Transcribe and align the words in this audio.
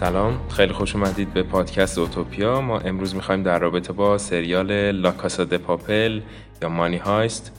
سلام. 0.00 0.40
خیلی 0.48 0.72
خوش 0.72 0.96
اومدید 0.96 1.34
به 1.34 1.42
پادکست 1.42 1.98
اوتوپیا. 1.98 2.60
ما 2.60 2.78
امروز 2.78 3.14
می‌خوایم 3.14 3.42
در 3.42 3.58
رابطه 3.58 3.92
با 3.92 4.18
سریال 4.18 4.90
لاکاسا 4.90 5.44
د 5.44 5.56
پاپل 5.56 6.20
یا 6.62 6.68
مانی 6.68 6.96
هایست 6.96 7.52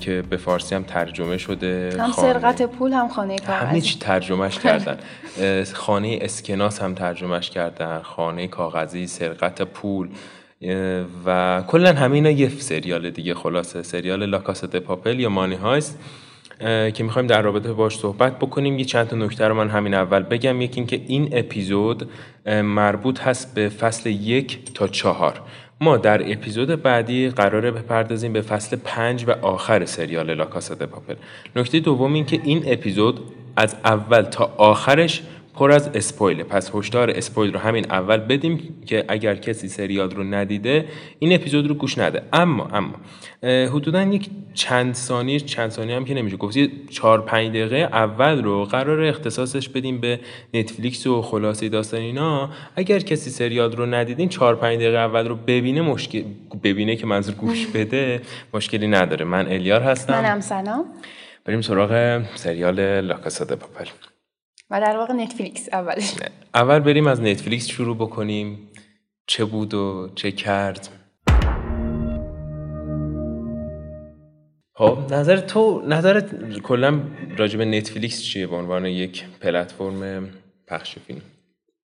که 0.00 0.22
به 0.30 0.36
فارسی 0.36 0.74
هم 0.74 0.82
ترجمه 0.82 1.38
شده. 1.38 1.96
هم 1.98 2.12
سرقت 2.12 2.62
پول 2.62 2.92
هم 2.92 3.08
خانه 3.08 3.38
کاغذی 3.38 3.66
همه 3.66 3.80
چی 3.80 3.98
ترجمهش 3.98 4.58
کردن. 4.64 4.98
خانه 5.74 6.18
اسکناس 6.22 6.82
هم 6.82 6.94
ترجمهش 6.94 7.50
کردن. 7.50 7.98
خانه 8.02 8.48
کاغذی 8.48 9.06
سرقت 9.06 9.62
پول. 9.62 10.08
و 11.26 11.62
کلا 11.66 11.92
همه 11.92 12.32
یه 12.32 12.48
سریال 12.48 13.10
دیگه. 13.10 13.34
خلاصه 13.34 13.82
سریال 13.82 14.26
لاکاسا 14.26 14.66
د 14.66 14.76
پاپل 14.76 15.20
یا 15.20 15.28
مانی 15.28 15.54
هایست. 15.54 15.98
که 16.60 17.04
می‌خوایم 17.04 17.28
در 17.28 17.42
رابطه 17.42 17.72
باش 17.72 17.98
صحبت 17.98 18.38
بکنیم. 18.38 18.78
یه 18.78 18.84
چند 18.84 19.08
تا 19.08 19.16
نکته 19.16 19.48
رو 19.48 19.54
من 19.54 19.68
همین 19.68 19.94
اول 19.94 20.22
بگم. 20.22 20.60
یکی 20.60 20.76
اینکه 20.76 21.00
این 21.06 21.28
اپیزود 21.32 22.10
مربوط 22.46 23.20
هست 23.20 23.54
به 23.54 23.68
فصل 23.68 24.10
یک 24.10 24.72
تا 24.74 24.88
چهار. 24.88 25.40
ما 25.80 25.96
در 25.96 26.32
اپیزود 26.32 26.82
بعدی 26.82 27.28
قراره 27.28 27.70
بپردازیم 27.70 28.32
به 28.32 28.40
فصل 28.40 28.76
پنج 28.84 29.24
و 29.28 29.30
آخر 29.30 29.84
سریال 29.84 30.34
لاکاسا 30.34 30.74
د 30.74 30.82
پاپل 30.82 31.14
نکته 31.56 31.80
دوم 31.80 32.12
این 32.12 32.26
که 32.26 32.40
این 32.44 32.62
اپیزود 32.66 33.20
از 33.56 33.76
اول 33.84 34.22
تا 34.22 34.54
آخرش 34.56 35.22
پر 35.60 35.72
از 35.72 35.90
اسپویل. 35.94 36.42
پس 36.42 36.70
هشدار 36.74 37.10
اسپویل 37.10 37.52
رو 37.52 37.58
همین 37.58 37.86
اول 37.90 38.16
بدیم 38.16 38.82
که 38.86 39.04
اگر 39.08 39.34
کسی 39.34 39.68
سریال 39.68 40.10
رو 40.10 40.24
ندیده 40.24 40.84
این 41.18 41.32
اپیزود 41.32 41.66
رو 41.68 41.74
گوش 41.74 41.98
نده. 41.98 42.22
اما 42.32 42.68
اما 42.72 42.94
حدودا 43.42 44.02
یک 44.02 44.30
چند 44.54 44.94
ثانیه 44.94 45.40
چند 45.40 45.70
ثانیه 45.70 45.96
هم 45.96 46.04
که 46.04 46.14
نمیشه 46.14 46.36
گفت. 46.36 46.58
4 46.90 47.20
5 47.20 47.48
دقیقه 47.48 47.76
اول 47.76 48.42
رو 48.42 48.64
قرار 48.64 49.02
اختصاصش 49.02 49.68
بدیم 49.68 50.00
به 50.00 50.20
نتفلیکس 50.54 51.06
و 51.06 51.22
خلاصه 51.22 51.68
داستان 51.68 52.00
اینا. 52.00 52.50
اگر 52.76 52.98
کسی 52.98 53.30
سریال 53.30 53.72
رو 53.72 53.86
ندیدین 53.86 54.28
4 54.28 54.56
5 54.56 54.76
دقیقه 54.76 54.98
اول 54.98 55.28
رو 55.28 55.36
ببینه 55.36 55.80
مشکل 55.82 56.22
ببینه 56.64 56.96
که 56.96 57.06
منظور 57.06 57.34
گوش 57.34 57.66
بده 57.66 58.20
مشکلی 58.54 58.86
نداره. 58.86 59.24
من 59.24 59.46
الیار 59.46 59.82
هستم. 59.82 60.12
منم 60.12 60.40
سلام. 60.40 60.84
بریم 61.44 61.60
سراغ 61.60 62.22
سریال 62.34 63.00
لاکاسا 63.00 63.44
د 63.44 63.52
پاپل. 63.54 64.09
و 64.70 64.80
در 64.80 64.96
واقع 64.96 65.12
نتفلیکس 65.12 65.68
اولش. 65.72 66.14
اول 66.54 66.78
بریم 66.78 67.06
از 67.06 67.20
نتفلیکس 67.20 67.66
شروع 67.66 67.96
بکنیم. 67.96 68.58
چه 69.26 69.44
بود 69.44 69.74
و 69.74 70.08
چه 70.14 70.32
کرد. 70.32 70.88
خب 74.74 74.98
نظر 75.10 75.36
تو 75.36 75.82
نظرت 75.86 76.58
کلا 76.58 77.00
راجع 77.36 77.58
به 77.58 77.64
نتفلیکس 77.64 78.22
چیه 78.22 78.46
به 78.46 78.56
عنوان 78.56 78.86
یک 78.86 79.24
پلتفرم 79.40 80.28
پخش 80.66 80.98
فیلم؟ 80.98 81.20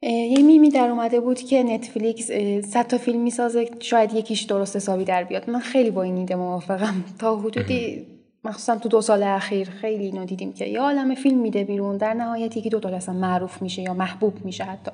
یه 0.02 0.42
میمی 0.42 0.70
در 0.70 0.88
اومده 0.88 1.20
بود 1.20 1.38
که 1.38 1.62
نتفلیکس 1.62 2.26
صد 2.66 2.86
تا 2.86 2.98
فیلم 2.98 3.22
می‌سازه 3.22 3.70
شاید 3.80 4.14
یکیش 4.14 4.42
درست 4.42 4.76
حسابی 4.76 5.04
در 5.04 5.24
بیاد. 5.24 5.50
من 5.50 5.60
خیلی 5.60 5.90
با 5.90 6.02
این 6.02 6.16
ایده 6.16 6.34
موافقم. 6.34 7.04
تا 7.18 7.36
حدودی 7.36 8.06
مخصوصا 8.48 8.76
تو 8.76 8.88
دو 8.88 9.00
سال 9.00 9.22
اخیر 9.22 9.70
خیلی 9.70 10.04
اینو 10.04 10.24
دیدیم 10.24 10.52
که 10.52 10.66
یه 10.66 10.80
عالم 10.80 11.14
فیلم 11.14 11.38
میده 11.38 11.64
بیرون. 11.64 11.96
در 11.96 12.14
نهایت 12.14 12.56
یکی 12.56 12.70
دو 12.70 12.80
تا 12.80 12.88
اصلا 12.88 13.14
معروف 13.14 13.62
میشه 13.62 13.82
یا 13.82 13.94
محبوب 13.94 14.44
میشه 14.44 14.64
حتی. 14.64 14.90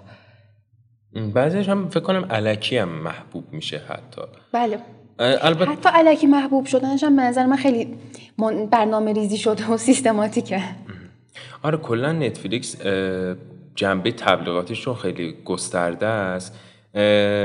بعضیش 1.35 1.69
هم 1.69 1.89
فکر 1.89 2.01
کنم 2.01 2.25
علکی 2.31 2.77
هم 2.77 2.89
محبوب 2.89 3.45
میشه 3.53 3.79
حتی. 3.89 4.23
بله. 4.53 4.79
البته 5.19 5.71
حتی 5.71 5.89
علکی 5.89 6.27
محبوب 6.27 6.67
شدنش 6.67 7.05
هم 7.05 7.21
نظر 7.21 7.47
من 7.47 7.57
خیلی 7.57 7.95
برنامه 8.71 9.13
ریزی 9.13 9.39
شده 9.39 9.71
و 9.71 9.77
سیستماتیکه. 9.77 10.63
آره 11.63 11.79
کلا 11.79 12.13
نتفلیکس 12.13 12.77
جنبه 13.75 14.13
تبلیغاتیشون 14.13 14.95
خیلی 14.95 15.37
گسترده 15.45 16.07
است. 16.07 16.59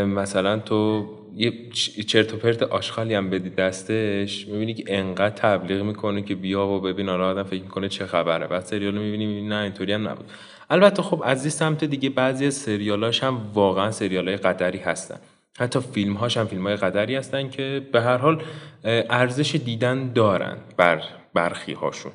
مثلا 0.07 0.59
تو 0.59 1.05
یه 1.37 1.69
چرت 2.07 2.33
و 2.33 2.37
پرت 2.37 2.63
آشغالی 2.63 3.13
هم 3.13 3.29
بدی 3.29 3.49
دستش 3.49 4.47
می‌بینی 4.47 4.73
که 4.73 4.83
انقدر 4.87 5.35
تبلیغ 5.35 5.81
می‌کنه 5.81 6.21
که 6.21 6.35
بیا 6.35 6.67
و 6.67 6.81
ببین 6.81 7.09
آره 7.09 7.23
آدم 7.23 7.43
فکر 7.43 7.61
می‌کنه 7.61 7.89
چه 7.89 8.05
خبره. 8.05 8.47
بعد 8.47 8.61
سریال 8.65 8.95
رو 8.95 9.01
می‌بینی 9.01 9.47
نه 9.47 9.55
اینطوری 9.55 9.93
هم 9.93 10.07
نبود. 10.07 10.25
البته 10.69 11.01
خب 11.01 11.21
از 11.25 11.43
این 11.43 11.51
سمت 11.51 11.83
دیگه 11.83 12.09
بعضی 12.09 12.45
از 12.45 12.53
سریالاش 12.53 13.23
هم 13.23 13.51
واقعا 13.53 13.91
سریال 13.91 14.27
های 14.27 14.37
قدری 14.37 14.77
هستن. 14.77 15.17
حتی 15.59 15.79
فیلم 15.79 16.13
هاش 16.13 16.37
هم 16.37 16.45
فیلم 16.45 16.67
های 16.67 16.75
قدری 16.75 17.15
هستن 17.15 17.49
که 17.49 17.81
به 17.91 18.01
هر 18.01 18.17
حال 18.17 18.43
ارزش 18.83 19.55
دیدن 19.55 20.13
دارن 20.13 20.57
بر 20.77 21.03
برخی 21.33 21.73
هاشون 21.73 22.11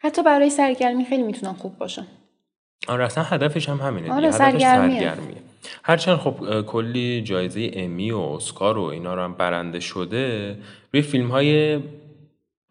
حتی 0.00 0.22
برای 0.22 0.50
سرگرمی 0.50 1.04
خیلی 1.04 1.22
می‌تونن 1.22 1.52
خوب 1.52 1.78
باشن. 1.78 2.06
آره 2.88 3.04
اصلا 3.04 3.24
هدفش 3.24 3.68
هم 3.68 3.76
همینه 3.76 4.12
آره 4.12 4.30
سرگرمیه. 4.30 5.00
سرگرمیه. 5.00 5.45
هرچند 5.82 6.16
خب 6.16 6.60
کلی 6.60 7.22
جایزه 7.22 7.70
امی 7.74 8.10
و 8.10 8.18
اسکار 8.18 8.78
و 8.78 8.82
اینا 8.82 9.14
رو 9.14 9.22
هم 9.22 9.34
برنده 9.34 9.80
شده 9.80 10.56
روی 10.92 11.02
فیلم 11.02 11.28
های 11.28 11.80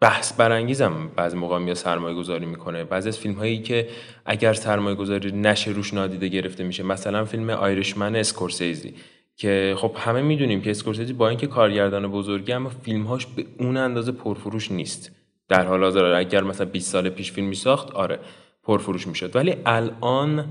بحث 0.00 0.32
برانگیز 0.32 0.82
هم 0.82 1.08
بعضی 1.16 1.36
موقع 1.36 1.58
میاد 1.58 1.76
سرمایه 1.76 2.14
گذاری 2.14 2.46
می‌کنه. 2.46 2.84
بعضی 2.84 3.08
از 3.08 3.18
فیلم 3.18 3.34
هایی 3.34 3.58
که 3.62 3.88
اگر 4.26 4.52
سرمایه 4.52 4.96
گذاری 4.96 5.32
نشه 5.32 5.70
روش 5.70 5.94
نادیده 5.94 6.28
گرفته 6.28 6.64
میشه. 6.64 6.82
مثلا 6.82 7.24
فیلم 7.24 7.50
آیرشمن 7.50 8.16
اسکورسیزی 8.16 8.94
که 9.36 9.74
خب 9.78 9.92
همه 9.96 10.22
می‌دونیم 10.22 10.62
که 10.62 10.70
اسکورسیزی 10.70 11.12
با 11.12 11.28
اینکه 11.28 11.46
کارگردان 11.46 12.06
بزرگی 12.06 12.52
اما 12.52 12.68
فیلمهاش 12.68 13.26
به 13.26 13.44
اون 13.58 13.76
اندازه 13.76 14.12
پرفروش 14.12 14.70
نیست. 14.72 15.10
در 15.48 15.66
حال 15.66 15.84
حاضر 15.84 16.04
اگر 16.04 16.42
مثلا 16.42 16.66
20 16.66 16.92
سال 16.92 17.08
پیش 17.08 17.32
فیلم 17.32 17.46
میساخت 17.46 17.90
آره 17.90 18.18
پرفروش 18.62 19.06
می‌شد. 19.06 19.36
ولی 19.36 19.54
الان 19.66 20.44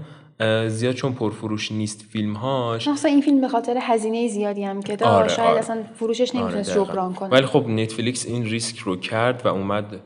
زیاد 0.68 0.96
چون 0.96 1.14
پرفروش 1.14 1.72
نیست 1.72 2.02
فیلمهاش. 2.10 2.88
مثلا 2.88 3.12
این 3.12 3.22
فیلم 3.22 3.42
به 3.42 3.48
خاطر 3.48 3.78
هزینه 3.82 4.28
زیادی 4.28 4.64
هم 4.64 4.82
که 4.82 4.96
داشت. 4.96 5.12
آره، 5.12 5.28
شاید 5.28 5.50
آره. 5.50 5.60
اصلا 5.60 5.84
فروشش 5.96 6.36
نمی‌تونست 6.36 6.78
آره 6.78 6.86
جبران 6.86 7.14
کنه. 7.14 7.30
ولی 7.30 7.46
خب 7.46 7.68
نتفلیکس 7.68 8.26
این 8.26 8.46
ریسک 8.46 8.78
رو 8.78 8.96
کرد 8.96 9.46
و 9.46 9.48
اومد 9.48 10.02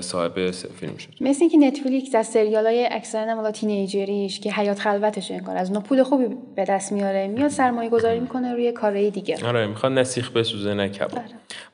صاحب 0.00 0.50
فیلم 0.50 0.96
شد. 0.96 1.08
مثل 1.20 1.38
اینکه 1.40 1.58
نتفلیکس 1.58 2.14
از 2.14 2.26
سریال 2.26 2.66
های 2.66 2.88
اکثرا 2.90 3.34
مالا 3.34 3.50
تینیجریش 3.50 4.40
که 4.40 4.52
حیات 4.52 4.78
خلوتش 4.78 5.30
انگار 5.30 5.56
از 5.56 5.68
اونها 5.68 5.82
پول 5.82 6.02
خوبی 6.02 6.24
به 6.56 6.64
دست 6.64 6.92
میاره 6.92 7.28
میاد 7.28 7.48
سرمایه 7.48 7.90
گذاری 7.90 8.20
می‌کنه 8.20 8.52
روی 8.52 8.72
کارهای 8.72 9.10
دیگه. 9.10 9.46
آره 9.46 9.66
می‌خواد 9.66 9.92
نسیخ 9.92 10.30
بسوزه 10.30 10.74
نه 10.74 10.88
کباب. 10.88 11.12
آره. 11.12 11.24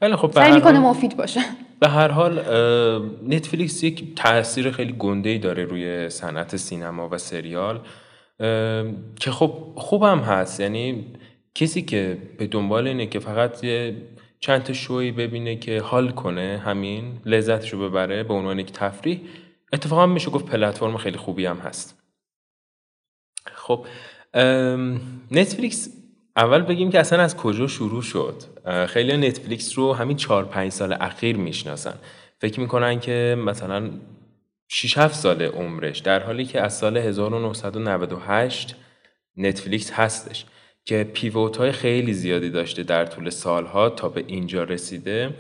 ولی 0.03 0.17
خب 0.17 0.31
سعی 0.35 0.53
می‌کنه 0.53 0.79
مفید 0.79 1.17
باشه. 1.17 1.41
به 1.81 1.89
هر 1.89 2.09
حال 2.09 2.39
نتفلیکس 3.29 3.85
یک 3.85 4.15
تاثیر 4.17 4.71
خیلی 4.71 4.95
گنده 4.99 5.31
ای 5.31 5.39
داره 5.39 5.65
روی 5.65 6.11
صنعت 6.11 6.57
سینما 6.57 7.09
و 7.13 7.19
سریال 7.19 7.81
که 9.21 9.31
خب 9.31 9.53
خوبم 9.75 10.19
هست. 10.19 10.61
یعنی 10.61 11.05
کسی 11.55 11.83
که 11.83 12.19
به 12.39 12.47
دنبال 12.47 12.87
اینه 12.87 13.07
که 13.07 13.19
فقط 13.19 13.65
یه 13.65 13.95
چند 14.41 14.63
تا 14.63 14.73
شوی 14.73 15.13
ببینه 15.13 15.57
که 15.57 15.81
حال 15.81 16.11
کنه 16.11 16.63
همین 16.65 17.21
لذتش 17.27 17.73
رو 17.73 17.89
ببره 17.89 18.23
به 18.23 18.35
عنوان 18.35 18.59
یک 18.59 18.73
تفریح 18.73 19.21
اتفاقا 19.73 20.07
میشه 20.07 20.31
گفت 20.31 20.47
پلتفرم 20.47 20.97
خیلی 20.97 21.17
خوبی 21.17 21.47
هم 21.47 21.57
هست. 21.57 22.03
خب 23.45 23.87
نتفلیکس 25.31 25.89
اول 26.37 26.63
بگیم 26.63 26.91
که 26.91 27.01
اصلا 27.01 27.23
از 27.23 27.37
کجا 27.37 27.67
شروع 27.67 28.03
شد؟ 28.03 28.43
خیلی 28.89 29.17
نتفلیکس 29.17 29.79
رو 29.79 29.93
همین 29.93 30.17
چهار 30.17 30.45
پنج 30.45 30.73
سال 30.73 30.93
اخیر 31.01 31.37
می‌شناسن. 31.37 31.95
فکر 32.39 32.61
می‌کنن 32.61 33.01
که 33.01 33.37
مثلا 33.39 33.91
6 34.69 34.99
7 34.99 35.15
سال 35.15 35.43
عمرش 35.43 35.99
در 35.99 36.23
حالی 36.23 36.45
که 36.45 36.61
از 36.61 36.79
سال 36.79 36.97
1998 36.97 38.77
نتفلیکس 39.37 39.93
هستش. 39.93 40.47
که 40.89 41.11
pivot 41.13 41.57
های 41.57 41.73
خیلی 41.73 42.13
زیادی 42.13 42.51
داشته 42.51 42.83
در 42.83 43.07
طول 43.07 43.31
سالها 43.31 43.89
تا 43.89 44.09
به 44.09 44.25
اینجا 44.27 44.65
رسیده 44.65 45.35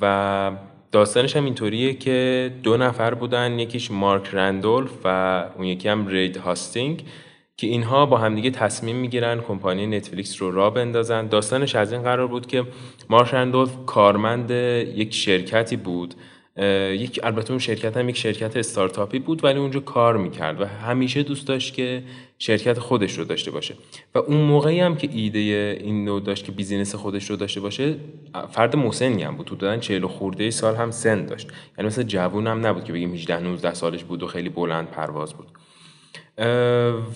و 0.00 0.52
داستانش 0.92 1.36
هم 1.36 1.44
اینطوریه 1.44 1.94
که 1.94 2.50
دو 2.62 2.76
نفر 2.76 3.14
بودن 3.14 3.58
یکیش 3.58 3.90
مارک 3.90 4.28
رندولف 4.32 4.90
و 5.04 5.44
اون 5.56 5.66
یکی 5.66 5.88
هم 5.88 6.06
رید 6.06 6.36
هاستینگز 6.36 7.04
که 7.56 7.66
اینها 7.66 8.06
با 8.06 8.16
همدیگه 8.16 8.50
تصمیم 8.50 8.96
می‌گیرن 8.96 9.40
کمپانی 9.40 9.86
نتفلیکس 9.86 10.42
رو 10.42 10.50
را 10.50 10.70
بندازن. 10.70 11.26
داستانش 11.26 11.74
از 11.74 11.92
این 11.92 12.02
قرار 12.02 12.26
بود 12.26 12.46
که 12.46 12.64
مارک 13.08 13.34
رندولف 13.34 13.76
کارمند 13.86 14.50
یک 14.50 15.14
شرکتی 15.14 15.76
بود 15.76 16.14
یک 16.92 17.20
البته 17.22 17.50
اون 17.50 17.58
شرکت 17.58 17.96
هم 17.96 18.08
یک 18.08 18.16
شرکت 18.16 18.56
استارتاپی 18.56 19.18
بود 19.18 19.44
ولی 19.44 19.58
اونجا 19.58 19.80
کار 19.80 20.16
می‌کرد 20.16 20.60
و 20.60 20.64
همیشه 20.64 21.22
دوست 21.22 21.46
داشت 21.46 21.74
که 21.74 22.02
شرکت 22.42 22.78
خودش 22.78 23.18
رو 23.18 23.24
داشته 23.24 23.50
باشه. 23.50 23.74
و 24.14 24.18
اون 24.18 24.40
موقعی 24.40 24.80
هم 24.80 24.96
که 24.96 25.08
ایده 25.12 25.78
اینو 25.80 26.20
داشت 26.20 26.44
که 26.44 26.52
business 26.52 26.94
خودش 26.94 27.30
رو 27.30 27.36
داشته 27.36 27.60
باشه 27.60 27.96
فرد 28.50 28.76
مسنی 28.76 29.22
هم 29.22 29.36
بود. 29.36 29.46
تو 29.46 29.56
دادن 29.56 29.80
40 29.80 30.06
خورده 30.06 30.50
سال 30.50 30.76
هم 30.76 30.90
سن 30.90 31.26
داشت. 31.26 31.48
یعنی 31.78 31.86
مثل 31.86 32.02
جوون 32.02 32.46
هم 32.46 32.66
نبود 32.66 32.84
که 32.84 32.92
بگیم 32.92 33.12
18 33.12 33.40
19 33.40 33.74
سالش 33.74 34.04
بود 34.04 34.22
و 34.22 34.26
خیلی 34.26 34.48
بلند 34.48 34.90
پرواز 34.90 35.34
بود. 35.34 35.46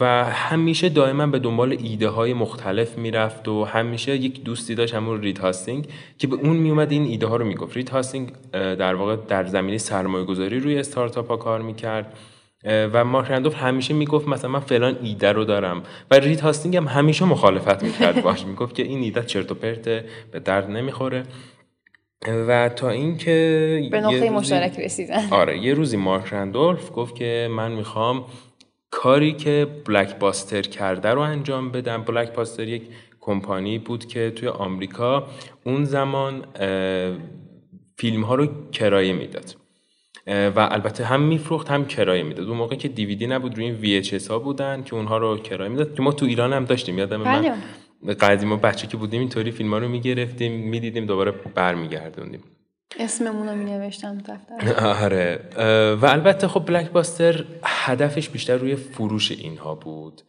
و 0.01 0.25
همیشه 0.25 0.89
دائما 0.89 1.27
به 1.27 1.39
دنبال 1.39 1.77
ایده 1.83 2.09
های 2.09 2.35
مختلف 2.35 2.99
می‌رفت 2.99 3.49
و 3.49 3.65
همیشه 3.65 4.17
یک 4.17 4.45
دوستی 4.45 4.75
داشت 4.75 4.95
همون 4.95 5.23
رید 5.23 5.39
هاستینگز 5.39 5.87
که 6.19 6.27
به 6.27 6.37
اون 6.37 6.57
میومد 6.57 6.93
این 6.93 7.05
ایده 7.05 7.27
ها 7.27 7.37
رو 7.37 7.45
می‌گفت. 7.45 7.77
رید 7.77 7.91
هاستینگز 7.91 8.33
در 8.53 8.95
واقع 8.95 9.17
در 9.17 9.45
زمینه 9.45 9.79
سرمایه 9.79 10.25
گذاری 10.25 10.61
روی 10.61 10.79
استارتاپ 10.79 11.29
ها 11.29 11.37
کار 11.37 11.63
می‌کرد. 11.63 12.19
و 12.65 13.05
مارک 13.05 13.31
رندولف 13.31 13.55
همیشه 13.55 13.95
می‌گفت 13.95 14.29
مثلا 14.29 14.51
من 14.51 14.61
فلان 14.61 14.99
ایده 15.03 15.33
رو 15.33 15.45
دارم. 15.45 15.83
و 16.11 16.15
رید 16.15 16.41
هاستینگز 16.41 16.77
هم 16.77 16.87
همیشه 16.87 17.25
مخالفت 17.25 17.83
می‌کرد 17.83 18.23
باش. 18.23 18.47
می‌گفت 18.51 18.75
که 18.75 18.83
این 18.83 19.03
ایده 19.03 19.23
چرت 19.23 19.53
و 19.53 19.55
پرته 19.55 20.05
به 20.33 20.41
درد 20.41 20.71
نمی‌خوره. 20.71 21.23
و 22.49 22.69
تا 22.69 22.91
اینکه 22.91 23.89
به 23.91 24.01
نقطه 24.01 24.31
مشترک 24.31 24.79
رسیدن. 24.79 25.29
آره 25.41 25.59
یه 25.59 25.75
روزی 25.75 25.97
مارک 25.97 26.33
رندولف 26.33 26.91
گفت 26.95 27.15
که 27.15 27.49
من 27.51 27.73
می‌خوام 27.73 28.25
کاری 28.91 29.33
که 29.33 29.67
بلاک 29.87 30.19
باستر 30.19 30.63
کرده 30.63 31.09
رو 31.09 31.21
انجام 31.21 31.71
بدم. 31.71 32.03
بلاک 32.03 32.33
باستر 32.33 32.69
یک 32.69 32.83
کمپانی 33.21 33.79
بود 33.79 34.07
که 34.07 34.31
توی 34.31 34.49
آمریکا 34.49 35.27
اون 35.65 35.85
زمان 35.85 36.45
فیلم 37.97 38.23
ها 38.23 38.35
رو 38.35 38.71
کرایه 38.73 39.13
می‌داد. 39.13 39.55
و 40.27 40.69
البته 40.71 41.05
هم 41.05 41.21
میفروخت 41.23 41.71
هم 41.71 41.85
کرایه 41.85 42.23
می‌داد. 42.23 42.49
اون 42.49 42.57
موقع 42.57 42.77
که 42.77 42.89
دیویدی 42.89 43.27
نبود 43.27 43.55
روی 43.57 43.65
این 43.65 44.03
VHS 44.03 44.29
ها 44.29 44.39
بودن 44.39 44.83
که 44.83 44.95
اونها 44.95 45.19
رو 45.19 45.37
کرایه 45.39 45.71
می‌داد. 45.71 45.95
که 45.95 46.03
ما 46.03 46.13
تو 46.13 46.27
ایران 46.27 46.53
هم 46.53 46.65
داشتیم. 46.65 46.99
یادم 46.99 47.17
من 47.17 47.43
بله. 48.03 48.15
قدیما 48.15 48.57
بچه 48.57 48.87
که 48.87 48.97
بودیم 48.97 49.21
اینطوری 49.21 49.51
فیلم 49.51 49.71
ها 49.71 49.79
رو 49.79 49.89
می‌گرفتیم 49.89 50.53
می‌دیدیم 50.53 51.07
دوباره 51.07 51.31
برمیگردوندیم. 51.55 52.43
اسممون 53.01 53.49
رو 53.49 53.55
می 53.55 53.65
نوشتم 53.65 54.19
دفتر. 54.19 54.75
آره. 55.05 55.41
و 56.03 56.07
البته 56.07 56.49
خب 56.49 56.67
بلک 56.67 56.91
باستر 56.91 57.45
هدفش 57.65 58.29
بیشتر 58.29 58.57
روی 58.57 58.77
فروش 58.77 59.31
اینها 59.33 59.75
بود. 59.75 60.23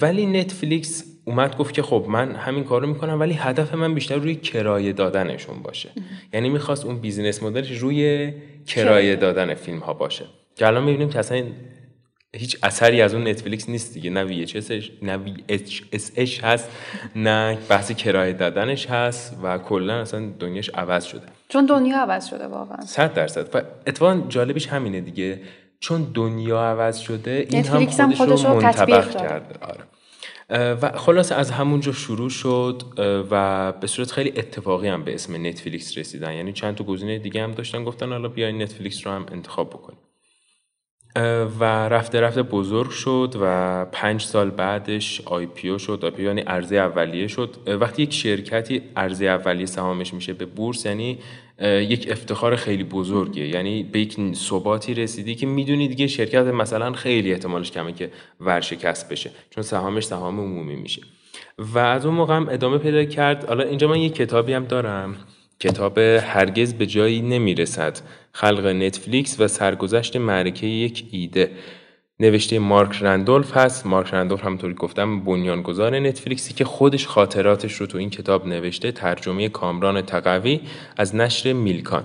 ولی 0.00 0.26
نتفلیکس 0.26 1.04
اومد 1.24 1.56
گفت 1.56 1.74
که 1.74 1.82
خب 1.82 2.06
من 2.08 2.34
همین 2.34 2.64
کارو 2.64 2.86
می‌کنم 2.86 3.20
ولی 3.20 3.32
هدف 3.32 3.74
من 3.74 3.94
بیشتر 3.94 4.16
روی 4.16 4.34
کرایه 4.34 4.92
دادنشون 4.92 5.62
باشه. 5.62 5.90
یعنی 6.32 6.48
می‌خواست 6.48 6.84
اون 6.84 6.98
بیزینس 6.98 7.42
مدلش 7.42 7.78
روی 7.78 8.32
کرایه 8.66 9.16
دادن 9.16 9.54
فیلم 9.54 9.78
ها 9.78 9.94
باشه. 9.94 10.24
که 10.56 10.66
الان 10.66 10.84
می‌بینیم 10.84 11.08
که 11.08 11.18
اصلا 11.18 11.44
هیچ 12.36 12.58
اثری 12.62 13.02
از 13.02 13.14
اون 13.14 13.28
نتفلیکس 13.28 13.68
نیست 13.68 13.94
دیگه. 13.94 14.10
نه 14.10 14.24
وی 14.24 14.46
نه 15.02 15.16
وی 15.16 15.34
هست 16.42 16.70
نه 17.16 17.58
بحث 17.68 17.92
کرایه 17.92 18.32
دادنش 18.32 18.86
هست 18.86 19.38
و 19.42 19.58
کلا 19.58 20.00
اصلا 20.00 20.30
دنیاش 20.38 20.68
عوض 20.68 21.04
شده. 21.04 21.22
چون 21.48 21.66
دنیا 21.66 22.02
عوض 22.02 22.26
شده 22.26 22.46
واقعا. 22.46 22.80
100 22.80 23.14
درصد. 23.14 23.54
و 23.54 23.62
اتفاقا 23.86 24.22
جالبش 24.28 24.66
همینه 24.66 25.00
دیگه. 25.00 25.40
چون 25.80 26.06
دنیا 26.14 26.60
عوض 26.60 26.98
شده 26.98 27.46
این 27.50 27.64
هم 27.66 27.86
خودش, 27.86 28.16
خودش 28.16 28.44
رو 28.44 28.54
منطبق 28.54 29.10
کرده. 29.10 29.58
آره. 29.60 29.84
و 30.50 30.92
خلاص 30.98 31.32
از 31.32 31.50
همونجا 31.50 31.92
شروع 31.92 32.30
شد 32.30 32.82
و 33.30 33.72
به 33.72 33.86
صورت 33.86 34.10
خیلی 34.10 34.32
اتفاقی 34.36 34.88
هم 34.88 35.04
به 35.04 35.14
اسم 35.14 35.46
نتفلیکس 35.46 35.98
رسیدن. 35.98 36.32
یعنی 36.34 36.52
چند 36.52 36.74
تا 36.74 36.84
گزینه 36.84 37.18
دیگه 37.18 37.42
هم 37.42 37.52
داشتن 37.52 37.84
گفتن 37.84 38.08
حالا 38.08 38.28
بیاین 38.28 38.62
نتفلیکس 38.62 39.06
رو 39.06 39.12
هم 39.12 39.26
انتخاب 39.32 39.70
بکنیم. 39.70 39.98
و 41.60 41.88
رفته 41.88 42.20
رفته 42.20 42.42
بزرگ 42.42 42.90
شد 42.90 43.34
و 43.40 43.84
پنج 43.84 44.22
سال 44.22 44.50
بعدش 44.50 45.20
IPO 45.24 45.78
شد. 45.78 46.12
آی 46.18 46.24
یعنی 46.24 46.44
عرضه 46.46 46.76
اولیه 46.76 47.26
شد. 47.28 47.56
وقتی 47.80 48.02
یک 48.02 48.12
شرکتی 48.12 48.82
عرضه 48.96 49.24
اولیه 49.24 49.66
سهامش 49.66 50.14
میشه 50.14 50.32
به 50.32 50.46
بورس 50.46 50.86
یعنی 50.86 51.18
یک 51.62 52.08
افتخار 52.10 52.56
خیلی 52.56 52.84
بزرگه 52.84 53.48
یعنی 53.48 53.82
به 53.82 54.00
یک 54.00 54.34
ثباتی 54.34 54.94
رسیدی 54.94 55.34
که 55.34 55.46
می‌دونی 55.46 55.88
دیگه 55.88 56.06
شرکت 56.06 56.46
مثلا 56.46 56.92
خیلی 56.92 57.32
احتمالش 57.32 57.70
کمه 57.70 57.92
که 57.92 58.10
ورشکست 58.40 59.08
بشه 59.08 59.30
چون 59.50 59.62
سهامش 59.62 60.04
سهام 60.04 60.40
عمومی 60.40 60.76
میشه. 60.76 61.02
و 61.58 61.78
از 61.78 62.06
اون 62.06 62.14
موقع 62.14 62.36
هم 62.36 62.48
ادامه 62.48 62.78
پیدا 62.78 63.04
کرد. 63.04 63.44
حالا 63.44 63.64
اینجا 63.64 63.88
من 63.88 63.98
یک 63.98 64.14
کتابی 64.14 64.52
هم 64.52 64.64
دارم. 64.64 65.16
کتاب 65.60 65.98
هرگز 65.98 66.74
به 66.74 66.86
جایی 66.86 67.20
نمی‌رسد. 67.20 67.98
خلق 68.32 68.66
نتفلیکس 68.66 69.40
و 69.40 69.48
سرگذشت 69.48 70.16
معرکه 70.16 70.66
یک 70.66 71.04
ایده. 71.10 71.50
نوشته 72.20 72.58
مارک 72.58 72.98
رندولف 73.00 73.56
هست. 73.56 73.86
مارک 73.86 74.14
رندولف 74.14 74.44
همونطوری 74.44 74.74
گفتم 74.74 75.20
بنیانگذار 75.20 75.98
نتفلیکسی 75.98 76.54
که 76.54 76.64
خودش 76.64 77.06
خاطراتش 77.06 77.74
رو 77.74 77.86
تو 77.86 77.98
این 77.98 78.10
کتاب 78.10 78.46
نوشته 78.46 78.92
ترجمه 78.92 79.48
کامران 79.48 80.02
تقوی 80.02 80.60
از 80.96 81.14
نشر 81.14 81.52
میلکان. 81.52 82.04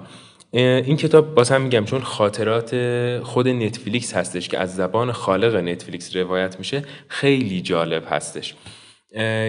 این 0.52 0.98
کتاب 0.98 1.36
باز 1.36 1.52
هم 1.52 1.62
میگم 1.62 1.86
چون 1.86 2.02
خاطرات 2.02 2.76
خود 3.24 3.48
نتفلیکس 3.48 4.14
هستش 4.14 4.50
که 4.50 4.60
از 4.60 4.76
زبان 4.76 5.12
خالق 5.12 5.56
نتفلیکس 5.56 6.16
روایت 6.16 6.60
میشه 6.60 6.84
خیلی 7.08 7.62
جالب 7.62 8.04
هستش. 8.10 8.56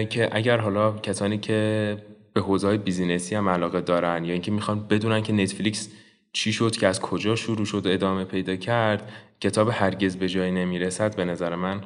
که 0.09 0.29
اگر 0.31 0.57
حالا 0.57 0.91
کسانی 0.91 1.37
که 1.37 1.97
به 2.33 2.41
حوزه 2.41 2.77
business 2.77 3.29
ی 3.29 3.35
هم 3.35 3.49
علاقه 3.49 3.81
دارن 3.81 4.25
یا 4.25 4.33
اینکه 4.33 4.51
می‌خوان 4.51 4.87
بدونن 4.87 5.23
که 5.23 5.33
نتفلیکس 5.33 5.89
چی 6.33 6.53
شد 6.53 6.71
که 6.71 6.87
از 6.87 6.99
کجا 6.99 7.35
شروع 7.35 7.65
شد 7.65 7.85
و 7.85 7.89
ادامه 7.89 8.23
پیدا 8.23 8.55
کرد 8.55 9.11
کتاب 9.41 9.69
هرگز 9.69 10.15
به 10.17 10.29
جایی 10.29 10.51
نمی‌رسد. 10.51 11.15
به 11.15 11.25
نظر 11.25 11.55
من 11.55 11.81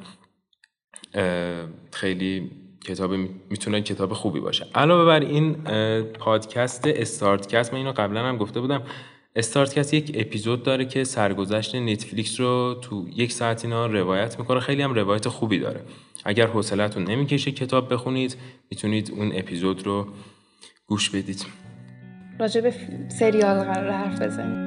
خیلی 1.92 2.50
کتاب 2.84 3.14
می‌تونه 3.50 3.82
کتاب 3.82 4.12
خوبی 4.12 4.40
باشه. 4.40 4.66
علاوه 4.74 5.04
بر 5.04 5.20
این 5.20 5.54
پادکست 6.02 6.86
استارتکست 6.86 7.72
من 7.72 7.78
اینو 7.78 7.92
قبلا 7.92 8.24
هم 8.24 8.36
گفته 8.36 8.60
بودم. 8.60 8.82
استارتکست 9.36 9.94
یک 9.94 10.12
اپیزود 10.14 10.62
داره 10.62 10.84
که 10.84 11.04
سرگذشت 11.04 11.74
نتفلیکس 11.74 12.40
رو 12.40 12.78
تو 12.82 13.08
یک 13.14 13.32
ساعت 13.32 13.64
اینا 13.64 13.86
روایت 13.86 14.38
می‌کنه. 14.38 14.60
خیلی 14.60 14.82
هم 14.82 14.94
روایت 14.94 15.28
خوبی 15.28 15.58
داره. 15.58 15.82
اگر 16.24 16.46
حوصلتون 16.46 17.04
نمی‌کشه 17.04 17.52
کتاب 17.52 17.92
بخونید 17.92 18.36
می‌تونید 18.70 19.10
اون 19.10 19.32
اپیزود 19.34 19.86
رو 19.86 20.06
گوش 20.86 21.10
بدید. 21.10 21.46
راجع 22.40 22.60
به 22.60 22.74
سریال 23.08 23.64
قرار 23.64 23.90
حرف 23.90 24.22
بزنیم. 24.22 24.66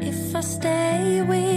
If 0.00 0.34
I 0.36 0.40
stay 0.40 1.22
with 1.28 1.55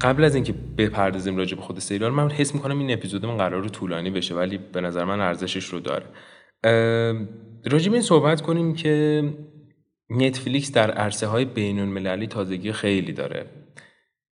قبل 0.00 0.24
از 0.24 0.34
اینکه 0.34 0.54
بپردازیم 0.78 1.36
راجع 1.36 1.56
به 1.56 1.62
خود 1.62 1.78
سریال 1.78 2.12
من 2.12 2.30
حس 2.30 2.54
می‌کنم 2.54 2.78
این 2.78 2.92
اپیزودمون 2.92 3.36
قرار 3.36 3.62
رو 3.62 3.68
طولانی 3.68 4.10
بشه 4.10 4.34
ولی 4.34 4.58
به 4.58 4.80
نظر 4.80 5.04
من 5.04 5.20
ارزشش 5.20 5.64
رو 5.64 5.80
داره 5.80 6.06
راجع 7.64 7.88
به 7.88 7.92
این 7.92 8.02
صحبت 8.02 8.40
کنیم 8.40 8.74
که 8.74 9.24
نتفلیکس 10.10 10.72
در 10.72 10.90
عرصه 10.90 11.26
های 11.26 11.44
بین 11.44 11.78
المللی 11.78 12.26
تازگی 12.26 12.72
خیلی 12.72 13.12
داره 13.12 13.46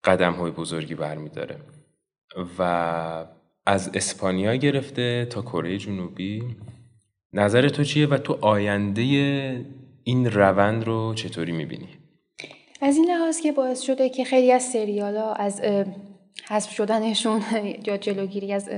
قدم 0.05 0.33
های 0.33 0.51
بزرگی 0.51 0.95
برمیداره 0.95 1.57
و 2.59 3.27
از 3.67 3.91
اسپانیا 3.95 4.57
گرفته 4.57 5.27
تا 5.31 5.43
کره 5.43 5.79
جنوبی 5.79 6.43
نظر 7.33 7.69
تو 7.69 7.85
چیه 7.85 8.07
و 8.07 8.19
تو 8.19 8.39
آینده 8.41 9.03
این 10.05 10.31
روند 10.31 10.85
رو 10.85 11.15
چطوری 11.15 11.53
می‌بینی؟ 11.53 12.04
از 12.85 12.97
این 12.97 13.11
لحاظ 13.11 13.41
که 13.41 13.53
باعث 13.53 13.81
شده 13.81 14.09
که 14.09 14.25
خیلی 14.25 14.53
از 14.53 14.63
سریال 14.63 15.17
ها 15.17 15.33
از 15.33 15.61
حذف 16.49 16.71
شدنشون 16.71 17.43
یا 17.87 17.97
جلوگیری 17.97 18.53
از 18.53 18.69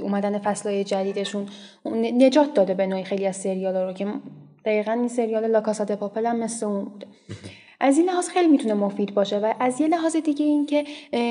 اومدن 0.00 0.38
فصلهای 0.38 0.84
جدیدشون 0.84 1.46
نجات 1.94 2.54
داده 2.54 2.74
به 2.74 2.86
نوعی 2.86 3.04
خیلی 3.04 3.26
از 3.26 3.36
سریال 3.36 3.76
ها 3.76 3.84
رو 3.84 3.92
که 3.92 4.06
دقیقا 4.64 4.92
این 4.92 5.08
سریال 5.08 5.46
لاکاسا 5.46 5.84
پاپل 5.84 6.26
هم 6.26 6.36
مثل 6.36 6.66
اون 6.66 6.84
بوده. 6.84 7.06
از 7.80 7.98
این 7.98 8.06
لحاظ 8.06 8.28
خیلی 8.28 8.48
می‌تونه 8.48 8.74
مفید 8.74 9.14
باشه 9.14 9.38
و 9.38 9.54
از 9.60 9.80
یه 9.80 9.86
لحاظ 9.86 10.16
دیگه 10.16 10.44
این 10.44 10.66
که 10.66 10.84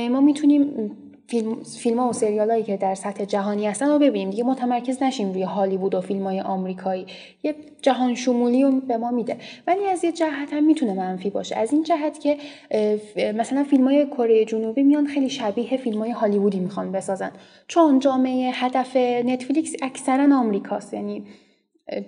ما 0.10 0.22
می‌تونیم 0.22 0.91
فیلم, 1.27 1.63
فیلم 1.63 2.00
ها 2.00 2.10
و 2.10 2.13
سریال 2.13 2.51
هایی 2.51 2.63
که 2.63 2.77
در 2.77 2.96
سطح 2.96 3.25
جهانی 3.25 3.68
هستن 3.68 3.89
رو 3.89 4.00
ببینیم. 4.00 4.30
دیگه 4.30 4.44
متمرکز 4.44 5.03
نشیم 5.03 5.32
روی 5.32 5.44
هالیوود 5.44 5.96
و 5.96 6.01
فیلم 6.01 6.24
های 6.24 6.42
آمریکایی. 6.42 7.06
یه 7.44 7.56
جهان 7.82 8.15
شمولی 8.15 8.63
رو 8.63 8.72
به 8.72 8.98
ما 8.98 9.12
میده. 9.12 9.38
ولی 9.68 9.86
از 9.86 10.03
یه 10.03 10.12
جهت 10.12 10.53
هم 10.53 10.63
می‌تونه 10.63 10.94
منفی 10.94 11.30
باشه. 11.30 11.56
از 11.56 11.74
این 11.74 11.84
جهت 11.84 12.20
که 12.20 12.38
مثلا 13.36 13.63
فیلم 13.63 13.88
های 13.88 14.06
کره 14.06 14.46
جنوبی 14.46 14.84
میان 14.84 15.08
خیلی 15.08 15.30
شبیه 15.30 15.77
فیلم 15.77 16.00
های 16.00 16.12
هالیوودی 16.12 16.60
می‌خوان 16.60 16.92
بسازن. 16.92 17.32
چون 17.68 18.00
جامعه 18.00 18.51
هدف 18.53 18.96
نتفلیکس 19.25 19.74
اکثرا 19.82 20.38
آمریکاست. 20.38 20.94
یعنی 20.94 21.24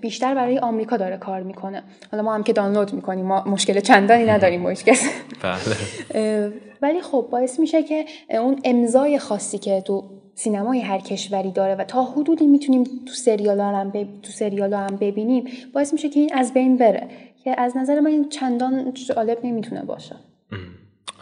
بیشتر 0.01 0.35
برای 0.35 0.59
آمریکا 0.59 0.97
داره 0.97 1.17
کار 1.17 1.41
می‌کنه. 1.41 1.83
حالا 2.11 2.23
ما 2.23 2.35
هم 2.35 2.43
که 2.43 2.53
دانلود 2.53 2.93
می‌کنیم 2.93 3.25
ما 3.25 3.43
مشکل 3.43 3.79
چندانی 3.79 4.25
نداریم 4.25 4.63
با 4.63 4.73
کس. 4.73 5.09
بله. 5.41 6.53
ولی 6.81 7.01
خب 7.01 7.27
باعث 7.31 7.59
میشه 7.59 7.83
که 7.83 8.05
اون 8.29 8.59
امضای 8.63 9.19
خاصی 9.19 9.57
که 9.57 9.81
تو 9.81 10.03
سینمای 10.35 10.81
هر 10.81 10.99
کشوری 10.99 11.51
داره 11.51 11.75
و 11.75 11.83
تا 11.83 12.03
حدودی 12.03 12.47
می‌تونیم 12.47 12.83
تو 12.83 13.13
سریال 13.13 13.59
هم, 13.59 13.91
تو 14.23 14.31
سریال 14.31 14.73
هم 14.73 14.97
ببینیم 15.01 15.47
باعث 15.73 15.93
میشه 15.93 16.09
که 16.09 16.19
این 16.19 16.33
از 16.33 16.53
بین 16.53 16.77
بره. 16.77 17.07
که 17.43 17.55
از 17.61 17.77
نظر 17.77 17.99
من 17.99 18.11
این 18.11 18.29
چندان 18.29 18.93
جالب 18.93 19.37
نمی‌تونه 19.43 19.83
باشه. 19.83 20.15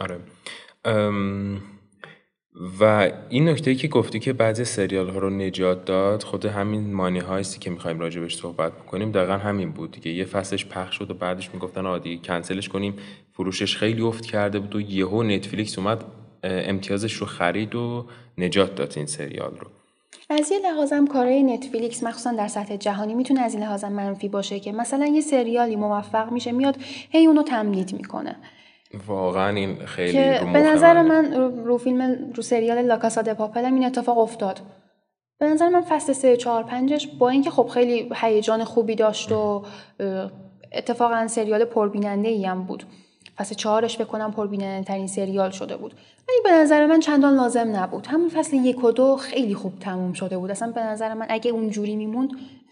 آره. 0.00 0.18
و 2.80 3.10
این 3.28 3.48
نکته 3.48 3.74
که 3.74 3.88
گفتی 3.88 4.18
که 4.18 4.32
بعضی 4.32 4.64
سریال 4.64 5.08
ها 5.08 5.18
رو 5.18 5.30
نجات 5.30 5.84
داد 5.84 6.22
خود 6.22 6.44
همین 6.44 6.94
مانی 6.94 7.18
هایستی 7.18 7.58
که 7.58 7.70
می‌خوایم 7.70 8.00
راجبش 8.00 8.36
صحبت 8.36 8.72
بکنیم 8.72 9.12
دقیقا 9.12 9.32
همین 9.32 9.72
بود 9.72 9.90
دیگه. 9.90 10.10
یه 10.10 10.24
فصلش 10.24 10.66
پخش 10.66 10.96
شد 10.96 11.10
و 11.10 11.14
بعدش 11.14 11.54
می‌گفتن 11.54 11.86
عادی 11.86 12.20
کنسلش 12.24 12.68
کنیم. 12.68 12.96
فروشش 13.32 13.76
خیلی 13.76 14.02
افت 14.02 14.26
کرده 14.26 14.58
بود 14.58 14.76
و 14.76 14.80
یهو 14.80 15.22
نتفلیکس 15.22 15.78
اومد 15.78 16.04
امتیازش 16.42 17.12
رو 17.12 17.26
خرید 17.26 17.74
و 17.74 18.06
نجات 18.38 18.74
داد 18.74 18.92
این 18.96 19.06
سریال 19.06 19.56
رو. 19.60 19.66
از 20.30 20.50
یه 20.50 20.58
لحاظم 20.58 21.06
کارهای 21.06 21.42
نتفلیکس 21.42 22.02
مخصوصا 22.02 22.32
در 22.32 22.48
سطح 22.48 22.76
جهانی 22.76 23.14
می‌تونه 23.14 23.40
از 23.40 23.54
این 23.54 23.62
لحاظم 23.62 23.92
منفی 23.92 24.28
باشه 24.28 24.60
که 24.60 24.72
مثلا 24.72 25.06
یه 25.06 25.20
سریالی 25.20 25.76
موفق 25.76 26.32
میشه 26.32 26.52
میاد 26.52 26.76
هی 27.10 27.26
اونو 27.26 27.42
تمدید 27.42 27.92
می‌کنه. 27.92 28.36
واقعا 29.06 29.56
این 29.56 29.86
خیلی 29.86 30.12
که 30.12 30.38
رو 30.38 30.52
به 30.52 30.62
نظر 30.62 31.02
من 31.02 31.32
رو, 31.64 31.78
فیلم 31.78 32.30
رو 32.34 32.42
سریال 32.42 32.82
لاکاسا 32.82 33.22
د 33.22 33.32
پاپل 33.32 33.64
این 33.64 33.84
اتفاق 33.84 34.18
افتاد. 34.18 34.60
به 35.38 35.46
نظر 35.46 35.68
من 35.68 35.80
فصل 35.80 36.12
سه 36.12 36.36
چهار 36.36 36.62
پنجش 36.62 37.08
با 37.18 37.28
اینکه 37.28 37.50
خب 37.50 37.66
خیلی 37.66 38.10
هیجان 38.14 38.64
خوبی 38.64 38.94
داشت 38.94 39.32
و 39.32 39.62
اتفاقا 40.72 41.26
سریال 41.28 41.64
پربیننده 41.64 42.28
ای 42.28 42.44
هم 42.44 42.64
بود. 42.64 42.84
فصل 43.36 43.54
چهارش 43.54 44.00
بکنم 44.00 44.32
پربیننده 44.32 44.84
ترین 44.84 45.06
سریال 45.06 45.50
شده 45.50 45.76
بود. 45.76 45.94
ولی 46.28 46.38
به 46.44 46.50
نظر 46.50 46.86
من 46.86 47.00
چندان 47.00 47.34
لازم 47.34 47.76
نبود. 47.76 48.06
همون 48.06 48.28
فصل 48.28 48.56
یک 48.56 48.84
و 48.84 48.90
دو 48.90 49.16
خیلی 49.16 49.54
خوب 49.54 49.78
تموم 49.78 50.12
شده 50.12 50.38
بود. 50.38 50.50
اصلا 50.50 50.72
به 50.72 50.82
نظر 50.82 51.14
من 51.14 51.26
اگه 51.28 51.50
اونجوری 51.50 51.96
میموند 51.96 52.30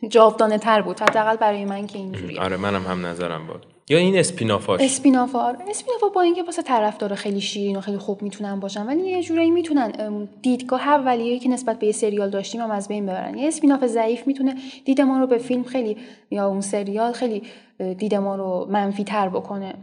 جاودانه 0.09 0.59
تر 0.59 0.83
بود. 0.83 1.01
حداقل 1.01 1.37
برای 1.37 1.65
من 1.65 1.87
که 1.87 1.99
اینجوری 1.99 2.39
آره 2.39 2.57
منم 2.57 2.83
هم 2.83 3.07
نظرم 3.07 3.47
بود. 3.47 3.67
یا 3.93 3.99
این 3.99 4.19
اسپینافاش؟ 4.19 4.81
اسپینافار. 4.81 5.57
اسپینافا 5.69 6.09
با 6.09 6.21
اینکه 6.21 6.43
واسه 6.43 6.63
طرفدار 6.63 7.15
خیلی 7.15 7.41
شیرین 7.41 7.77
و 7.77 7.81
خیلی 7.81 7.99
خوب 7.99 8.23
می‌تونن 8.23 8.61
باشن 8.61 8.87
ولی 8.87 9.01
یه 9.01 9.23
جورایی 9.23 9.51
می‌تونن 9.51 9.93
دیدگاه 10.43 10.89
اولیه‌ای 10.89 11.39
که 11.39 11.49
نسبت 11.49 11.79
به 11.79 11.87
یه 11.87 11.93
سریال 11.93 12.31
داشتیم 12.31 12.61
هم 12.61 12.71
از 12.71 12.89
بین 12.89 13.07
ببرن. 13.07 13.39
یه 13.39 13.49
اسپیناف 13.49 13.87
ضعیف 13.87 14.27
می‌تونه 14.27 14.55
دید 14.85 15.01
ما 15.01 15.19
رو 15.19 15.27
به 15.27 15.39
فیلم 15.39 15.65
خیلی 15.65 15.97
یا 16.31 16.47
اون 16.47 16.61
سریال 16.61 17.13
خیلی 17.13 17.43
دید 17.99 18.15
ما 18.15 18.37
رو 18.37 18.69
منفی 18.71 19.05
تر 19.05 19.29
بکنه. 19.29 19.75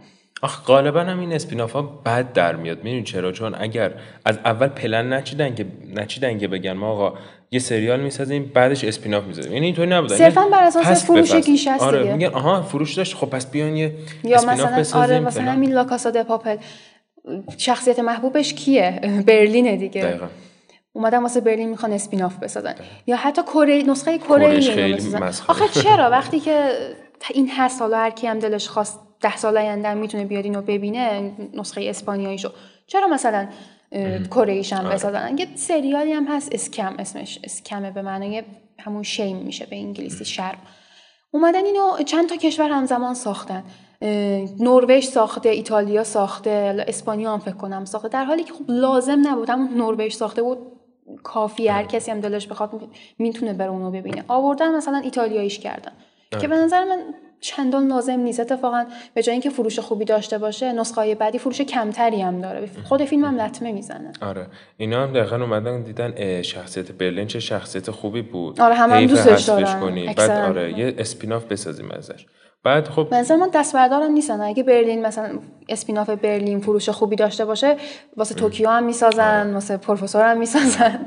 آخ 0.41 0.65
غالبا 0.65 1.01
هم 1.01 1.19
این 1.19 1.33
spin-off 1.33 1.71
ها 1.71 1.81
بد 1.81 2.33
در 2.33 2.55
میاد. 2.55 2.83
می‌دونی 2.83 3.03
چرا؟ 3.03 3.31
چون 3.31 3.55
اگر 3.59 3.93
از 4.25 4.37
اول 4.45 4.67
پلن 4.67 5.13
نچیدن 5.13 5.55
که 5.55 5.65
نچیدن 5.95 6.37
که 6.37 6.47
بگن 6.47 6.73
ما 6.73 6.87
آقا 6.87 7.13
یه 7.51 7.59
سریال 7.59 7.99
می‌سازیم 7.99 8.51
بعدش 8.53 8.83
spin-off 8.83 9.23
می‌ذاریم. 9.23 9.53
یعنی 9.53 9.65
اینطوری 9.65 9.89
نبوده 9.89 10.17
صرفا 10.17 10.47
بر 10.51 10.63
اساس 10.63 11.05
فروش 11.05 11.35
گیشه 11.35 11.71
است 11.71 11.83
آره 11.83 12.13
میگن 12.13 12.27
آها 12.27 12.61
فروش 12.61 12.93
داشت 12.93 13.15
خب 13.15 13.29
پس 13.29 13.51
بیان 13.51 13.75
یه 13.75 13.95
یا 14.23 14.37
مثلا 14.37 15.01
آره 15.01 15.19
مثلا 15.19 15.51
همین 15.51 15.73
لاکاسا 15.73 16.11
د 16.11 16.23
پاپل. 16.23 16.57
شخصیت 17.57 17.99
محبوبش 17.99 18.53
کیه؟ 18.53 18.99
برلینه 19.27 19.77
دیگه. 19.77 20.01
دقیقا. 20.01 20.27
اومدن 20.93 21.21
واسه 21.21 21.41
برلین 21.41 21.69
می‌خوان 21.69 21.93
spin-off 21.93 22.37
بسازن. 22.37 22.75
یا 23.07 23.15
حتی 23.15 23.41
کره 23.41 23.83
نسخه 23.87 24.17
کره 24.17 24.97
آخه 25.47 25.67
چرا؟ 25.67 26.09
وقتی 26.17 26.39
که 26.39 26.69
این 27.33 27.49
هست 27.57 27.81
حالا 27.81 27.97
هر 27.97 28.09
کی 28.09 28.27
هم 28.27 28.39
دلش 28.39 28.67
خواست 28.67 28.99
ده 29.21 29.37
سال 29.37 29.57
آینده 29.57 29.93
می‌تونه 29.93 30.25
بیاد 30.25 30.43
اینو 30.43 30.61
ببینه 30.61 31.31
نسخه 31.53 31.81
اسپانیاییشو. 31.81 32.49
چرا 32.87 33.07
مثلا 33.07 33.47
کره 34.31 34.63
آره. 34.79 34.89
بسازن. 34.89 35.37
یه 35.37 35.47
سریالی 35.55 36.13
هم 36.13 36.25
هست 36.27 36.49
اسکم 36.51 36.95
اسمش 36.99 37.39
اسکمه 37.43 37.91
به 37.91 38.01
معنای 38.01 38.43
همون 38.79 39.03
شیم 39.03 39.37
میشه 39.37 39.65
به 39.65 39.75
انگلیسی 39.75 40.25
شرم. 40.25 40.61
اومدن 41.31 41.65
اینو 41.65 42.03
چند 42.05 42.29
تا 42.29 42.35
کشور 42.35 42.69
همزمان 42.69 43.13
ساختن. 43.13 43.63
نروژ 44.59 45.05
ساخته 45.05 45.49
ایتالیا 45.49 46.03
ساخته 46.03 46.85
اسپانیا 46.87 47.33
هم 47.33 47.39
فکر 47.39 47.55
کنم 47.55 47.85
ساخته. 47.85 48.07
در 48.07 48.25
حالی 48.25 48.43
که 48.43 48.53
خب 48.53 48.65
لازم 48.67 49.27
نبود. 49.27 49.49
همون 49.49 49.73
نروژ 49.73 50.13
ساخته 50.13 50.41
بود 50.41 50.57
کافی 51.23 51.67
هر 51.67 51.83
کسی 51.83 52.11
هم 52.11 52.19
دلش 52.19 52.47
بخواد 52.47 52.89
می‌تونه 53.19 53.53
بره 53.53 53.69
اونو 53.69 53.91
ببینه. 53.91 54.25
آوردن 54.27 54.75
مثلا 54.75 54.97
ایتالیاییش 54.97 55.59
کردن. 55.59 55.91
که 56.41 56.47
به 56.47 56.55
نظر 56.55 56.83
من 56.83 56.99
چندان 57.41 57.87
لازم 57.87 58.19
نیست. 58.19 58.39
اتفاقا 58.39 58.85
به 59.13 59.23
جای 59.23 59.33
اینکه 59.33 59.49
فروش 59.49 59.79
خوبی 59.79 60.05
داشته 60.05 60.37
باشه 60.37 60.73
نسخه 60.73 61.01
های 61.01 61.15
بعدی 61.15 61.37
فروش 61.37 61.61
کمتری 61.61 62.21
هم 62.21 62.41
داره. 62.41 62.69
خود 62.83 63.05
فیلم 63.05 63.25
هم 63.25 63.41
لطمه 63.41 63.71
می‌زنه. 63.71 64.11
آره. 64.21 64.47
اینا 64.77 65.03
هم 65.03 65.13
دقیقا 65.13 65.35
اومدن 65.35 65.81
دیدن 65.81 66.41
شخصیت 66.41 66.91
برلین 66.91 67.27
چه 67.27 67.39
شخصیت 67.39 67.91
خوبی 67.91 68.21
بود. 68.21 68.61
آره 68.61 68.75
هم, 68.75 68.91
هم 68.91 69.05
دوستش 69.05 69.43
دارن. 69.43 70.13
بعد 70.17 70.31
آره 70.31 70.79
یه 70.79 70.95
اسپیناف 70.97 71.45
بسازیم 71.45 71.91
ازش. 71.91 72.25
بعد 72.63 72.87
خب 72.87 73.07
مثلا 73.11 73.37
من 73.37 73.49
دست 73.53 73.75
بردارم 73.75 74.11
نیستن. 74.11 74.41
اگه 74.41 74.63
برلین 74.63 75.05
مثلا 75.05 75.39
اسپیناف 75.69 76.09
برلین 76.09 76.59
فروش 76.59 76.89
خوبی 76.89 77.15
داشته 77.15 77.45
باشه 77.45 77.75
واسه 78.17 78.35
توکیو 78.35 78.69
هم 78.69 78.83
می‌سازن 78.83 79.45
آره. 79.45 79.53
واسه 79.53 79.77
پروفسور 79.77 80.31
هم 80.31 80.37
می‌سازن. 80.37 81.05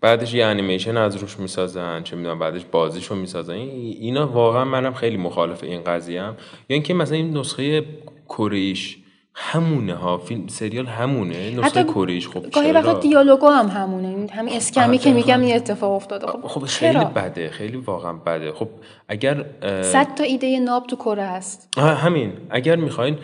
بعدش 0.00 0.34
یه 0.34 0.44
انیمیشن 0.44 0.96
از 0.96 1.16
روش 1.16 1.38
می‌سازن 1.38 2.02
چه 2.02 2.16
می‌دونم 2.16 2.38
بعدش 2.38 2.64
بازیشو 2.64 3.14
می‌سازن. 3.14 3.52
اینا 3.52 4.26
واقعا 4.26 4.64
منم 4.64 4.94
خیلی 4.94 5.16
مخالف 5.16 5.64
این 5.64 5.84
قضیه 5.84 6.22
ام. 6.22 6.36
یا 6.68 6.74
اینکه 6.74 6.94
مثلا 6.94 7.16
این 7.16 7.36
نسخه 7.36 7.84
کریش 8.28 8.98
همونه 9.34 9.94
ها 9.94 10.18
فیلم 10.18 10.46
سریال 10.46 10.86
همونه 10.86 11.50
نسخه 11.50 11.84
کریش 11.84 12.28
خب 12.28 12.50
گاهی 12.50 12.72
وقتا 12.72 12.98
دیالوگا 12.98 13.50
هم 13.50 13.66
همونه. 13.66 14.26
همین 14.32 14.56
اسکمی 14.56 14.98
که 14.98 15.12
میگم 15.12 15.40
این 15.40 15.56
اتفاق 15.56 15.92
افتاده. 15.92 16.26
خب, 16.26 16.46
خب 16.46 16.64
خیلی 16.64 17.04
بده 17.04 17.50
خیلی 17.50 17.76
واقعا 17.76 18.12
بده. 18.12 18.52
خب 18.52 18.68
اگر 19.08 19.44
صد 19.82 20.14
تا 20.14 20.24
ایده 20.24 20.58
ناب 20.58 20.86
تو 20.86 20.96
کره 20.96 21.22
هست. 21.22 21.78
همین. 21.78 22.32
اگر 22.50 22.76
می‌خواین 22.76 23.18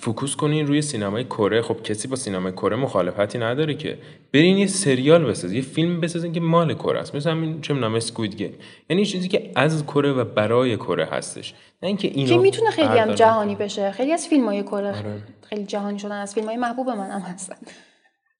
focus 0.00 0.36
کنین 0.36 0.66
روی 0.66 0.82
سینمای 0.82 1.24
کره 1.24 1.62
خب 1.62 1.82
کسی 1.82 2.08
با 2.08 2.16
سینمای 2.16 2.52
کره 2.52 2.76
مخالفتی 2.76 3.38
نداره 3.38 3.74
که. 3.74 3.98
برین 4.32 4.58
یه 4.58 4.66
سریال 4.66 5.24
بسازین 5.24 5.56
یه 5.56 5.62
فیلم 5.62 6.00
بسازین 6.00 6.32
که 6.32 6.40
مال 6.40 6.74
کره 6.74 7.00
است. 7.00 7.14
مثل 7.14 7.30
همین 7.30 7.60
چه 7.60 7.74
نام 7.74 7.94
اسکوید 7.94 8.36
گیم 8.36 8.54
یعنی 8.90 9.04
چیزی 9.04 9.28
که 9.28 9.50
از 9.56 9.86
کره 9.86 10.12
و 10.12 10.24
برای 10.24 10.76
کره 10.76 11.04
هستش. 11.04 11.54
نه 11.82 11.86
اینکه 11.86 12.08
اینو 12.08 12.28
که 12.28 12.38
می‌تونه 12.38 12.70
خیلی 12.70 12.98
هم 12.98 13.14
جهانی 13.14 13.54
بشه. 13.54 13.90
خیلی 13.90 14.12
از 14.12 14.28
فیلم 14.28 14.44
های 14.44 14.62
کره 14.62 14.88
آره. 14.88 15.22
خیلی 15.42 15.64
جهانی 15.64 15.98
شدن 15.98 16.20
از 16.20 16.34
فیلم 16.34 16.46
های 16.46 16.56
محبوب 16.56 16.88
من 16.88 17.10
هم 17.10 17.20
هستن. 17.20 17.56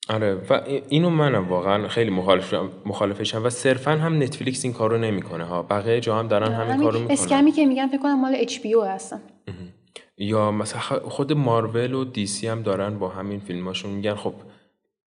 آره. 0.09 0.35
و 0.50 0.61
اینو 0.88 1.11
منم 1.11 1.49
واقعا 1.49 1.88
خیلی 1.88 2.11
مخالف 2.11 2.54
مخالفشم 2.87 3.44
و 3.44 3.50
صرفا 3.50 3.90
هم 3.90 4.23
نتفلیکس 4.23 4.64
این 4.64 4.75
کارو 4.75 4.99
نمی‌کنه 4.99 5.44
ها. 5.44 5.62
بقیه 5.62 6.00
جا 6.00 6.18
هم 6.18 6.28
دارن 6.28 6.52
همین 6.52 6.82
کارو 6.82 6.99
می‌کنن. 6.99 7.12
اسکمی 7.12 7.52
که 7.52 7.66
میگن 7.66 7.87
فکر 7.87 8.02
کنم 8.02 8.20
مال 8.20 8.32
اچ 8.37 8.61
پی 8.61 8.75
هستن 8.88 9.20
یا 10.18 10.50
مثلا 10.50 10.80
خود 11.00 11.32
مارول 11.32 11.94
و 11.94 12.04
دی 12.04 12.26
سی 12.26 12.49
هم 12.49 12.62
دارن 12.62 12.99
با 12.99 13.09
همین 13.09 13.40
فیلماشون 13.40 13.90
میگن 13.90 14.14
خب 14.14 14.35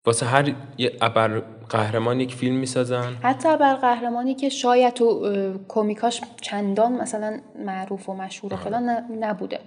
واسه 0.07 0.27
هر 0.27 0.55
یه 0.79 0.93
ابر 1.01 1.43
قهرمان 1.69 2.21
یک 2.21 2.35
فیلم 2.35 2.57
می‌سازن؟ 2.57 3.17
حتی 3.23 3.49
ابر 3.49 3.75
قهرمانی 3.75 4.35
که 4.35 4.49
شاید 4.49 4.95
تو 4.95 5.29
کمیکاش 5.69 6.21
چندان 6.41 6.93
مثلا 6.93 7.39
معروف 7.67 8.09
و 8.09 8.15
مشهور 8.15 8.55
و 8.55 8.57
فلان 8.57 8.91
نبوده. 9.21 9.59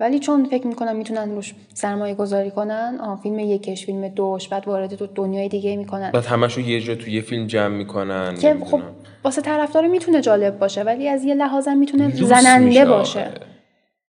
ولی 0.00 0.18
چون 0.18 0.44
فکر 0.44 0.66
می‌کنم 0.66 0.96
می‌تونن 0.96 1.34
روش 1.34 1.54
سرمایه 1.74 2.14
گذاری 2.14 2.50
کنن 2.50 2.98
آه 3.00 3.20
فیلم 3.22 3.38
یکش 3.38 3.86
فیلم 3.86 4.08
دوش 4.08 4.48
بعد 4.48 4.68
وارد 4.68 4.94
تو 4.94 5.06
دنیای 5.06 5.48
دیگه 5.48 5.76
می‌کنن. 5.76 6.10
بعد 6.10 6.24
همشو 6.24 6.60
یه 6.60 6.80
جا 6.80 6.94
تو 6.94 7.10
یه 7.10 7.20
فیلم 7.20 7.46
جمع 7.46 7.76
می‌کنن 7.76 8.34
که 8.40 8.56
خب 8.64 8.80
واسه 9.24 9.42
طرفدار 9.42 9.86
می‌تونه 9.86 10.20
جالب 10.20 10.58
باشه 10.58 10.82
ولی 10.82 11.08
از 11.08 11.24
یه 11.24 11.34
لحاظم 11.34 11.76
می‌تونه 11.76 12.10
زننده 12.10 12.84
باشه. 12.84 13.30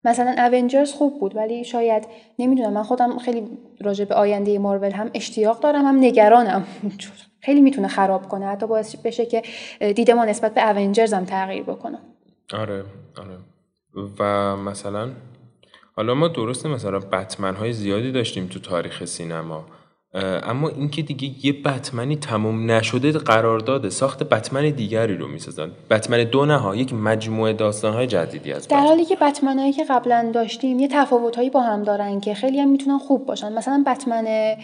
مثلا 0.05 0.49
اونجرز 0.53 0.93
خوب 0.93 1.21
بود 1.21 1.37
ولی 1.37 1.65
شاید 1.65 2.07
نمی‌دونم 2.39 2.73
من 2.73 2.83
خودم 2.83 3.19
خیلی 3.19 3.59
راجع 3.81 4.05
به 4.05 4.15
آینده 4.15 4.59
مارول 4.59 4.93
هم 4.93 5.11
اشتیاق 5.15 5.61
دارم 5.61 5.85
هم 5.85 5.99
نگرانم. 5.99 6.65
خیلی 7.45 7.61
می‌تونه 7.61 7.89
خراب 7.89 8.29
کنه 8.29 8.47
حتی 8.47 8.67
باعث 8.67 8.97
بشه 8.97 9.27
که 9.27 9.43
دیده 9.93 10.15
ما 10.15 10.25
نسبت 10.25 10.55
به 10.55 10.81
اونجرز 10.81 11.15
هم 11.15 11.25
تغییر 11.25 11.63
بکنه. 11.63 11.99
آره 12.53 12.85
آره. 13.19 13.39
و 14.19 14.57
مثلا 14.57 15.11
حالا 15.97 16.15
ما 16.15 16.29
درسته 16.29 16.69
مثلا 16.69 16.99
بتمن 16.99 17.55
های 17.55 17.73
زیادی 17.73 18.13
داشتیم 18.13 18.47
تو 18.47 18.61
تاریخ 18.61 19.05
سینما. 19.05 19.65
اما 20.15 20.69
اینکه 20.69 21.03
دیگه 21.03 21.47
یه 21.47 21.53
بتمنی 21.63 22.17
تموم 22.17 22.71
نشده 22.71 23.13
قرار 23.13 23.59
داده. 23.59 23.91
ساخت 23.91 24.23
بتمن 24.23 24.71
دیگری 24.71 25.17
رو 25.17 25.29
می‌سازن. 25.29 25.71
بتمن 25.91 26.25
دو 26.25 26.47
نه 26.47 26.79
یک 26.79 26.95
مجموعه 26.95 27.53
داستان 27.53 27.93
های 27.95 28.07
جدیدی 28.07 28.53
از 28.53 28.69
در 28.69 28.81
حالی 28.81 29.05
که 29.05 29.17
بتمن 29.17 29.59
هایی 29.59 29.73
که 29.73 29.85
قبلا 29.85 30.31
داشتیم 30.35 30.79
یه 30.79 30.89
تفاوت 30.89 31.37
هایی 31.37 31.51
با 31.51 31.61
هم 31.61 31.83
دارن 31.83 32.21
که 32.21 32.35
خیلی 32.35 32.61
هم 32.61 32.69
می‌تونن 32.69 32.99
خوب 32.99 33.27
باشن. 33.27 33.53
مثلا 33.53 33.85
بتمن 33.87 34.57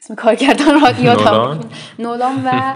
اسم 0.00 0.14
کارگردان 0.14 0.80
را 0.80 0.90
نولان. 1.98 2.44
و 2.44 2.74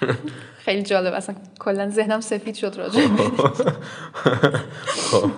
خیلی 0.64 0.82
جالب. 0.82 1.14
اصلا 1.14 1.34
کلا 1.60 1.90
ذهنم 1.90 2.20
سفید 2.20 2.54
شد 2.54 2.74
راجع 2.76 3.00
خب. 4.86 5.30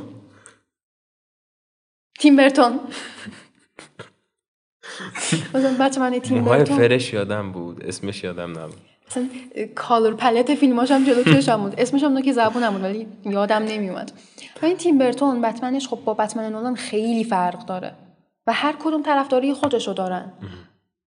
تیم 2.19 2.37
برتون. 2.37 2.81
مثلا 5.55 5.77
بچه 5.81 6.21
تیم 6.21 6.45
برتون 6.45 6.77
فرش 6.77 7.13
یادم 7.13 7.53
بود 7.53 7.85
اسمش 7.85 8.25
یادم 8.25 8.51
نبود. 8.51 8.79
مثلا 9.11 9.29
کالر 9.75 10.13
پلت 10.13 10.55
فیلماش 10.55 10.91
هم 10.91 11.05
جلو 11.05 11.25
چشم 11.25 11.63
بود. 11.63 11.75
اسمش 11.79 12.03
هم 12.03 12.23
که 12.23 12.33
زبونم 12.33 12.73
بود 12.73 12.83
ولی 12.83 13.07
یادم 13.25 13.63
نمیومد. 13.63 14.13
و 14.63 14.67
این 14.67 14.77
تیم 14.77 14.99
برتون 14.99 15.43
بتمنش 15.43 15.89
خب 15.89 15.99
با 16.05 16.15
بتمن 16.15 16.53
نولان 16.53 16.75
خیلی 16.75 17.25
فرق 17.25 17.67
داره. 17.67 17.95
و 18.47 18.53
هر 18.53 18.75
کدوم 18.85 19.03
طرفداری 19.03 19.55
خودشو 19.55 19.93
دارن. 19.93 20.33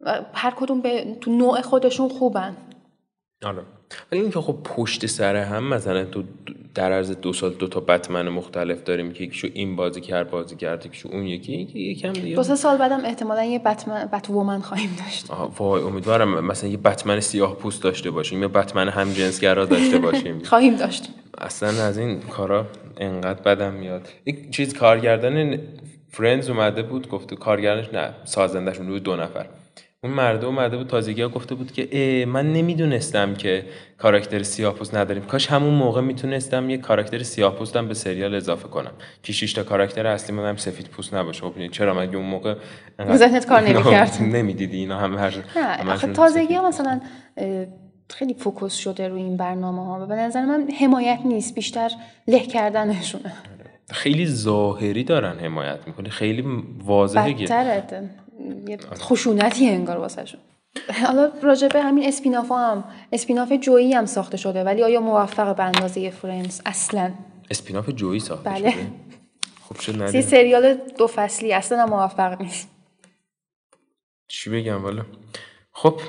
و 0.01 0.21
هر 0.33 0.51
کدوم 0.51 0.81
به 0.81 1.17
تو 1.21 1.31
نوع 1.31 1.61
خودشون 1.61 2.09
خوبن. 2.09 2.57
آره. 3.45 3.63
ولی 4.11 4.21
اینکه 4.21 4.41
خب 4.41 4.57
پشت 4.63 5.05
سر 5.05 5.35
هم 5.35 5.63
مثلا 5.63 6.05
تو 6.05 6.23
در 6.75 6.91
عرض 6.91 7.11
دو 7.11 7.33
سال 7.33 7.53
دو 7.53 7.67
تا 7.67 7.79
بتمن 7.79 8.29
مختلف 8.29 8.83
داریم 8.83 9.13
که 9.13 9.23
یکیشو 9.23 9.47
این 9.53 9.75
بازی 9.75 10.01
کرد 10.01 10.31
بازی 10.31 10.55
کرد 10.55 10.85
یکیشو 10.85 11.09
اون 11.09 11.23
یکی 11.23 11.53
یکم 11.73 12.13
دیگه. 12.13 12.35
دو 12.35 12.43
سه 12.43 12.55
سال 12.55 12.77
بعدم 12.77 13.05
احتمالا 13.05 13.43
یه 13.43 13.59
بتمن 13.59 14.05
بت 14.05 14.29
وومن 14.29 14.61
خواهیم 14.61 14.89
داشت. 14.99 15.27
وای 15.57 15.81
امیدوارم 15.81 16.45
مثلا 16.45 16.69
یه 16.69 16.77
بتمن 16.77 17.19
سیاه 17.19 17.55
پوست 17.55 17.83
داشته 17.83 18.11
باشیم 18.11 18.41
یا 18.41 18.47
بتمن 18.47 18.89
هم 18.89 19.13
جنسگرا 19.13 19.65
داشته 19.65 19.97
باشیم. 19.97 20.43
خواهیم 20.49 20.75
داشت. 20.75 21.09
اصلا 21.37 21.69
از 21.83 21.97
این 21.97 22.19
کارا 22.19 22.67
انقدر 22.97 23.41
بدم 23.41 23.73
میاد. 23.73 24.07
یک 24.25 24.49
چیز 24.49 24.73
کارگردان 24.73 25.59
فرندز 26.09 26.49
اومده 26.49 26.83
بود 26.83 27.09
گفته 27.09 27.35
کارگردانش 27.35 27.93
نه 27.93 28.09
سازندشون 28.25 28.87
رو 28.87 28.99
دو 28.99 29.15
نفر. 29.15 29.45
اون 30.05 30.13
مرده 30.13 30.45
اومده 30.45 30.77
بود 30.77 30.88
تازگی 30.88 31.21
ها 31.21 31.29
گفته 31.29 31.55
بود 31.55 31.71
که 31.71 32.25
من 32.27 32.53
نمی‌دونستم 32.53 33.33
که 33.33 33.65
کاراکتر 33.97 34.43
سیاه‌پوست 34.43 34.95
نداریم. 34.95 35.24
کاش 35.24 35.47
همون 35.47 35.74
موقع 35.74 36.01
می‌تونستم 36.01 36.69
یه 36.69 36.77
کاراکتر 36.77 37.24
سیاه‌پوستم 37.24 37.88
به 37.88 37.93
سریال 37.93 38.35
اضافه 38.35 38.67
کنم. 38.67 38.91
که 39.24 39.33
شش 39.33 39.53
تا 39.53 39.63
کاراکتر 39.63 40.07
اصلی 40.07 40.35
من 40.35 40.50
هم 40.50 40.55
سفید 40.55 40.88
پوست 40.88 41.13
نباشه. 41.13 41.41
خب 41.41 41.67
چرا 41.67 41.93
مگه 41.93 42.17
اون 42.17 42.25
موقع 42.25 42.55
ذهنت 43.13 43.45
کار 43.45 43.62
نمی‌کرد؟ 43.62 44.17
نمی‌دیدی 44.21 44.77
اینا 44.77 45.00
هم 45.03 45.17
هر 45.17 46.13
تازگی 46.13 46.53
ها 46.53 46.67
مثلا 46.67 47.01
خیلی 48.09 48.33
فوکوس 48.33 48.74
شده 48.74 49.07
روی 49.07 49.21
این 49.21 49.38
برنامه 49.38 49.85
ها 49.85 50.03
و 50.03 50.05
به 50.05 50.15
نظر 50.15 50.45
من 50.45 50.67
حمایت 50.79 51.19
نیست 51.25 51.55
بیشتر 51.55 51.91
له 52.27 52.39
کردنشونه. 52.39 53.33
خیلی 53.91 54.27
ظاهری 54.27 55.03
دارن 55.03 55.39
حمایت 55.39 55.79
می‌کنه. 55.88 56.09
خیلی 56.09 56.43
واضحه 56.85 57.33
یه 58.67 58.77
خشونتی 58.77 59.69
انگار 59.69 59.97
واسه 59.97 60.25
شون. 60.25 60.39
حالا 61.05 61.31
راجع 61.43 61.67
به 61.67 61.81
همین 61.81 62.07
spin-off 62.07 62.51
هم 62.51 62.83
spin-off 63.12 63.53
جویی 63.53 63.93
هم 63.93 64.05
ساخته 64.05 64.37
شده 64.37 64.63
ولی 64.63 64.83
آیا 64.83 65.01
موفق 65.01 65.55
به 65.55 65.63
اندازه 65.63 66.09
فرندز 66.09 66.62
اصلا؟ 66.65 67.11
spin-off 67.51 67.89
جویی 67.89 68.19
ساخته 68.19 68.49
بله. 68.49 68.71
شده؟ 68.71 68.87
خب 69.61 69.79
شد 69.79 70.21
سریال 70.21 70.77
دو 70.97 71.07
فصلی 71.07 71.53
اصلا 71.53 71.85
موفق 71.85 72.41
نیست. 72.41 72.69
چی 74.27 74.49
بگم 74.49 74.83
والا؟ 74.83 75.05
خب 75.71 75.99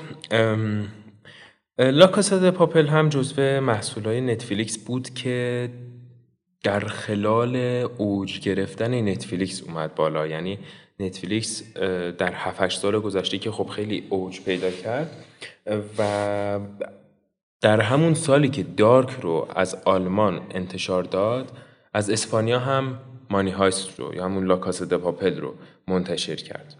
لاکاسا 1.79 2.51
پاپل 2.51 2.87
هم 2.87 3.09
جزو 3.09 3.41
محصولای 3.41 4.21
نتفلیکس 4.21 4.77
بود 4.77 5.09
که 5.09 5.69
در 6.63 6.79
خلال 6.79 7.55
اوج 7.97 8.39
گرفتن 8.39 9.09
نتفلیکس 9.09 9.63
اومد 9.63 9.95
بالا. 9.95 10.27
یعنی 10.27 10.59
نتفلیکس 10.99 11.73
در 12.17 12.33
7 12.33 12.69
سال 12.69 12.99
گذشته 12.99 13.37
که 13.37 13.51
خب 13.51 13.67
خیلی 13.67 14.03
اوج 14.09 14.41
پیدا 14.41 14.71
کرد. 14.71 15.25
و 15.97 16.59
در 17.61 17.81
همون 17.81 18.13
سالی 18.13 18.49
که 18.49 18.63
دارک 18.63 19.09
رو 19.21 19.47
از 19.55 19.77
آلمان 19.85 20.41
انتشار 20.51 21.03
داد 21.03 21.51
از 21.93 22.09
اسپانیا 22.09 22.59
هم 22.59 22.99
مانی 23.29 23.51
هایست 23.51 23.99
رو 23.99 24.15
یا 24.15 24.25
همون 24.25 24.45
لاکاس 24.45 24.83
پاپل 24.83 25.39
رو 25.39 25.53
منتشر 25.87 26.35
کرد. 26.35 26.75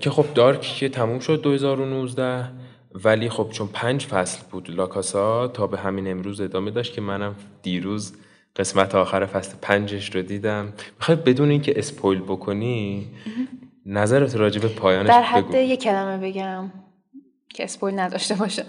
که 0.00 0.10
خب 0.10 0.26
دارک 0.34 0.60
که 0.60 0.88
تموم 0.88 1.18
شد 1.18 1.42
2019 1.42 2.48
ولی 2.94 3.28
خب 3.28 3.48
چون 3.50 3.68
پنج 3.72 4.06
فصل 4.06 4.42
بود 4.50 4.70
لاکاسا 4.70 5.48
تا 5.48 5.66
به 5.66 5.78
همین 5.78 6.10
امروز 6.10 6.40
ادامه 6.40 6.70
داشت 6.70 6.92
که 6.92 7.00
منم 7.00 7.34
دیروز 7.62 8.12
قسمت 8.56 8.94
آخر 8.94 9.26
فصل 9.26 9.54
پنجش 9.62 10.14
رو 10.14 10.22
دیدم. 10.22 10.72
می‌خوای 10.98 11.16
بدون 11.16 11.50
اینکه 11.50 11.72
اسپویل 11.76 12.20
بکنی 12.20 13.10
نظرت 13.86 14.36
راجع 14.36 14.60
به 14.60 14.68
پایانش 14.68 15.08
در 15.08 15.22
حد 15.22 15.54
یه 15.54 15.76
کلمه 15.76 16.28
بگم 16.28 16.70
که 17.48 17.64
اسپویل 17.64 17.98
نداشته 17.98 18.34
باشه. 18.34 18.64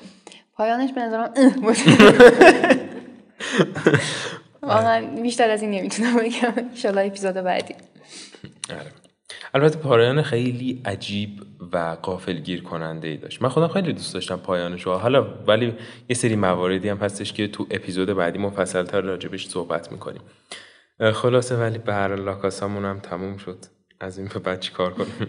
پایانش 0.55 0.93
به 0.93 1.01
نظرم 1.01 1.33
بود 1.61 1.77
واقعا 4.61 5.21
بیشتر 5.21 5.49
از 5.49 5.61
این 5.61 5.71
نمی‌تونم 5.71 6.17
بگم. 6.17 6.53
انشالله 6.57 7.05
اپیزود 7.05 7.33
بعدی. 7.33 7.75
آره. 8.69 9.02
البته 9.53 9.79
پایان 9.79 10.21
خیلی 10.21 10.81
عجیب 10.85 11.41
و 11.73 11.97
گیر 12.43 12.63
کننده 12.63 13.07
ای 13.07 13.17
داشت. 13.17 13.41
من 13.41 13.49
خودم 13.49 13.67
خیلی 13.67 13.93
دوست 13.93 14.13
داشتم 14.13 14.35
پایانش 14.35 14.83
حالا 14.83 15.27
ولی 15.47 15.73
یه 16.09 16.15
سری 16.15 16.35
مواردی 16.35 16.89
هم 16.89 16.97
هستش 16.97 17.33
که 17.33 17.47
تو 17.47 17.67
اپیزود 17.71 18.09
بعدی 18.09 18.39
مفصل 18.39 18.83
تر 18.83 19.01
راجبش 19.01 19.47
صحبت 19.47 19.91
می‌کنیم. 19.91 20.21
خلاصه 21.13 21.55
ولی 21.55 21.77
به 21.77 21.93
هر 21.93 22.15
لاکاسامون 22.15 22.85
هم 22.85 22.99
تموم 22.99 23.37
شد. 23.37 23.57
از 23.99 24.17
این 24.17 24.27
به 24.33 24.39
بعد 24.39 24.59
چی 24.59 24.71
کار 24.71 24.93
کنیم؟ 24.93 25.27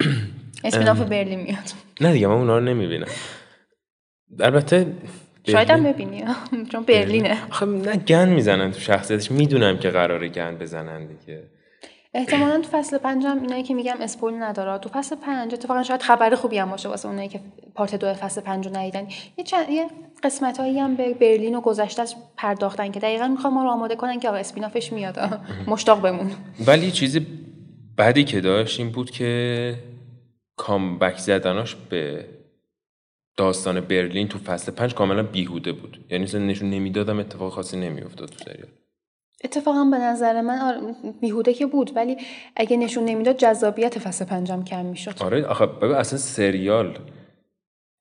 اسپیناف 0.64 1.00
برلین 1.00 1.40
میاد. 1.40 1.72
نه 2.00 2.12
دیگه 2.12 2.26
من 2.26 2.34
اونا 2.34 2.58
رو 2.58 2.64
نمی‌بینم. 2.64 3.08
البته 4.40 4.86
شاید 5.46 5.70
هم 5.70 5.82
ببینی. 5.82 6.24
چون 6.72 6.84
برلینه. 6.84 7.38
آخه 7.50 7.66
نه 7.66 7.96
گن 7.96 8.28
می‌زنن 8.28 8.72
تو 8.72 8.80
شخصیتش. 8.80 9.30
می‌دونم 9.30 9.78
که 9.78 9.90
قراره 9.90 10.28
گن 10.28 10.56
بزنن 10.58 11.06
دیگه. 11.06 11.42
احتمالا 12.16 12.60
تو 12.60 12.68
فصل 12.68 12.98
پنجم 12.98 13.38
اینایی 13.42 13.62
که 13.62 13.74
میگم 13.74 13.96
اسپویل 14.00 14.42
نداره. 14.42 14.78
تو 14.78 14.88
فصل 14.88 15.16
پنج 15.16 15.54
اتفاقا 15.54 15.82
شاید 15.82 16.02
خبر 16.02 16.34
خوبی 16.34 16.58
هم 16.58 16.70
باشه 16.70 16.88
واسه 16.88 17.08
اونایی 17.08 17.28
که 17.28 17.40
پارت 17.74 17.94
دو 17.94 18.14
فصل 18.14 18.40
پنج 18.40 18.66
رو 18.66 18.76
ندیدن. 18.76 19.06
یه 19.36 19.44
چند 19.44 19.70
یه 19.70 19.86
قسمت 20.22 20.60
هایی 20.60 20.78
هم 20.78 20.96
به 20.96 21.14
برلین 21.14 21.54
و 21.54 21.60
گذشتهش 21.60 22.14
پرداختن 22.36 22.90
که 22.90 23.00
دقیقا 23.00 23.28
می‌خوام 23.28 23.54
ما 23.54 23.62
رو 23.62 23.70
آماده 23.70 23.96
کنن 23.96 24.20
که 24.20 24.28
آقا 24.28 24.36
اسپینافش 24.36 24.92
میاد. 24.92 25.40
مشتاق 25.66 26.00
بمون. 26.00 26.30
ولی 26.66 26.90
چیزی 26.90 27.26
بعدی 27.96 28.24
که 28.24 28.40
داشت 28.40 28.80
این 28.80 28.90
بود 28.90 29.10
که 29.10 29.74
کامبک 30.56 31.18
زدناش 31.18 31.74
به 31.74 32.24
داستان 33.36 33.80
برلین 33.80 34.28
تو 34.28 34.38
فصل 34.38 34.72
پنج 34.72 34.94
کاملا 34.94 35.22
بیهوده 35.22 35.72
بود. 35.72 36.04
یعنی 36.10 36.24
نشون 36.24 36.70
نمی‌دادم 36.70 37.18
اتفاق 37.18 37.52
خاصی 37.52 37.76
نمیافتاد 37.76 38.28
تو 38.28 38.44
سریال. 38.44 38.68
اتفاقا 39.44 39.84
به 39.84 39.98
نظر 39.98 40.40
من 40.40 40.94
بیهوده 41.20 41.54
که 41.54 41.66
بود 41.66 41.90
ولی 41.96 42.16
اگه 42.56 42.76
نشون 42.76 43.04
نمی‌داد 43.04 43.36
جذابیت 43.36 43.98
فصل 43.98 44.24
پنجم 44.24 44.64
کم 44.64 44.84
می‌شد. 44.84 45.14
آره 45.20 45.44
آخه 45.44 45.66
ببین 45.66 45.94
اصلا 45.94 46.18
سریال 46.18 46.98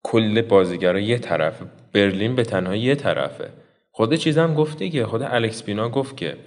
کل 0.04 0.42
بازیگرا 0.42 1.00
یه 1.00 1.18
طرفه 1.18 1.66
برلین 1.94 2.36
به 2.36 2.44
تنها 2.44 2.76
یه 2.76 2.96
طرفه. 2.96 3.50
خود 3.92 4.16
چیزم 4.16 4.54
گفتی 4.54 4.90
که 4.90 5.06
خود 5.06 5.22
الکس 5.22 5.64
بینا 5.64 5.90
گفت 5.90 6.18
که 6.18 6.38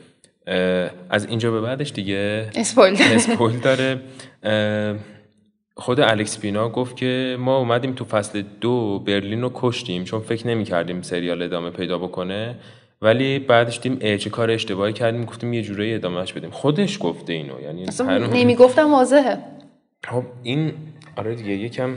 از 1.10 1.26
اینجا 1.26 1.50
به 1.50 1.60
بعدش 1.60 1.92
دیگه 1.92 2.50
اسپویل 2.54 2.96
اسپویل 3.00 3.58
داره. 3.58 4.00
خود 5.76 6.00
الکس 6.00 6.38
بینا 6.38 6.68
گفت 6.68 6.96
که 6.96 7.36
ما 7.40 7.58
اومدیم 7.58 7.92
تو 7.92 8.04
فصل 8.04 8.42
دو 8.60 8.98
برلین 8.98 9.42
رو 9.42 9.50
کشتیم 9.54 10.04
چون 10.04 10.20
فکر 10.20 10.46
نمی 10.46 10.64
کردیم 10.64 11.02
سریال 11.02 11.42
ادامه 11.42 11.70
پیدا 11.70 11.98
بکنه. 11.98 12.54
ولی 13.02 13.38
بعدش 13.38 13.80
دیم 13.80 14.16
چه 14.16 14.30
کار 14.30 14.50
اشتباهی 14.50 14.92
کردیم 14.92 15.24
گفتیم 15.24 15.52
یه 15.52 15.62
جورایی 15.62 15.94
ادامهش 15.94 16.32
بدیم. 16.32 16.50
خودش 16.50 16.98
گفته 17.00 17.32
اینو 17.32 17.60
یعنی 17.60 17.86
نمی‌گفتم 18.10 18.92
واضحه. 18.92 19.38
خب 20.04 20.22
این 20.42 20.72
آره 21.16 21.34
دیگه 21.34 21.50
یکم 21.50 21.94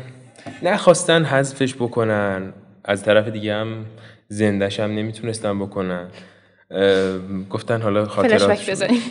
نخواستن 0.64 1.24
حذفش 1.24 1.76
بکنن. 1.76 2.54
از 2.86 3.04
طرف 3.04 3.28
دیگه 3.28 3.54
هم 3.54 3.86
زندش 4.28 4.80
هم 4.80 4.92
نمی‌تونستن 4.92 5.60
بکنن. 5.60 6.08
گفتن 7.50 7.82
حالا 7.82 8.06
خاطرات 8.06 8.70
بزنیم. 8.70 9.02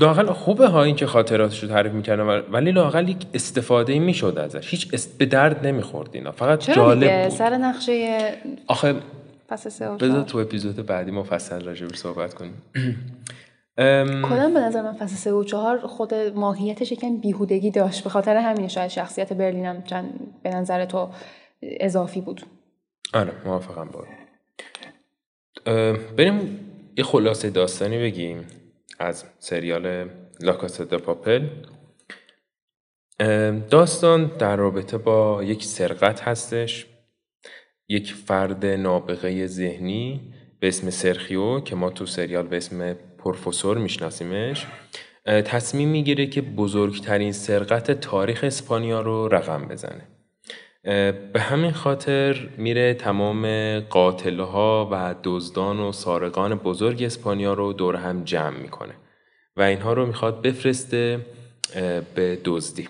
لاقل 0.00 0.26
خوبه 0.26 0.66
ها 0.66 0.82
این 0.82 0.96
که 0.96 1.06
خاطراتش 1.06 1.62
رو 1.62 1.68
تعریف 1.68 1.92
می‌کردن 1.92 2.42
ولی 2.52 2.72
لاقل 2.72 3.08
یک 3.08 3.16
استفاده 3.34 3.98
می‌شد 3.98 4.38
ازش. 4.38 4.70
هیچ 4.70 4.88
است... 4.92 5.18
به 5.18 5.26
درد 5.26 5.66
نمی‌خورد 5.66 6.08
اینا. 6.12 6.32
فقط 6.32 6.70
جالب 6.70 7.22
بود. 7.22 7.28
سر 7.28 7.56
نقشه 7.56 8.18
آخه 8.66 8.94
فصل 9.48 9.70
سه 9.70 9.88
بذار 9.88 10.22
تو 10.22 10.38
اپیزود 10.38 10.86
بعدی 10.86 11.10
مفصل 11.10 11.64
راجع 11.64 11.88
صحبت 11.88 12.34
کنیم. 12.34 12.62
کلا 14.22 14.50
به 14.54 14.60
نظر 14.60 14.82
من 14.82 14.92
فصل 14.92 15.16
سه 15.16 15.32
و 15.32 15.44
چهار 15.44 15.78
خود 15.78 16.14
ماهیتش 16.14 16.92
یکم 16.92 17.16
بیهودگی 17.16 17.70
داشت. 17.70 18.04
به 18.04 18.10
خاطر 18.10 18.36
همین 18.36 18.68
شاید 18.68 18.90
شخصیت 18.90 19.32
برلینم 19.32 19.82
چند 19.82 20.20
به 20.42 20.50
نظر 20.50 20.84
تو 20.84 21.10
اضافی 21.62 22.20
بود. 22.20 22.42
آره 23.14 23.32
موافقم 23.44 23.88
با. 23.88 24.04
بریم 26.16 26.60
یه 26.96 27.04
خلاصه 27.04 27.50
داستانی 27.50 27.98
بگیم 27.98 28.46
از 28.98 29.24
سریال 29.38 30.10
لاکاسا 30.40 30.84
پاپل 30.84 31.48
داستان 33.70 34.30
در 34.38 34.56
رابطه 34.56 34.98
با 34.98 35.42
یک 35.42 35.64
سرقت 35.64 36.20
هستش. 36.20 36.86
یک 37.88 38.12
فرد 38.12 38.66
نابغه 38.66 39.46
ذهنی 39.46 40.20
به 40.60 40.68
اسم 40.68 40.90
سرخیو 40.90 41.60
که 41.60 41.76
ما 41.76 41.90
تو 41.90 42.06
سریال 42.06 42.46
به 42.46 42.56
اسم 42.56 42.96
پروفسور 43.18 43.78
میشناسیمش 43.78 44.66
تصمیم 45.26 45.88
می‌گیره 45.88 46.26
که 46.26 46.42
بزرگترین 46.42 47.32
سرقت 47.32 47.90
تاریخ 47.90 48.44
اسپانیا 48.44 49.00
رو 49.00 49.28
رقم 49.28 49.68
بزنه. 49.68 50.08
به 51.32 51.40
همین 51.40 51.72
خاطر 51.72 52.48
میره 52.58 52.94
تمام 52.94 53.80
قاتلها 53.80 54.88
و 54.92 55.14
دزدان 55.24 55.80
و 55.80 55.92
سارقان 55.92 56.54
بزرگ 56.54 57.02
اسپانیا 57.02 57.52
رو 57.52 57.72
دور 57.72 57.96
هم 57.96 58.24
جمع 58.24 58.58
می‌کنه 58.58 58.94
و 59.56 59.62
اینها 59.62 59.92
رو 59.92 60.06
می‌خواد 60.06 60.42
بفرسته 60.42 61.26
به 62.14 62.38
دزدی. 62.44 62.88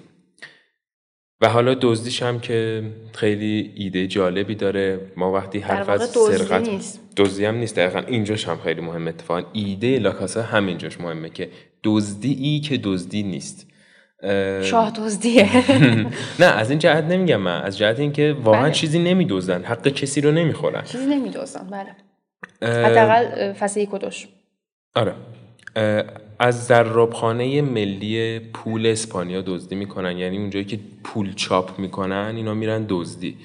و 1.40 1.48
حالا 1.48 1.74
دزدیش 1.74 2.22
هم 2.22 2.40
که 2.40 2.82
خیلی 3.14 3.72
ایده 3.76 4.06
جالبی 4.06 4.54
داره. 4.54 5.00
ما 5.16 5.32
وقتی 5.32 5.58
حرف 5.58 5.88
از 5.88 6.10
سرقت 6.10 6.68
دزدی 7.16 7.44
هم 7.44 7.54
نیست. 7.54 7.78
دقیقا 7.78 7.98
اینجاش 7.98 8.48
هم 8.48 8.58
خیلی 8.64 8.80
مهمه 8.80 9.08
اتفاقا. 9.08 9.42
ایده 9.52 9.98
لاکاسا 9.98 10.42
همینجاش 10.42 11.00
مهمه 11.00 11.30
که 11.30 11.50
دزدی 11.84 12.32
ای 12.32 12.60
که 12.60 12.80
دزدی 12.84 13.22
نیست. 13.22 13.66
شاه 14.62 14.90
دزدیه. 14.90 15.50
نه 16.40 16.46
از 16.46 16.70
این 16.70 16.78
جهت 16.78 17.04
نمیگم 17.04 17.36
من. 17.36 17.62
از 17.62 17.78
جهت 17.78 17.98
اینکه 17.98 18.36
واقعا 18.42 18.62
بله. 18.62 18.72
چیزی 18.72 18.98
نمیدوزن. 18.98 19.62
حق 19.62 19.88
کسی 19.88 20.20
رو 20.20 20.32
نمی‌خورن. 20.32 20.82
چیزی 20.82 21.06
نمیدوزن. 21.06 21.66
بله. 21.70 21.96
حداقل 22.62 23.52
فصل 23.52 23.80
یک 23.80 23.94
و 23.94 23.98
دوش 23.98 24.28
آره 24.94 25.14
از 26.38 26.66
زرابخانه 26.66 27.62
ملی 27.62 28.38
پول 28.38 28.86
اسپانیا 28.86 29.42
دزدی 29.46 29.74
می‌کنن. 29.74 30.18
یعنی 30.18 30.38
اونجایی 30.38 30.64
که 30.64 30.78
پول 31.04 31.32
چاپ 31.32 31.78
می‌کنن 31.78 32.32
اینا 32.36 32.54
میرن 32.54 32.86
دزدی. 32.88 33.36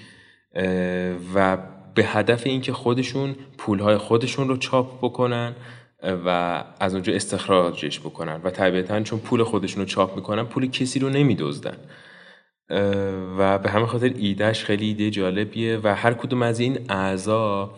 و 1.35 1.57
به 1.95 2.03
هدف 2.05 2.47
اینکه 2.47 2.73
خودشون 2.73 3.35
پولهای 3.57 3.97
خودشون 3.97 4.47
رو 4.47 4.57
چاپ 4.57 4.97
بکنن 4.97 5.55
و 6.25 6.63
از 6.79 6.93
اونجا 6.93 7.13
استخراجش 7.13 7.99
بکنن. 7.99 8.41
و 8.43 8.49
طبیعتا 8.49 9.01
چون 9.01 9.19
پول 9.19 9.43
خودشون 9.43 9.81
رو 9.81 9.85
چاپ 9.85 10.15
می‌کنن 10.15 10.43
پول 10.43 10.69
کسی 10.69 10.99
رو 10.99 11.09
نمیدزدن. 11.09 11.77
و 13.37 13.57
به 13.57 13.69
همه 13.69 13.85
خاطر 13.85 14.11
ایدهش 14.15 14.63
خیلی 14.63 14.85
ایده 14.85 15.09
جالبیه. 15.09 15.79
و 15.83 15.95
هر 15.95 16.13
کدوم 16.13 16.41
از 16.41 16.59
این 16.59 16.79
اعضا 16.89 17.73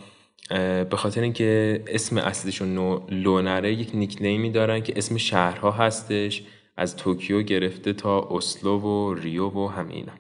به 0.50 0.96
خاطر 0.98 1.22
اینکه 1.22 1.84
اسم 1.88 2.18
اصلیشون 2.18 3.02
لونره 3.10 3.74
یک 3.74 3.92
نیکنیمی 3.94 4.52
دارن 4.52 4.80
که 4.84 4.94
اسم 4.98 5.18
شهرها 5.18 5.72
هستش. 5.72 6.44
از 6.78 6.96
توکیو 6.96 7.42
گرفته 7.42 7.94
تا 7.94 8.28
اسلو 8.32 8.80
و 8.80 9.14
ریو 9.14 9.50
و 9.50 9.68
همینا 9.68 10.14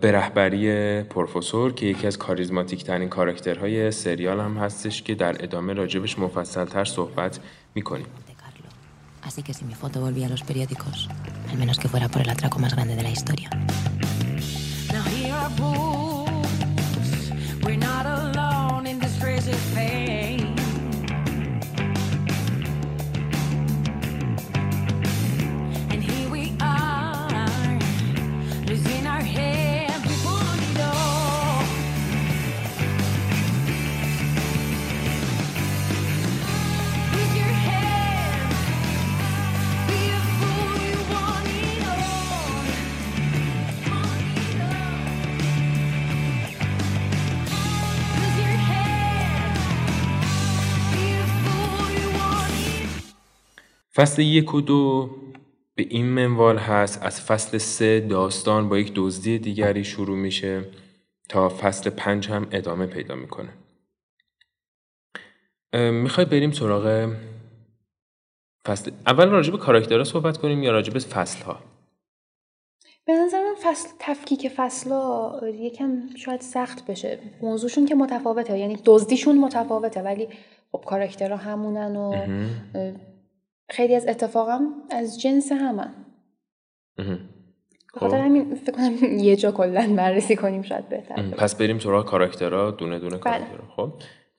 به 0.00 0.12
رهبری 0.12 1.02
پروفسور 1.02 1.72
که 1.72 1.86
یکی 1.86 2.06
از 2.06 2.18
کاریزماتیک 2.18 2.84
ترین 2.84 3.08
کاراکترهای 3.08 3.90
سریال 3.90 4.40
هم 4.40 4.56
هستش 4.56 5.02
که 5.02 5.14
در 5.14 5.44
ادامه 5.44 5.72
راجبش 5.72 6.18
مفصل 6.18 6.64
تر 6.64 6.84
صحبت 6.84 7.40
می‌کنیم. 7.74 8.06
Así 9.26 9.42
que 9.42 9.52
si 9.54 9.64
mi 9.64 9.74
foto 9.74 10.00
volvía 10.00 10.26
a 10.26 10.30
los 10.30 10.42
periódicos, 10.42 11.08
al 11.50 11.58
menos 11.62 11.78
que 11.78 11.88
fuera 11.88 12.08
por 12.08 12.20
el 12.22 12.30
atraco 12.30 12.58
más 12.58 12.74
grande 12.74 12.94
de 12.96 13.02
la 13.02 13.10
historia. 13.16 13.48
فصل 54.00 54.22
یک 54.22 54.54
و 54.54 54.60
دو 54.60 55.10
به 55.74 55.86
این 55.90 56.06
منوال 56.06 56.58
هست. 56.58 57.02
از 57.02 57.20
فصل 57.20 57.58
سه 57.58 58.00
داستان 58.00 58.68
با 58.68 58.78
یک 58.78 58.92
دزدی 58.94 59.38
دیگری 59.38 59.84
شروع 59.84 60.16
میشه 60.16 60.64
تا 61.28 61.48
فصل 61.48 61.90
پنج 61.90 62.28
هم 62.28 62.48
ادامه 62.50 62.86
پیدا 62.86 63.14
می‌کنه. 63.14 63.48
می‌خوای 65.90 66.26
بریم 66.26 66.50
سراغ 66.52 67.12
فصل 68.66 68.90
اول 69.06 69.28
راجب 69.28 69.56
کاراکترها 69.56 70.04
صحبت 70.04 70.38
کنیم 70.38 70.62
یا 70.62 70.70
راجب 70.70 70.98
فصل 70.98 71.44
ها 71.44 71.60
به 73.04 73.12
نظر 73.12 73.42
من 73.42 73.54
فصل 73.62 73.88
تفکیک 73.98 74.48
فصل 74.48 74.90
ها 74.90 75.40
یکم 75.54 75.98
شاید 76.16 76.40
سخت 76.40 76.90
بشه. 76.90 77.18
موضوعشون 77.42 77.86
که 77.86 77.94
متفاوته 77.94 78.58
یعنی 78.58 78.78
دزدیشون 78.84 79.38
متفاوته 79.38 80.02
ولی 80.02 80.28
خب 80.72 80.84
کاراکترها 80.86 81.36
همونن 81.36 81.96
و 81.96 82.26
خیلی 83.70 83.94
از 83.94 84.06
اتفاقم 84.06 84.66
از 84.90 85.20
جنس 85.20 85.52
همن 85.52 85.94
خاطر 87.94 88.16
خب. 88.18 88.24
همین 88.24 88.54
فکر 88.54 88.72
کنم 88.72 88.94
یه 89.28 89.36
جا 89.36 89.52
کلا 89.52 89.94
بررسی 89.96 90.36
کنیم 90.36 90.62
شاید 90.62 90.88
بهتر 90.88 91.22
پس 91.30 91.54
بریم 91.54 91.78
سراغ 91.78 92.06
کاراکترها. 92.06 92.70
دونه 92.70 92.98
دونه 92.98 93.16
بله. 93.16 93.20
کاراکترها. 93.20 93.66
خب. 93.76 93.92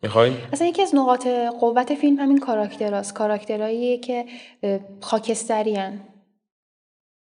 می‌خوایم 0.03 0.37
اصلا 0.53 0.67
یکی 0.67 0.81
از 0.81 0.95
نقاط 0.95 1.27
قوت 1.59 1.95
فیلم 1.95 2.19
همین 2.19 2.37
کاراکتراست. 2.37 3.13
کاراکترهایی 3.13 3.97
که 3.97 4.25
خاکستری 5.01 5.77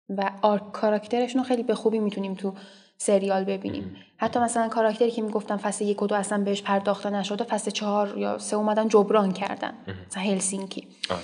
و 0.09 0.31
آرک 0.41 0.71
کاراکترشون 0.71 1.43
خیلی 1.43 1.63
به 1.63 1.75
خوبی 1.75 1.99
می‌تونیم 1.99 2.33
تو 2.33 2.53
سریال 2.97 3.43
ببینیم. 3.43 3.95
حتی 4.17 4.39
مثلا 4.39 4.67
کاراکتری 4.69 5.11
که 5.11 5.21
می‌گفتم 5.21 5.57
فصل 5.57 5.85
یک 5.85 6.01
و 6.01 6.07
دو 6.07 6.15
اصلا 6.15 6.43
بهش 6.43 6.61
پرداخته 6.61 7.09
نشده 7.09 7.43
فصل 7.43 7.71
چهار 7.71 8.17
یا 8.17 8.37
سه 8.37 8.55
اومدن 8.55 8.87
جبران 8.87 9.31
کردن. 9.31 9.73
مثلا 10.07 10.23
هلسینکی. 10.23 10.87
آره. 11.09 11.19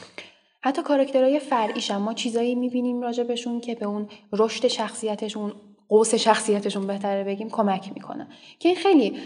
حتی 0.61 0.81
کاراکترهای 0.81 1.39
فرعیش 1.39 1.91
ما 1.91 2.13
چیزایی 2.13 2.55
می‌بینیم 2.55 3.01
راجع 3.01 3.35
که 3.59 3.75
به 3.75 3.85
اون 3.85 4.07
رشد 4.33 4.67
شخصیتشون 4.67 5.53
قوس 5.89 6.15
شخصیتشون 6.15 6.87
بهتره 6.87 7.23
بگیم 7.23 7.49
کمک 7.49 7.91
می‌کنه. 7.95 8.27
که 8.59 8.69
این 8.69 8.77
خیلی 8.77 9.17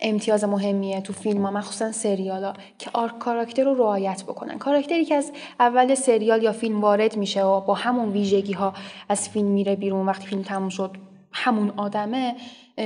امتیاز 0.00 0.44
مهمیه 0.44 1.00
تو 1.00 1.12
فیلم 1.12 1.46
ها 1.46 1.50
مخصوصا 1.50 1.92
سریال 1.92 2.44
ها 2.44 2.52
که 2.78 2.90
آرک 2.92 3.18
کاراکتر 3.18 3.64
رو 3.64 3.74
رعایت 3.74 4.22
بکنن. 4.22 4.58
کاراکتری 4.58 5.04
که 5.04 5.14
از 5.14 5.32
اول 5.60 5.94
سریال 5.94 6.42
یا 6.42 6.52
فیلم 6.52 6.80
وارد 6.80 7.16
میشه 7.16 7.44
و 7.44 7.60
با 7.60 7.74
همون 7.74 8.08
ویژگی 8.08 8.52
ها 8.52 8.74
از 9.08 9.28
فیلم 9.28 9.48
میره 9.48 9.76
بیرون 9.76 10.06
وقتی 10.06 10.26
فیلم 10.26 10.42
تموم 10.42 10.68
شد 10.68 10.90
همون 11.32 11.70
آدمه 11.76 12.36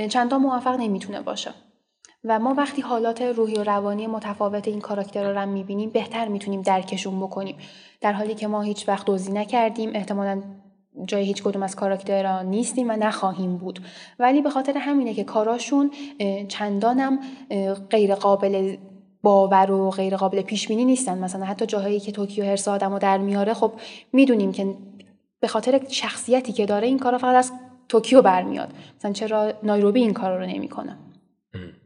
چندان 0.09 0.41
موفق 0.41 0.79
نمی‌تونه 0.79 1.21
باشه. 1.21 1.53
و 2.27 2.39
ما 2.39 2.53
وقتی 2.53 2.81
حالات 2.81 3.21
روحی 3.21 3.55
و 3.55 3.63
روانی 3.63 4.07
متفاوت 4.07 4.67
این 4.67 4.81
کاراکترها 4.81 5.31
رو 5.31 5.49
می‌بینیم 5.49 5.89
بهتر 5.89 6.27
می‌تونیم 6.27 6.61
درکشون 6.61 7.19
بکنیم. 7.19 7.55
در 8.01 8.13
حالی 8.13 8.35
که 8.35 8.47
ما 8.47 8.61
هیچ 8.61 8.89
وقت 8.89 9.05
دوزی 9.05 9.31
نکردیم 9.31 9.91
احتمالا 9.93 10.41
جای 11.05 11.23
هیچ 11.23 11.43
کدوم 11.43 11.63
از 11.63 11.75
کاراکترها 11.75 12.41
نیستیم 12.41 12.89
و 12.89 12.93
نخواهیم 12.93 13.57
بود. 13.57 13.79
ولی 14.19 14.41
به 14.41 14.49
خاطر 14.49 14.77
همینه 14.77 15.13
که 15.13 15.23
کاراشون 15.23 15.91
چندانم 16.47 17.19
غیر 17.89 18.15
قابل 18.15 18.77
باور 19.23 19.71
و 19.71 19.89
غیر 19.89 20.15
قابل 20.15 20.41
پیش 20.41 20.67
بینی 20.67 20.85
نیستن. 20.85 21.17
مثلا 21.17 21.45
حتی 21.45 21.65
جاهایی 21.65 21.99
که 21.99 22.11
توکیو 22.11 22.45
هرس 22.45 22.67
آدمو 22.67 22.99
در 22.99 23.17
میاره 23.17 23.53
خب 23.53 23.71
می‌دونیم 24.13 24.51
که 24.51 24.75
به 25.39 25.47
خاطر 25.47 25.81
شخصیتی 25.87 26.53
که 26.53 26.65
داره 26.65 26.87
این 26.87 26.99
کارا 26.99 27.17
فقط 27.17 27.35
از 27.35 27.51
توکیو 27.89 28.21
برمیاد. 28.21 28.69
مثلا 28.97 29.11
چرا 29.11 29.53
نایروبی 29.63 29.99
این 29.99 30.13
کارا 30.13 30.37
رو 30.37 30.45
نمی‌کنه؟ 30.45 30.97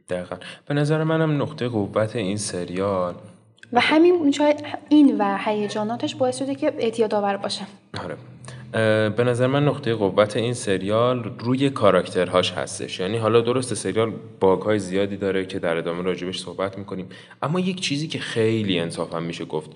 دقیقا. 0.10 0.36
به 0.65 0.74
نظر 0.74 1.04
منم 1.04 1.41
نقطه 1.41 1.67
قوت 1.67 2.15
این 2.15 2.38
سریال. 2.38 3.13
و 3.74 3.80
همین 3.80 4.34
این 4.89 5.17
و 5.19 5.38
هیجاناتش 5.45 6.15
باعث 6.15 6.39
شده 6.39 6.56
که 6.56 6.74
اعتیاد 6.80 7.15
آور 7.15 7.38
باشه. 7.38 7.62
آره. 8.04 8.17
به 9.10 9.24
نظر 9.24 9.48
من 9.48 9.65
نقطه 9.65 9.95
قوت 9.95 10.38
این 10.38 10.54
سریال 10.54 11.24
روی 11.39 11.69
کاراکترهاش 11.69 12.52
هستش. 12.52 13.00
یعنی 13.00 13.17
حالا 13.17 13.41
درست 13.41 13.74
سریال 13.74 14.13
باگهای 14.39 14.80
زیادی 14.80 15.17
داره 15.17 15.45
که 15.45 15.60
در 15.60 15.78
ادامه 15.78 16.04
راجبش 16.04 16.39
صحبت 16.39 16.78
می‌کنیم. 16.78 17.10
اما 17.41 17.60
یک 17.60 17.82
چیزی 17.82 18.08
که 18.08 18.19
خیلی 18.19 18.80
انصافا 18.80 19.19
میشه 19.19 19.45
گفت 19.45 19.72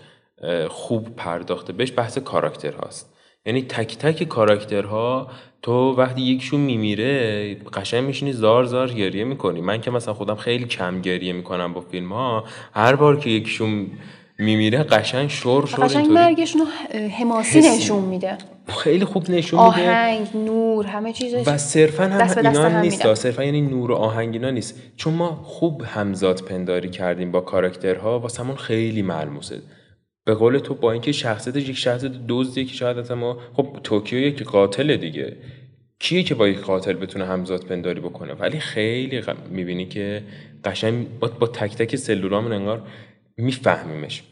خوب 0.68 1.16
پرداخته 1.16 1.74
بهش 1.74 1.94
بحث 1.96 2.18
کاراکتر 2.18 2.72
هاست 2.72 3.14
یعنی 3.46 3.62
تک 3.62 3.98
تک 3.98 4.24
کاراکترها 4.24 5.28
تو 5.62 5.96
وقتی 5.96 6.22
یکشون 6.22 6.60
میمیره 6.60 7.56
قشنگ 7.74 8.04
میشینی 8.04 8.34
زار 8.34 8.64
زار 8.64 8.90
گریه 8.90 9.24
می‌کنی. 9.24 9.62
من 9.62 9.82
که 9.82 9.92
مثلا 9.92 10.14
خودم 10.14 10.36
خیلی 10.36 10.66
کم 10.66 11.02
گریه 11.02 11.34
می‌کنم 11.34 11.74
با 11.74 11.82
فیلم 11.82 12.14
ها 12.14 12.44
هر 12.74 12.96
بار 12.96 13.20
که 13.20 13.30
یکشون 13.30 13.88
میمیره 14.40 14.84
قشنگ 14.84 15.30
شور 15.30 15.66
شور 15.66 15.86
قشنگ 15.86 16.08
مرگشون 16.08 16.62
رو 16.62 16.68
حماسی. 17.10 17.60
نشون 17.60 18.04
میده. 18.04 18.38
خیلی 18.68 19.06
خوب 19.06 19.32
نشون 19.32 19.60
میده. 19.60 19.70
آهنگ 19.70 20.28
نور 20.36 20.86
همه 20.86 21.14
چیزش 21.14 21.48
و 21.48 21.58
صرفا 21.58 22.04
هم 22.04 22.18
دست 22.18 22.38
اینا 22.38 22.70
هم 22.70 22.80
نیست. 22.80 23.14
صرفا 23.14 23.44
یعنی 23.44 23.62
نور 23.62 23.92
و 23.92 23.96
آهنگ 23.96 24.34
اینا 24.34 24.50
نیست. 24.50 24.82
چون 24.96 25.14
ما 25.14 25.36
خوب 25.44 25.82
همزاد 25.82 26.42
پنداری 26.42 26.90
کردیم 26.90 27.32
با 27.32 27.42
کاراکترها 27.42 28.20
واسمون 28.20 28.56
خیلی 28.56 29.02
ملموسه. 29.02 29.62
به 30.26 30.34
قول 30.34 30.58
تو 30.58 30.74
با 30.74 30.92
اینکه 30.92 31.12
شخصیتش 31.12 31.70
یک 31.70 31.78
شخصیت 31.78 32.12
دزدیه 32.28 32.66
که 32.66 32.74
شاید 32.74 32.98
از 32.98 33.12
ما 33.12 33.38
خب 33.54 33.80
توکیو 33.84 34.20
یک 34.20 34.44
قاتل 34.44 34.96
دیگه. 34.96 35.38
کیه 36.00 36.24
که 36.24 36.36
با 36.36 36.48
یک 36.48 36.60
قاتل 36.60 36.94
بتونه 36.94 37.26
همزاد 37.26 37.66
پنداری 37.66 38.00
بکنه؟ 38.00 38.34
ولی 38.34 38.60
خیلی 38.60 39.22
غ... 39.22 39.36
می‌بینی 39.50 39.86
که 39.86 40.24
قشنگ 40.64 41.20
با, 41.20 41.28
با 41.28 41.48
تک 41.48 41.76
تک 41.76 41.96
سلولامون 41.96 42.52
انگار 42.52 42.82
میفهمیمش. 43.38 44.24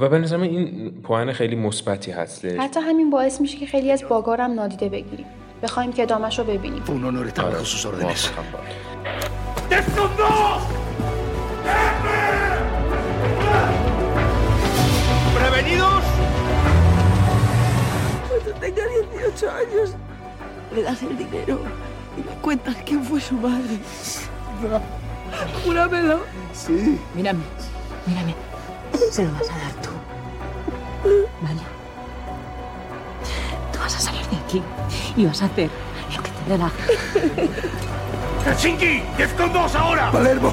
و 0.00 0.08
به 0.08 0.18
نظر 0.18 0.36
من 0.36 0.42
این 0.42 0.90
پوان 1.02 1.32
خیلی 1.32 1.56
مثبتی 1.56 2.10
هستش. 2.10 2.58
حتی 2.58 2.80
همین 2.80 3.10
باعث 3.10 3.40
میشه 3.40 3.58
که 3.58 3.66
خیلی 3.66 3.92
از 3.92 4.04
باگارم 4.08 4.52
نادیده 4.52 4.88
بگیریم. 4.88 5.26
بخوایم 5.62 5.92
که 5.92 6.02
ادامهش 6.02 6.38
رو 6.38 6.44
ببینیم 6.44 6.82
Cuando 18.28 18.50
tenga 18.60 18.82
18 19.12 19.50
años, 19.50 19.94
le 20.74 20.82
das 20.82 21.02
el 21.02 21.16
dinero 21.16 21.60
y 22.16 22.22
le 22.22 22.34
cuentas 22.40 22.76
quién 22.84 23.04
fue 23.04 23.20
su 23.20 23.34
madre. 23.34 23.78
Júramelo. 25.64 26.20
Sí. 26.52 26.98
Mírame, 27.14 27.40
mírame. 28.06 28.34
Se 29.10 29.24
lo 29.24 29.32
vas 29.32 29.48
a 29.50 29.58
dar 29.58 29.72
tú. 29.82 29.90
¿Vale? 31.42 31.60
Tú 33.72 33.78
vas 33.78 33.96
a 33.96 34.00
salir 34.00 34.26
de 34.26 34.36
aquí 34.36 34.62
y 35.16 35.26
vas 35.26 35.42
a 35.42 35.46
hacer 35.46 35.70
lo 36.14 36.22
que 36.22 36.30
te 36.30 36.50
dé 36.50 36.58
la 36.58 36.70
gana. 36.70 36.72
¡Helsinki! 38.46 39.02
¡Defcon 39.16 39.52
2 39.52 39.74
ahora! 39.74 40.10
¡Palermo! 40.10 40.52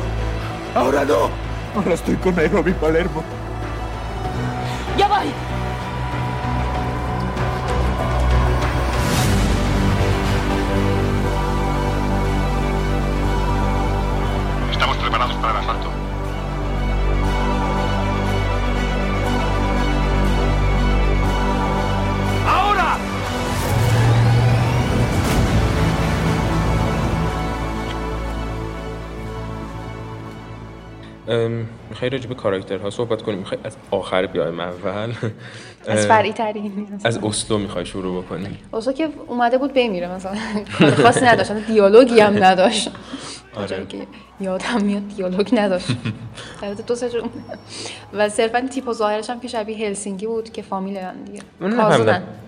¡Ahora 0.75 1.06
no! 1.06 1.30
Ahora 1.75 1.93
estoy 1.93 2.15
con 2.15 2.36
Nairobi, 2.36 2.73
Palermo. 2.73 3.23
¡Ya 4.98 5.08
voy! 5.08 5.32
Estamos 14.72 14.98
preparados 14.98 15.36
para 15.36 15.52
el 15.52 15.58
asalto. 15.58 15.97
می‌خوای 31.90 32.10
راجع 32.10 32.28
به 32.30 32.36
کاراکترها 32.36 32.90
صحبت 32.90 33.22
کنیم 33.22 33.40
می‌خوای 33.40 33.60
از 33.63 33.76
آخر 33.92 34.26
بیایم 34.26 34.60
اول؟ 34.60 35.13
از 35.88 36.06
فرعی 36.06 36.34
ترین 36.34 37.00
از 37.04 37.18
اسلو 37.18 37.58
می‌خوای 37.58 37.86
شروع 37.86 38.24
بکنیم 38.24 38.58
اوسا 38.74 38.92
که 38.92 39.10
اومده 39.28 39.58
بود 39.58 39.74
بمیره 39.74 40.08
مثلا. 40.16 40.38
خاصی 41.04 41.26
نداشت 41.26 41.52
دیالوگی 41.52 42.20
هم 42.20 42.44
نداشت. 42.44 42.92
آره. 43.56 43.86
که 43.90 43.98
یادم 44.40 44.82
میاد 44.82 45.08
دیالوگ 45.08 45.50
نداشت. 45.60 45.88
البته 46.63 46.84
دو 46.84 46.96
سه 46.96 47.10
و 48.13 48.30
صرفا 48.30 48.62
تیپ 48.62 48.88
و 48.88 48.94
ظاهرش 48.94 49.30
هم 49.30 49.40
که 49.40 49.48
شبیه 49.48 49.88
هلسینکی 49.88 50.28
بود 50.28 50.52
که 50.52 50.62
فامیل 50.62 50.98
هم 50.98 51.16
دیگه. 51.26 51.42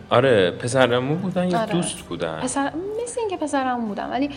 آره 0.09 0.51
پسرمو 0.51 1.15
بودن 1.15 1.51
یا 1.51 1.61
آره. 1.61 1.73
دوست 1.73 1.99
بودن؟ 1.99 2.39
پسر 2.39 2.71
مثل 3.03 3.19
اینکه 3.19 3.37
پسرم 3.37 3.85
بودم 3.87 4.09
ولی 4.11 4.29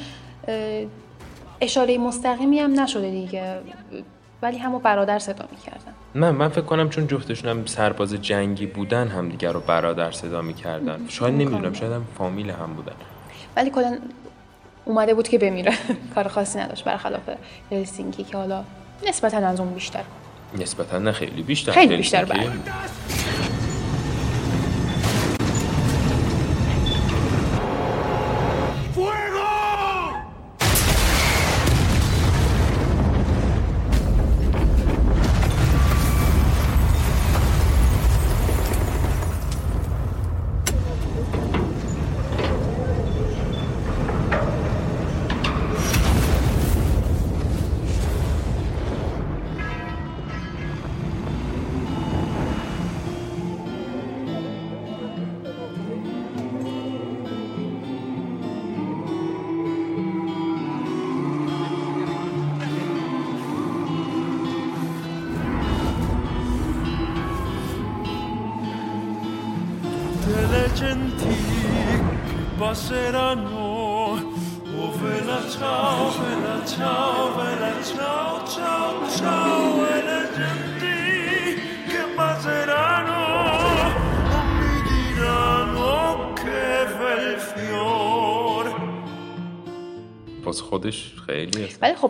اشاره 1.60 1.98
مستقیمی 1.98 2.58
هم 2.58 2.80
نشده 2.80 3.10
دیگه. 3.10 3.60
ولی 4.42 4.58
همو 4.58 4.78
برادر 4.78 5.18
صدا 5.18 5.44
می‌کردن. 5.50 5.92
نه 6.14 6.30
من 6.30 6.48
فکر 6.48 6.60
کنم 6.64 6.88
چون 6.88 7.06
جفتشون 7.06 7.50
هم 7.50 7.66
سرباز 7.66 8.14
جنگی 8.14 8.66
بودن 8.66 9.08
همدیگه 9.08 9.52
رو 9.52 9.60
برادر 9.60 10.10
صدا 10.10 10.42
می‌کردن. 10.42 11.06
شاید 11.08 11.34
نمی‌دونم 11.34 11.72
شاید 11.72 11.92
هم 11.92 12.06
فامیل 12.18 12.50
هم 12.50 12.74
بودن. 12.74 12.92
ولی 13.56 13.70
کلا 13.70 13.98
اومده 14.84 15.14
بود 15.14 15.28
که 15.28 15.38
بمیره. 15.38 15.72
کار 16.14 16.28
خاصی 16.28 16.58
نداشت 16.58 16.84
برخلاف 16.84 17.30
هلسینکی 17.70 18.24
که 18.24 18.36
حالا 18.36 18.64
نسبتا 19.08 19.36
از 19.36 19.60
اون 19.60 19.74
بیشتر. 19.74 20.02
نسبتا 20.58 20.98
نه 20.98 21.12
خیلی 21.12 21.42
بیشتر. 21.42 21.72
خیلی 21.72 21.96
بیشتر 21.96 22.24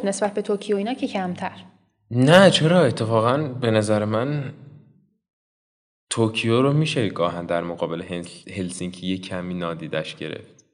خب 0.03 0.09
نسبت 0.09 0.35
به 0.35 0.43
توکیو 0.43 0.77
اینا 0.77 0.95
که 0.95 1.07
کمتر. 1.07 1.65
نه 2.11 2.51
چرا؟ 2.51 2.81
اتفاقا 2.85 3.39
به 3.39 3.71
نظر 3.71 4.05
من 4.05 4.53
توکیو 6.11 6.63
رو 6.63 6.73
میشه 6.73 7.09
گاهن 7.09 7.47
در 7.47 7.63
مقابل 7.63 8.03
هل- 8.03 8.51
هلسینکی 8.51 9.07
یه 9.07 9.19
کمی 9.19 9.55
نادیدش 9.55 10.17
گرفت. 10.17 10.65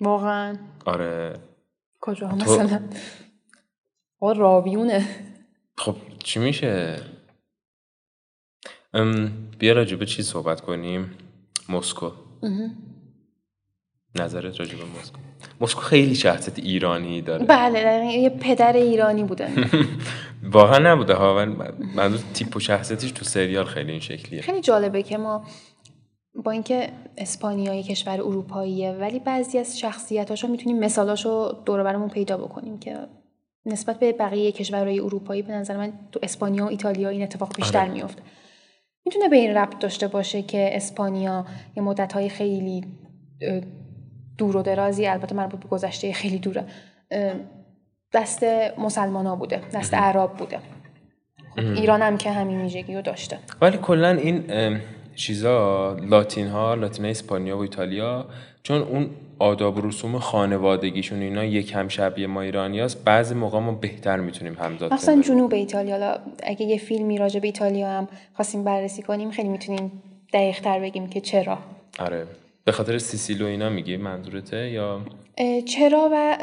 واقعا. 0.00 0.56
آره. 0.86 1.34
کجا 2.00 2.28
تو- 2.28 2.36
مثلا؟ 2.36 2.80
آقا 4.20 4.32
راویونه. 4.32 5.06
خب 5.76 5.96
چی 6.24 6.40
میشه؟ 6.40 7.00
بیا 9.58 9.72
راجع 9.72 9.96
به 9.96 10.06
چی 10.06 10.22
صحبت 10.22 10.60
کنیم؟ 10.60 11.10
مسکو. 11.68 12.10
نظرت 14.20 14.60
راجع 14.60 14.76
به 14.76 14.84
مسکو؟ 15.00 15.18
مسکو 15.60 15.80
خیلی 15.80 16.14
شخصیت 16.14 16.58
ایرانی 16.58 17.22
داره. 17.22 17.46
بله 17.46 18.04
یه 18.12 18.28
پدر 18.28 18.72
ایرانی 18.72 19.24
بوده. 19.24 19.48
واقعا 20.52 20.78
نبوده 20.78 21.14
ها 21.14 21.36
ولی 21.36 21.56
منظور 21.94 22.20
تیپ 22.34 22.56
و 22.56 22.60
شخصیتش 22.60 23.10
تو 23.10 23.24
سریال 23.24 23.64
خیلی 23.64 23.90
این 23.90 24.00
شکلیه. 24.00 24.42
خیلی 24.42 24.60
جالبه 24.60 25.02
که 25.02 25.18
ما 25.18 25.44
با 26.44 26.50
اینکه 26.50 26.88
اسپانیا 27.18 27.74
یه 27.74 27.82
کشور 27.82 28.20
اروپاییه 28.20 28.92
ولی 28.92 29.18
بعضی 29.18 29.58
از 29.58 29.78
شخصیتاشو 29.78 30.48
می‌تونیم 30.48 30.78
مثالاشو 30.78 31.62
دور 31.64 31.82
برمون 31.82 32.08
پیدا 32.08 32.36
بکنیم 32.36 32.78
که 32.78 32.96
نسبت 33.66 33.98
به 33.98 34.12
بقیه 34.12 34.52
کشورهای 34.52 35.00
اروپایی 35.00 35.42
به 35.42 35.52
نظر 35.52 35.76
من 35.76 35.92
تو 36.12 36.20
اسپانیا 36.22 36.64
و 36.64 36.68
ایتالیا 36.68 37.08
این 37.08 37.22
اتفاق 37.22 37.56
بیشتر 37.56 37.80
آره. 37.80 37.90
میفته 37.90 38.22
می‌تونه 39.06 39.28
به 39.28 39.36
این 39.36 39.54
ربط 39.54 39.78
داشته 39.78 40.08
باشه 40.08 40.42
که 40.42 40.70
اسپانیا 40.72 41.46
یه 41.76 41.82
مدتهای 41.82 42.28
خیلی 42.28 42.84
اه، 43.42 43.60
دور 44.38 44.56
و 44.56 44.62
درازی 44.62 45.06
البته 45.06 45.34
مربوط 45.34 45.60
به 45.60 45.68
گذشته 45.68 46.12
خیلی 46.12 46.38
دوره. 46.38 46.64
دست 48.12 48.44
مسلمان 48.78 49.26
ها 49.26 49.36
بوده 49.36 49.60
دست 49.74 49.94
عرب 49.94 50.32
بوده. 50.32 50.58
خب 51.50 51.58
ایران 51.58 52.02
هم 52.02 52.16
که 52.16 52.30
همین 52.30 52.60
ویژگی 52.60 52.94
رو 52.94 53.02
داشته. 53.02 53.38
ولی 53.60 53.78
کلا 53.78 54.10
این 54.10 54.44
چیزا 55.14 55.96
لاتین 56.02 56.48
ها 56.48 56.74
لاتین 56.74 57.04
اسپانیا 57.04 57.58
و 57.58 57.60
ایتالیا 57.60 58.26
چون 58.62 58.82
اون 58.82 59.10
آداب 59.38 59.76
و 59.76 59.80
رسوم 59.80 60.18
خانوادگیشون 60.18 61.22
اینا 61.22 61.44
یک 61.44 61.72
هم 61.74 61.88
شبیه 61.88 62.26
ما 62.26 62.40
ایرانیاست 62.40 63.04
بعضی 63.04 63.34
موقع 63.34 63.58
ما 63.58 63.72
بهتر 63.72 64.16
می‌تونیم 64.16 64.54
همزاد 64.54 64.92
مثلا 64.92 65.22
جنوب 65.22 65.54
ایتالیا 65.54 66.18
اگه 66.42 66.66
یه 66.66 66.78
فیلمی 66.78 67.18
راجع 67.18 67.40
به 67.40 67.46
ایتالیا 67.46 67.88
هم 67.88 68.08
خواستیم 68.34 68.64
بررسی 68.64 69.02
کنیم 69.02 69.30
خیلی 69.30 69.48
می‌تونیم 69.48 70.02
دقیق 70.32 70.60
تر 70.60 70.80
بگیم 70.80 71.06
که 71.06 71.20
چرا. 71.20 71.58
آره. 71.98 72.26
به 72.68 72.72
خاطر 72.72 72.98
سیسیلو 72.98 73.46
اینا 73.46 73.68
میگی 73.68 73.96
منظورته 73.96 74.70
یا؟ 74.70 75.00
چرا 75.66 76.08
و 76.12 76.38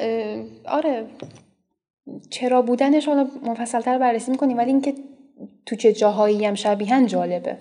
آره. 0.66 1.06
چرا 2.30 2.62
بودنش 2.62 3.08
حالا 3.08 3.28
مفصلتر 3.44 3.98
بررسی 3.98 4.32
می‌کنیم 4.32 4.58
ولی 4.58 4.72
اینکه 4.72 4.94
تو 5.66 5.76
چه 5.76 5.94
جاهایی 5.94 6.46
هم 6.46 6.56
شبیهن 6.56 7.08
جالبه. 7.08 7.58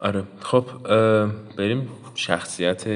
آره. 0.00 0.24
خب 0.40 0.64
بریم 1.56 1.88
شخصیت 2.14 2.88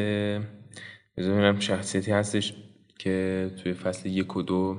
ببینم 1.16 1.61
شخصیتی 1.61 2.12
هستش 2.12 2.55
که 2.99 3.51
توی 3.62 3.73
فصل 3.73 4.09
یک 4.09 4.37
و 4.37 4.42
دو 4.42 4.77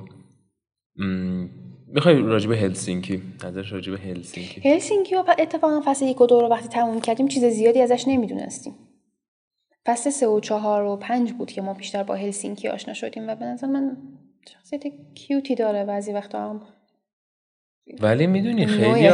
می‌خوای 1.88 2.22
راجب 2.22 2.52
هلسینکی 2.52 3.22
نظر 3.44 3.62
راجب 3.62 3.94
هلسینکی. 3.94 4.70
هلسینکی 4.70 5.14
و 5.14 5.24
اتفاقا 5.38 5.82
فصل 5.84 6.06
یک 6.06 6.20
و 6.20 6.26
دو 6.26 6.40
رو 6.40 6.48
وقتی 6.48 6.68
تموم 6.68 7.00
کردیم 7.00 7.28
چیز 7.28 7.44
زیادی 7.44 7.80
ازش 7.80 8.04
نمی‌دونستیم. 8.08 8.74
فصل 9.86 10.10
سه 10.10 10.26
و 10.26 10.40
چهار 10.40 10.82
و 10.82 10.96
پنج 10.96 11.32
بود 11.32 11.50
که 11.50 11.62
ما 11.62 11.74
بیشتر 11.74 12.02
با 12.02 12.14
هلسینکی 12.14 12.68
آشنا 12.68 12.94
شدیم 12.94 13.28
و 13.28 13.34
به 13.34 13.44
نظر 13.44 13.66
من 13.66 13.96
شخصیت 14.52 14.82
کیوتی 15.14 15.54
داره 15.54 15.84
بعضی 15.84 16.12
وقتا 16.12 16.50
هم 16.50 16.62
ولی 18.00 18.26
می‌دونی 18.26 18.66
خیلی 18.66 19.10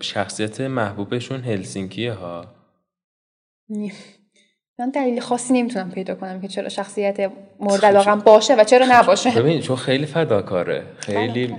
شخصیت 0.00 0.60
محبوبشون 0.60 1.40
هلسینکیه 1.40 2.12
ها. 2.12 2.44
من 4.78 4.90
دلیل 4.90 5.20
خاصی 5.20 5.52
نمی‌تونم 5.52 5.90
پیدا 5.90 6.14
کنم 6.14 6.40
که 6.40 6.48
چرا 6.48 6.68
شخصیت 6.68 7.32
مورد 7.60 7.84
علاقم 7.84 8.18
باشه 8.18 8.54
و 8.54 8.64
چرا 8.64 8.86
نباشه. 8.90 9.30
ببین 9.30 9.60
چون 9.60 9.76
خیلی 9.76 10.06
فداکاره. 10.06 10.86
خیلی 10.98 11.46
بله. 11.46 11.58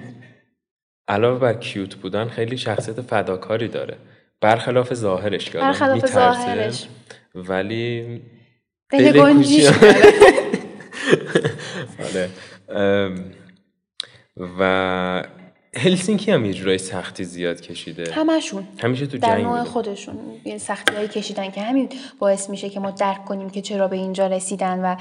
علاوه 1.08 1.39
بر 1.39 1.53
کیوت 1.53 1.95
بودن 1.95 2.27
خیلی 2.27 2.58
شخصیت 2.58 3.01
فداکاری 3.01 3.67
داره. 3.67 3.97
برخلاف 4.41 4.93
ظاهرش 4.93 5.49
که 5.49 5.58
برخلاف 5.58 6.05
ظاهرش. 6.05 6.88
ولی 7.36 8.21
گنجیش 9.01 9.67
آره 11.99 12.29
و 14.60 15.23
هلسینکی 15.77 16.31
هم 16.31 16.45
یه 16.45 16.53
جورای 16.53 16.77
سختی 16.77 17.23
زیاد 17.23 17.62
کشیده؟ 17.62 18.13
همشون. 18.13 18.67
همیشه 18.77 19.05
تو 19.05 19.17
در 19.17 19.38
نوع 19.38 19.63
خودشون. 19.63 20.15
یه 20.45 20.58
سختی 20.58 20.95
هایی 20.95 21.08
کشیدن 21.08 21.51
که 21.51 21.62
همین 21.62 21.89
باعث 22.19 22.49
میشه 22.49 22.69
که 22.69 22.79
ما 22.79 22.91
درک 22.91 23.25
کنیم 23.25 23.49
که 23.49 23.62
چرا 23.62 23.88
به 23.88 23.95
اینجا 23.95 24.27
رسیدن 24.27 24.79
و 24.79 24.95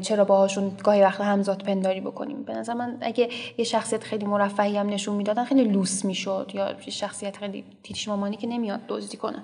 چرا 0.00 0.24
باهاشون 0.24 0.72
گاهی 0.84 1.00
وقتا 1.00 1.24
همزاد 1.24 1.62
پنداری 1.62 2.00
بکنیم. 2.00 2.42
به 2.42 2.52
نظر 2.52 2.74
من 2.74 2.98
اگه 3.00 3.28
یه 3.58 3.64
شخصیت 3.64 4.04
خیلی 4.04 4.26
مرفهی 4.26 4.76
هم 4.76 4.88
نشون 4.88 5.16
می‌دادن 5.16 5.44
خیلی 5.44 5.64
لوس 5.64 6.04
می‌شد 6.04 6.50
یا 6.54 6.76
شخصیت 6.88 7.36
خیلی 7.36 7.64
تیتیش 7.82 8.08
مامانی 8.08 8.36
که 8.36 8.46
نمیاد 8.46 8.80
دزدی 8.88 9.16
کنه. 9.16 9.42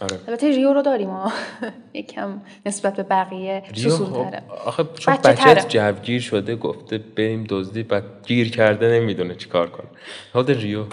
آره. 0.00 0.20
البته 0.28 0.48
ریو 0.48 0.72
رو 0.72 0.82
داریم 0.82 1.10
ها 1.10 1.32
یکم 1.94 2.40
نسبت 2.66 2.96
به 2.96 3.02
بقیه 3.02 3.62
ریو 3.74 3.90
خب 3.90 4.34
آخه 4.66 4.84
چون 4.98 5.16
بچه 5.16 5.68
جوگیر 5.68 6.20
شده 6.20 6.56
گفته 6.56 6.98
بریم 6.98 7.46
دزدی 7.48 7.82
بعد 7.82 8.04
گیر 8.26 8.50
کرده 8.50 8.88
نمی‌دونه 8.88 9.34
چیکار 9.34 9.70
کنه. 9.70 9.86
خود 10.32 10.50
ریو. 10.50 10.84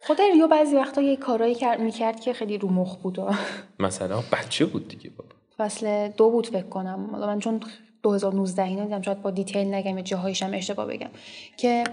خود 0.00 0.20
ریو 0.20 0.48
بعضی 0.48 0.76
وقتا 0.76 1.00
یه 1.02 1.16
کارایی 1.16 1.54
کرد 1.54 1.80
می‌کرد 1.80 2.20
که 2.20 2.32
خیلی 2.32 2.58
رو 2.58 2.68
مخ 2.68 2.96
بود 2.96 3.18
مثلا 3.78 4.22
بچه 4.32 4.64
بود 4.64 4.88
دیگه 4.88 5.10
بابا. 5.10 5.30
فصل 5.58 6.08
دو 6.08 6.30
بود 6.30 6.46
فکر 6.46 6.66
کنم. 6.68 7.00
من 7.00 7.38
چون 7.38 7.60
2019 8.02 8.62
اینا 8.62 8.84
دیدم 8.84 9.02
شاید 9.02 9.22
با 9.22 9.30
detail 9.30 9.74
نگم 9.74 10.00
جاهایش 10.00 10.42
هم 10.42 10.54
اشتباه 10.54 10.86
بگم. 10.86 11.10
که 11.56 11.84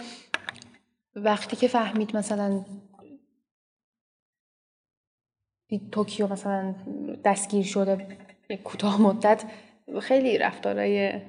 وقتی 1.15 1.55
که 1.55 1.67
فهمید 1.67 2.17
مثلا 2.17 2.65
توکیو 5.79 6.27
مثلا 6.27 6.75
دستگیر 7.25 7.63
شده 7.65 8.07
کوتاه 8.63 9.01
مدت 9.01 9.43
خیلی 10.01 10.37
رفتارای 10.37 11.21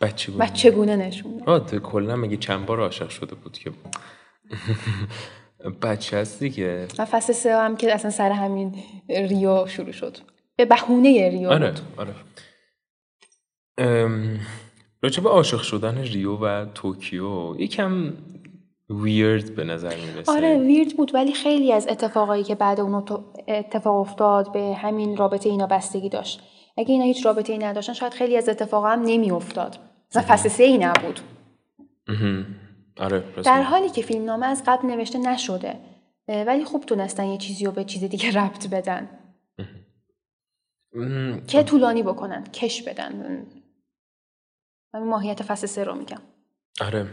بچگونه. 0.00 0.44
بچگونه 0.44 0.96
نشون 0.96 1.42
آه 1.46 1.66
کلا 1.66 2.16
میگه 2.16 2.36
چند 2.36 2.66
بار 2.66 2.80
عاشق 2.80 3.08
شده 3.08 3.34
بود 3.34 3.58
که؟ 3.58 3.70
بچه 5.82 6.16
هست 6.16 6.40
دیگه. 6.40 6.86
و 6.98 7.04
فصل 7.04 7.32
سه 7.32 7.56
هم 7.56 7.76
که 7.76 7.94
اصلا 7.94 8.10
سر 8.10 8.30
همین 8.32 8.74
ریو 9.08 9.66
شروع 9.66 9.92
شد. 9.92 10.16
به 10.56 10.64
بهونه 10.64 11.28
ریو 11.28 11.48
آره 11.50 11.70
بود. 11.70 11.80
آره. 11.96 12.14
راجع 15.02 15.22
به 15.22 15.28
عاشق 15.28 15.62
شدن 15.62 15.98
ریو 15.98 16.36
و 16.36 16.66
توکیو 16.74 17.54
یکم 17.60 18.12
ویرد 18.90 19.54
به 19.54 19.64
نظر 19.64 19.96
می‌رسه. 19.96 20.32
آره 20.32 20.58
ویرد 20.58 20.96
بود 20.96 21.14
ولی 21.14 21.32
خیلی 21.32 21.72
از 21.72 21.88
اتفاقایی 21.88 22.44
که 22.44 22.54
بعد 22.54 22.80
اون 22.80 23.04
اتفاق 23.48 23.96
افتاد 23.96 24.52
به 24.52 24.74
همین 24.74 25.16
رابطه 25.16 25.48
اینا 25.48 25.66
بستگی 25.66 26.08
داشت. 26.08 26.42
اگه 26.76 26.90
اینا 26.90 27.04
هیچ 27.04 27.26
رابطه 27.26 27.52
ای 27.52 27.58
نداشتن 27.58 27.92
شاید 27.92 28.14
خیلی 28.14 28.36
از 28.36 28.48
اتفاقا 28.48 28.88
هم 28.88 29.02
نمی 29.02 29.30
افتاد 29.30 29.78
مثلا 30.10 30.22
فصل 30.22 30.48
سه 30.48 30.64
ای 30.64 30.78
نبود. 30.78 31.20
آره 33.00 33.24
در 33.44 33.62
حالی 33.62 33.88
که 33.88 34.02
فیلم 34.02 34.24
نامه 34.24 34.46
از 34.46 34.62
قبل 34.66 34.88
نوشته 34.88 35.18
نشده 35.18 35.76
ولی 36.28 36.64
خوب 36.64 36.84
تونستن 36.84 37.24
یه 37.24 37.38
چیزی 37.38 37.64
رو 37.64 37.72
به 37.72 37.84
چیز 37.84 38.04
دیگه 38.04 38.30
ربط 38.30 38.68
بدن. 38.68 39.08
که 41.48 41.62
طولانی 41.62 42.02
بکنن 42.02 42.44
کش 42.44 42.82
بدن. 42.82 43.46
من 44.94 45.02
ماهیت 45.02 45.42
فصل 45.42 45.66
سه 45.66 45.84
رو 45.84 45.94
میگم. 45.94 46.20
آره. 46.80 47.06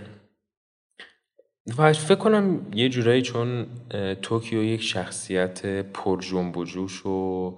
و 1.78 1.94
فکر 1.94 2.16
کنم 2.16 2.66
یه 2.74 2.90
جورایی 2.90 3.22
چون 3.22 3.66
توکیو 4.22 4.64
یک 4.64 4.82
شخصیت 4.82 5.66
پر 5.94 6.22
جنب 6.22 6.58
و 6.58 6.64
جوش 6.66 7.06
و 7.06 7.58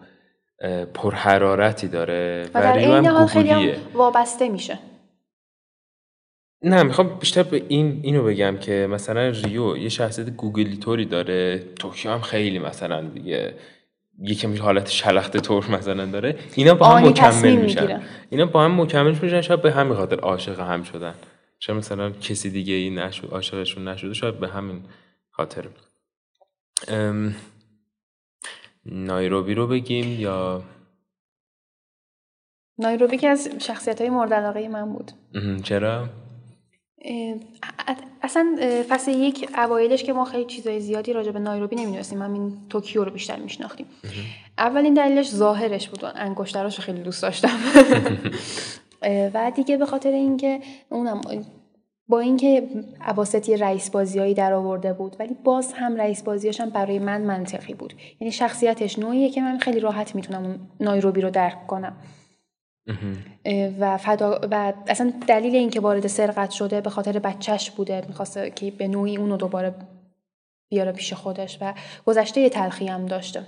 پرحرارتی 0.94 1.88
داره 1.88 2.50
و 2.54 2.62
در 2.62 2.78
این 2.78 3.06
حال 3.06 3.28
خیلی 3.28 3.50
هم 3.50 3.70
وابسته 3.94 4.50
میشه. 4.50 4.80
نه 6.62 6.84
می‌خوام 6.84 7.20
بیشتر 7.20 7.44
به 7.44 7.64
این 7.68 8.00
اینو 8.04 8.24
بگم 8.24 8.58
که 8.58 8.88
مثلا 8.92 9.30
ریو 9.30 9.78
یه 9.78 9.90
شخصیت 9.90 10.30
گوگلی 10.30 10.78
طوری 10.78 11.06
داره 11.06 11.64
توکیو 11.80 12.12
هم 12.12 12.22
خیلی 12.22 12.60
مثلا 12.60 13.02
دیگه 13.02 13.54
یکم 14.22 14.62
حالت 14.62 14.90
شلخته 14.90 15.40
طور 15.40 15.72
مثلا 15.72 16.06
داره. 16.06 16.36
اینا 16.56 16.74
با 16.74 16.86
هم 16.88 17.08
مکمل 17.08 17.56
میشن. 17.56 18.02
اینا 18.30 18.46
با 18.46 18.64
هم 18.64 18.82
مکمل 18.82 19.16
میشن 19.22 19.42
شاید 19.42 19.62
به 19.62 19.72
همین 19.72 19.94
خاطر 19.94 20.20
عاشق 20.20 20.60
هم 20.60 20.84
شدن. 20.84 21.14
شاید 21.66 21.78
مثلا 21.78 22.10
کسی 22.12 22.50
دیگه 22.50 22.74
این 22.74 23.00
نشد 23.00 23.28
عاشقشون 23.32 23.88
نشده 23.88 24.14
شاید 24.14 24.40
به 24.40 24.48
همین 24.48 24.84
خاطر. 25.32 25.66
نایروبی 28.86 29.54
رو 29.54 29.68
بگیم 29.68 30.20
یا؟ 30.20 30.64
نایروبی 32.78 33.18
که 33.18 33.30
از 33.30 33.50
شخصیت 33.60 34.02
های 34.02 34.10
مورد 34.10 34.34
علاقه 34.34 34.68
من 34.68 34.94
بود. 34.94 35.12
چرا؟ 35.64 36.10
اصلا 38.22 38.56
فصل 38.90 39.12
یک 39.12 39.50
اوایلش 39.58 40.04
که 40.04 40.14
ما 40.14 40.26
خیلی 40.26 40.46
چیزای 40.46 40.80
زیادی 40.80 41.14
راجع 41.14 41.32
به 41.32 41.40
نایروبی 41.40 41.76
نمی‌دونستیم 41.76 42.22
همین 42.22 42.58
توکیو 42.70 43.04
رو 43.04 43.12
بیشتر 43.12 43.40
میشناختیم. 43.40 43.86
اولین 44.58 44.94
دلیلش 44.94 45.30
ظاهرش 45.30 45.90
بود 45.90 46.06
انگشتراش 46.06 46.80
خیلی 46.80 47.02
دوست 47.02 47.22
داشتم. 47.22 47.60
و 49.34 49.52
دیگه 49.56 49.78
به 49.78 49.86
خاطر 49.86 50.12
اینکه 50.12 50.60
اونم 50.90 51.22
با 52.08 52.20
اینکه 52.20 52.70
عواسطی 53.02 53.58
رئیس 53.58 53.90
بازیایی 53.90 54.34
در 54.34 54.54
آورده 54.54 54.94
بود 54.94 55.16
ولی 55.20 55.34
باز 55.44 55.74
هم 55.74 55.96
رئیس 55.96 56.24
بازیاش 56.24 56.62
هم 56.62 56.70
برای 56.70 57.00
من 57.00 57.22
منطقی 57.22 57.74
بود. 57.74 57.94
یعنی 58.20 58.32
شخصیتش 58.32 59.00
نوعیه 59.00 59.30
که 59.30 59.42
من 59.42 59.58
خیلی 59.58 59.80
راحت 59.80 60.16
می‌تونم 60.16 60.68
نایروبی 60.80 61.22
رو 61.22 61.30
درک 61.30 61.68
کنم. 61.68 61.98
و, 63.80 63.98
فدا 63.98 64.40
و 64.52 64.74
اصلا 64.88 65.14
دلیل 65.28 65.56
اینکه 65.56 65.80
وارد 65.80 66.08
سرقت 66.08 66.52
شده 66.52 66.82
به 66.82 66.90
خاطر 66.90 67.20
بچهش 67.20 67.72
بوده 67.72 68.06
می‌خواسته 68.08 68.50
که 68.50 68.72
به 68.72 68.88
نوعی 68.88 69.18
اونو 69.18 69.38
دوباره 69.38 69.76
بیاره 70.70 70.92
پیش 70.92 71.14
خودش 71.14 71.58
و 71.62 71.74
گذشته 72.06 72.50
تلخی 72.50 72.88
هم 72.88 73.06
داشته. 73.06 73.44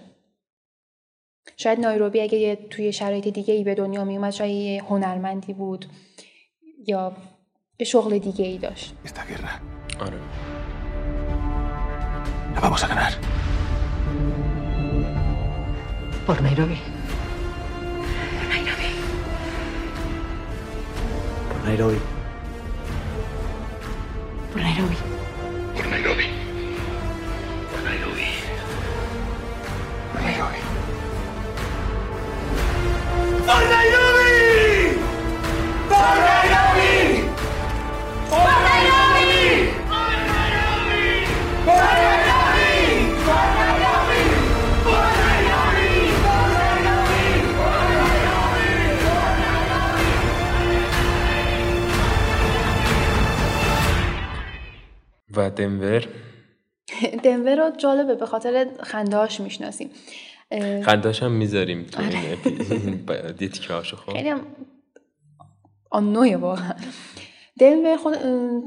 شاید 1.58 1.80
نایروبی 1.80 2.22
اگه 2.22 2.38
یه 2.38 2.56
توی 2.56 2.94
شرایط 2.94 3.28
دیگه 3.28 3.54
ای 3.54 3.64
به 3.64 3.76
دنیا 3.76 4.04
می 4.04 4.18
اومد 4.18 4.32
شاید 4.32 4.56
یه 4.56 4.84
هنرمندی 4.84 5.54
بود 5.54 5.86
یا 6.88 7.14
یه 7.80 7.86
شغل 7.86 8.20
دیگه 8.20 8.46
Esta 9.06 9.22
guerra 9.30 9.54
آره 10.00 10.20
la 12.56 12.62
vamos 12.62 12.84
a 12.84 12.88
ganar. 12.88 13.14
Por 16.26 16.36
Por 16.36 16.42
Nairobi. 16.42 16.80
Por 21.50 21.64
Nairobi. 21.66 22.00
Por 24.52 24.62
Nairobi. 24.68 24.98
Por 25.76 25.88
Nairobi. 25.94 26.28
Por 27.72 27.82
Nairobi. 27.88 28.30
Por 33.48 33.64
Nairobi. 33.76 34.28
Por 35.90 36.18
Nairobi. 36.28 36.57
و 55.38 55.50
دنور؟ 55.50 56.08
دنور 57.24 57.56
رو 57.56 57.72
جالبه 57.78 58.16
به 58.16 58.26
خاطر 58.26 58.68
خندهاش 58.84 59.40
می‌شناسیم. 59.40 59.90
خندهاش 60.86 61.24
هم 61.24 61.32
می‌ذاریم 61.32 61.84
تو 61.84 62.02
این 62.02 63.06
دیتی 63.38 63.68
هاشو 63.68 63.98
خب 63.98 64.14
خیلی 64.14 64.30
هم 64.30 64.42
آنویه 65.92 66.38
واقعا. 66.38 66.74
دنور 67.60 67.98
خود 67.98 68.16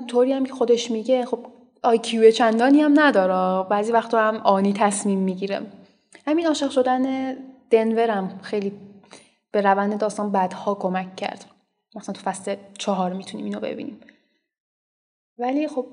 طوری 0.06 0.32
هم 0.32 0.46
که 0.46 0.52
خودش 0.52 0.90
میگه 0.90 1.24
خب 1.24 1.38
آیکیو 1.82 2.30
چندانی 2.30 2.80
هم 2.80 3.00
نداره. 3.00 3.68
بعضی 3.68 3.92
وقتا 3.92 4.20
هم 4.20 4.36
آنی 4.36 4.72
تصمیم 4.72 5.18
می‌گیره. 5.18 5.60
همین 6.26 6.46
عاشق 6.46 6.70
شدن 6.70 7.36
دنور 7.70 8.10
هم 8.10 8.38
خیلی 8.42 8.72
به 9.52 9.60
روند 9.60 9.98
داستان 9.98 10.32
بعدها 10.32 10.74
کمک 10.74 11.16
کرد. 11.16 11.44
مثلا 11.94 12.12
تو 12.12 12.20
فصل 12.20 12.56
چهار 12.78 13.12
می‌تونیم 13.12 13.44
اینو 13.46 13.60
ببینیم. 13.60 14.00
ولی 15.38 15.68
خب 15.68 15.86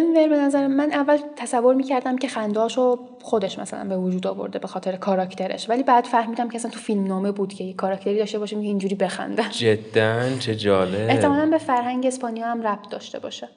دنور 0.00 0.28
به 0.28 0.36
نظر 0.36 0.66
من. 0.66 0.92
اول 0.92 1.18
تصور 1.36 1.74
می‌کردم 1.74 2.18
که 2.18 2.28
خندهاشو 2.28 3.08
خودش 3.22 3.58
مثلا 3.58 3.88
به 3.88 3.96
وجود 3.96 4.26
آورده 4.26 4.58
به 4.58 4.66
خاطر 4.66 4.96
کاراکترش. 4.96 5.70
ولی 5.70 5.82
بعد 5.82 6.04
فهمیدم 6.04 6.48
که 6.48 6.56
اصلا 6.56 6.70
تو 6.70 6.80
فیلم 6.80 7.06
نامه 7.06 7.32
بود 7.32 7.54
که 7.54 7.64
یه 7.64 7.74
کاراکتری 7.74 8.18
داشته 8.18 8.38
باشه 8.38 8.56
که 8.56 8.62
اینجوری 8.62 8.94
بخندن. 8.94 9.50
جدا؟ 9.50 10.38
چه 10.38 10.56
جالب. 10.56 11.10
احتمالا 11.10 11.46
به 11.46 11.58
فرهنگ 11.58 12.06
اسپانیا 12.06 12.46
هم 12.46 12.66
ربط 12.66 12.88
داشته 12.88 13.18
باشه. 13.18 13.48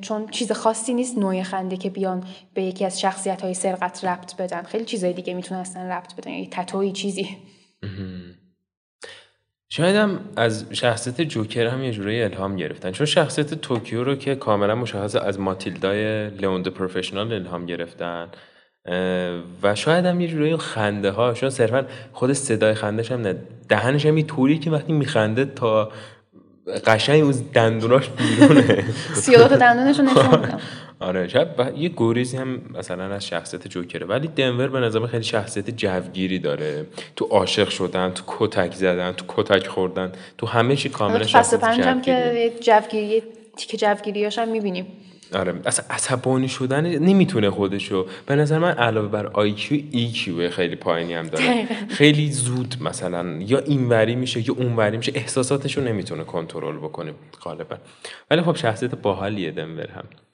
چون 0.00 0.26
چیز 0.26 0.52
خاصی 0.52 0.94
نیست 0.94 1.18
نوع 1.18 1.42
خنده 1.42 1.76
که 1.76 1.90
بیان 1.90 2.24
به 2.54 2.62
یکی 2.62 2.84
از 2.84 3.00
شخصیت 3.00 3.42
های 3.42 3.54
سرقت 3.54 4.04
ربط 4.04 4.36
بدن. 4.36 4.62
خیلی 4.62 4.84
چیزای 4.84 5.12
دیگه 5.12 5.34
می‌تونستن 5.34 5.86
ربط 5.86 6.14
بدن. 6.14 6.30
یه 6.30 6.48
تتوی 6.50 6.92
چیزی. 6.92 7.28
شاید 9.68 9.96
هم 9.96 10.20
از 10.36 10.64
شخصیت 10.72 11.20
جوکر 11.20 11.66
هم 11.66 11.82
یه 11.82 11.92
جورایی 11.92 12.22
الهام 12.22 12.56
گرفتن. 12.56 12.92
چون 12.92 13.06
شخصیت 13.06 13.54
توکیو 13.54 14.04
رو 14.04 14.14
که 14.14 14.34
کاملا 14.34 14.74
مشخص 14.74 15.16
از 15.16 15.40
ماتیلدای 15.40 16.30
لئوند 16.30 16.68
پروفشنال 16.68 17.32
الهام 17.32 17.66
گرفتن 17.66 18.28
و 19.62 19.74
شاید 19.74 20.06
هم 20.06 20.20
یه 20.20 20.28
جورایی 20.28 20.56
خنده 20.56 21.10
ها 21.10 21.34
چون 21.34 21.50
صرفا 21.50 21.86
خود 22.12 22.32
صدای 22.32 22.74
خندش 22.74 23.12
هم 23.12 23.20
نه 23.20 23.36
دهنش 23.68 24.06
هم 24.06 24.22
طوری 24.22 24.58
که 24.58 24.70
وقتی 24.70 24.92
میخنده 24.92 25.44
تا 25.44 25.92
قشنگ 26.86 27.22
اون 27.22 27.34
دندوناش 27.52 28.08
بیرونه. 28.08 28.84
سی 29.14 29.27
و 29.27 29.33
دو 29.33 29.46
تا 29.46 29.52
دندونش 29.52 29.98
رو 29.98 30.04
نشون 30.04 30.60
آره 31.00 31.28
شاید 31.28 31.48
یه 31.76 31.88
گریزی 31.88 32.36
هم 32.36 32.60
مثلا 32.74 33.04
از 33.04 33.26
شخصیت 33.26 33.68
جوکره 33.68 34.06
ولی 34.06 34.28
دنور 34.28 34.68
به 34.68 34.80
نظر 34.80 35.06
خیلی 35.06 35.24
شخصیت 35.24 35.70
جوگیری 35.70 36.38
داره. 36.38 36.86
تو 37.16 37.24
عاشق 37.24 37.68
شدن 37.68 38.10
تو 38.10 38.22
کتک 38.26 38.74
زدن 38.74 39.12
تو 39.12 39.24
کتک 39.28 39.66
خوردن 39.66 40.12
تو 40.38 40.46
همه 40.46 40.76
چی 40.76 40.88
کاملا 40.88 41.26
شخصیت 41.26 41.64
هم 41.64 42.02
که 42.02 42.52
جوگیری 42.60 43.22
تیک 43.56 43.80
جوگیریاش 43.80 44.38
هم 44.38 44.48
می‌بینیم. 44.48 44.86
آره 45.34 45.54
اصلا 45.64 45.84
عصبانی 45.90 46.48
شدن 46.48 46.86
نمی‌تونه 46.86 47.50
خودشو. 47.50 48.06
به 48.26 48.36
نظر 48.36 48.58
من 48.58 48.72
علاوه 48.72 49.08
بر 49.08 49.26
IQ، 49.26 49.82
IQ 49.90 50.50
خیلی 50.50 50.76
پایینی 50.76 51.14
هم 51.14 51.26
داره. 51.26 51.68
خیلی 51.88 52.32
زود 52.32 52.74
مثلا 52.80 53.36
یا 53.40 53.58
اینوری 53.58 54.14
میشه 54.14 54.48
یا 54.48 54.54
اونوری 54.58 54.96
میشه 54.96 55.12
احساساتشو 55.14 55.80
نمی‌تونه 55.80 56.24
کنترل 56.24 56.76
بکنه 56.76 57.12
غالبا. 57.42 57.76
ولی 58.30 58.42
خب 58.42 58.56
شخصیت 58.56 58.94
باحالیه 58.94 59.50
دنور 59.50 59.90
هم. 59.90 60.04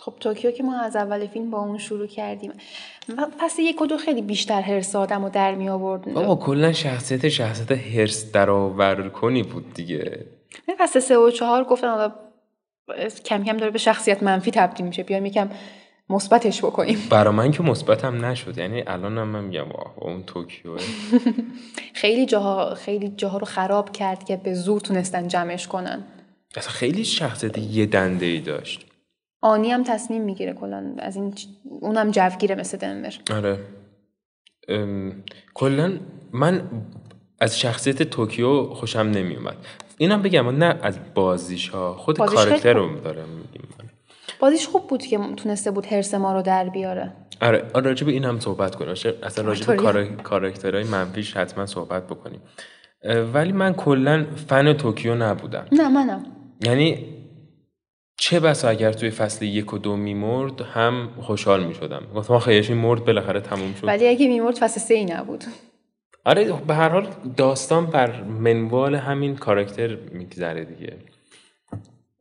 خب 0.00 0.14
توکیو 0.20 0.50
که 0.50 0.62
ما 0.62 0.80
از 0.80 0.96
اول 0.96 1.26
فیلم 1.26 1.50
با 1.50 1.58
اون 1.58 1.78
شروع 1.78 2.06
کردیم. 2.06 2.52
پس 3.40 3.58
یک 3.58 3.82
و 3.82 3.86
دو 3.86 3.96
خیلی 3.96 4.22
بیشتر 4.22 4.60
هرس 4.60 4.96
آدم 4.96 5.24
و 5.24 5.30
در 5.30 5.54
می 5.54 5.68
آورد. 5.68 6.12
بابا 6.12 6.36
کلا 6.36 6.72
شخصیت 6.72 7.28
شخصیت 7.28 7.72
هرس 7.72 8.32
در 8.32 9.08
کنی 9.08 9.42
بود 9.42 9.74
دیگه. 9.74 10.26
پس 10.78 10.96
سه 10.96 11.18
و 11.18 11.30
چهار 11.30 11.64
گفتن 11.64 11.88
حالا 11.88 12.12
کم 13.24 13.44
کم 13.44 13.56
داره 13.56 13.70
به 13.70 13.78
شخصیت 13.78 14.22
منفی 14.22 14.50
تبدیل 14.50 14.86
میشه. 14.86 15.02
بیایم 15.02 15.26
یکم 15.26 15.50
مثبتش 16.10 16.64
بکنیم. 16.64 16.98
برا 17.10 17.32
من 17.32 17.50
که 17.50 17.62
مثبتم 17.62 18.24
نشد. 18.24 18.58
یعنی 18.58 18.82
الان 18.86 19.18
هم 19.18 19.28
من 19.28 19.44
میگم 19.44 19.66
اون 19.96 20.22
توکیو 20.22 20.76
خیلی 22.02 22.26
جاها 22.26 22.74
خیلی 22.74 23.08
جاها 23.08 23.38
رو 23.38 23.46
خراب 23.46 23.92
کرد 23.92 24.24
که 24.24 24.36
به 24.36 24.54
زور 24.54 24.80
تونستن 24.80 25.28
جمعش 25.28 25.68
کنن. 25.68 26.04
اصلا 26.56 26.72
خیلی 26.72 27.04
شخصیت 27.04 27.58
یه 27.58 27.86
دنده 27.86 28.26
ای 28.26 28.40
داشت. 28.40 28.89
آنی 29.40 29.70
هم 29.70 29.82
تصمیم 29.82 30.22
می‌گیره 30.22 30.52
کلا 30.52 30.94
از 30.98 31.16
این 31.16 31.34
اونم 31.64 32.10
جوگیره 32.10 32.54
مثل 32.54 32.78
دنور. 32.78 33.12
آره. 33.32 33.58
کلا 35.54 35.98
من 36.32 36.62
از 37.40 37.60
شخصیت 37.60 38.02
توکیو 38.02 38.64
خوشم 38.64 38.98
نمیومد 38.98 39.56
اینم 39.98 40.22
بگم 40.22 40.48
نه 40.48 40.78
از 40.82 40.98
بازیش 41.14 41.68
ها 41.68 41.94
خود 41.94 42.18
کارکتر 42.18 42.72
رو 42.72 43.00
دارم 43.00 43.28
میگیم 43.28 43.68
بازیش 44.40 44.66
خوب 44.68 44.86
بود 44.86 45.02
که 45.02 45.18
تونسته 45.36 45.70
بود 45.70 45.86
هرس 45.86 46.14
ما 46.14 46.32
رو 46.32 46.42
در 46.42 46.68
بیاره. 46.68 47.12
آره, 47.40 47.64
آره، 47.74 47.86
راجب 47.86 48.08
این 48.08 48.24
هم 48.24 48.40
صحبت 48.40 48.74
کنیم. 48.74 48.90
اصلا 49.22 49.44
راجب 49.44 49.76
کار... 49.76 50.04
کاراکترهای 50.04 50.84
منفیش 50.84 51.36
حتما 51.36 51.66
صحبت 51.66 52.06
بکنیم. 52.06 52.40
ولی 53.34 53.52
من 53.52 53.72
کلا 53.72 54.26
فن 54.48 54.72
توکیو 54.72 55.14
نبودم. 55.14 55.66
نه 55.72 55.88
منم. 55.88 56.22
یعنی 56.64 57.06
چه 58.20 58.40
بسا 58.40 58.68
اگر 58.68 58.92
توی 58.92 59.10
فصل 59.10 59.44
یک 59.44 59.74
و 59.74 59.78
دو 59.78 59.96
میمرد 59.96 60.60
هم 60.60 61.08
خوشحال 61.20 61.64
می‌شدم. 61.64 62.02
گفتم 62.14 62.38
خیلی 62.38 62.74
مرد 62.74 63.04
بالاخره 63.04 63.40
تموم 63.40 63.74
شد. 63.74 63.86
ولی 63.86 64.08
اگه 64.08 64.28
میمرد 64.28 64.54
فصل 64.54 64.80
سه 64.80 64.94
ای 64.94 65.04
نبود. 65.04 65.44
آره 66.24 66.52
به 66.66 66.74
هر 66.74 66.88
حال 66.88 67.08
داستان 67.36 67.86
بر 67.86 68.22
منوال 68.22 68.94
همین 68.94 69.36
کاراکتر 69.36 69.96
میگذره 70.12 70.64
دیگه. 70.64 70.96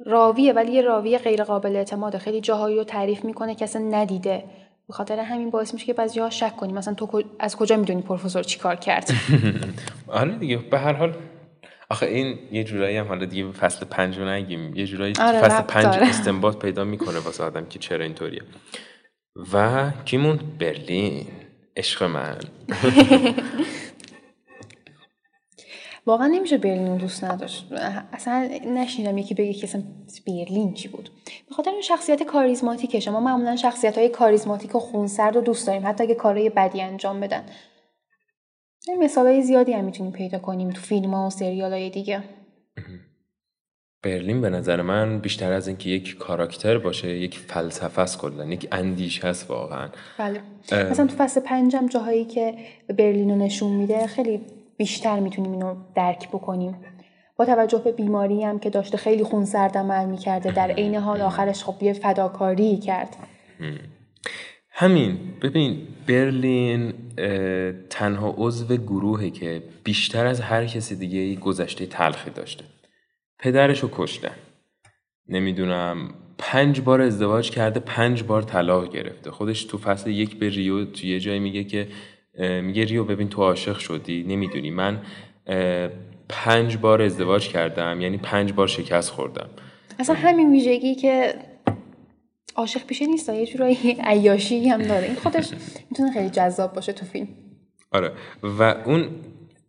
راویه 0.06 0.54
ولی 0.54 0.72
یه 0.72 0.82
راوی 0.82 1.18
غیر 1.18 1.44
قابل 1.44 1.76
اعتماده. 1.76 2.18
خیلی 2.18 2.42
جاهایی 2.42 2.78
رو 2.78 2.84
تعریف 2.84 3.26
می‌کنه 3.26 3.56
که 3.56 3.64
اصلا 3.66 3.82
ندیده. 3.82 4.44
به 4.88 4.94
خاطر 4.94 5.20
همین 5.20 5.50
باعث 5.50 5.74
میشه 5.74 5.86
که 5.86 5.94
بعضی 5.94 6.20
ها 6.20 6.30
شک 6.30 6.56
کنی 6.56 6.74
مثلا 6.74 6.94
تو 6.94 7.24
از 7.40 7.56
کجا 7.56 7.78
می‌دونی 7.78 8.02
پروفسور 8.02 8.44
چیکار 8.44 8.76
کرد؟ 8.76 9.10
آره 10.08 10.32
دیگه. 10.36 10.58
به 10.58 10.80
هر 10.80 10.94
حال 10.94 11.14
آخه 11.90 12.06
این 12.06 12.40
یه 12.52 12.64
جورایی 12.64 12.98
هم 12.98 13.08
حالا 13.08 13.26
دیگه 13.26 13.52
فصل 13.52 13.86
پنج 13.86 14.18
رو 14.18 14.30
نگیم. 14.30 14.76
یه 14.76 14.86
جورایی 14.86 15.14
آره 15.22 15.42
فصل 15.42 15.62
پنج 15.62 15.86
استنباط 15.86 16.58
پیدا 16.58 16.84
می‌کنه 16.84 17.20
واسه 17.20 17.44
آدم 17.44 17.66
که 17.66 17.80
چرا 17.80 18.04
اینطوریه. 18.04 18.42
و 19.54 19.92
کیمون؟ 20.06 20.40
برلین. 20.60 21.28
عشق 21.78 22.04
من. 22.04 22.38
واقعا 26.06 26.28
نمیشه 26.28 26.58
برلین 26.58 26.88
رو 26.88 26.98
دوست 26.98 27.24
نداشت. 27.24 27.68
اصلا 28.14 28.50
نشیدم 28.66 29.18
یکی 29.18 29.34
بگه 29.34 29.54
که 29.54 29.64
اصلا 29.64 29.84
برلین 30.28 30.74
چی 30.74 30.88
بود. 30.88 31.10
به 31.50 31.56
خاطر 31.56 31.72
اون 31.72 31.82
شخصیت 31.82 32.24
کاریزماتیکه. 32.24 33.12
ما 33.12 33.20
معمولا 33.20 33.56
شخصیت 33.56 33.98
های 33.98 34.10
کاریزماتیک 34.10 34.76
و 34.76 34.80
خونسرد 34.80 35.36
رو 35.36 35.42
دوست 35.42 35.68
داریم. 35.68 35.88
حتی 35.88 36.04
اگه 36.04 36.16
کارهای 36.16 36.50
بدی 36.50 36.82
انجام 36.82 37.20
بدن. 37.20 37.44
مثال 39.00 39.26
های 39.26 39.42
زیادی 39.42 39.74
هم 39.74 39.86
می‌تونیم 39.86 40.12
پیدا 40.12 40.40
کنیم 40.40 40.70
تو 40.70 40.82
فیلم 40.82 41.14
ها 41.14 41.28
و 41.28 41.30
سریال 41.30 41.72
های 41.72 41.90
دیگه؟ 41.90 42.24
برلین 44.04 44.42
به 44.42 44.50
نظر 44.50 44.82
من 44.82 45.20
بیشتر 45.20 45.52
از 45.52 45.68
اینکه 45.68 45.90
یک 45.90 46.18
کاراکتر 46.18 46.78
باشه 46.78 47.18
یک 47.18 47.38
فلسفه 47.40 48.02
است 48.02 48.18
کلا 48.18 48.46
یک 48.46 48.68
اندیش 48.72 49.26
هست 49.26 49.50
واقعا. 49.50 49.90
بله. 50.18 50.42
مثلا 50.72 51.08
تو 51.08 51.16
فصل 51.16 51.42
پنجم 51.42 51.88
جاهایی 51.88 52.26
که 52.26 52.54
برلین 52.98 53.30
رو 53.30 53.36
نشون 53.36 53.72
میده 53.72 54.08
خیلی 54.08 54.42
بیشتر 54.78 55.20
می‌تونیم 55.20 55.52
اینو 55.52 55.76
درک 55.96 56.30
بکنیم. 56.30 56.76
با 57.38 57.46
توجه 57.46 57.78
به 57.78 57.92
بیماری 57.92 58.44
هم 58.44 58.60
که 58.60 58.70
داشته 58.70 58.98
خیلی 58.98 59.24
خون 59.24 59.46
سرد 59.46 59.78
عمل 59.78 60.06
می‌کرده 60.06 60.52
در 60.52 60.72
عین 60.72 60.96
حال 60.96 61.22
آخرش 61.22 61.64
خب 61.64 61.84
یه 61.84 61.94
فداکاری 61.94 62.78
کرد. 62.78 63.16
همین 64.82 65.18
ببین 65.42 65.88
برلین 66.08 66.94
تنها 67.90 68.36
عضو 68.38 68.78
گروهی 68.78 69.32
که 69.32 69.64
بیشتر 69.84 70.26
از 70.26 70.42
هر 70.42 70.66
کسی 70.66 70.96
دیگه 70.96 71.36
گذشته 71.36 71.86
تلخی 71.86 72.30
داشته. 72.30 72.64
پدرشو 73.40 73.90
کشتن. 73.94 74.36
نمی‌دونم 75.30 76.14
پنج 76.38 76.82
بار 76.82 77.02
ازدواج 77.02 77.52
کرده 77.52 77.80
پنج 77.80 78.24
بار 78.24 78.42
طلاق 78.42 78.94
گرفته. 78.94 79.32
خودش 79.32 79.64
تو 79.64 79.78
فصل 79.78 80.10
یک 80.10 80.36
به 80.36 80.50
ریو 80.50 80.86
تو 80.86 81.08
یه 81.08 81.20
جایی 81.20 81.40
میگه 81.40 81.64
که 81.64 81.88
میگه 82.62 82.86
ریو 82.86 83.04
ببین 83.04 83.30
تو 83.30 83.42
عاشق 83.42 83.78
شدی 83.78 84.24
نمی‌دونی. 84.24 84.72
من 84.72 85.02
پنج 86.30 86.78
بار 86.78 87.02
ازدواج 87.02 87.48
کردم 87.48 88.02
یعنی 88.02 88.18
پنج 88.18 88.54
بار 88.54 88.68
شکست 88.68 89.10
خوردم. 89.10 89.50
اصلا 90.00 90.16
همین 90.16 90.52
ویژگی 90.52 90.96
که 90.96 91.34
عاشق 92.60 92.86
پیشه 92.86 93.06
نیست 93.06 93.30
یه 93.30 93.46
جورایی 93.46 93.98
عیاشی 94.04 94.70
هم 94.70 94.82
داره. 94.82 95.08
این 95.08 95.16
خودش 95.16 95.50
می‌تونه 95.90 96.12
خیلی 96.12 96.30
جذاب 96.30 96.74
باشه 96.74 96.94
تو 96.94 97.06
فیلم. 97.06 97.28
آره. 97.92 98.12
و 98.44 98.64
اون 98.64 99.10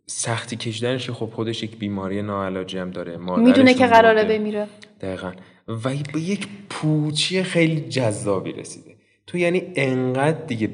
سختی 0.06 0.56
کشیدنش 0.56 1.10
خب 1.10 1.26
خودش 1.26 1.62
یک 1.62 1.76
بیماری 1.76 2.22
ناعلاجی 2.22 2.78
هم 2.78 2.90
داره 2.90 3.16
می‌دونه 3.16 3.74
که 3.74 3.86
قراره 3.86 4.24
بمیره. 4.24 4.66
دقیقا. 5.00 5.32
و 5.68 5.90
به 6.12 6.20
یک 6.20 6.48
پوچی 6.70 7.42
خیلی 7.42 7.80
جذابی 7.80 8.52
رسیده. 8.52 8.96
تو 9.26 9.38
یعنی 9.38 9.62
انقدر 9.76 10.44
دیگه 10.46 10.70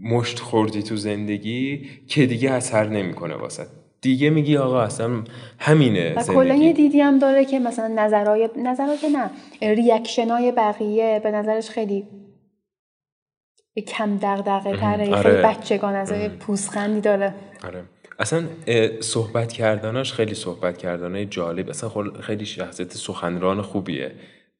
مشت 0.00 0.38
خوردی 0.38 0.82
تو 0.82 0.96
زندگی 0.96 1.88
که 2.08 2.26
دیگه 2.26 2.50
اثر 2.50 2.88
نمی‌کنه 2.88 3.34
واسه. 3.34 3.66
دیگه 4.04 4.30
میگی 4.30 4.56
آقا 4.56 4.82
اصلا 4.82 5.22
همینه 5.58 6.14
و 6.14 6.22
کلا 6.22 6.54
یه 6.54 6.72
دیدی 6.72 7.00
هم 7.00 7.18
داره 7.18 7.44
که 7.44 7.58
مثلا 7.58 7.88
نظرهای 7.88 8.48
نظرها 8.56 8.96
که 8.96 9.08
نه 9.08 9.30
ریاکشنای 9.74 10.52
بقیه 10.52 11.20
به 11.22 11.30
نظرش 11.30 11.70
خیلی 11.70 12.06
کم 13.86 14.16
دغدغه 14.16 14.76
تره 14.76 15.14
آره. 15.14 15.22
خیلی 15.22 15.42
بچگان 15.42 15.94
از 15.94 16.12
پوزخندی 16.12 17.00
داره. 17.00 17.34
آره. 17.66 17.84
اصلا 18.18 18.44
صحبت 19.00 19.52
کردناش 19.52 20.12
خیلی 20.12 20.34
صحبت 20.34 20.78
کردنای 20.78 21.26
جالب 21.26 21.68
اصلا 21.68 21.90
خیلی 22.20 22.46
شخصیت 22.46 22.92
سخنران 22.92 23.62
خوبیه. 23.62 24.12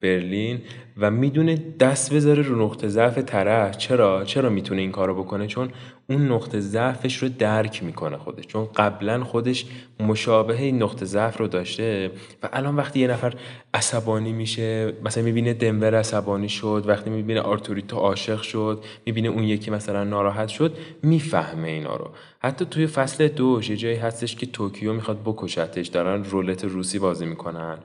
برلین 0.05 0.61
و 0.97 1.11
می‌دونه 1.11 1.57
دست 1.79 2.13
بذاره 2.13 2.41
رو 2.43 2.65
نقطه 2.65 2.87
ضعف 2.87 3.17
طرف. 3.17 3.77
چرا؟ 3.77 4.23
چرا 4.23 4.49
می‌تونه 4.49 4.81
این 4.81 4.91
کارو 4.91 5.23
بکنه؟ 5.23 5.47
چون 5.47 5.69
اون 6.09 6.31
نقطه 6.31 6.59
ضعفش 6.59 7.23
رو 7.23 7.29
درک 7.29 7.83
می‌کنه 7.83 8.17
خودش. 8.17 8.47
چون 8.47 8.65
قبلا 8.75 9.23
خودش 9.23 9.65
مشابه 9.99 10.61
این 10.61 10.83
نقطه 10.83 11.05
ضعف 11.05 11.37
رو 11.37 11.47
داشته 11.47 12.11
و 12.43 12.49
الان 12.53 12.75
وقتی 12.75 12.99
یه 12.99 13.07
نفر 13.07 13.33
عصبانی 13.73 14.31
میشه 14.33 14.93
مثلا 15.03 15.23
می‌بینه 15.23 15.53
دنور 15.53 15.95
عصبانی 15.95 16.49
شد 16.49 16.83
وقتی 16.87 17.09
می‌بینه 17.09 17.41
آرتوریتو 17.41 17.97
عاشق 17.97 18.41
شد 18.41 18.83
می‌بینه 19.05 19.29
اون 19.29 19.43
یکی 19.43 19.71
مثلا 19.71 20.03
ناراحت 20.03 20.47
شد 20.47 20.77
می‌فهمه 21.03 21.67
اینا 21.67 21.95
رو. 21.95 22.09
حتی 22.39 22.65
توی 22.65 22.87
فصل 22.87 23.27
دوش 23.27 23.69
یه 23.69 23.75
جایی 23.77 23.95
هستش 23.95 24.35
که 24.35 24.45
توکیو 24.45 24.93
می‌خواد 24.93 25.21
بکشتش. 25.25 25.87
دارن 25.87 26.23
رولت 26.23 26.63
روسی 26.65 26.99
بازی 26.99 27.25
می‌کنن. 27.25 27.77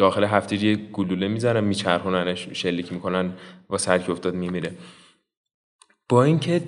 داخل 0.00 0.24
هفتیری 0.24 0.88
گلوله 0.92 1.28
می‌زنن 1.28 1.64
میچرخوننش 1.64 2.48
شلیک 2.52 2.92
می‌کنن 2.92 3.32
و 3.70 3.78
سرکی 3.78 4.12
افتاد 4.12 4.34
میمیره. 4.34 4.72
با 6.08 6.24
اینکه 6.24 6.62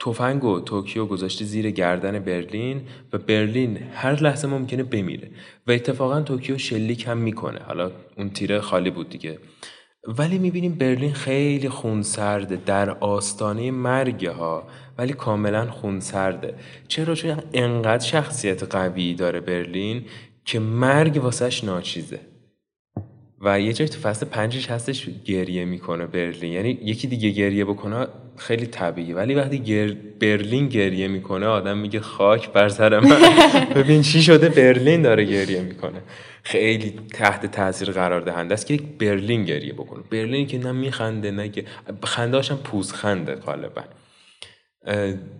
تفنگ 0.00 0.44
و 0.44 0.60
توکیو 0.60 1.06
گذاشته 1.06 1.44
زیر 1.44 1.70
گردن 1.70 2.18
برلین 2.18 2.82
و 3.12 3.18
برلین 3.18 3.78
هر 3.92 4.22
لحظه 4.22 4.48
ممکنه 4.48 4.82
بمیره 4.82 5.30
و 5.66 5.70
اتفاقا 5.72 6.20
توکیو 6.20 6.58
شلیک 6.58 7.06
هم 7.06 7.18
می‌کنه. 7.18 7.58
حالا 7.58 7.90
اون 8.16 8.30
تیره 8.30 8.60
خالی 8.60 8.90
بود 8.90 9.08
دیگه. 9.08 9.38
ولی 10.18 10.38
می‌بینیم 10.38 10.74
برلین 10.74 11.12
خیلی 11.12 11.68
خونسرده 11.68 12.56
در 12.66 12.90
آستانه 12.90 13.70
مرگه 13.70 14.30
ها 14.30 14.68
ولی 14.98 15.12
کاملا 15.12 15.70
خونسرده. 15.70 16.54
چرا؟ 16.88 17.14
چون 17.14 17.42
انقدر 17.52 18.04
شخصیت 18.04 18.62
قوی 18.62 19.14
داره 19.14 19.40
برلین 19.40 20.04
که 20.48 20.58
مرگ 20.58 21.20
واسهش 21.22 21.64
ناچیزه. 21.64 22.20
و 23.40 23.60
یه 23.60 23.72
جای 23.72 23.88
تو 23.88 24.00
فصل 24.00 24.26
پنجش 24.26 24.70
هستش 24.70 25.08
گریه 25.24 25.64
می‌کنه 25.64 26.06
برلین. 26.06 26.52
یعنی 26.52 26.78
یکی 26.82 27.06
دیگه 27.06 27.30
گریه 27.30 27.64
بکنه 27.64 28.06
خیلی 28.36 28.66
طبیعی 28.66 29.12
ولی 29.12 29.34
وقتی 29.34 29.58
گر... 29.58 29.96
برلین 30.20 30.68
گریه 30.68 31.08
می‌کنه 31.08 31.46
آدم 31.46 31.78
میگه 31.78 32.00
خاک 32.00 32.52
بر 32.52 32.68
سر 32.68 33.00
من. 33.00 33.20
ببین 33.76 34.02
چی 34.02 34.22
شده؟ 34.22 34.48
برلین 34.48 35.02
داره 35.02 35.24
گریه 35.24 35.60
می‌کنه. 35.60 36.02
خیلی 36.42 36.94
تحت 37.12 37.46
تاثیر 37.46 37.90
قرار 37.90 38.20
دهنده 38.20 38.54
است 38.54 38.66
که 38.66 38.80
برلین 38.98 39.44
گریه 39.44 39.72
بکنه. 39.72 40.02
برلین 40.10 40.46
که 40.46 40.58
نه 40.58 40.72
میخنده 40.72 41.30
نه 41.30 41.52
خنده 42.04 42.40
هم 42.40 42.56
پوز 42.56 42.92
خنده 42.92 43.34
غالبا. 43.34 43.82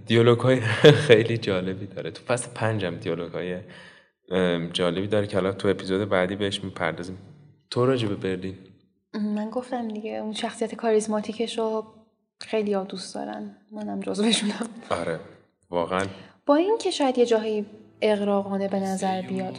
دیالوگ 0.06 0.38
های 0.38 0.60
خیلی 1.08 1.38
جالبی 1.38 1.86
داره. 1.86 2.10
تو 2.10 2.22
فصل 2.26 2.48
پنجم 2.54 2.94
دیالوگ 2.94 3.32
های 3.32 3.56
جالبی 4.72 5.06
داره 5.06 5.26
که 5.26 5.36
حالا 5.36 5.52
تو 5.52 5.68
اپیزود 5.68 6.08
بعدی 6.08 6.36
بهش 6.36 6.64
می‌پردازیم. 6.64 7.18
تو 7.70 7.86
راجع 7.86 8.08
به 8.08 8.14
برلین. 8.14 8.54
من 9.14 9.50
گفتم 9.50 9.88
دیگه 9.88 10.10
اون 10.10 10.32
شخصیت 10.32 10.74
کاریزماتیکش 10.74 11.58
رو 11.58 11.84
خیلی 12.40 12.72
ها 12.72 12.84
دوست 12.84 13.14
دارن. 13.14 13.56
منم 13.72 14.00
جزوشونم 14.00 14.68
آره 14.90 15.20
واقعا. 15.70 16.06
با 16.46 16.56
اینکه 16.56 16.90
شاید 16.90 17.18
یه 17.18 17.26
جاهایی 17.26 17.66
اغراقانه 18.02 18.68
به 18.68 18.80
نظر 18.80 19.22
بیاد 19.22 19.58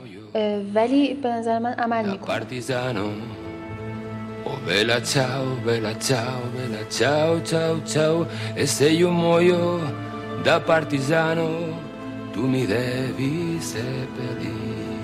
ولی 0.75 1.13
به 1.13 1.29
نظر 1.29 1.59
من 1.59 1.73
عمل 1.73 2.11
می‌کنه. 2.11 2.45
Oh 4.45 4.59
bella 4.69 4.99
ciao, 5.13 5.45
bella 5.67 5.93
ciao, 6.07 6.39
bella 6.55 6.83
ciao, 6.97 7.31
ciao, 7.51 7.73
ciao. 7.93 8.25
E 8.55 8.65
se 8.75 8.87
io 9.01 9.09
muoio 9.11 9.61
da 10.45 10.55
partigiano 10.71 11.47
Tu 12.33 12.41
mi 12.53 12.65
devi 12.65 13.59
seppellire 13.59 14.97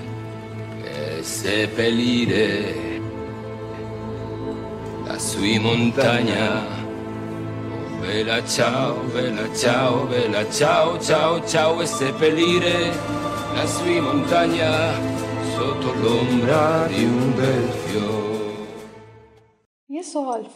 E 0.84 1.22
seppellire 1.22 2.74
Lassù 5.06 5.42
in 5.42 5.62
montagna 5.62 6.64
Bella 8.00 8.44
ciao, 8.46 8.94
bella 9.12 9.46
ciao, 9.54 10.06
bella 10.06 10.48
ciao, 10.50 10.98
ciao, 11.00 11.44
ciao 11.44 11.80
e 11.82 11.86
seppellire 11.86 12.74
la 13.56 13.66
sua 13.66 14.00
montagna 14.00 14.70
sotto 15.54 15.92
l'ombra 16.02 16.86
di 16.86 17.04
un 17.04 17.34
bel 17.34 17.68
fiore 17.84 18.26
یه 19.88 20.02
سوال 20.02 20.46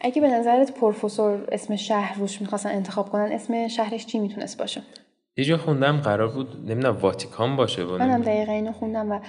اگه 0.00 0.20
به 0.20 0.28
نظرت 0.28 0.74
پروفسور 0.74 1.48
اسم 1.52 1.76
شهر 1.76 2.18
روش 2.18 2.40
می‌خواستن 2.40 2.70
انتخاب 2.70 3.08
کنن 3.08 3.32
اسم 3.32 3.68
شهرش 3.68 4.06
چی 4.06 4.18
می‌تونست 4.18 4.58
باشه؟ 4.58 4.82
یه 5.36 5.44
جا 5.44 5.56
خوندم 5.56 5.96
قرار 5.96 6.28
بود 6.28 6.70
نمی‌دونم 6.70 6.96
واتیکان 6.96 7.56
باشه 7.56 7.84
منم 7.84 8.22
دقیقا 8.22 8.52
اینو 8.52 8.72
خوندم 8.72 9.10
و 9.10 9.20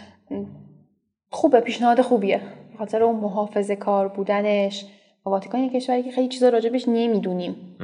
خوبه 1.30 1.60
پیشنهاد 1.60 2.02
خوبیه. 2.02 2.42
خاطر 2.78 3.04
اون 3.04 3.16
محافظه 3.20 3.76
کار 3.76 4.08
بودنش. 4.08 4.86
واتیکان 5.26 5.62
یه 5.62 5.70
کشوری 5.70 6.04
که 6.04 6.12
خیلی 6.12 6.28
چیزا 6.28 6.50
راجبش 6.50 6.88
نمی‌دونیم. 6.88 7.78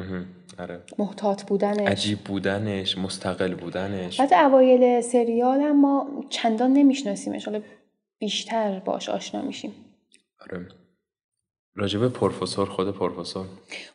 آره. 0.59 0.79
محتاط 0.97 1.43
بودنش. 1.43 1.87
عجیب 1.87 2.19
بودنش 2.19 2.97
مستقل 2.97 3.55
بودنش. 3.55 4.19
بعد 4.19 4.33
اوایل 4.33 5.01
سریال 5.01 5.61
هم 5.61 5.81
ما 5.81 6.07
چندان 6.29 6.73
نمیشناسیمش. 6.73 7.45
حالا 7.45 7.61
بیشتر 8.19 8.79
باش 8.79 9.09
آشنا 9.09 9.41
میشیم. 9.41 9.71
آره. 10.41 10.67
راجب 11.75 12.07
پروفسور 12.07 12.69
خود 12.69 12.97
پروفسور. 12.97 13.45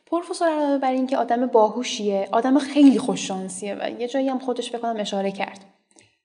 پروفسور 0.05 0.47
علاوه 0.49 0.77
بر 0.77 0.91
اینکه 0.91 1.17
آدم 1.17 1.45
باهوشیه 1.45 2.29
آدم 2.31 2.59
خیلی 2.59 2.99
خوششانسیه 2.99 3.75
و 3.75 4.01
یه 4.01 4.07
جایی 4.07 4.29
هم 4.29 4.39
خودش 4.39 4.75
بکنم 4.75 4.95
اشاره 4.99 5.31
کرد. 5.31 5.65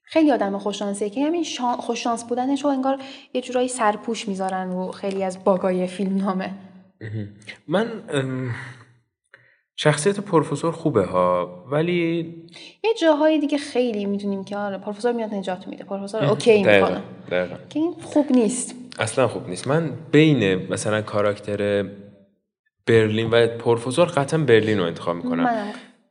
خیلی 0.02 0.32
آدم 0.32 0.58
خوششانسیه 0.58 1.10
که 1.10 1.24
همین 1.24 1.44
خوششانس 1.78 2.24
بودنش 2.24 2.64
رو 2.64 2.70
انگار 2.70 2.98
یه 3.34 3.40
جورایی 3.40 3.68
سرپوش 3.68 4.28
می‌ذارن 4.28 4.70
رو 4.70 4.90
خیلی 4.90 5.24
از 5.24 5.44
باگای 5.44 5.86
فیلم 5.86 6.16
نامه. 6.16 6.50
من 7.68 8.02
شخصیت 9.76 10.20
پروفسور 10.20 10.72
خوبه 10.72 11.04
ها 11.04 11.64
ولی 11.70 12.34
یه 12.84 12.94
جاهای 13.00 13.38
دیگه 13.38 13.58
خیلی 13.58 14.06
می‌دونیم 14.06 14.44
که 14.44 14.56
آره 14.56 14.78
پروفسور 14.78 15.12
میاد 15.12 15.34
نجات 15.34 15.68
میده. 15.68 15.84
پروفسور 15.84 16.24
اوکی 16.24 16.58
می‌کنه. 16.62 17.02
که 17.68 17.78
این 17.78 17.92
خوب 17.92 18.32
نیست. 18.32 18.74
اصلا 19.00 19.28
خوب 19.28 19.48
نیست. 19.48 19.68
من 19.68 19.90
بین 20.12 20.72
مثلا 20.72 21.02
کاراکتر 21.02 21.84
برلین 22.86 23.30
و 23.30 23.46
پروفسور 23.46 24.06
قطعا 24.06 24.40
برلین 24.40 24.78
رو 24.78 24.84
انتخاب 24.84 25.16
می‌کنم. 25.16 25.48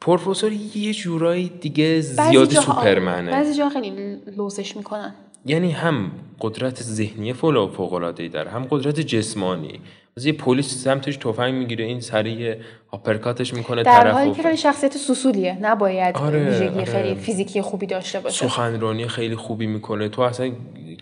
پروفسور 0.01 0.51
یه 0.75 0.93
جورایی 0.93 1.51
دیگه 1.61 2.01
زیادی 2.01 2.55
سوپرمنه. 2.55 3.31
بعضی 3.31 3.57
جا 3.57 3.69
خیلی 3.69 4.17
لوسش 4.37 4.77
می‌کنن. 4.77 5.13
یعنی 5.45 5.71
هم 5.71 6.11
قدرت 6.41 6.83
ذهنی 6.83 7.33
فوق 7.33 7.93
العاده 7.93 8.27
داره 8.27 8.51
هم 8.51 8.67
قدرت 8.69 8.99
جسمانی. 8.99 9.79
از 10.17 10.25
یه 10.25 10.33
پلیس 10.33 10.83
سمتش 10.83 11.17
تفنگ 11.17 11.53
می‌گیره 11.53 11.85
این 11.85 11.99
سریع 11.99 12.55
آپرکاتش 12.91 13.53
می‌کنه 13.53 13.83
در 13.83 14.11
حالی 14.11 14.31
که 14.31 14.55
شخصیت 14.55 14.97
سوسولیه 14.97 15.57
نباید 15.61 16.17
آره، 16.17 16.49
ویژگی 16.49 16.67
آره. 16.67 16.85
خیلی 16.85 17.15
فیزیکی 17.15 17.61
خوبی 17.61 17.85
داشته 17.85 18.19
باشه. 18.19 18.47
سخنرانی 18.47 19.07
خیلی 19.07 19.35
خوبی 19.35 19.67
می‌کنه. 19.67 20.09
تو 20.09 20.21
اصلا 20.21 20.51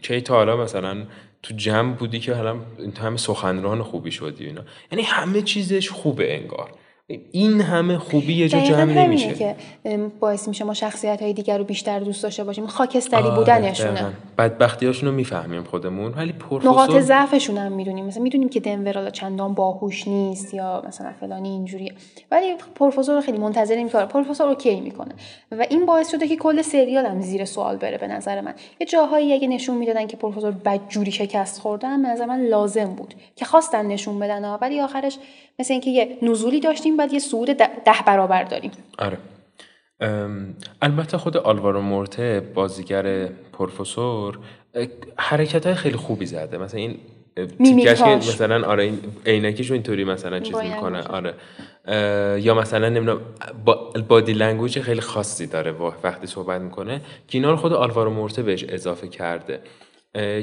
کی 0.01 0.21
تا 0.21 0.35
حالا 0.35 0.57
مثلا 0.57 1.03
تو 1.43 1.53
جمع 1.55 1.93
بودی 1.93 2.19
که 2.19 2.33
حالا 2.33 2.59
تو 2.95 3.01
همه 3.01 3.17
سخنران 3.17 3.83
خوبی 3.83 4.11
شدی 4.11 4.45
اینا. 4.45 4.61
یعنی 4.91 5.03
همه 5.03 5.41
چیزش 5.41 5.89
خوبه 5.89 6.35
انگار. 6.35 6.71
این 7.31 7.61
همه 7.61 7.97
خوبی 7.97 8.33
یه 8.33 8.49
جا 8.49 8.59
جمع 8.59 8.93
نمیشه. 8.93 9.33
که 9.33 9.55
باعث 10.19 10.47
میشه 10.47 10.65
ما 10.65 10.73
شخصیت 10.73 11.21
های 11.21 11.33
دیگر 11.33 11.57
رو 11.57 11.63
بیشتر 11.63 11.99
دوست 11.99 12.23
داشته 12.23 12.43
باشیم. 12.43 12.67
خاکستری 12.67 13.23
آره 13.23 13.35
بودنشونه. 13.35 14.05
بدبختی 14.37 14.85
هاشون 14.85 15.09
رو 15.09 15.15
می‌فهمیم 15.15 15.63
خودمون 15.63 16.11
ولی 16.11 16.31
پروفسور 16.31 16.71
نقاط 16.71 16.99
ضعفشون 16.99 17.57
هم 17.57 17.71
می‌دونیم. 17.71 18.05
مثلا 18.05 18.23
می‌دونیم 18.23 18.49
که 18.49 18.59
دنور 18.59 19.09
چندان 19.09 19.53
باهوش 19.53 20.07
نیست 20.07 20.53
یا 20.53 20.83
مثلا 20.87 21.13
فلانی 21.19 21.49
اینجوری 21.49 21.91
ولی 22.31 22.55
پروفسور 22.75 23.21
خیلی 23.21 23.37
منتظریم 23.37 23.89
که 23.89 23.97
پروفسور 23.97 24.47
اوکی 24.47 24.81
می‌کنه. 24.81 25.11
و 25.51 25.65
این 25.69 25.85
باعث 25.85 26.11
شده 26.11 26.27
که 26.27 26.35
کل 26.35 26.61
سریال 26.61 27.05
هم 27.05 27.21
زیر 27.21 27.45
سوال 27.45 27.77
بره 27.77 27.97
به 27.97 28.07
نظر 28.07 28.41
من. 28.41 28.53
یه 28.79 28.87
جاهایی 28.87 29.33
اگه 29.33 29.47
نشون 29.47 29.77
می‌دادن 29.77 30.07
که 30.07 30.17
پروفسور 30.17 30.51
بدجوری 30.51 31.11
شکست 31.11 31.61
خوردن 31.61 32.01
به 32.01 32.09
نظر 32.09 32.25
من 32.25 32.41
لازم 32.41 32.85
بود. 32.85 33.13
که 33.35 33.45
خواستن 33.45 33.85
نشون 33.85 34.19
بدن 34.19 34.57
ولی 34.61 34.81
آخرش 34.81 35.17
مثل 35.59 35.73
اینکه 35.73 35.89
یه 35.89 36.17
نزولی 36.21 36.59
داشتیم 36.59 36.96
بعد 36.97 37.13
یه 37.13 37.19
صعود 37.19 37.47
ده 37.57 38.03
برابر 38.07 38.43
داریم. 38.43 38.71
آره. 38.99 39.17
البته 40.81 41.17
خود 41.17 41.37
آلوارو 41.37 41.81
مورته 41.81 42.39
بازیگر 42.53 43.25
پروفسور 43.53 44.39
حرکت 45.17 45.65
های 45.65 45.75
خیلی 45.75 45.97
خوبی 45.97 46.25
زده. 46.25 46.57
مثلا 46.57 46.79
این 46.79 46.97
تیکش 47.57 47.99
که 48.03 48.15
مثلا 48.15 48.67
آره 48.67 48.83
این 48.83 48.99
عینکیشو 49.25 49.73
اینطوری 49.73 50.03
مثلا 50.03 50.39
چیز 50.39 50.55
می‌کنه. 50.55 51.03
آره. 51.03 51.33
یا 52.41 52.53
مثلا 52.53 52.89
نمی‌دونم 52.89 53.21
با 53.65 53.93
body 54.07 54.33
language 54.33 54.79
خیلی 54.79 55.01
خاصی 55.01 55.47
داره 55.47 55.75
وقتی 56.03 56.27
صحبت 56.27 56.61
می‌کنه. 56.61 57.01
که 57.27 57.37
اینا 57.37 57.51
رو 57.51 57.57
خود 57.57 57.73
آلوارو 57.73 58.09
مورته 58.09 58.43
بهش 58.43 58.63
اضافه 58.63 59.07
کرده. 59.07 59.59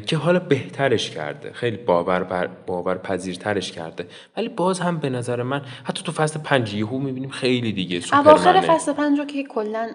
که 0.06 0.16
حالا 0.16 0.38
بهترش 0.38 1.10
کرده. 1.10 1.52
خیلی 1.52 1.76
باور 1.76 2.46
باور 2.66 2.98
پذیرترش 2.98 3.72
کرده. 3.72 4.06
ولی 4.36 4.48
باز 4.48 4.80
هم 4.80 4.98
به 4.98 5.10
نظر 5.10 5.42
من 5.42 5.62
حتی 5.84 6.02
تو 6.02 6.12
فصل 6.12 6.40
پنج 6.40 6.74
یهو 6.74 6.98
می‌بینیم 6.98 7.30
خیلی 7.30 7.72
دیگه 7.72 8.00
اواخر 8.12 8.60
فصل 8.60 8.92
پنج 8.92 9.18
رو 9.18 9.24
که 9.24 9.44
کلا 9.44 9.94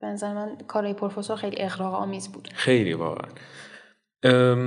به 0.00 0.06
نظر 0.06 0.34
من 0.34 0.56
کارای 0.68 0.94
پروفسور 0.94 1.36
خیلی 1.36 1.62
اغراق 1.62 1.94
آمیز 1.94 2.32
بود. 2.32 2.48
خیلی 2.54 2.92
واقعا. 2.92 3.30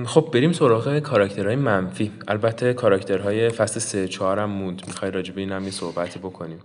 خب 0.05 0.29
بریم 0.33 0.51
سراغ 0.51 0.99
کاراکترهای 0.99 1.55
منفی. 1.55 2.11
البته 2.27 2.73
کاراکترهای 2.73 3.49
فصل 3.49 3.79
سه 3.79 4.07
چهار 4.07 4.39
هم 4.39 4.49
موند. 4.49 4.83
می‌خوای 4.87 5.11
راجبه 5.11 5.41
این 5.41 5.51
هم 5.51 5.63
یه 5.63 5.71
صحبتی 5.71 6.19
بکنیم. 6.19 6.59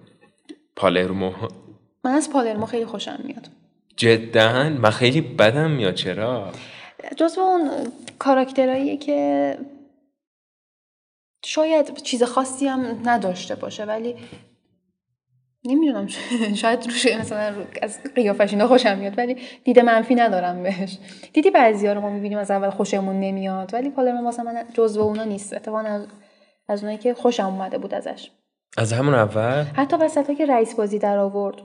پالرمو. 0.77 1.33
من 2.05 2.11
از 2.11 2.33
پالرمو 2.33 2.67
خیلی 2.67 2.87
خوشم 2.87 3.19
میاد. 3.25 3.49
جدا؟ 3.97 4.69
من 4.69 4.91
خیلی 4.91 5.21
بدم 5.21 5.71
میاد. 5.71 5.95
چرا؟ 5.95 6.53
جزو 7.17 7.41
اون 7.41 7.71
کاراکترهاییه 8.19 8.97
که 8.97 9.59
شاید 11.45 11.95
چیز 11.95 12.23
خاصی 12.23 12.67
هم 12.67 13.01
نداشته 13.05 13.55
باشه 13.55 13.85
ولی 13.85 14.17
نمی‌دونم 15.65 16.07
شاید 16.63 16.87
روش 16.87 17.07
مثلا 17.07 17.55
از 17.83 17.99
قیافش 18.15 18.53
اینا 18.53 18.67
خوشم 18.67 18.99
میاد 18.99 19.19
ولی 19.19 19.37
دیده 19.65 19.83
منفی 19.83 20.15
ندارم 20.15 20.63
بهش. 20.63 20.99
دیدی 21.33 21.51
بعضی 21.51 21.89
رو 21.89 22.01
ما 22.01 22.11
می‌بینیم 22.11 22.39
از 22.39 22.51
اول 22.51 22.71
خوشمون 22.71 23.21
نمیاد 23.21 23.75
ولی 23.75 23.91
پالرمو 23.91 24.25
واسه 24.25 24.43
من 24.43 24.65
جزو 24.75 25.01
اونا 25.01 25.25
نیست 25.25 25.53
اتفاقا 25.53 25.79
از, 25.79 26.07
از 26.69 26.81
اونایی 26.81 26.99
که 26.99 27.15
خوشم 27.15 27.47
اومده 27.47 27.79
بود 27.79 27.95
ازش. 27.95 28.31
از 28.77 28.93
همون 28.93 29.15
اول؟ 29.15 29.63
حتی 29.63 29.97
وسط 29.97 30.37
که 30.37 30.47
رئیس 30.47 30.75
بازی 30.75 30.99
در 30.99 31.19
آورد 31.19 31.57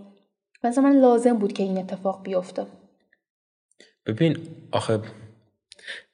مثلا 0.64 0.84
من 0.84 0.96
لازم 0.96 1.38
بود 1.38 1.54
که 1.54 1.64
این 1.64 1.78
اتفاق 1.78 2.24
بیفته. 2.24 2.66
ببین 4.06 4.38
آخه 4.72 4.99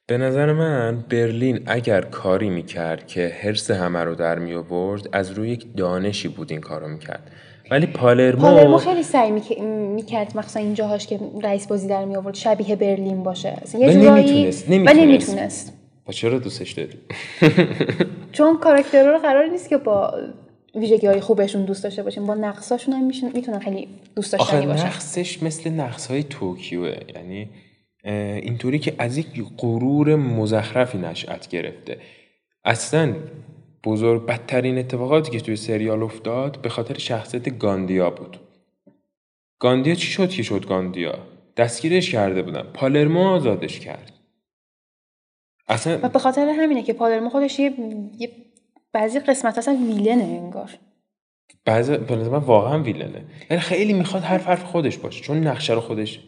به 0.08 0.18
نظر 0.18 0.54
من 0.54 1.04
برلین 1.10 1.64
اگر 1.66 2.02
کاری 2.02 2.50
می‌کرد 2.50 3.08
که 3.08 3.28
حرس 3.42 3.72
همه 3.72 4.04
رو 4.04 4.16
در 4.16 4.40
می 4.40 4.54
آورد 4.54 5.10
از 5.12 5.32
روی 5.32 5.50
یک 5.50 5.66
دانشی 5.78 6.28
بود 6.28 6.52
این 6.52 6.62
کارو 6.62 6.88
می‌کرد. 6.88 7.32
ولی 7.72 7.86
پالرمو 7.86 8.42
پالرمو 8.42 8.78
خیلی 8.78 9.04
سعی 9.04 9.32
می‌کرد 9.32 10.32
مخصوصا 10.38 10.60
این 10.60 10.74
جاهاش 10.74 11.08
که 11.08 11.20
رئیس 11.44 11.68
بازی 11.68 11.88
در 11.88 12.06
می 12.06 12.16
آورد 12.16 12.36
شبیه 12.36 12.76
برلین 12.76 13.24
باشه. 13.24 13.58
یه 13.80 13.94
نمی‌تونست 13.94 14.70
نمی‌تونست. 14.70 15.00
نمی‌تونست. 15.00 15.74
چرا 16.12 16.40
دوستش 16.40 16.72
داری؟ 16.72 16.94
چون 18.32 18.58
کاراکتر 18.58 19.12
رو 19.12 19.18
قرار 19.18 19.46
نیست 19.46 19.70
که 19.70 19.78
با 19.78 20.14
ویژگی 20.76 21.08
های 21.08 21.20
خوبشون 21.20 21.66
دوست 21.66 21.84
داشته 21.84 22.04
باشیم. 22.04 22.26
با 22.26 22.36
نقصاشون 22.36 22.94
هم 22.94 23.32
می‌تونن 23.34 23.60
خیلی 23.60 23.88
دوست 24.16 24.34
داشتنی 24.34 24.66
باشن. 24.66 24.86
نقصش 24.86 25.44
مثل 25.44 25.70
نقص 25.70 26.08
های 26.08 26.24
توکیوه. 26.24 26.96
یعنی 27.16 27.50
اینطوری 28.04 28.80
که 28.80 28.96
از 28.98 29.18
یک 29.18 29.44
غرور 29.58 30.16
مزخرفی 30.16 30.98
نشأت 30.98 31.48
گرفته. 31.48 32.00
اصلا 32.64 33.16
بزرگ 33.84 34.26
بدترین 34.26 34.78
اتفاقاتی 34.78 35.32
که 35.32 35.40
توی 35.40 35.56
سریال 35.56 36.04
افتاد 36.04 36.62
به 36.62 36.70
خاطر 36.70 36.98
شخصیت 36.98 37.58
گاندیا 37.58 38.10
بود. 38.10 38.40
گاندیا 39.60 39.96
چی 39.96 40.08
شد 40.08 40.30
که 40.30 40.44
شد 40.44 40.68
گاندیا؟ 40.68 41.20
دستگیرش 41.58 42.12
کرده 42.12 42.42
بودن. 42.42 42.64
پالرمو 42.64 43.28
آزادش 43.28 43.80
کرد. 43.80 44.14
اصلا 45.68 46.00
و 46.04 46.10
به 46.10 46.20
خاطر 46.20 46.50
همینه 46.50 46.84
که 46.84 46.94
پالرمو 46.94 47.30
خودش 47.30 47.60
یه, 47.60 47.74
یه 48.18 48.32
بعضی 48.94 49.20
قسمت 49.20 49.58
اصلا 49.58 49.78
ویلنه 49.88 50.24
انگار. 50.24 50.70
بعضی 51.66 51.98
به 51.98 52.16
من 52.16 52.38
واقعا 52.38 52.84
ویلنه. 52.84 53.26
یعنی 53.50 53.62
خیلی 53.62 53.94
می‌خواد 53.94 54.24
هر 54.24 54.38
حرف 54.38 54.64
خودش 54.64 54.98
باشه. 54.98 55.24
چون 55.24 55.38
نقشه 55.38 55.74
رو 55.74 55.82
خودش 55.82 56.20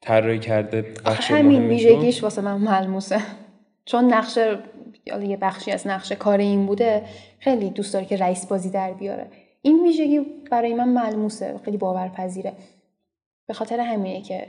طراحی 0.00 0.38
کرده 0.38 0.82
بخش 0.82 1.30
همین 1.30 1.68
ویژگیش 1.68 2.22
واسه 2.22 2.42
من 2.42 2.56
ملموسه. 2.56 3.20
چون 3.84 4.12
نقشه 4.12 4.58
یه 5.06 5.36
بخشی 5.36 5.70
از 5.70 5.86
نقشه 5.86 6.16
کار 6.16 6.38
این 6.38 6.66
بوده 6.66 7.04
خیلی 7.40 7.70
دوست 7.70 7.94
داره 7.94 8.06
که 8.06 8.16
رئیس 8.16 8.46
بازی 8.46 8.70
در 8.70 8.92
بیاره. 8.92 9.30
این 9.62 9.82
ویژگی 9.82 10.20
برای 10.50 10.74
من 10.74 10.88
ملموسه 10.88 11.60
خیلی 11.64 11.76
باورپذیره. 11.76 12.52
به 13.46 13.54
خاطر 13.54 13.80
همینه 13.80 14.22
که 14.22 14.46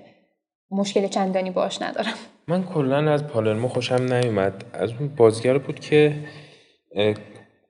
مشکل 0.71 1.07
چندانی 1.07 1.51
باش 1.51 1.81
ندارم. 1.81 2.13
من 2.47 2.63
کلا 2.63 3.11
از 3.11 3.27
پالرمو 3.27 3.67
خوشم 3.67 4.13
نیومد. 4.13 4.65
از 4.73 4.91
اون 4.99 5.07
بازیگر 5.07 5.57
بود 5.57 5.79
که 5.79 6.15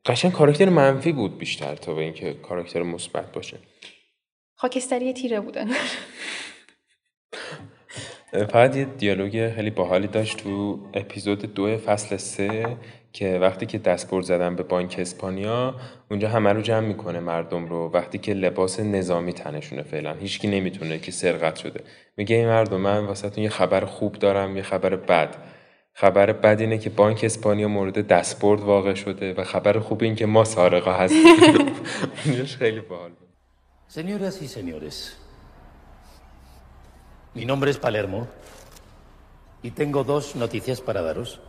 قشنگ 0.05 0.31
کاراکتر 0.31 0.69
منفی 0.69 1.11
بود 1.11 1.37
بیشتر 1.37 1.75
تا 1.75 1.93
به 1.93 2.01
اینکه 2.01 2.33
کاراکتر 2.33 2.83
مثبت 2.83 3.31
باشه. 3.31 3.57
خاکستری 4.55 5.13
تیره 5.13 5.39
بودن 5.39 5.69
فقط 8.31 8.75
یه 8.75 8.85
دیالوگ 8.85 9.51
خیلی 9.55 9.69
باحالی 9.69 10.07
داشت 10.07 10.37
تو 10.37 10.79
اپیزود 10.93 11.53
دو 11.53 11.77
فصل 11.77 12.17
سه 12.17 12.77
که 13.13 13.39
وقتی 13.41 13.65
که 13.65 13.77
دستبرد 13.77 14.25
زدن 14.25 14.55
به 14.55 14.63
بانک 14.63 14.95
اسپانیا 14.99 15.75
اونجا 16.11 16.29
همه 16.29 16.53
رو 16.53 16.61
جمع 16.61 16.87
می‌کنه 16.87 17.19
مردم 17.19 17.65
رو. 17.65 17.91
وقتی 17.93 18.17
که 18.17 18.33
لباس 18.33 18.79
نظامی 18.79 19.33
تنشونه 19.33 19.83
فعلا. 19.83 20.13
هیچکی 20.13 20.47
نمی‌تونه 20.47 20.99
که 20.99 21.11
سرقت 21.11 21.55
شده. 21.55 21.83
میگه 22.17 22.35
این 22.35 22.47
مردم 22.47 22.77
من 22.77 23.05
واسهتون 23.05 23.43
یه 23.43 23.49
خبر 23.49 23.85
خوب 23.85 24.13
دارم 24.13 24.57
یه 24.57 24.63
خبر 24.63 24.95
بد. 24.95 25.35
خبر 25.93 26.31
بد 26.31 26.57
اینه 26.59 26.77
که 26.77 26.89
بانک 26.89 27.21
اسپانیا 27.23 27.67
مورد 27.67 28.07
دستبرد 28.07 28.61
واقع 28.61 28.93
شده 28.93 29.33
و 29.33 29.43
خبر 29.43 29.79
خوب 29.79 30.03
این 30.03 30.15
که 30.15 30.25
ما 30.25 30.43
سارقا 30.43 30.93
هستیم. 30.93 31.25
خیلی 32.59 32.79
باحال 32.79 33.11
Señoras 33.97 34.39
y 34.39 34.47
señores, 34.47 34.95
Mi 37.33 37.45
nombre 37.45 37.71
es 37.71 37.77
Palermo 37.77 38.27
y 39.61 39.71
tengo 39.71 40.03
dos 40.03 40.35
noticias 40.35 40.81
para 40.81 41.01
daros. 41.01 41.39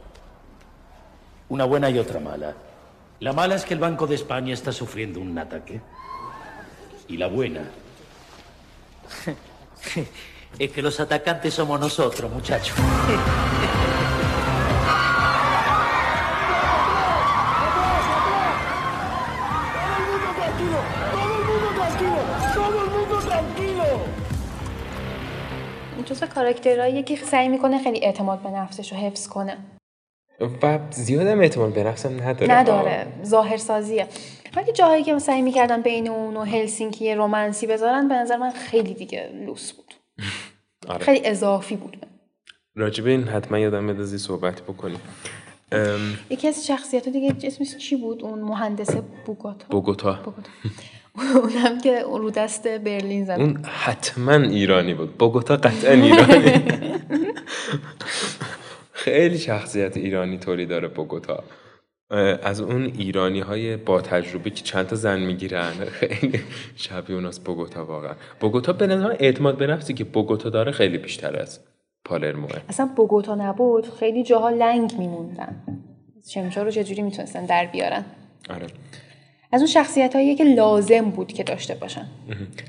Una 1.49 1.65
buena 1.65 1.91
y 1.91 1.99
otra 1.99 2.21
mala. 2.21 2.55
La 3.21 3.33
mala 3.33 3.55
es 3.55 3.65
que 3.65 3.75
el 3.75 3.81
Banco 3.81 4.07
de 4.07 4.15
España 4.15 4.55
está 4.55 4.73
sufriendo 4.73 5.21
un 5.21 5.39
ataque. 5.39 5.81
Y 7.09 7.17
la 7.17 7.27
buena 7.27 7.63
es 10.59 10.71
que 10.71 10.83
los 10.83 11.01
atacantes 11.01 11.55
somos 11.55 11.81
nosotros, 11.81 12.31
muchachos. 12.31 12.77
جزو 26.05 26.27
کاراکترهایی 26.27 27.03
که 27.03 27.17
سعی 27.17 27.49
می‌کنه 27.49 27.83
خیلی 27.83 28.05
اعتماد 28.05 28.43
به 28.43 28.51
نفسش 28.51 28.93
رو 28.93 28.99
حفظ 28.99 29.29
کنه. 29.29 29.57
و 30.63 30.79
زیادم 30.91 31.41
اعتماد 31.41 31.75
به 31.75 31.85
نفسم 31.85 32.23
نداره. 32.23 32.53
نداره. 32.53 33.07
ظاهر 33.25 33.57
سازیه 33.57 34.07
ولی 34.57 34.73
جاهایی 34.73 35.03
که 35.03 35.19
سعی 35.19 35.43
می‌کردن 35.43 35.83
بین 35.83 36.09
اون 36.09 36.37
و 36.37 36.45
هلسینکی 36.45 37.15
رومنسی 37.15 37.67
بذارن 37.67 38.09
به 38.09 38.15
نظر 38.15 38.37
من 38.37 38.51
خیلی 38.51 38.95
دیگه 38.95 39.31
لوس 39.47 39.73
بود. 39.73 39.95
آره. 40.89 41.05
خیلی 41.05 41.27
اضافی 41.27 41.77
بود. 41.77 42.07
راجبه 42.75 43.11
این 43.11 43.25
حتما 43.25 43.59
یادم 43.59 43.85
میاد 43.85 44.07
صحبت 44.07 44.63
بکنیم 44.63 45.01
یکی 46.31 46.49
از 46.49 46.67
شخصیت 46.67 47.09
دیگه 47.09 47.35
اسمش 47.43 47.77
چی 47.77 47.97
بود؟ 47.97 48.23
اون 48.23 48.39
مهندس 48.39 48.97
بوگوتا 49.27 49.67
بوگوتا, 49.71 50.13
بوگوتا. 50.13 50.51
اونم 51.15 51.81
که 51.81 52.03
رو 52.03 52.31
دست 52.31 52.69
برلین 52.69 53.25
زد. 53.25 53.37
اون 53.39 53.65
حتما 53.65 54.35
ایرانی 54.35 54.95
بود. 54.95 55.19
بوگوتا 55.19 55.57
قطعا 55.57 55.93
ایرانی. 55.93 56.63
خیلی 58.93 59.39
شخصیت 59.39 59.97
ایرانی 59.97 60.39
طوری 60.39 60.67
داره 60.67 60.89
بوگوتا 60.89 61.45
از 62.43 62.61
اون 62.61 62.85
ایرانی 62.85 63.41
های 63.41 63.77
با 63.77 64.01
تجربه 64.01 64.51
که 64.51 64.63
چند 64.63 64.87
تا 64.87 64.97
زن 64.97 65.21
می‌گیرن 65.21 65.73
خیلی 65.73 66.41
شبیه 66.77 67.17
اوناست 67.17 67.45
بوگوتا 67.45 67.85
واقعا. 67.85 68.15
بوگوتا 68.41 68.73
به 68.73 68.87
نظر 68.87 69.17
اعتماد 69.21 69.59
به 69.59 69.67
نفسی 69.67 69.95
که 69.95 70.05
بوگوتا 70.05 70.51
داره 70.51 70.73
خیلی 70.73 70.99
بیشتر 70.99 71.37
از 71.37 71.61
پالرموه. 72.05 72.51
اصلا 72.69 72.91
بوگوتا 72.97 73.35
نبود 73.35 73.87
خیلی 73.99 74.23
جاها 74.23 74.51
لنگ 74.51 74.93
میموندن. 74.99 75.63
شمچا 76.29 76.63
رو 76.63 76.71
چجوری 76.71 77.03
می‌تونستن 77.03 77.47
در 77.47 77.67
بیارن؟ 77.67 78.05
آره. 78.51 78.67
از 79.53 79.61
اون 79.61 79.71
شخصیت 79.71 80.17
هایی 80.17 80.35
که 80.35 80.45
لازم 80.45 81.11
بود 81.11 81.33
که 81.33 81.43
داشته 81.43 81.75
باشن. 81.75 82.07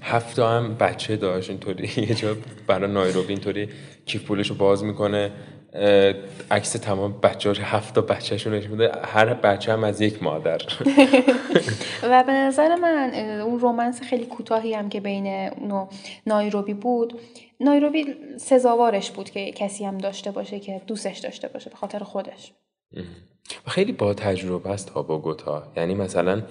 هفته 0.01 0.45
هم 0.45 0.75
بچه 0.75 1.15
داشت 1.15 1.49
اینطوری. 1.49 1.89
یه 2.09 2.15
جا 2.15 2.35
برای 2.67 2.91
نایروبی 2.91 3.33
اینطوری 3.33 3.69
کیف 4.05 4.23
پولش 4.23 4.49
رو 4.49 4.55
باز 4.55 4.83
می‌کنه. 4.83 5.31
عکس 6.51 6.71
تمام 6.71 7.19
بچه 7.23 7.49
ها 7.49 7.55
هفت 7.61 7.95
تا 7.95 8.01
بچهشون 8.01 8.53
نشون 8.53 8.71
میده. 8.71 8.91
هر 9.03 9.33
بچه 9.33 9.73
هم 9.73 9.83
از 9.83 10.01
یک 10.01 10.23
مادر. 10.23 10.61
و 12.11 12.23
به 12.23 12.31
نظر 12.31 12.75
من 12.75 13.13
اون 13.41 13.59
رومنس 13.59 14.01
خیلی 14.01 14.25
کوتاهی 14.25 14.73
هم 14.73 14.89
که 14.89 14.99
بین 14.99 15.27
اونو 15.27 15.87
نایروبی 16.27 16.73
بود 16.73 17.19
نایروبی 17.59 18.05
سزاوارش 18.37 19.11
بود 19.11 19.29
که 19.29 19.51
کسی 19.51 19.85
هم 19.85 19.97
داشته 19.97 20.31
باشه 20.31 20.59
که 20.59 20.81
دوستش 20.87 21.17
داشته 21.17 21.47
باشه 21.47 21.69
به 21.69 21.75
خاطر 21.75 21.99
خودش. 21.99 22.51
و 23.67 23.69
خیلی 23.69 23.91
با 23.91 24.13
تجربه 24.13 24.69
است 24.69 24.89
ها 24.89 25.03
بوگوتا 25.03 25.63
یعنی 25.77 25.95
مثلا 25.95 26.41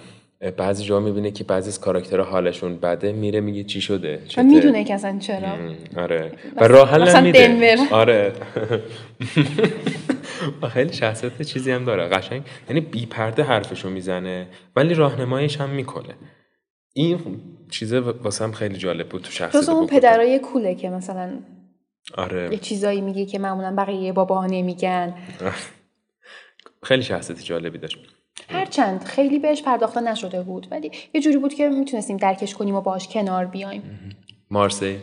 بعضی 0.56 0.84
جا 0.84 1.00
می‌بینه 1.00 1.30
که 1.30 1.44
بعضی 1.44 1.68
از 1.68 1.80
کاراکترها 1.80 2.24
حالشون 2.24 2.76
بده 2.76 3.12
میره 3.12 3.40
میگه 3.40 3.64
چی 3.64 3.80
شده 3.80 4.22
و 4.36 4.42
می‌دونه 4.42 4.84
که 4.84 4.94
اصلا 4.94 5.18
چرا. 5.18 5.48
آره. 5.96 6.32
و 6.56 6.68
راه 6.68 6.90
حل 6.90 7.22
میده 7.22 7.48
دنور. 7.48 7.78
آره. 7.90 8.32
و 10.62 10.68
خیلی 10.68 10.92
شخصیت 10.92 11.42
چیزی 11.42 11.70
هم 11.70 11.84
داره 11.84 12.08
قشنگ. 12.08 12.42
یعنی 12.68 12.80
بی 12.80 13.06
پرده 13.06 13.42
حرفشو 13.42 13.90
می‌زنه 13.90 14.46
ولی 14.76 14.94
راهنماییش 14.94 15.60
هم 15.60 15.70
می‌کنه. 15.70 16.14
این 16.92 17.18
چیزه 17.70 18.00
واسه 18.00 18.44
هم 18.44 18.52
خیلی 18.52 18.76
جالب 18.76 19.08
بود 19.08 19.22
تو 19.22 19.30
شخصیت 19.30 19.68
اون 19.68 19.86
پدرای 19.86 20.38
کوله 20.38 20.74
که 20.74 20.90
مثلا 20.90 21.38
آره. 22.14 22.48
یه 22.52 22.58
چیزایی 22.58 23.00
میگه 23.00 23.26
که 23.26 23.38
معمولا 23.38 23.74
بقیه 23.78 24.12
باباها 24.12 24.46
نمیگن. 24.46 25.14
خیلی 26.82 27.02
شخصیت 27.02 27.44
جالبی 27.44 27.78
داشت. 27.78 28.09
هرچند 28.48 29.04
خیلی 29.04 29.38
بهش 29.38 29.62
پرداخته 29.62 30.00
نشده 30.00 30.42
بود 30.42 30.66
ولی 30.70 30.90
یه 31.14 31.20
جوری 31.20 31.36
بود 31.36 31.54
که 31.54 31.68
می‌تونستیم 31.68 32.16
درکش 32.16 32.54
کنیم 32.54 32.74
و 32.74 32.80
باش 32.80 33.08
کنار 33.08 33.46
بیایم. 33.46 33.82
مارسی؟ 34.50 34.98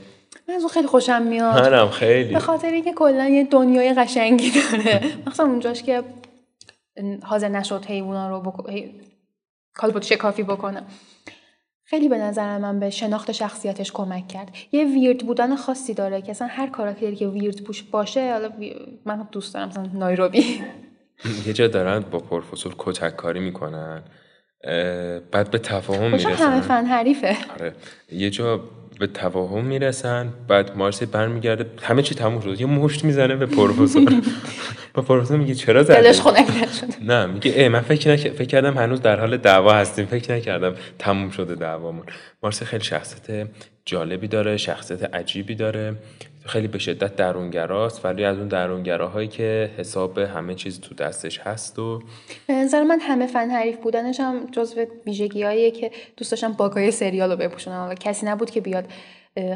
من 0.47 0.55
از 0.55 0.61
اون 0.61 0.71
خیلی 0.71 0.87
خوشم 0.87 1.21
میاد. 1.21 1.67
منم 1.67 1.89
خیلی. 1.89 2.33
به 2.33 2.39
خاطر 2.39 2.67
اینکه 2.67 2.93
کلا 2.93 3.27
یه 3.27 3.43
دنیای 3.43 3.93
قشنگی 3.93 4.51
داره. 4.51 5.01
مثلا 5.27 5.45
اونجاش 5.45 5.83
که 5.83 6.03
حاضر 7.23 7.49
نشد 7.49 7.85
حیونا 7.85 8.29
رو 8.29 8.41
بکن 8.41 8.73
کالبوت 9.73 10.03
شکافی 10.03 10.43
بکنه 10.43 10.81
خیلی 11.83 12.09
به 12.09 12.17
نظر 12.17 12.57
من 12.57 12.79
به 12.79 12.89
شناخت 12.89 13.31
شخصیتش 13.31 13.91
کمک 13.91 14.27
کرد. 14.27 14.55
یه 14.71 14.85
ویرد 14.85 15.17
بودن 15.17 15.55
خاصی 15.55 15.93
داره 15.93 16.21
که 16.21 16.31
اصلا 16.31 16.47
هر 16.51 16.67
کاراکتری 16.67 17.15
که 17.15 17.27
ویرد 17.27 17.61
پوش 17.61 17.83
باشه 17.83 18.31
حالا 18.31 18.49
من 19.05 19.27
دوست 19.31 19.53
دارم 19.53 19.67
مثلا 19.67 19.89
نایروبی. 19.93 20.61
یه 21.45 21.53
جا 21.53 21.67
دارن 21.67 21.99
با 21.99 22.19
پروفسور 22.19 22.75
کتک 22.77 23.15
کاری 23.15 23.39
می‌کنن 23.39 24.03
بعد 25.31 25.51
به 25.51 25.57
تفاهم 25.57 26.11
می‌رسن. 26.11 26.29
همه 26.29 26.61
فن 26.61 26.85
حریفه. 26.85 27.37
آره. 27.59 27.73
یه 28.11 28.29
جا 28.29 28.63
به 28.99 29.07
تفاهم 29.07 29.65
می‌رسن 29.65 30.33
بعد 30.47 30.77
مارسی 30.77 31.05
برمیگرده. 31.05 31.65
همه 31.81 32.01
چی 32.01 32.15
تموم 32.15 32.41
شد. 32.41 32.61
یه 32.61 32.67
مشت 32.67 33.03
می‌زنه 33.03 33.35
به 33.35 33.45
پروفسور. 33.45 34.13
با 34.93 35.01
پروفسور 35.03 35.37
میگه 35.37 35.55
چرا 35.55 35.83
زدی؟ 35.83 36.01
دلش 36.01 36.21
خنک 36.21 36.49
نشد. 36.63 36.93
نه 37.01 37.25
میگه 37.25 37.51
ای 37.51 37.67
من 37.67 37.81
فکر 37.81 38.11
نک... 38.11 38.29
فکر 38.29 38.47
کردم 38.47 38.77
هنوز 38.77 39.01
در 39.01 39.19
حال 39.19 39.37
دعوا 39.37 39.73
هستیم. 39.73 40.05
فکر 40.05 40.35
نکردم 40.35 40.75
تموم 40.99 41.29
شده 41.29 41.55
دعوامون. 41.55 42.05
مارسی 42.43 42.65
خیلی 42.65 42.83
شخصیت 42.83 43.47
جالبی 43.87 44.27
داره 44.27 44.57
شخصیت 44.57 45.15
عجیبی 45.15 45.55
داره. 45.55 45.95
خیلی 46.45 46.67
به 46.67 46.79
شدت 46.79 47.15
درونگراست 47.15 48.05
ولی 48.05 48.25
از 48.25 48.37
اون 48.37 48.47
درونگراهایی 48.47 49.27
که 49.27 49.71
حساب 49.77 50.17
همه 50.17 50.55
چیز 50.55 50.81
تو 50.81 50.95
دستش 50.95 51.39
هست 51.39 51.79
و 51.79 52.03
به 52.47 52.53
نظر 52.53 52.83
من 52.83 52.99
همه 52.99 53.27
فن 53.27 53.49
حریف 53.49 53.77
بودنش 53.77 54.19
هم 54.19 54.47
جزو 54.51 54.85
ویژگیهاییه 55.05 55.71
که 55.71 55.91
دوست 56.17 56.31
داشتم 56.31 56.53
باگای 56.53 56.91
سریال 56.91 57.31
رو 57.31 57.37
بپوشونم 57.37 57.89
و 57.89 57.93
کسی 57.93 58.25
نبود 58.25 58.49
که 58.49 58.61
بیاد 58.61 58.85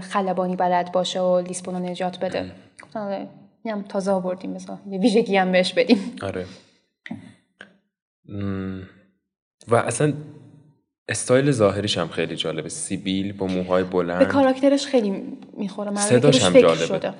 خلبانی 0.02 0.56
بلد 0.56 0.92
باشه 0.92 1.20
و 1.20 1.40
لیسبون 1.40 1.76
رو 1.76 1.80
نجات 1.80 2.20
بده. 2.20 2.52
گفتم 2.84 3.00
آره، 3.00 3.28
هم 3.66 3.82
تازه 3.82 4.12
آوردیم 4.12 4.52
مثلا 4.52 4.78
یه 4.90 5.00
ویژگی 5.00 5.38
هم 5.38 5.52
بهش 5.52 5.74
بدیم. 5.74 6.16
آره. 6.22 6.46
و 9.68 9.76
اصلا 9.76 10.14
استایل 11.12 11.52
ظاهریش 11.52 11.98
هم 11.98 12.08
خیلی 12.08 12.36
جالبه. 12.36 12.70
سیبیل 12.70 13.34
با 13.34 13.48
موهای 13.48 13.84
بلند. 13.84 14.20
به 14.20 14.26
کاراکترش 14.26 14.86
خیلی 14.86 15.24
می‌خوره. 15.58 15.96
صداش 15.96 16.44
هم 16.44 16.60
جالبه. 16.60 16.86
شده. 16.86 17.14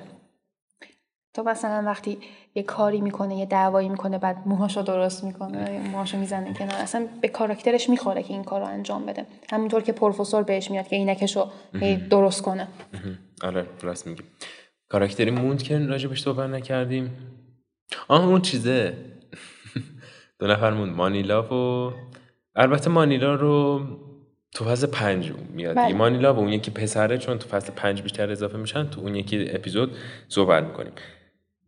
تو 1.34 1.42
مثلا 1.42 1.82
وقتی 1.86 2.18
یه 2.54 2.62
کاری 2.62 3.00
می‌کنه 3.00 3.36
یه 3.36 3.46
دعوایی 3.46 3.88
می‌کنه 3.88 4.18
بعد 4.18 4.36
موهاشو 4.46 4.82
درست 4.82 5.24
می‌کنه 5.24 5.80
موهاشو 5.90 6.18
می‌زنه 6.18 6.54
کنار 6.54 6.74
اصلا 6.74 7.06
به 7.20 7.28
کاراکترش 7.28 7.88
می‌خوره 7.88 8.22
که 8.22 8.32
این 8.32 8.44
کارو 8.44 8.66
انجام 8.66 9.06
بده. 9.06 9.26
همونطور 9.52 9.82
که 9.82 9.92
پروفسور 9.92 10.42
بهش 10.42 10.70
میاد 10.70 10.88
که 10.88 10.96
اینکشو 10.96 11.50
درست 12.10 12.42
کنه. 12.42 12.68
آره 13.42 13.66
راست 13.82 14.06
میگی. 14.06 14.22
کاراکتری 14.88 15.30
موند 15.30 15.62
که 15.62 15.78
راجبش 15.78 16.22
صحبت 16.22 16.50
نکردیم. 16.50 17.10
آه 18.08 18.26
اون 18.26 18.40
چیزه. 18.40 18.96
دو 20.38 20.46
نفر 20.46 20.70
موند. 20.70 20.96
مانیلا 20.96 21.42
و 21.42 21.92
البته 22.56 22.90
مانیلا 22.90 23.34
رو 23.34 23.80
تو 24.54 24.64
فصل 24.64 24.86
پنج 24.86 25.32
میاد. 25.54 25.76
بله. 25.76 25.94
مانیلا 25.94 26.34
و 26.34 26.38
اون 26.38 26.48
یکی 26.48 26.70
پسره 26.70 27.18
چون 27.18 27.38
تو 27.38 27.48
فصل 27.48 27.72
پنج 27.72 28.02
بیشتر 28.02 28.30
اضافه 28.30 28.58
میشن 28.58 28.90
تو 28.90 29.00
اون 29.00 29.14
یکی 29.14 29.50
اپیزود 29.50 29.96
صحبت 30.28 30.64
می‌کنیم. 30.64 30.92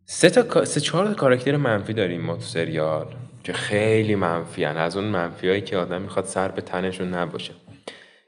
سه 0.05 0.29
تا 0.29 0.65
سه 0.65 0.79
چهار 0.81 1.07
تا 1.07 1.13
کاراکتر 1.13 1.57
منفی 1.57 1.93
داریم 1.93 2.21
ما 2.21 2.35
تو 2.35 2.41
سریال 2.41 3.15
که 3.43 3.53
خیلی 3.53 4.15
منفی 4.15 4.63
هن. 4.63 4.77
از 4.77 4.97
اون 4.97 5.05
منفی 5.05 5.49
هایی 5.49 5.61
که 5.61 5.77
آدم 5.77 6.01
می‌خواد 6.01 6.25
سر 6.25 6.47
به 6.47 6.61
تنشون 6.61 7.13
نباشه. 7.13 7.53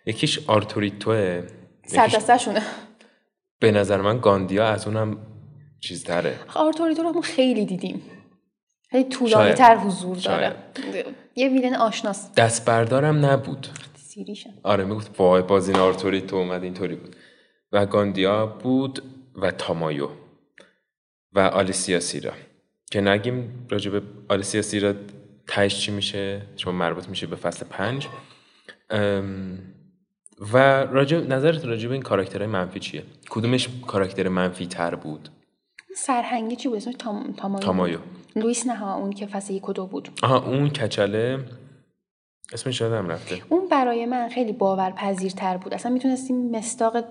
یکیش 0.05 0.39
آرتوریتوه 0.47 1.43
سردستشونه 1.85 2.61
به 3.59 3.71
نظر 3.71 4.01
من 4.01 4.19
گاندیا 4.19 4.67
از 4.67 4.87
اونم 4.87 5.17
چیز 5.79 6.03
داره 6.03 6.35
آرتوریتو 6.55 7.03
رو 7.03 7.21
خیلی 7.21 7.65
دیدیم. 7.65 8.01
خیلی 8.91 9.09
طولانی 9.09 9.53
تر 9.53 9.75
حضور 9.75 10.17
داره. 10.17 10.55
یه 11.35 11.49
villain 11.49 11.75
آشناس. 11.75 12.33
دست 12.33 12.65
بردارم 12.65 13.25
نبود. 13.25 13.67
سیریشن 13.95 14.49
آره 14.63 14.83
می‌گفت 14.83 15.19
وای 15.19 15.41
باز 15.41 15.58
این 15.58 15.75
آرتوریتو 15.75 16.35
اومد 16.35 16.63
اینطوری 16.63 16.95
بود. 16.95 17.15
و 17.71 17.85
گاندیا 17.85 18.45
بود 18.45 19.03
و 19.35 19.51
تامایو 19.51 20.09
و 21.33 21.39
آلیسیا 21.39 21.99
سیرا. 21.99 22.33
که 22.91 23.01
نگیم 23.01 23.67
راجب 23.69 24.01
آلیسیا 24.29 24.61
سیرا 24.61 24.93
تهش 25.47 25.79
چی 25.79 25.91
میشه؟ 25.91 26.41
چون 26.55 26.75
مربوط 26.75 27.09
میشه 27.09 27.27
به 27.27 27.35
فصل 27.35 27.65
پنج. 27.69 28.07
و 30.53 30.57
راجب 30.85 31.33
نظرت 31.33 31.65
راجب 31.65 31.91
این 31.91 32.01
کاراکترهای 32.01 32.47
منفی 32.47 32.79
چیه؟ 32.79 33.03
کدومش 33.29 33.69
کاراکتر 33.87 34.27
منفی 34.27 34.67
تر 34.67 34.95
بود؟ 34.95 35.29
سرهنگی 35.97 36.55
چی 36.55 36.69
بود؟ 36.69 36.77
اسمش 36.77 36.95
تام... 36.99 37.33
تامایو, 37.37 37.65
تامایو. 37.65 37.99
لوئیس 38.35 38.67
نه 38.67 38.95
اون 38.97 39.11
که 39.11 39.25
فصل 39.25 39.53
یک 39.53 39.69
و 39.69 39.73
دو 39.73 39.85
بود. 39.85 40.09
آها 40.23 40.45
اون 40.45 40.69
کچله 40.69 41.39
اسمش 42.53 42.81
یادم 42.81 43.07
رفته. 43.07 43.41
اون 43.49 43.67
برای 43.67 44.05
من 44.05 44.29
خیلی 44.29 44.51
باورپذیرتر 44.51 45.57
بود. 45.57 45.73
اصلا 45.73 45.91
می‌تونستیم 45.91 46.51
مصداق 46.51 47.03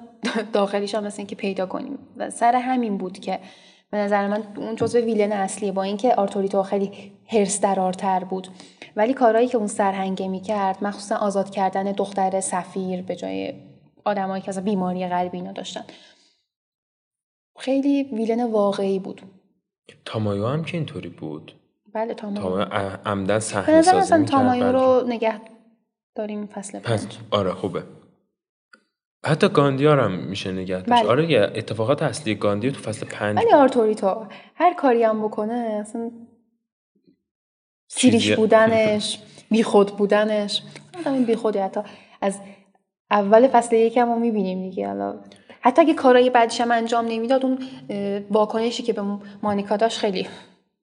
داخلیش 0.52 0.94
هم 0.94 1.04
مثل 1.04 1.24
که 1.24 1.36
پیدا 1.36 1.66
کنیم. 1.66 1.98
و 2.16 2.30
سر 2.30 2.56
همین 2.56 2.98
بود 2.98 3.18
که 3.18 3.38
به 3.90 3.98
نظر 3.98 4.26
من 4.26 4.42
اون 4.56 4.76
جزو 4.76 4.98
villain 4.98 5.32
اصلیه. 5.32 5.72
با 5.72 5.82
اینکه 5.82 6.14
آرتوریتو 6.14 6.62
خیلی 6.62 7.12
حرص 7.26 7.60
درارتر 7.60 8.24
بود. 8.24 8.48
ولی 8.96 9.14
کارهایی 9.14 9.48
که 9.48 9.58
اون 9.58 9.66
سرهنگه 9.66 10.28
می‌کرد 10.28 10.84
مخصوصا 10.84 11.16
آزاد 11.16 11.50
کردن 11.50 11.92
دختر 11.92 12.40
سفیر 12.40 13.02
به 13.02 13.16
جای 13.16 13.54
آدمایی 14.04 14.42
که 14.42 14.48
از 14.48 14.64
بیماری 14.64 15.08
قلبی 15.08 15.36
اینا 15.36 15.52
داشتن. 15.52 15.84
خیلی 17.58 18.02
villain 18.02 18.50
واقعی 18.50 18.98
بود. 18.98 19.22
تامایو 20.04 20.46
هم 20.46 20.64
که 20.64 20.76
اینطوری 20.76 21.08
بود؟ 21.08 21.52
بله 21.92 22.14
تامایو. 22.14 22.42
تامایو 22.42 22.66
عمدا 23.04 23.38
صحنه 23.38 23.82
سازی 23.82 23.96
مثلا 23.96 24.24
تامایو 24.24 24.72
رو 24.72 25.04
نگه 25.08 25.40
داریم 26.14 26.46
فصل 26.46 26.78
پنج 26.78 27.18
آره 27.30 27.52
خوبه. 27.52 27.82
حتی 29.26 29.48
گاندیار 29.48 30.00
هم 30.00 30.12
میشه 30.12 30.52
نگه 30.52 30.80
داشت. 30.80 31.02
بله. 31.02 31.10
آره 31.10 31.30
یه 31.30 31.40
اتفاقات 31.40 32.02
اصلی 32.02 32.34
گاندی 32.34 32.70
تو 32.70 32.80
فصل 32.80 33.06
پنج 33.06 33.36
ولی 33.36 33.52
آرتوریتو 33.52 34.26
هر 34.54 34.74
کاری 34.74 35.02
هم 35.02 35.22
بکنه 35.22 35.54
اصلا 35.54 36.10
سیریش 37.88 38.32
بودنش 38.32 39.22
بیخود 39.50 39.96
بودنش. 39.96 40.62
آدم 40.98 41.24
بیخودی 41.24 41.58
حتی. 41.58 41.80
از 42.20 42.40
اول 43.10 43.48
فصل 43.48 43.76
یکم 43.76 44.08
رو 44.08 44.18
می‌بینیم 44.18 44.70
دیگه 44.70 44.88
حالا 44.88 45.20
حتی 45.66 45.82
اگه 45.82 45.94
کارهای 45.94 46.30
بعدش 46.30 46.60
هم 46.60 46.70
انجام 46.70 47.06
نمی‌داد 47.08 47.44
اون 47.44 47.58
واکنشی 48.30 48.82
که 48.82 48.92
به 48.92 49.02
مونیکا 49.42 49.76
داشت 49.76 49.98
خیلی 49.98 50.26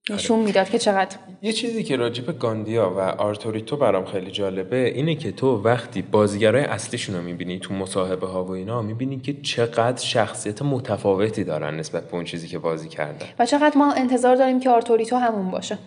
نشون 0.09 0.39
می‌داد 0.39 0.69
که 0.69 0.79
چقدر. 0.79 1.17
یه 1.41 1.51
چیزی 1.51 1.83
که 1.83 1.95
راجب 1.95 2.39
گاندیا 2.39 2.93
و 2.97 2.99
آرتوریتو 2.99 3.77
برام 3.77 4.05
خیلی 4.05 4.31
جالبه 4.31 4.87
اینه 4.95 5.15
که 5.15 5.31
تو 5.31 5.61
وقتی 5.61 6.01
بازیگرای 6.01 6.63
اصلیشون 6.63 7.15
رو 7.15 7.21
می‌بینی 7.21 7.59
تو 7.59 7.73
مصاحبه 7.73 8.27
ها 8.27 8.43
و 8.45 8.51
اینا 8.51 8.81
می‌بینی 8.81 9.19
که 9.19 9.33
چقدر 9.41 10.01
شخصیت 10.01 10.61
متفاوتی 10.61 11.43
دارن 11.43 11.75
نسبت 11.75 12.03
به 12.09 12.15
اون 12.15 12.23
چیزی 12.23 12.47
که 12.47 12.59
بازی 12.59 12.89
کردن. 12.89 13.25
و 13.39 13.45
چقدر 13.45 13.77
ما 13.77 13.93
انتظار 13.93 14.35
داریم 14.35 14.59
که 14.59 14.69
آرتوریتو 14.69 15.15
همون 15.15 15.51
باشه. 15.51 15.77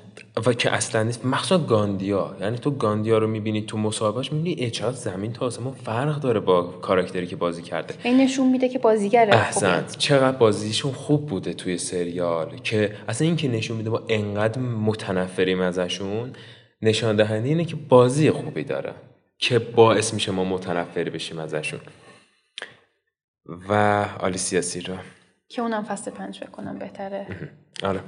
و 0.46 0.52
که 0.52 0.70
اصلا 0.70 1.02
نیست. 1.02 1.26
مخصوصا 1.26 1.58
گاندیا. 1.58 2.36
یعنی 2.40 2.58
تو 2.58 2.70
گاندیا 2.70 3.18
رو 3.18 3.26
می‌بینی 3.26 3.62
تو 3.62 3.78
مصاحبهش 3.78 4.32
می‌بینی 4.32 4.70
چقدر 4.70 4.96
زمین 4.96 5.32
تا 5.32 5.46
آسمون 5.46 5.74
فرق 5.74 6.20
داره 6.20 6.40
با 6.40 6.62
کاراکتری 6.62 7.26
که 7.26 7.36
بازی 7.36 7.62
کرده. 7.62 7.94
این 8.02 8.20
نشون 8.20 8.50
میده 8.50 8.68
که 8.68 8.78
بازیگر 8.78 9.30
احسن. 9.32 9.86
چقدر 9.98 10.36
بازیشون 10.36 10.92
خوب 10.92 11.26
بوده 11.26 11.54
توی 11.54 11.78
سریال 11.78 12.58
که 12.58 12.96
اصلا 13.08 13.26
این 13.26 13.36
که 13.36 13.48
نشون 13.48 13.76
میده 13.76 13.90
ما 13.90 14.02
انقدر 14.08 14.60
متنفریم 14.60 15.60
ازشون 15.60 16.32
نشان 16.82 17.16
دهنده 17.16 17.48
اینه 17.48 17.64
که 17.64 17.76
بازی 17.76 18.30
خوبی 18.30 18.64
داره 18.64 18.94
که 19.38 19.58
باعث 19.58 20.14
میشه 20.14 20.32
ما 20.32 20.44
متنفری 20.44 21.10
بشیم 21.10 21.38
ازشون. 21.38 21.80
و 23.68 24.04
آلیسیا 24.20 24.62
سیرا 24.62 24.96
که 25.48 25.62
اونم 25.62 25.84
فصل 25.84 26.10
پنج 26.10 26.40
بکنم 26.44 26.78
بهتره. 26.78 27.26
آره. 27.82 28.00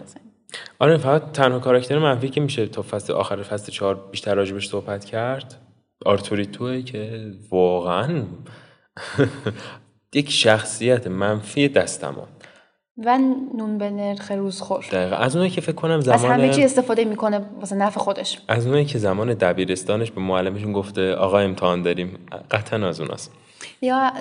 آره 0.79 0.97
فقط 0.97 1.33
تنها 1.33 1.59
کاراکتر 1.59 1.99
منفی 1.99 2.29
که 2.29 2.41
میشه 2.41 2.67
تا 2.67 2.83
فصل 2.83 3.13
آخر 3.13 3.43
فصل 3.43 3.73
چهار 3.73 4.09
بیشتر 4.11 4.35
راجبش 4.35 4.69
صحبت 4.69 5.05
کرد 5.05 5.61
آرتوریتوه 6.07 6.83
که 6.83 7.33
واقعا 7.51 8.23
یک 10.15 10.31
شخصیت 10.31 11.07
منفی 11.07 11.69
دستمان 11.69 12.29
و 13.05 13.19
نون 13.57 13.79
به 13.79 13.91
نرخ 13.91 14.33
روزخور 14.33 14.85
دقیقا. 14.93 15.17
از 15.17 15.37
اونایی 15.37 15.51
که 15.53 15.61
فکر 15.61 15.73
کنم 15.73 16.01
زمان 16.01 16.19
از 16.19 16.25
همه 16.25 16.49
چی 16.51 16.65
استفاده 16.65 17.05
می‌کنه 17.05 17.41
واسه 17.61 17.77
نفع 17.77 18.01
خودش. 18.01 18.39
از 18.49 18.67
اونایی 18.67 18.85
که 18.85 18.99
زمان 18.99 19.35
دبیرستانش 19.35 20.11
به 20.11 20.21
معلمشون 20.21 20.73
گفته 20.73 21.15
آقا 21.15 21.39
امتحان 21.39 21.83
داریم. 21.83 22.19
قطعا 22.51 22.89
از 22.89 23.01
اوناست. 23.01 23.33
یا 23.83 24.13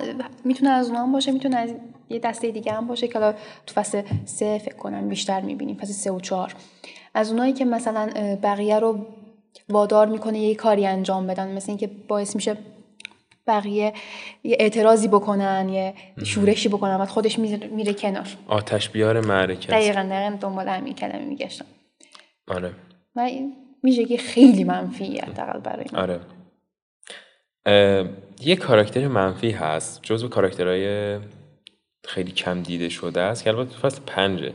می‌تونه 0.44 0.70
از 0.70 0.86
اونها 0.86 1.02
هم 1.02 1.12
باشه 1.12 1.32
می‌تونه 1.32 1.56
از 1.56 1.70
یه 2.10 2.18
دسته 2.18 2.50
دیگه 2.50 2.72
هم 2.72 2.86
باشه 2.86 3.08
که 3.08 3.34
تو 3.66 3.74
فصل 3.74 4.02
سه 4.24 4.58
فکر 4.58 4.74
کنم 4.74 5.08
بیشتر 5.08 5.40
می‌بینیم 5.40 5.76
فصل 5.76 5.92
سه 5.92 6.10
و 6.10 6.20
چهار. 6.20 6.54
از 7.14 7.30
اونایی 7.30 7.52
که 7.52 7.64
مثلا 7.64 8.36
بقیه 8.42 8.78
رو 8.78 9.06
وادار 9.68 10.06
می‌کنه 10.06 10.38
یه 10.38 10.54
کاری 10.54 10.86
انجام 10.86 11.26
بدن 11.26 11.56
مثل 11.56 11.70
اینکه 11.70 11.86
باعث 12.08 12.36
میشه 12.36 12.56
بقیه 13.46 13.92
یه 14.44 14.56
اعتراضی 14.60 15.08
بکنن 15.08 15.68
یه 15.68 15.94
شورشی 16.24 16.68
بکنن 16.68 16.98
بعد 16.98 17.08
خودش 17.08 17.38
میره 17.38 17.94
کنار. 17.94 18.28
آتش 18.48 18.88
بیار 18.88 19.26
معرکه 19.26 19.68
دقیقا 19.68 20.02
دقیقا 20.02 20.36
دنبال 20.40 20.68
همین 20.68 20.94
کلمه 20.94 21.24
میگشتم. 21.24 21.64
آره. 22.48 22.72
و 23.16 23.20
این 23.20 23.56
ویژگی 23.84 24.16
خیلی 24.16 24.64
منفی 24.64 25.18
حداقل 25.18 25.60
برای 25.60 25.84
من. 25.92 25.98
آره. 25.98 26.20
یه 28.40 28.56
کاراکتر 28.56 29.08
منفی 29.08 29.50
هست 29.50 30.00
جزو 30.02 30.28
کاراکترهای 30.28 31.18
خیلی 32.04 32.32
کم 32.32 32.62
دیده 32.62 32.88
شده 32.88 33.20
است 33.20 33.44
که 33.44 33.50
البته 33.50 33.70
تو 33.70 33.78
فصل 33.88 34.00
پنجه. 34.06 34.52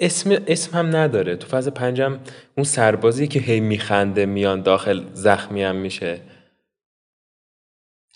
اسم 0.00 0.36
اسم 0.46 0.78
هم 0.78 0.96
نداره. 0.96 1.36
تو 1.36 1.46
فاز 1.46 1.68
پنجم 1.68 2.18
اون 2.56 2.64
سربازی 2.64 3.28
که 3.28 3.40
هی 3.40 3.60
میخنده 3.60 4.26
میان 4.26 4.62
داخل 4.62 5.02
زخمی 5.12 5.62
هم 5.62 5.76
میشه. 5.76 6.20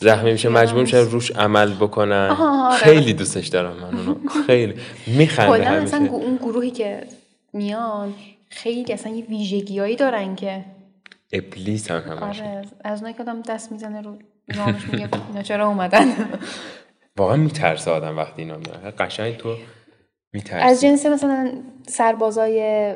زخمی 0.01 0.33
میشه 0.33 0.49
مجبور 0.49 0.81
میشه 0.81 0.99
روش 0.99 1.31
عمل 1.31 1.75
بکنن. 1.75 2.37
آره. 2.41 2.77
خیلی 2.77 3.13
دوستش 3.13 3.47
دارم 3.47 3.77
من 3.77 3.99
اونو. 3.99 4.29
خیلی. 4.47 4.75
میخنده 5.07 5.65
همیشه. 5.65 5.97
اصلا 5.97 6.09
اون 6.11 6.37
گروهی 6.37 6.71
که 6.71 7.07
میان 7.53 8.15
خیلی 8.51 8.93
اصلا 8.93 9.13
یه 9.13 9.25
ویژگیایی 9.25 9.97
دارن 9.97 10.37
که 10.37 10.65
ابلیس 11.33 11.91
هم 11.91 12.01
همش 12.01 12.41
آره 12.41 12.63
از 12.85 12.99
اونایی 12.99 13.15
که 13.15 13.23
آدم 13.23 13.43
دست 13.43 13.73
می‌زنه 13.73 14.01
رو 14.01 14.19
نامش 14.57 14.89
میگه 14.89 15.09
اینا 15.29 15.43
چرا 15.43 15.69
اومدن 15.69 16.07
واقعا 17.17 17.37
میترسه 17.37 17.91
آدم 17.91 18.17
وقتی 18.17 18.43
اینا 18.43 18.57
میاد 18.57 18.95
قشنگ 18.95 19.37
تو 19.37 19.57
میترسی 20.33 20.67
از 20.67 20.81
جنس 20.81 21.07
مثلا 21.07 21.63
سربازای 21.87 22.95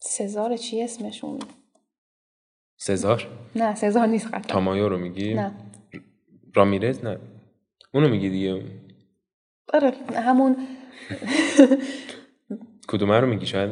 سزار 0.00 0.56
چی 0.56 0.82
اسمشون 0.82 1.38
سزار 2.76 3.28
نه 3.56 3.74
سزار 3.74 4.06
نیست 4.06 4.26
قطعا 4.26 4.40
تامایو 4.40 4.88
رو 4.88 4.98
میگی 4.98 5.34
نه 5.34 5.52
رامیرز 6.54 7.04
نه 7.04 7.18
اونو 7.94 8.08
میگی 8.08 8.30
دیگه 8.30 8.62
آره 9.72 9.92
همون 10.14 10.56
کدومه 12.88 13.20
رو 13.20 13.26
میگی 13.26 13.46
شاید 13.46 13.70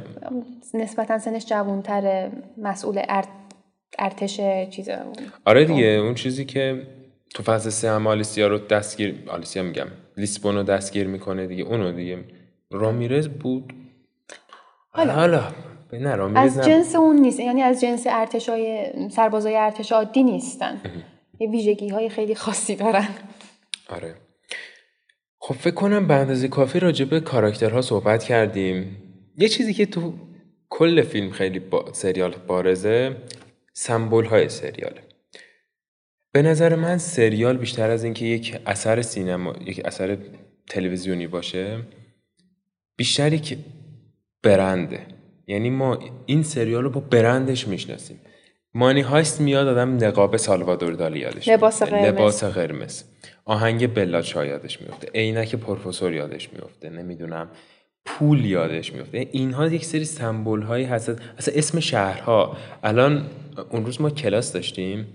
نسبتا 0.75 1.19
سنش 1.19 1.47
جوانتر 1.47 2.31
مسئول 2.59 3.03
ارت... 3.09 3.29
ارتش 3.99 4.41
چیز 4.71 4.89
آره 5.45 5.65
دیگه 5.65 5.87
اون 5.87 6.15
چیزی 6.15 6.45
که 6.45 6.87
تو 7.35 7.43
فصل 7.43 7.71
سه 7.71 7.91
هم 7.91 8.07
آلیسیا 8.07 8.47
رو 8.47 8.59
دستگیر 8.59 9.15
آلیسیا 9.29 9.63
میگم 9.63 9.87
لیسبون 10.17 10.55
رو 10.55 10.63
دستگیر 10.63 11.07
می‌کنه 11.07 11.47
دیگه 11.47 11.65
اونو 11.65 11.93
دیگه. 11.93 12.25
رامیرز 12.71 13.29
بود. 13.29 13.73
حالا, 14.91 15.13
حالا. 15.13 15.43
نه 15.93 16.15
رامیرز 16.15 16.59
از 16.59 16.67
جنس 16.67 16.95
اون 16.95 17.17
نیست 17.17 17.41
یعنی 17.41 17.63
از 17.63 17.81
جنس 17.81 18.07
ارتشای 18.11 18.87
سربازای 19.11 19.57
ارتش 19.57 19.93
عادی 19.93 20.23
نیستن. 20.23 20.81
یه 21.41 21.51
ویژگی 21.51 21.89
های 21.89 22.09
خیلی 22.09 22.35
خاصی 22.35 22.77
دارن. 22.77 23.09
آره. 23.89 24.15
خب 25.39 25.55
فکر 25.55 25.75
کنم 25.75 26.07
به 26.07 26.15
اندازه 26.15 26.49
کافی 26.49 26.81
راجع 26.81 27.05
به 27.05 27.21
کاراکترها 27.21 27.83
صحبت 27.83 28.25
کردیم. 28.25 28.97
یه 29.39 29.49
چیزی 29.49 29.75
که 29.75 29.87
تو 29.87 30.13
کل 30.69 31.03
فیلم 31.03 31.31
خیلی 31.31 31.59
با... 31.59 31.93
سریال 31.93 32.35
بارزه 32.47 33.17
سمبول 33.79 34.25
های 34.25 34.49
سریاله. 34.49 35.03
به 36.33 36.43
نظر 36.43 36.75
من 36.75 36.99
سریال 36.99 37.57
بیشتر 37.57 37.91
از 37.91 38.05
اینکه 38.05 38.25
یک 38.25 38.61
اثر 38.67 39.03
سینما 39.03 39.55
یک 39.67 39.83
اثر 39.85 40.19
تلویزیونی 40.67 41.27
باشه 41.27 41.79
بیشتر 42.97 43.33
یک 43.33 43.59
برنده. 44.43 45.07
یعنی 45.47 45.71
ما 45.71 45.99
این 46.27 46.43
سریال 46.43 46.83
رو 46.83 46.91
با 46.91 47.01
برندش 47.01 47.69
می‌شناسیم. 47.69 48.21
مانی 48.75 49.01
هایست 49.01 49.41
میاد 49.41 49.67
آدم 49.69 50.05
نقاب 50.05 50.37
سالوادور 50.37 50.93
دالی 50.93 51.19
یادش 51.19 51.49
لباس 51.49 51.83
میفته. 51.83 51.97
قرمز. 51.97 52.15
لباس 52.15 52.45
قرمز. 52.45 53.03
آهنگ 53.45 53.95
بلاچا 53.95 54.47
یادش 54.47 54.83
میفته 54.83 55.11
عینک 55.15 55.55
پروفسور 55.55 56.13
یادش 56.13 56.53
میفته 56.53 56.91
نمی‌دونم. 56.91 57.51
پول 58.07 58.45
یادش 58.45 58.93
میفته 58.93 59.29
اینها 59.33 59.67
یک 59.67 59.85
سری 59.85 60.05
سمبل 60.05 60.63
هایی 60.63 60.85
هست 60.85 61.09
اصلا 61.39 61.55
اسم 61.55 61.81
شهرها. 61.81 62.57
الان 62.83 63.27
اون 63.71 63.87
روز 63.87 64.01
ما 64.01 64.11
کلاس 64.11 64.53
داشتیم. 64.53 65.07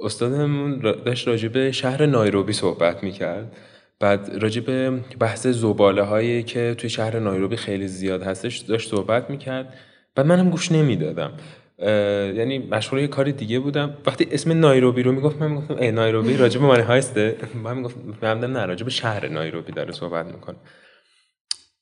استادمون 0.00 0.78
داشت 0.78 1.28
راجع 1.28 1.48
به 1.48 1.72
شهر 1.72 2.06
نایروبی 2.06 2.52
صحبت 2.52 3.02
می‌کرد. 3.02 3.56
بعد 4.00 4.30
راجع 4.40 4.60
به 4.60 5.00
بحث 5.20 5.46
زباله 5.46 6.02
هایی 6.02 6.42
که 6.42 6.74
توی 6.78 6.90
شهر 6.90 7.18
نایروبی 7.18 7.56
خیلی 7.56 7.88
زیاد 7.88 8.22
هستش 8.22 8.58
داشت 8.58 8.90
صحبت 8.90 9.30
می‌کرد. 9.30 9.74
بعد 10.14 10.26
منم 10.26 10.50
گوش 10.50 10.72
نمی‌دادم. 10.72 11.32
یعنی 11.78 12.58
مشغول 12.58 13.00
یه 13.00 13.06
کاری 13.06 13.32
دیگه 13.32 13.60
بودم. 13.60 13.96
وقتی 14.06 14.26
اسم 14.30 14.60
نایروبی 14.60 15.02
رو 15.02 15.12
می‌گفت 15.12 15.36
من 15.36 15.50
می‌گفتم 15.50 15.76
ای 15.76 15.92
نایروبی 15.92 16.36
راجع 16.36 16.60
به 16.60 16.66
مانی 16.66 16.82
هایسته؟ 16.82 17.36
من 17.64 17.76
می‌گفتم 17.76 18.00
من 18.22 18.52
نه 18.52 18.66
راجع 18.66 18.84
به 18.84 18.90
شهر 18.90 19.28
نایروبی 19.28 19.72
داره 19.72 19.92
صحبت 19.92 20.26
می‌کنه. 20.26 20.56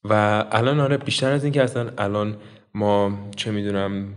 و 0.05 0.45
الان 0.51 0.81
آره 0.81 0.97
بیشتر 0.97 1.33
از 1.33 1.45
اینکه 1.45 1.63
اصلا 1.63 1.91
الان 1.99 2.37
ما 2.75 3.19
چه 3.37 3.51
می‌دونم 3.51 4.15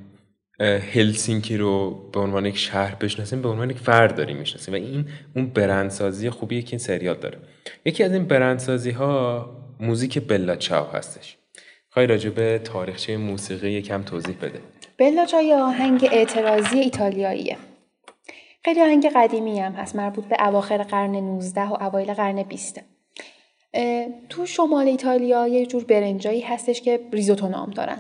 هلسینکی 0.94 1.58
رو 1.58 2.02
به 2.14 2.20
عنوان 2.20 2.46
یک 2.46 2.58
شهر 2.58 2.96
بشناسیم 2.96 3.42
به 3.42 3.50
عنوان 3.50 3.70
یک 3.70 3.80
فرد 3.80 4.16
داریم 4.16 4.38
می‌شناسیم. 4.38 4.74
و 4.74 4.78
این 4.78 5.06
اون 5.36 5.46
برندسازی 5.46 6.30
خوبیه 6.30 6.62
که 6.62 6.72
این 6.72 6.80
سریال 6.80 7.16
داره. 7.16 7.38
یکی 7.86 8.04
از 8.04 8.12
این 8.12 8.26
برندسازی 8.26 8.92
ها 8.92 9.50
موزیک 9.80 10.28
بلا 10.28 10.56
چاو 10.56 10.88
هستش. 10.88 11.38
خواهی 11.90 12.08
راجع 12.08 12.30
به 12.30 12.62
تاریخچه 12.64 13.18
موسیقی 13.18 13.72
یکم 13.72 14.04
توضیح 14.04 14.36
بده. 14.42 14.60
بلا 14.98 15.26
چای 15.26 15.54
آهنگ 15.54 16.10
اعتراضی 16.12 16.80
ایتالیاییه. 16.80 17.58
خیلی 18.66 18.82
آهنگ 18.82 19.12
قدیمی 19.16 19.60
هم 19.60 19.72
هست 19.72 19.96
مربوط 19.96 20.26
به 20.26 20.48
اواخر 20.48 20.84
قرن 20.84 21.16
19 21.16 21.62
و 21.62 21.84
اوایل 21.84 22.14
قرن 22.14 22.44
20 22.44 22.82
اه، 23.74 24.08
تو 24.30 24.46
شمال 24.46 24.88
ایتالیا 24.88 25.48
یه 25.48 25.66
جور 25.66 25.84
برنجایی 25.84 26.42
هستش 26.42 26.82
که 26.82 27.00
ریزوتو 27.12 27.48
نام 27.48 27.72
دارن. 27.72 28.00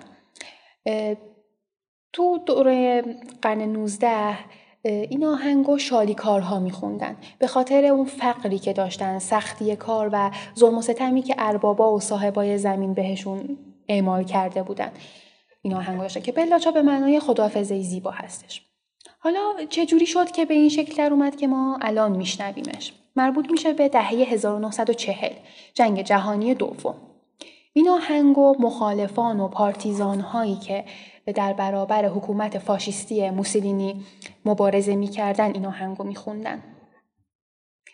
تو 2.13 2.37
دوره 2.45 3.03
قرن 3.41 3.61
19 3.61 4.07
اه، 4.07 4.35
این 4.83 5.25
آهنگو 5.25 5.77
شالیکارها 5.77 6.59
میخوندن. 6.59 7.17
به 7.39 7.47
خاطر 7.47 7.85
اون 7.85 8.05
فقری 8.05 8.59
که 8.59 8.73
داشتن 8.73 9.19
سختی 9.19 9.75
کار 9.75 10.09
و 10.13 10.31
ظلم 10.59 10.77
و 10.77 10.81
ستمی 10.81 11.21
که 11.21 11.35
اربابا 11.37 11.93
و 11.93 11.99
صاحبای 11.99 12.57
زمین 12.57 12.93
بهشون 12.93 13.57
اعمال 13.87 14.23
کرده 14.23 14.63
بودن. 14.63 14.91
این 15.65 15.73
آهنگ 15.73 15.99
داشتن 15.99 16.21
که 16.21 16.31
بلاچا 16.31 16.71
به 16.71 16.81
معنای 16.81 17.19
خداحافظه 17.19 17.81
زیبا 17.81 18.11
هستش. 18.11 18.61
حالا 19.19 19.53
چجوری 19.69 20.05
شد 20.05 20.31
که 20.31 20.45
به 20.45 20.53
این 20.53 20.69
شکل 20.69 20.95
در 20.95 21.13
اومد 21.13 21.35
که 21.35 21.47
ما 21.47 21.79
الان 21.81 22.11
میشنویمش؟ 22.11 22.93
مربوط 23.15 23.51
میشه 23.51 23.73
به 23.73 23.89
دهه 23.89 24.11
1940 24.11 25.33
جنگ 25.73 26.01
جهانی 26.01 26.53
دوم. 26.53 26.95
این 27.73 27.89
آهنگ 27.89 28.37
و 28.37 28.55
مخالفان 28.59 29.39
و 29.39 29.47
پارتیزان 29.47 30.19
هایی 30.19 30.55
که 30.55 30.85
در 31.35 31.53
برابر 31.53 32.05
حکومت 32.05 32.57
فاشیستی 32.57 33.29
موسولینی 33.29 34.05
مبارزه 34.45 34.95
می‌کردن 34.95 35.53
این 35.53 35.65
آهنگ 35.65 35.97
رو 35.97 36.13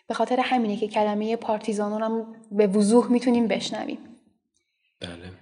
به 0.08 0.14
خاطر 0.14 0.40
همینه 0.40 0.76
که 0.76 0.88
کلمه 0.88 1.36
پارتیزان 1.36 2.02
هم 2.02 2.26
به 2.50 2.66
وضوح 2.66 3.12
می‌تونیم 3.12 3.48
بشنویم. 3.48 3.98
بله. 5.00 5.41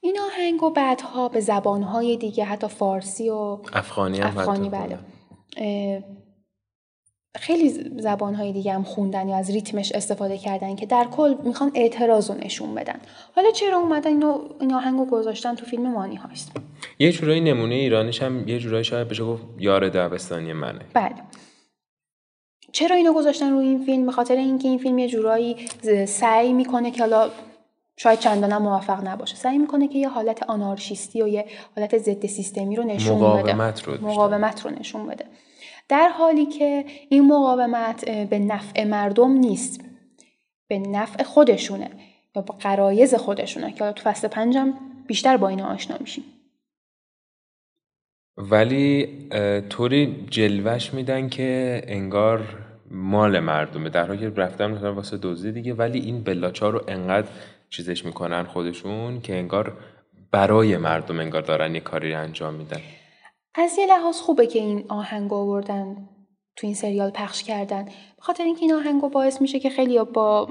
این 0.00 0.18
آهنگ 0.20 0.62
و 0.62 0.70
بعدها 0.70 1.28
به 1.28 1.40
زبانهای 1.40 2.16
دیگه 2.16 2.44
حتی 2.44 2.68
فارسی 2.68 3.30
و 3.30 3.58
افغانی 3.72 4.20
هم 4.20 4.38
افغانی 4.38 4.68
بله. 4.68 4.98
خیلی 7.36 7.68
زبانهای 8.00 8.52
دیگه 8.52 8.72
هم 8.72 8.82
خوندن 8.82 9.28
یا 9.28 9.36
از 9.36 9.50
ریتمش 9.50 9.92
استفاده 9.92 10.38
کردن 10.38 10.76
که 10.76 10.86
در 10.86 11.04
کل 11.04 11.34
می‌خوان 11.42 11.70
اعتراض 11.74 12.30
رو 12.30 12.36
نشون 12.36 12.74
بدن. 12.74 13.00
حالا 13.36 13.50
چرا 13.50 13.78
اومدن 13.78 14.10
اینو 14.10 14.38
این 14.60 14.74
آهنگ 14.74 14.98
رو 14.98 15.04
گذاشتن 15.04 15.54
تو 15.54 15.66
فیلم 15.66 15.92
مانی 15.92 16.16
هاست 16.16 16.52
یه 16.98 17.12
جورایی 17.12 17.40
نمونه 17.40 17.74
ایرانیش 17.74 18.22
هم 18.22 18.48
یه 18.48 18.58
جورایی 18.58 18.84
شاید 18.84 19.08
بشه 19.08 19.24
گفت 19.24 19.42
یار 19.58 19.88
دبستانی 19.88 20.52
منه. 20.52 20.80
بله. 20.94 21.14
چرا 22.72 22.96
اینو 22.96 23.12
گذاشتن 23.12 23.50
روی 23.50 23.66
این 23.66 23.84
فیلم؟ 23.84 24.06
به 24.06 24.12
خاطر 24.12 24.36
اینکه 24.36 24.68
این 24.68 24.78
فیلم 24.78 24.98
یه 24.98 25.08
جورایی 25.08 25.56
سعی 26.06 26.52
می‌کنه 26.52 26.90
که 26.90 27.00
حالا 27.00 27.30
شاید 28.02 28.18
چندان 28.18 28.62
موفق 28.62 29.08
نباشه. 29.08 29.36
سعی 29.36 29.58
می‌کنه 29.58 29.88
که 29.88 29.98
یه 29.98 30.08
حالت 30.08 30.42
آنارشیستی 30.42 31.22
و 31.22 31.28
یه 31.28 31.44
حالت 31.76 31.98
ضد 31.98 32.26
سیستمی 32.26 32.76
رو 32.76 32.82
نشون 32.82 33.16
بده. 33.16 33.24
مقاومت 33.24 33.82
رو 33.82 33.92
بیشتر. 33.92 34.06
مقاومت 34.06 34.64
رو 34.64 34.70
نشون 34.70 35.06
بده. 35.06 35.24
در 35.88 36.08
حالی 36.08 36.46
که 36.46 36.84
این 37.08 37.26
مقاومت 37.26 38.10
به 38.10 38.38
نفع 38.38 38.84
مردم 38.84 39.30
نیست 39.30 39.80
به 40.68 40.78
نفع 40.78 41.22
خودشونه 41.22 41.90
یا 42.36 42.42
با 42.42 42.54
قرایز 42.54 43.14
خودشونه 43.14 43.72
که 43.72 43.92
تو 43.92 44.10
فصل 44.10 44.28
پنجم 44.28 44.72
بیشتر 45.06 45.36
با 45.36 45.48
اینا 45.48 45.66
آشنا 45.66 45.96
میشیم. 46.00 46.24
ولی 48.36 49.08
طوری 49.68 50.26
جلوش 50.30 50.94
میدن 50.94 51.28
که 51.28 51.82
انگار 51.86 52.40
مال 52.90 53.40
مردمه. 53.40 53.88
در 53.88 54.06
حالی 54.06 54.18
که 54.18 54.28
رفتن 54.28 54.70
مثلا 54.70 54.94
واسه 54.94 55.18
دزدی 55.22 55.52
دیگه 55.52 55.74
ولی 55.74 56.00
این 56.00 56.22
بلاچا 56.22 56.70
رو 56.70 56.80
انقدر 56.88 57.28
چیزش 57.70 58.04
می‌کنن 58.04 58.44
خودشون 58.44 59.20
که 59.20 59.34
انگار 59.34 59.76
برای 60.32 60.76
مردم 60.76 61.20
انگار 61.20 61.42
دارن 61.42 61.74
یه 61.74 61.80
کاری 61.80 62.14
انجام 62.14 62.54
میدن. 62.54 62.80
از 63.54 63.78
یه 63.78 63.86
لحاظ 63.86 64.16
خوبه 64.16 64.46
که 64.46 64.58
این 64.58 64.84
آهنگ 64.88 65.32
آوردن 65.32 66.08
تو 66.56 66.66
این 66.66 66.74
سریال 66.74 67.10
پخش 67.10 67.42
کردن. 67.42 67.84
به 67.84 68.22
خاطر 68.22 68.44
اینکه 68.44 68.62
این 68.62 68.72
آهنگو 68.72 69.08
باعث 69.08 69.40
میشه 69.40 69.60
که 69.60 69.70
خیلی 69.70 69.98
با 70.04 70.48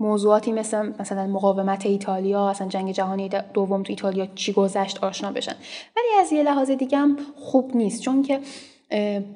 موضوعاتی 0.00 0.52
مثل 0.52 0.92
مثلا 1.00 1.26
مقاومت 1.26 1.86
ایتالیا 1.86 2.48
اصلا 2.48 2.68
جنگ 2.68 2.92
جهانی 2.92 3.28
دوم 3.28 3.82
تو 3.82 3.92
ایتالیا 3.92 4.26
چی 4.34 4.52
گذشت 4.52 5.04
آشنا 5.04 5.32
بشن. 5.32 5.54
ولی 5.96 6.20
از 6.20 6.32
یه 6.32 6.42
لحاظ 6.42 6.70
دیگه 6.70 6.98
هم 6.98 7.16
خوب 7.36 7.76
نیست 7.76 8.02
چون 8.02 8.22
که 8.22 8.40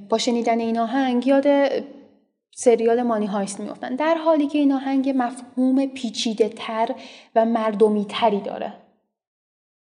با 0.08 0.18
شنیدن 0.18 0.60
این 0.60 0.78
آهنگ 0.78 1.26
یاد 1.26 1.46
سریال 2.60 3.02
مانی 3.02 3.26
هایست 3.26 3.60
میفتن 3.60 3.96
در 3.96 4.14
حالی 4.14 4.48
که 4.48 4.58
این 4.58 4.72
آهنگ 4.72 5.14
مفهوم 5.16 5.86
پیچیده 5.86 6.48
تر 6.48 6.88
و 7.36 7.44
مردمی 7.44 8.06
تری 8.08 8.40
داره. 8.40 8.72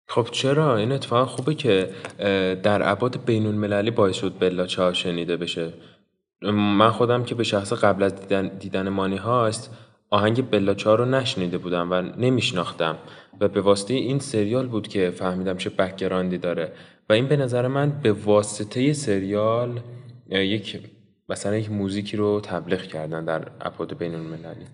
خب 0.07 0.27
چرا؟ 0.31 0.77
این 0.77 0.91
اتفاقا 0.91 1.25
خوبه 1.25 1.55
که 1.55 1.89
در 2.63 2.91
ابعاد 2.91 3.25
بین 3.25 3.45
المللی 3.45 3.91
باعث 3.91 4.15
شد 4.15 4.39
بلاچا 4.39 4.93
شنیده 4.93 5.37
بشه. 5.37 5.73
من 6.51 6.91
خودم 6.91 7.23
که 7.23 7.35
به 7.35 7.43
شخص 7.43 7.73
قبل 7.73 8.03
از 8.03 8.15
دیدن, 8.15 8.47
دیدن 8.47 8.89
مانی 8.89 9.17
هاست 9.17 9.77
آهنگ 10.09 10.49
بلاچا 10.49 10.95
رو 10.95 11.05
نشنیده 11.05 11.57
بودم 11.57 11.91
و 11.91 12.01
نمیشناختم. 12.01 12.97
و 13.39 13.47
به 13.47 13.61
واسطه 13.61 13.93
این 13.93 14.19
سریال 14.19 14.67
بود 14.67 14.87
که 14.87 15.11
فهمیدم 15.11 15.57
چه 15.57 15.69
بکگراندی 15.69 16.37
داره. 16.37 16.71
و 17.09 17.13
این 17.13 17.27
به 17.27 17.37
نظر 17.37 17.67
من 17.67 17.99
به 18.03 18.11
واسطه 18.11 18.93
سریال 18.93 19.79
یک 20.29 20.96
مثلا 21.29 21.57
یک 21.57 21.71
موزیکی 21.71 22.17
رو 22.17 22.41
تبلیغ 22.41 22.81
کردن 22.81 23.25
در 23.25 23.47
ابعاد 23.61 23.97
بین 23.97 24.15
المللی 24.15 24.65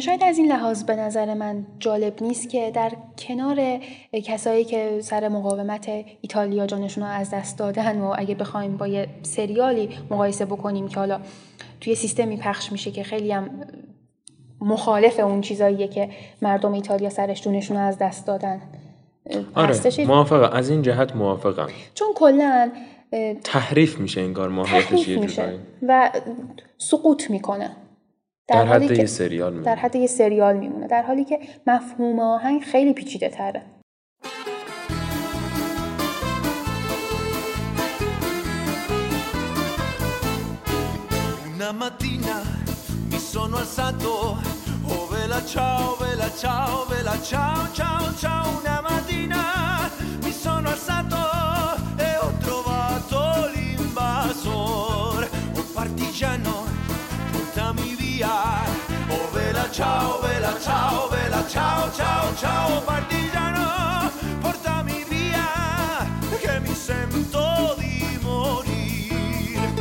شاید 0.00 0.22
از 0.22 0.38
این 0.38 0.52
لحاظ 0.52 0.84
به 0.84 0.96
نظر 0.96 1.34
من 1.34 1.66
جالب 1.78 2.22
نیست 2.22 2.48
که 2.48 2.70
در 2.74 2.92
کنار 3.18 3.80
کسایی 4.24 4.64
که 4.64 4.98
سر 5.02 5.28
مقاومت 5.28 5.90
ایتالیا 6.20 6.66
جانشون 6.66 7.04
رو 7.04 7.10
از 7.10 7.30
دست 7.30 7.58
دادن 7.58 8.00
و 8.00 8.14
اگه 8.18 8.34
بخوایم 8.34 8.76
با 8.76 8.86
یه 8.86 9.08
سریالی 9.22 9.88
مقایسه 10.10 10.44
بکنیم 10.44 10.88
که 10.88 10.96
حالا 10.96 11.20
توی 11.80 11.94
سیستمی 11.94 12.36
پخش 12.36 12.72
میشه 12.72 12.90
که 12.90 13.02
خیلی 13.02 13.32
هم 13.32 13.50
مخالف 14.60 15.20
اون 15.20 15.40
چیزاییه 15.40 15.88
که 15.88 16.08
مردم 16.42 16.72
ایتالیا 16.72 17.10
سرش 17.10 17.42
جونشون 17.42 17.76
رو 17.76 17.82
از 17.82 17.98
دست 17.98 18.26
دادن. 18.26 18.60
آره 19.54 20.04
موافقم. 20.06 20.56
از 20.56 20.70
این 20.70 20.82
جهت 20.82 21.16
موافقم. 21.16 21.66
چون 21.94 22.08
کلا 22.14 22.70
تحریف 23.44 23.98
میشه 23.98 24.20
انگار 24.20 24.48
ماهیتش 24.48 25.08
یه 25.08 25.18
میشه 25.18 25.34
جورایی. 25.36 25.58
و 25.88 26.10
سقوط 26.78 27.30
می‌کنه. 27.30 27.76
در 28.48 28.64
حالی 28.66 28.84
حد 28.84 28.98
یه 28.98 29.06
سریال 29.06 29.52
میمونه. 29.52 29.66
در 29.66 29.76
حد 29.76 29.96
یه 29.96 30.06
سریال 30.06 30.56
میمونه. 30.56 30.86
در 30.86 31.02
حالی 31.02 31.24
که 31.24 31.38
مفهوم 31.66 32.20
آهنگ 32.20 32.62
خیلی 32.62 32.92
پیچیده 32.92 33.28
تره. 33.28 33.62
Una 41.60 41.72
mattina 41.84 42.36
mi 43.10 43.20
sono 43.32 43.56
alzato, 43.64 44.14
oh 44.92 45.04
vela 45.12 45.40
ciao, 45.52 45.84
vela 46.02 46.28
ciao, 46.42 46.72
vela 46.92 47.16
ciao, 47.30 47.60
ciao, 47.78 48.04
ciao. 48.22 48.44
Una 48.60 48.76
mattina 48.88 49.42
mi 50.24 50.32
ciao, 60.70 61.08
vela 61.08 61.44
ciao, 61.48 61.90
ciao, 61.92 62.34
ciao. 62.36 62.82
Partigiano, 62.82 64.10
portami 64.40 65.04
via, 65.08 66.06
che 66.38 66.60
mi 66.60 66.74
sento 66.74 67.74
di 67.78 68.18
morire. 68.22 69.72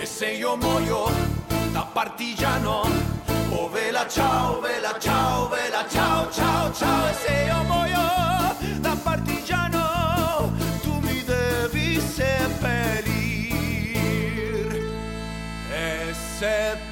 E 0.00 0.06
se 0.06 0.26
io 0.32 0.56
muoio 0.56 1.10
da 1.72 1.86
partigiano, 1.92 2.88
oh 3.50 3.68
vela 3.68 4.06
ciao, 4.08 4.60
vela 4.60 4.98
ciao, 4.98 5.48
vela 5.48 5.84
ciao, 5.88 6.30
ciao, 6.30 6.72
ciao. 6.72 7.08
E 7.10 7.14
se 7.22 7.32
io 7.46 7.62
muoio 7.64 8.04
da 8.80 8.96
partigiano, 9.02 10.50
tu 10.82 10.98
mi 11.02 11.22
devi 11.24 12.00
seppellir 12.00 12.65
said 16.38 16.85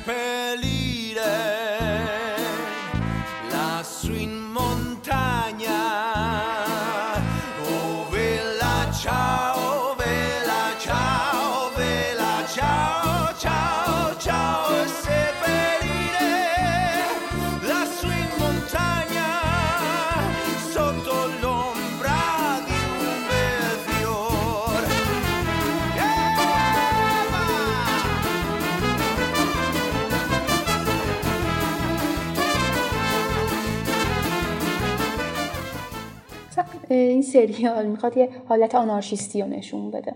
سریال 37.25 37.87
می‌خواد 37.87 38.17
یه 38.17 38.29
حالت 38.49 38.75
آنارشیستی 38.75 39.43
رو 39.43 39.49
نشون 39.49 39.91
بده. 39.91 40.15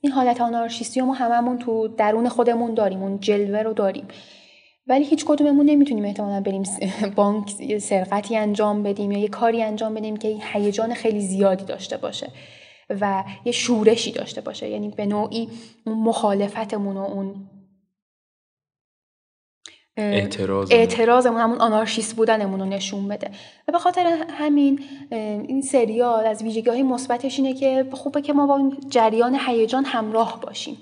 این 0.00 0.12
حالت 0.12 0.40
آنارشیستی 0.40 1.00
رو 1.00 1.06
ما 1.06 1.12
هممون 1.12 1.58
تو 1.58 1.88
درون 1.88 2.28
خودمون 2.28 2.74
داریم 2.74 3.02
اون 3.02 3.20
جلوه 3.20 3.62
رو 3.62 3.72
داریم. 3.72 4.08
ولی 4.86 5.04
هیچ 5.04 5.24
کدوممون 5.24 5.66
نمی‌تونیم 5.66 6.04
احتمالا 6.04 6.40
بریم 6.40 6.62
بانک 7.16 7.78
سرقتی 7.78 8.36
انجام 8.36 8.82
بدیم 8.82 9.12
یا 9.12 9.18
یه 9.18 9.28
کاری 9.28 9.62
انجام 9.62 9.94
بدیم 9.94 10.16
که 10.16 10.36
هیجان 10.52 10.94
خیلی 10.94 11.20
زیادی 11.20 11.64
داشته 11.64 11.96
باشه 11.96 12.30
و 13.00 13.24
یه 13.44 13.52
شورشی 13.52 14.12
داشته 14.12 14.40
باشه. 14.40 14.68
یعنی 14.68 14.88
به 14.88 15.06
نوعی 15.06 15.48
مخالفتمون 15.86 16.96
و 16.96 17.00
اون 17.00 17.34
اعتراض 19.96 20.72
اعتراضمون 20.72 21.40
همون 21.40 21.60
آنارشیست 21.60 22.16
بودنمون 22.16 22.60
رو 22.60 22.66
نشون 22.66 23.08
بده. 23.08 23.30
و 23.68 23.72
به 23.72 23.78
خاطر 23.78 24.24
همین 24.30 24.80
این 25.48 25.62
سریال 25.62 26.26
از 26.26 26.42
ویژگی 26.42 26.70
های 26.70 26.82
مثبتش 26.82 27.38
اینه 27.38 27.54
که 27.54 27.86
خوبه 27.92 28.22
که 28.22 28.32
ما 28.32 28.46
با 28.46 28.56
این 28.56 28.76
جریان 28.88 29.38
هیجان 29.46 29.84
همراه 29.84 30.40
باشیم. 30.40 30.76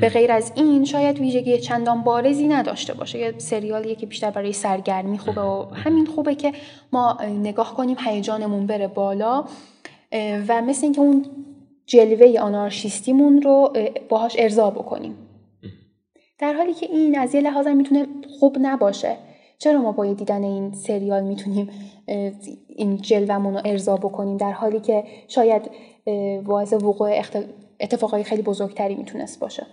به 0.00 0.08
غیر 0.08 0.32
از 0.32 0.52
این 0.54 0.84
شاید 0.84 1.18
ویژگی 1.18 1.58
چندان 1.58 2.02
بارزی 2.02 2.48
نداشته 2.48 2.94
باشه. 2.94 3.18
یه 3.18 3.34
سریالیه 3.38 3.94
که 3.94 4.06
بیشتر 4.06 4.30
برای 4.30 4.52
سرگرمی 4.52 5.18
خوبه 5.18 5.40
و 5.40 5.66
همین 5.74 6.06
خوبه 6.06 6.34
که 6.34 6.52
ما 6.92 7.18
نگاه 7.22 7.74
کنیم 7.74 7.96
هیجانمون 8.00 8.66
بره 8.66 8.88
بالا 8.88 9.44
و 10.48 10.62
مثل 10.62 10.84
اینکه 10.84 11.00
اون 11.00 11.26
جلوه 11.86 12.40
آنارشیستیمون 12.40 13.42
رو 13.42 13.72
باهاش 14.08 14.36
ارضا 14.38 14.70
بکنیم. 14.70 15.23
در 16.38 16.52
حالی 16.52 16.74
که 16.74 16.86
این 16.86 17.18
از 17.18 17.34
یه 17.34 17.40
لحاظ 17.40 17.66
می‌تونه 17.66 18.06
خوب 18.40 18.56
نباشه. 18.60 19.16
چرا 19.58 19.82
ما 19.82 19.92
با 19.92 20.12
دیدن 20.12 20.44
این 20.44 20.72
سریال 20.72 21.24
می‌تونیم 21.24 21.70
این 22.68 22.96
جلومون 22.96 23.54
رو 23.54 23.60
ارضا 23.64 23.96
بکنیم؟ 23.96 24.36
در 24.36 24.52
حالی 24.52 24.80
که 24.80 25.04
شاید 25.28 25.70
باعث 26.44 26.72
وقوع 26.72 27.22
اتفاقای 27.80 28.24
خیلی 28.24 28.42
بزرگتری 28.42 28.94
می‌تونست 28.94 29.40
باشه. 29.40 29.66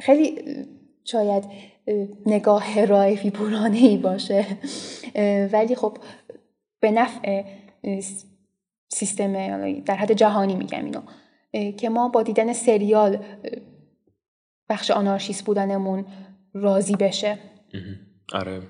خیلی 0.00 0.42
شاید 1.04 1.44
نگاه 2.26 2.84
رایفی 2.84 3.30
پورانه 3.30 3.76
ای 3.76 3.96
باشه 3.96 4.46
ولی 5.52 5.74
خب 5.74 5.96
به 6.80 6.90
نفع 6.90 7.44
سیستم 8.88 9.32
در 9.80 9.96
حد 9.96 10.12
جهانی 10.12 10.54
میگم 10.54 10.84
اینو 10.84 11.00
که 11.72 11.88
ما 11.88 12.08
با 12.08 12.22
دیدن 12.22 12.52
سریال 12.52 13.18
بخش 14.68 14.90
آنارشیست 14.90 15.44
بودنمون 15.44 16.06
راضی 16.54 16.96
بشه. 16.96 17.38
آره. 18.32 18.62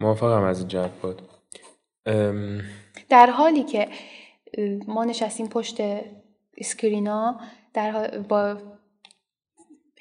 موافقم 0.00 0.42
از 0.42 0.58
این 0.58 0.68
جهت 0.68 0.90
بود. 0.90 1.22
در 3.08 3.30
حالی 3.30 3.64
که 3.64 3.88
ما 4.86 5.04
نشستیم 5.04 5.48
پشت 5.48 5.76
اسکرینا 6.56 7.40
در 7.74 8.18
با 8.18 8.56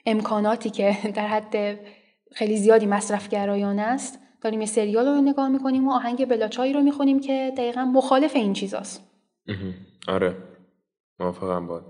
امکاناتی 0.05 0.69
که 0.69 0.97
در 1.15 1.27
حد 1.27 1.79
خیلی 2.35 2.57
زیادی 2.57 2.85
مصرف 2.85 3.29
گرایانه 3.29 3.81
است 3.81 4.19
داریم 4.41 4.61
یه 4.61 4.67
سریال 4.67 5.07
رو 5.07 5.21
نگاه 5.21 5.49
می‌کنیم 5.49 5.87
و 5.87 5.91
آهنگ 5.91 6.25
بلاچایی 6.25 6.73
رو 6.73 6.81
می‌خونیم 6.81 7.19
که 7.19 7.53
دقیقا 7.57 7.85
مخالف 7.85 8.35
این 8.35 8.53
چیزاست. 8.53 9.11
آره. 10.07 10.35
موافقم 11.19 11.67
بود 11.67 11.83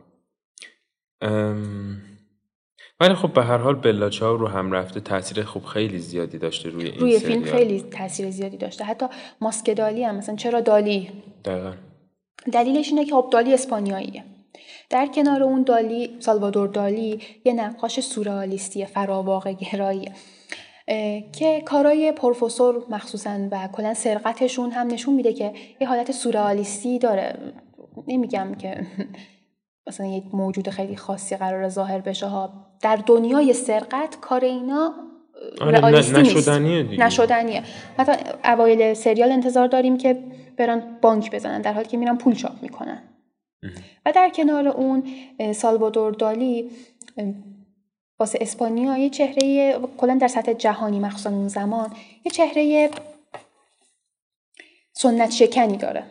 ولی 3.00 3.14
خب 3.14 3.34
به 3.34 3.44
هر 3.44 3.58
حال 3.58 3.76
بلاچا 3.76 4.36
رو 4.36 4.48
هم 4.48 4.72
رفته 4.72 5.00
تاثیر 5.00 5.44
خوب 5.44 5.64
خیلی 5.64 5.98
زیادی 5.98 6.38
داشته 6.38 6.70
روی 6.70 6.86
این 6.86 7.00
روی 7.00 7.20
فیلم 7.20 7.44
خیلی 7.44 7.82
تاثیر 7.82 8.32
زیادی 8.32 8.58
داشته. 8.58 8.84
حتی 8.84 9.06
ماسک 9.42 9.76
دالی 9.76 10.04
هم 10.04 10.16
مثلا 10.16 10.36
چرا 10.36 10.62
دالی؟ 10.62 11.10
دقیقا. 11.46 11.74
دلیلش 12.54 12.90
اینه 12.90 13.06
که 13.06 13.12
خب 13.12 13.30
دالی 13.32 13.54
اسپانیاییه. 13.54 14.24
در 14.90 15.08
کنار 15.08 15.44
اون 15.44 15.64
دالی 15.64 16.18
سالوادور 16.20 16.68
دالی 16.68 17.20
یه 17.46 17.54
نقاش 17.54 18.00
سورئالیستی 18.00 18.86
فراواقع 18.86 19.54
گراییه. 19.54 20.12
که 21.32 21.62
کارای 21.66 22.12
پروفسور 22.12 22.84
مخصوصا 22.90 23.48
و 23.52 23.70
کلا 23.74 23.94
سرقتشون 23.94 24.72
هم 24.72 24.88
نشون 24.88 25.16
میده 25.16 25.34
که 25.34 25.54
یه 25.82 25.88
حالت 25.88 26.12
سورئالیستی 26.12 27.00
داره. 27.00 27.54
نمیگم 28.08 28.56
که 28.56 28.88
مثلا 29.88 30.06
یک 30.06 30.24
موجود 30.34 30.70
خیلی 30.70 30.96
خاصی 30.96 31.36
قرار 31.36 31.70
ظاهر 31.70 32.02
بشه 32.02 32.28
ها. 32.28 32.54
در 32.82 32.96
دنیای 32.96 33.54
سرقت 33.54 34.18
کار 34.22 34.46
اینا 34.46 34.94
آره 35.62 35.80
نشدنیه 36.20 36.84
دیگه. 36.84 37.06
نشدنیه. 37.06 37.64
مثلا 38.00 38.16
اوایل 38.46 38.94
سریال 38.94 39.32
انتظار 39.32 39.68
داریم 39.68 39.98
که 39.98 40.24
برن 40.58 40.98
بانک 41.02 41.32
بزنن 41.32 41.62
در 41.62 41.74
حالی 41.74 41.88
که 41.88 41.98
میرن 41.98 42.18
پول 42.18 42.36
چاپ 42.36 42.64
می‌کنن. 42.64 43.04
و 44.06 44.12
در 44.12 44.30
کنار 44.30 44.68
اون 44.68 45.04
سالوادور 45.54 46.12
دالی 46.12 46.72
واسه 48.20 48.40
اسپانیا 48.42 48.98
یه 48.98 49.10
چهره 49.10 49.74
کلا 49.98 50.18
در 50.22 50.28
سطح 50.28 50.54
جهانی 50.54 51.00
مخصوصا 51.00 51.30
اون 51.30 51.48
زمان 51.48 51.90
یه 52.26 52.32
چهره 52.32 52.90
سنت 54.94 55.32
شکنی 55.32 55.78
داره. 55.78 56.04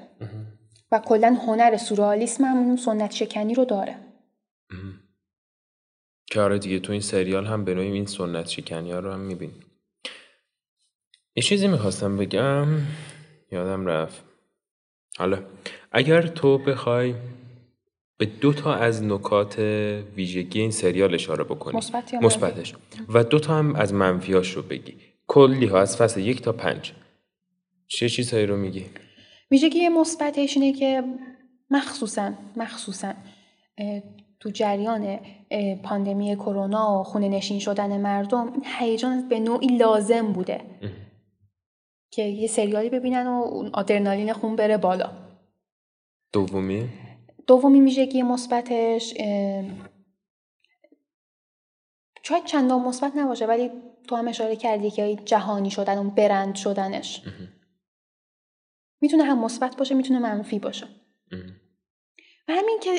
و 0.93 0.99
کلا 0.99 1.39
هنر 1.47 1.77
سورالیسم 1.77 2.45
هم 2.45 2.57
اون 2.57 2.77
سنت 2.77 3.13
شکنی 3.13 3.55
رو 3.55 3.65
داره. 3.65 3.97
که 6.27 6.41
آره 6.41 6.59
دیگه 6.59 6.79
تو 6.79 6.93
این 6.93 7.01
سریال 7.01 7.47
هم 7.47 7.65
به 7.65 7.81
این 7.81 8.07
سنت 8.07 8.49
شکنی 8.49 8.93
ها 8.93 8.99
رو 8.99 9.13
هم 9.13 9.21
میبین 9.21 9.51
یه 11.37 11.43
چیزی 11.43 11.69
می‌خواستم 11.69 12.17
بگم 12.17 12.67
یادم 13.53 13.87
رفت. 13.87 14.25
حالا 15.19 15.43
اگر 15.93 16.27
تو 16.27 16.59
بخوای 16.59 17.15
به 18.19 18.27
دو 18.27 18.53
تا 18.53 18.75
از 18.75 19.03
نکات 19.03 19.59
ویژگی 20.17 20.61
این 20.61 20.71
سریال 20.71 21.15
اشاره 21.15 21.45
بکنی. 21.45 21.77
مثبتش. 22.23 22.75
و 23.09 23.25
دو 23.25 23.39
تا 23.39 23.55
هم 23.59 23.75
از 23.75 23.95
منفیاش 23.95 24.53
رو 24.53 24.63
بگی. 24.63 24.97
کلی 25.27 25.67
ها 25.67 25.81
از 25.81 25.97
فصل 25.97 26.21
یک 26.21 26.43
تا 26.43 26.53
پنج. 26.53 26.93
چه 27.87 28.09
چیزهایی 28.09 28.47
رو 28.47 28.57
میگی؟ 28.57 28.87
ویژگی 29.51 29.89
مثبتش 29.89 30.57
اینه 30.57 30.73
که 30.79 31.05
مخصوصا 31.71 32.33
مخصوصا 32.57 33.15
تو 34.41 34.51
جریان 34.51 35.21
پاندمی 35.83 36.37
کرونا 36.37 37.01
و 37.01 37.03
خونه 37.03 37.29
نشین 37.29 37.59
شدن 37.59 38.01
مردم 38.01 38.53
این 38.53 38.63
هیجان 38.79 39.29
به 39.29 39.41
نوعی 39.41 39.67
لازم 39.67 40.33
بوده. 40.33 40.61
که 42.11 42.23
یه 42.23 42.47
سریالی 42.47 42.89
ببینن 42.91 43.27
و 43.27 43.31
اون 43.31 43.71
آدرنالین 43.73 44.33
خون 44.33 44.57
بره 44.57 44.77
بالا. 44.77 45.11
دومی؟ 46.33 46.89
دومی 47.47 47.81
ویژگی 47.81 48.23
مثبتش 48.23 49.15
شاید 52.23 52.45
چندان 52.45 52.83
مثبت 52.83 53.13
نباشه 53.17 53.47
ولی 53.47 53.71
تو 54.09 54.17
هم 54.17 54.29
اشاره 54.29 54.57
کردی 54.57 54.91
که 54.91 55.19
جهانی 55.25 55.71
شدن 55.71 55.99
اون 55.99 56.11
برند 56.11 56.55
شدنش. 56.55 57.23
می‌تونه 59.01 59.25
هم 59.25 59.45
مثبت 59.45 59.77
باشه 59.77 59.95
می‌تونه 59.95 60.19
منفی 60.19 60.59
باشه. 60.59 60.87
و 62.49 62.53
همین 62.53 62.79
که 62.83 62.91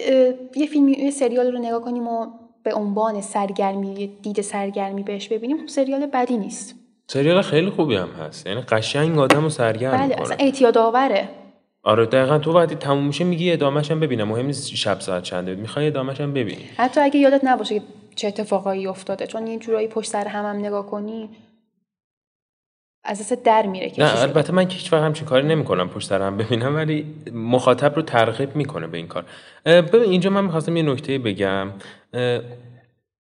یه 0.56 0.68
فیلم 0.68 0.88
یه 0.88 1.12
سریال 1.12 1.52
رو 1.52 1.60
نگاه 1.60 1.82
کنیم 1.82 2.08
و 2.08 2.28
به 2.64 2.74
عنوان 2.74 3.22
سرگرمی 3.22 4.08
دید 4.22 4.41
سرگرمی 4.41 5.04
بهش 5.04 5.28
ببینیم 5.28 5.58
خب 5.58 5.68
سریال 5.68 6.06
بدی 6.06 6.38
نیست. 6.38 6.76
سریال 7.08 7.41
خیلی 7.41 7.70
خوبی 7.70 7.95
هم 7.95 8.10
هست. 8.10 8.48
یعنی 8.48 8.62
قشنگ 8.62 9.20
آدم 9.20 9.43
رو 9.43 9.50
سرگرم 9.50 9.98
بله 9.98 10.22
اصلا 10.22 10.36
اعتیاد 10.39 10.78
آوره. 10.78 11.30
آره 11.84 12.06
دقیقا 12.06 12.39
تو 12.39 12.54
وقتی 12.54 12.76
تموم 12.76 13.08
میشه 13.08 13.24
میگی 13.24 13.52
ادامهش 13.52 13.91
هم 13.91 14.00
ببینم. 14.00 14.28
مهم 14.28 14.45
نیست 14.45 14.76
شب 14.76 15.00
ساعت 15.00 15.24
چنده 15.24 15.56
می‌خوای 15.56 15.88
ادامهش 15.88 16.22
هم 16.22 16.34
ببینی. 16.34 16.64
حتی 16.78 17.02
اگه 17.02 17.20
یادت 17.20 17.41
نباشه 17.43 17.82
چه 18.16 18.28
اتفاقایی 18.28 18.88
افتاده 18.88 19.28
چون 19.28 19.48
یه 19.48 19.60
جورایی 19.60 19.88
پشت 19.88 20.10
سر 20.10 20.28
هم, 20.28 20.45
هم 20.45 20.66
نگاه 20.66 20.88
کنی 20.88 21.30
از 23.08 23.20
دست 23.20 23.43
در 23.43 23.66
میره 23.66 23.91
نه 23.97 24.22
البته 24.22 24.53
من 24.53 24.68
که 24.68 24.78
هیچ 24.78 24.93
وقت 24.93 25.03
همچین 25.03 25.28
کاری 25.28 25.47
نمی‌کنم 25.47 25.89
پشت 25.89 26.10
سر 26.10 26.22
هم 26.22 26.38
ببینم 26.38 26.76
ولی 26.76 27.05
مخاطب 27.34 27.95
رو 27.95 28.01
ترغیب 28.01 28.55
می‌کنه 28.55 28.88
به 28.88 28.97
این 28.97 29.08
کار. 29.08 29.26
ببین 29.65 30.10
اینجا 30.10 30.30
من 30.30 30.44
می‌خواستم 30.44 30.77
یه 30.77 30.84
نکته 30.84 31.18
بگم. 31.18 31.72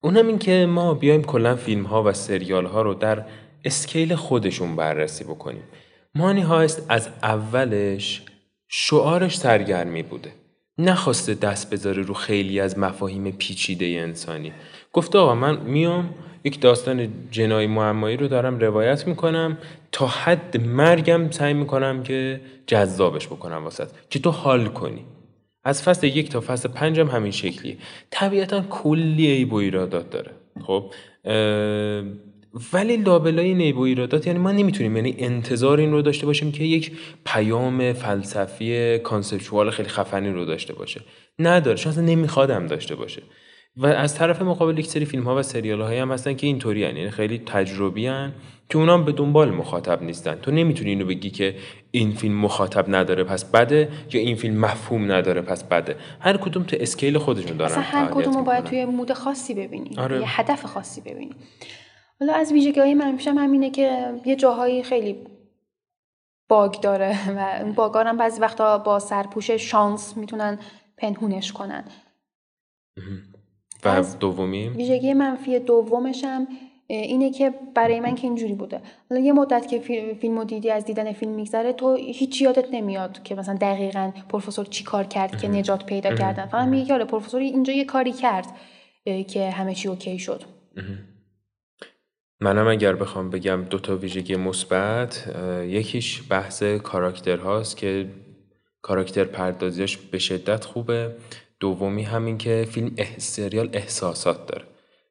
اونم 0.01 0.27
این 0.27 0.39
که 0.39 0.65
ما 0.65 0.93
بیایم 0.93 1.23
کلا 1.23 1.55
فیلم 1.55 1.83
ها 1.83 2.03
و 2.03 2.13
سریال 2.13 2.65
ها 2.65 2.81
رو 2.81 2.93
در 2.93 3.23
اسکیل 3.65 4.15
خودشون 4.15 4.75
بررسی 4.75 5.23
بکنیم. 5.23 5.63
مانی 6.15 6.41
هایست 6.41 6.85
از 6.89 7.09
اولش 7.23 8.21
شعارش 8.67 9.37
سرگرمی 9.37 10.03
بوده. 10.03 10.31
نخواسته 10.77 11.33
دست 11.33 11.73
بذاره 11.73 12.01
رو 12.01 12.13
خیلی 12.13 12.59
از 12.59 12.79
مفاهیم 12.79 13.31
پیچیده 13.31 13.85
انسانی. 13.85 14.53
گفته 14.93 15.17
آقا 15.17 15.35
من 15.35 15.57
میام 15.57 16.09
یک 16.47 16.59
داستان 16.61 17.07
جنایی 17.31 17.67
معمایی 17.67 18.17
رو 18.17 18.27
دارم 18.27 18.59
روایت 18.59 19.07
می‌کنم. 19.07 19.57
تا 19.91 20.07
حد 20.07 20.61
مرگم 20.61 21.31
سعی 21.31 21.53
می‌کنم 21.53 22.03
که 22.03 22.41
جذابش 22.67 23.27
بکنم 23.27 23.63
واسط 23.63 23.87
که 24.09 24.19
تو 24.19 24.29
حال 24.29 24.65
کنی. 24.65 25.05
از 25.63 25.83
فصل 25.83 26.07
یک 26.07 26.29
تا 26.29 26.41
فصل 26.41 26.69
پنجم 26.69 27.07
همین 27.07 27.31
شکلیه. 27.31 27.77
طبیعتا 28.09 28.61
کلی 28.61 29.27
عیب 29.27 29.53
و 29.53 29.55
ایرادات 29.55 30.09
داره. 30.09 30.31
خب 30.61 30.91
ولی 32.73 32.97
لابلای 32.97 33.53
عیب 33.53 33.77
و 33.77 33.81
ایرادات 33.81 34.27
یعنی 34.27 34.39
ما 34.39 34.51
نمی‌تونیم 34.51 34.95
یعنی 34.95 35.15
انتظار 35.19 35.79
این 35.79 35.91
رو 35.91 36.01
داشته 36.01 36.25
باشیم 36.25 36.51
که 36.51 36.63
یک 36.63 36.91
پیام 37.25 37.93
فلسفی 37.93 38.99
conceptual 38.99 39.69
خیلی 39.69 39.89
خفنی 39.89 40.29
رو 40.29 40.45
داشته 40.45 40.73
باشه. 40.73 41.01
نداره 41.39 41.77
چون 41.77 42.05
نمیخوادم 42.05 42.67
داشته 42.67 42.95
باشه. 42.95 43.21
و 43.77 43.85
از 43.85 44.15
طرف 44.15 44.41
مقابل 44.41 44.79
یک 44.79 44.87
سری 44.87 45.05
فیلم 45.05 45.23
ها 45.23 45.35
و 45.35 45.43
سریال 45.43 45.81
هایی 45.81 45.99
هم 45.99 46.11
هستن 46.11 46.33
که 46.33 46.47
اینطوری 46.47 46.79
یعنی 46.79 47.09
خیلی 47.09 47.39
تجربی 47.39 48.07
هن 48.07 48.33
که 48.69 48.77
اونا 48.77 48.97
به 48.97 49.11
دنبال 49.11 49.51
مخاطب 49.51 50.03
نیستن. 50.03 50.35
تو 50.35 50.51
نمی‌تونی 50.51 50.89
اینو 50.89 51.05
بگی 51.05 51.29
که 51.29 51.55
این 51.91 52.11
فیلم 52.11 52.35
مخاطب 52.35 52.95
نداره 52.95 53.23
پس 53.23 53.45
بده 53.45 53.89
یا 54.11 54.21
این 54.21 54.35
فیلم 54.35 54.57
مفهوم 54.65 55.11
نداره 55.11 55.41
پس 55.41 55.63
بده. 55.63 55.95
هر 56.19 56.37
کدوم 56.37 56.63
تو 56.63 56.77
scale 56.79 57.17
خودشون 57.17 57.57
دارن 57.57 57.81
هر 57.81 58.05
کدوم 58.11 58.43
باید 58.43 58.63
توی 58.63 58.85
مود 58.85 59.13
خاصی 59.13 59.53
ببینی. 59.53 59.97
آره. 59.97 60.19
یه 60.19 60.39
هدف 60.39 60.65
خاصی 60.65 61.01
ببینی. 61.01 61.35
حالا 62.19 62.33
از 62.33 62.51
ویژگی 62.51 62.79
های 62.79 62.93
منفیشم 62.93 63.37
همینه 63.37 63.69
که 63.69 64.13
یه 64.25 64.35
جاهایی 64.35 64.83
خیلی 64.83 65.15
باگ 66.49 66.79
داره 66.81 67.31
و 67.31 67.59
اون 67.61 67.71
باگا 67.71 68.03
هم 68.03 68.17
بعضی 68.17 68.41
وقتا 68.41 68.77
با 68.77 68.99
سرپوش 68.99 69.51
شانس 69.51 70.17
می‌تونن 70.17 70.59
پنهونش 70.97 71.51
کنن. 71.51 71.83
و 73.85 74.03
دومی؟ 74.19 74.69
ویژگی 74.69 75.13
منفی 75.13 75.59
دومشم 75.59 76.47
اینه 76.89 77.31
که 77.31 77.53
برای 77.75 77.99
من 77.99 78.15
که 78.15 78.27
اینجوری 78.27 78.53
بوده. 78.53 78.81
حالا 79.09 79.21
یه 79.21 79.33
مدت 79.33 79.67
که 79.67 79.79
فیلم 79.79 80.13
فیلمو 80.13 80.43
دیدی 80.43 80.71
از 80.71 80.85
دیدن 80.85 81.13
فیلم 81.13 81.31
میگذره 81.31 81.73
تو 81.73 81.95
هیچ 81.95 82.41
یادت 82.41 82.65
نمیاد 82.71 83.23
که 83.23 83.35
مثلا 83.35 83.57
دقیقا 83.61 84.11
پروفسور 84.29 84.65
چی 84.65 84.83
کار 84.83 85.03
کرد 85.03 85.41
که 85.41 85.47
نجات 85.47 85.85
پیدا 85.85 86.15
کردن. 86.15 86.45
فقط 86.45 86.67
میگه 86.67 86.85
که 86.85 86.93
آره 86.93 87.05
پروفسور 87.05 87.41
اینجا 87.41 87.73
یه 87.73 87.85
کاری 87.85 88.11
کرد 88.11 88.47
که 89.27 89.49
همه 89.49 89.75
چی 89.75 89.87
اوکی 89.87 90.19
شد. 90.19 90.43
منم 92.39 92.67
اگر 92.67 92.95
بخوام 92.95 93.29
بگم 93.29 93.63
دو 93.69 93.79
تا 93.79 93.95
ویژگی 93.95 94.35
مثبت 94.35 95.35
یکیش 95.67 96.23
بحث 96.29 96.63
کاراکتر 96.63 97.37
هاست 97.37 97.77
که 97.77 98.09
کاراکتر 98.81 99.23
پردازیش 99.23 99.97
به 99.97 100.19
شدت 100.19 100.65
خوبه. 100.65 101.15
دومی 101.59 102.03
همین 102.03 102.37
که 102.37 102.67
فیلم 102.71 102.91
اح... 102.97 103.07
سریال 103.17 103.69
احساسات 103.73 104.47
داره. 104.47 104.65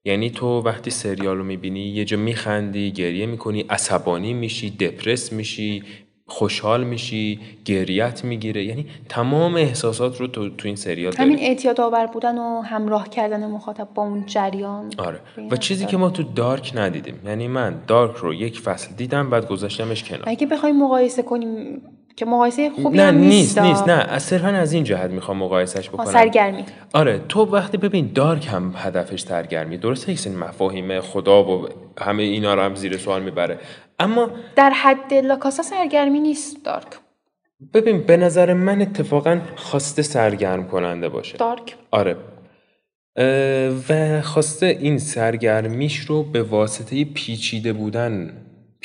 یعنی 0.05 0.31
تو 0.31 0.61
وقتی 0.61 0.91
سریال 0.91 1.37
رو 1.37 1.45
می‌بینی 1.45 1.81
یه 1.81 2.05
جا 2.05 2.17
میخندی 2.17 2.93
گریه 2.93 3.27
می‌کنی 3.27 3.61
عصبانی 3.71 4.35
میشی 4.35 4.71
دپرس 4.71 5.33
میشی 5.33 5.83
خوشحال 6.29 6.85
میشی 6.85 7.41
گریت 7.65 8.25
می‌گیره. 8.25 8.65
یعنی 8.65 8.87
تمام 9.09 9.55
احساسات 9.55 10.21
رو 10.21 10.27
تو, 10.27 10.49
تو 10.49 10.69
این 10.69 10.77
سریال 10.77 11.13
داری. 11.13 11.25
همین 11.25 11.39
اعتیاد 11.39 11.81
آور 11.81 12.07
بودن 12.07 12.39
و 12.39 12.61
همراه 12.61 13.09
کردن 13.09 13.47
مخاطب 13.47 13.89
با 13.95 14.03
اون 14.03 14.27
جریان. 14.27 14.91
آره. 14.99 15.21
و 15.51 15.57
چیزی 15.57 15.85
حد 15.85 15.91
که 15.91 15.97
ما 15.97 16.11
تو 16.11 16.23
دارک 16.23 16.73
ندیدیم. 16.75 17.21
یعنی 17.27 17.49
من 17.49 17.83
دارک 17.87 18.17
رو 18.17 18.35
یک 18.35 18.61
فصل 18.61 18.95
دیدم 18.95 19.31
بعد 19.31 19.49
گذاشتمش 19.49 20.05
کنار. 20.05 20.25
اگه 20.27 20.47
بخوایم 20.47 20.77
مقایسه 20.77 21.23
کنیم 21.23 21.83
که 22.17 22.25
مقایسه 22.25 22.71
خوبی 22.71 22.97
نه 22.97 23.03
هم 23.03 23.19
نیست 23.19 23.59
نیست 23.59 23.89
نه. 23.89 23.93
از 23.93 24.23
صرفا 24.23 24.49
از 24.49 24.73
این 24.73 24.85
جهت 24.85 25.11
می‌خوام 25.11 25.37
مقایسش 25.37 25.89
بکنم. 25.89 26.07
سرگرمی. 26.07 26.65
آره 26.93 27.21
تو 27.29 27.45
وقتی 27.45 27.77
ببین 27.77 28.11
دارک 28.15 28.49
هم 28.53 28.75
هدفش 28.77 29.21
سرگرمی. 29.21 29.79
درسته 29.79 30.13
یک 30.13 30.19
سری 30.19 30.35
مفاهیم 30.35 31.01
خدا 31.01 31.45
و 31.45 31.69
همه 32.01 32.23
اینا 32.23 32.55
رو 32.55 32.63
هم 32.63 32.75
زیر 32.75 32.97
سوال 32.97 33.23
می‌بره. 33.23 33.59
اما 33.99 34.31
در 34.57 34.71
حد 34.71 35.15
لاکاسا 35.15 35.63
سرگرمی 35.63 36.21
نیست 36.21 36.65
دارک. 36.65 36.87
ببین 37.75 38.03
به 38.03 38.17
نظر 38.17 38.53
من 38.53 38.83
اتفاقا 38.83 39.41
خواسته 39.57 40.03
سرگرم 40.03 40.69
کننده 40.69 41.09
باشه. 41.09 41.37
دارک. 41.37 41.77
آره. 41.91 42.17
و 43.89 44.23
خواسته 44.23 44.67
این 44.67 44.99
سرگرمیش 44.99 45.99
رو 45.99 46.23
به 46.23 46.43
واسطه 46.43 47.05
پیچیده 47.05 47.73
بودن 47.73 48.33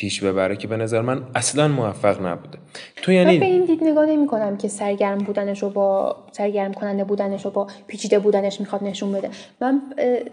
پیش 0.01 0.23
ببره 0.23 0.55
که 0.55 0.67
به 0.67 0.77
نظر 0.77 1.01
من 1.01 1.23
اصلا 1.35 1.67
موفق 1.67 2.25
نبوده. 2.25 2.57
تو 2.95 3.11
من 3.11 3.25
به 3.25 3.31
یعنی 3.31 3.45
این 3.45 3.65
دید 3.65 3.83
نگاه 3.83 4.05
نمی 4.05 4.27
کنم 4.27 4.57
که 4.57 4.67
سرگرم 4.67 5.17
بودنش 5.17 5.63
رو 5.63 5.69
با 5.69 6.15
سرگرم 6.31 6.73
کننده 6.73 7.03
بودنش 7.03 7.45
رو 7.45 7.51
با 7.51 7.67
پیچیده 7.87 8.19
بودنش 8.19 8.59
می‌خواد 8.59 8.83
نشون 8.83 9.11
بده. 9.11 9.29
من 9.61 9.81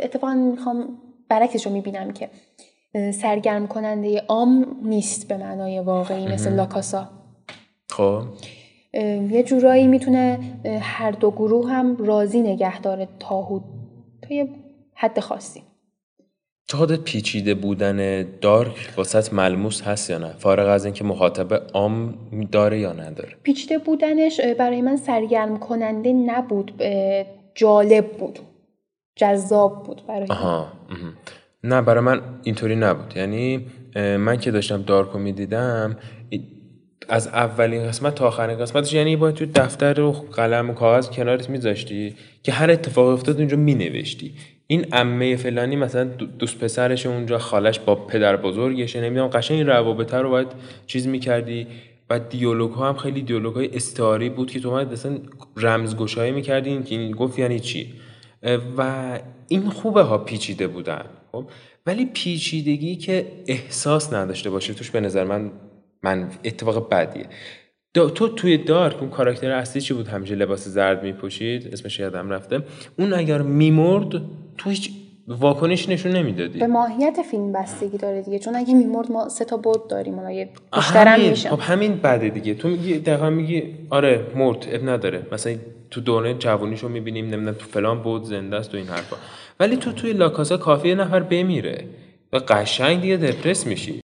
اتفاقا 0.01 0.35
می‌خوام 0.35 0.89
برعکسش 1.29 1.67
رو 1.67 1.73
می‌بینم 1.73 2.11
که 2.11 2.31
سرگرم 3.13 3.67
کننده 3.67 4.23
عام 4.29 4.67
نیست 4.83 5.29
به 5.29 5.37
معنای 5.37 5.81
واقعی 5.81 6.27
مثل 6.27 6.55
لاکاسا. 6.55 7.09
خب. 7.91 8.23
یه 9.31 9.43
جورایی 9.43 9.87
می‌تونه 9.87 10.39
هر 10.81 11.11
دو 11.11 11.31
گروه 11.31 11.71
هم 11.71 11.97
راضی 11.97 12.41
نگه 12.41 12.81
داره 12.81 13.09
تا 13.19 13.43
حد 13.43 13.63
تا 14.23 14.35
یه 14.35 14.49
حد 14.95 15.21
خاصی. 15.21 15.63
خودت 16.77 17.01
پیچیده 17.01 17.55
بودن 17.55 18.27
دارک 18.41 18.93
واسط 18.97 19.33
ملموس 19.33 19.83
هست 19.83 20.11
یا 20.11 20.19
نه؟ 20.19 20.35
فارغ 20.39 20.69
از 20.69 20.85
اینکه 20.85 21.05
مخاطب 21.05 21.63
عام 21.73 22.15
داره 22.53 22.79
یا 22.79 22.93
نداره. 22.93 23.37
پیچیده 23.43 23.79
بودنش 23.79 24.41
برای 24.59 24.83
من 24.83 24.97
سرگرم 24.97 25.59
کننده 25.59 26.13
نبود 26.13 26.83
جالب 27.55 28.07
بود. 28.07 28.39
جذاب 29.17 29.83
بود 29.83 30.03
برای. 30.09 30.27
آها. 30.29 30.73
نه 31.65 31.83
برای 31.83 32.05
من 32.05 32.21
اینطوری 32.43 32.77
نبود. 32.77 33.13
یعنی 33.17 33.67
من 33.97 34.37
که 34.37 34.51
داشتم 34.51 34.83
دارکو 34.83 35.19
می‌دیدم 35.19 35.97
از 37.09 37.27
اولین 37.27 37.89
قسمت 37.89 38.15
تا 38.15 38.27
آخرین 38.27 38.59
قسمتش 38.59 38.93
یعنی 38.93 39.17
باید 39.17 39.35
تو 39.35 39.47
دفتر 39.55 40.01
و 40.01 40.13
قلم 40.13 40.71
و 40.71 40.73
کاغذ 40.73 41.11
کنارت 41.11 41.51
میذاشتی 41.51 42.15
که 42.43 42.53
هر 42.53 42.71
اتفاق 42.71 43.07
افتاد 43.07 43.39
اونجا 43.39 43.57
مینوشتی. 43.57 44.35
این 44.71 44.85
عمه 44.93 45.37
فلانی 45.37 45.77
مثلا 45.77 46.05
دو- 46.05 46.27
دوست 46.27 46.59
پسرش 46.59 47.07
اونجا 47.07 47.39
خالش 47.39 47.79
با 47.79 47.95
پدر 47.95 48.37
بزرگشه 48.37 49.01
نمی‌دونم 49.01 49.29
قشنگ 49.29 49.57
این 49.57 49.67
روابط 49.67 50.15
رو 50.15 50.31
باید 50.31 50.49
چیز 50.87 51.07
می‌کردی. 51.07 51.67
و 52.11 52.19
دیالوگ 52.19 52.73
ها 52.73 52.89
هم 52.89 52.97
خیلی 52.97 53.23
دیالوگ 53.23 53.55
های 53.55 53.77
استعاری 53.77 54.29
بود 54.29 54.51
که 54.51 54.61
تو 54.61 54.71
باید 54.71 54.93
اصلا 54.93 55.19
رمزگشایی 55.57 56.33
می‌کردین 56.33 56.83
که 56.83 56.95
این 56.95 57.13
گفت 57.13 57.39
یعنی 57.39 57.61
چی. 57.61 57.95
و 58.79 59.21
این 59.49 59.71
خوبه 59.71 60.03
ها 60.03 60.19
پیچیده 60.19 60.67
بودن 60.67 61.05
خب؟ 61.33 61.45
ولی 61.87 62.07
پیچیدگی 62.07 62.97
که 62.97 63.27
احساس 63.47 64.13
نداشته 64.13 64.51
باشه 64.51 64.75
توش 64.75 64.91
به 64.91 65.01
نظر 65.01 65.25
من 65.25 65.51
من 66.03 66.31
اتفاق 66.45 66.89
بدیه. 66.89 67.27
دا 67.95 68.11
تو 68.11 68.29
توی 68.29 68.59
دارک 68.59 69.01
اون 69.01 69.11
کاراکتر 69.11 69.51
اصلی 69.51 69.83
چی 69.83 69.95
بود؟ 69.95 70.09
همیشه 70.09 70.35
لباس 70.35 70.69
زرد 70.69 71.03
میپوشید؟ 71.03 71.69
اسمش 71.73 71.99
یادم 71.99 72.31
رفته. 72.31 72.63
اون 72.99 73.15
اگر 73.15 73.43
میمرد 73.43 74.23
تو 74.59 74.71
هیچ 74.71 74.91
واکنش 75.29 75.89
نشون 75.89 76.13
نمی‌دادی. 76.13 76.59
به 76.59 76.67
ماهیت 76.67 77.19
فیلم 77.31 77.53
بستگی 77.53 77.99
داره 77.99 78.23
دیگه. 78.23 78.39
چون 78.39 78.57
اگه 78.57 78.75
میمرد 78.75 79.13
ما 79.13 79.29
سه 79.29 79.45
تا 79.45 79.57
بود 79.57 79.89
داریم 79.89 80.15
حالا 80.15 80.31
یه 80.31 80.51
بیشترم 80.75 81.21
میشه 81.21 81.49
خب 81.49 81.61
همین 81.61 81.97
بده 81.97 82.29
دیگه. 82.29 82.55
تو 82.55 82.69
میگی 82.69 82.99
دقیقا 82.99 83.31
میگی 83.31 83.63
آره 83.91 84.27
مرد 84.37 84.67
اب 84.73 84.89
نداره. 84.89 85.27
مثلا 85.33 85.55
تو 85.91 86.01
دوره 86.01 86.35
جوانیشو 86.35 86.89
می‌بینیم 86.89 87.25
نمی‌دونم 87.25 87.55
تو 87.55 87.67
فلان 87.67 88.03
بود 88.03 88.25
زنده 88.25 88.57
است 88.57 88.75
و 88.75 88.77
این 88.77 88.87
حرفا. 88.87 89.17
ولی 89.61 89.77
تو 89.77 89.93
توی 89.93 90.13
لاکاسا 90.13 90.57
کافی 90.57 90.89
یه 90.89 90.95
نفر 90.95 91.21
بمیره. 91.21 91.85
و 92.33 92.41
قشنگ 92.49 93.01
دیگه 93.01 93.17
دپرس 93.17 93.67
میشی. 93.67 94.01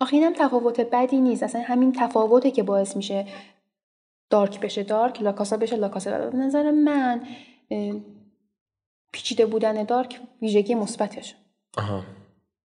آخه 0.00 0.16
اینم 0.16 0.32
تفاوت 0.32 0.80
بدی 0.80 1.20
نیست. 1.20 1.42
اصلا 1.42 1.62
همین 1.64 1.92
تفاوته 1.92 2.50
که 2.50 2.62
باعث 2.62 2.96
میشه 2.96 3.26
دارک 4.30 4.60
بشه 4.60 4.82
دارک 4.82 5.22
لاکاسا 5.22 5.56
بشه 5.56 5.76
لاکاسا. 5.76 6.30
به 6.30 6.36
نظر 6.36 6.70
من 6.70 7.20
پیچیده 9.12 9.46
بودن 9.46 9.84
دارک 9.84 10.20
ویژگی 10.42 10.74
مثبتش. 10.74 11.34
آها. 11.78 12.02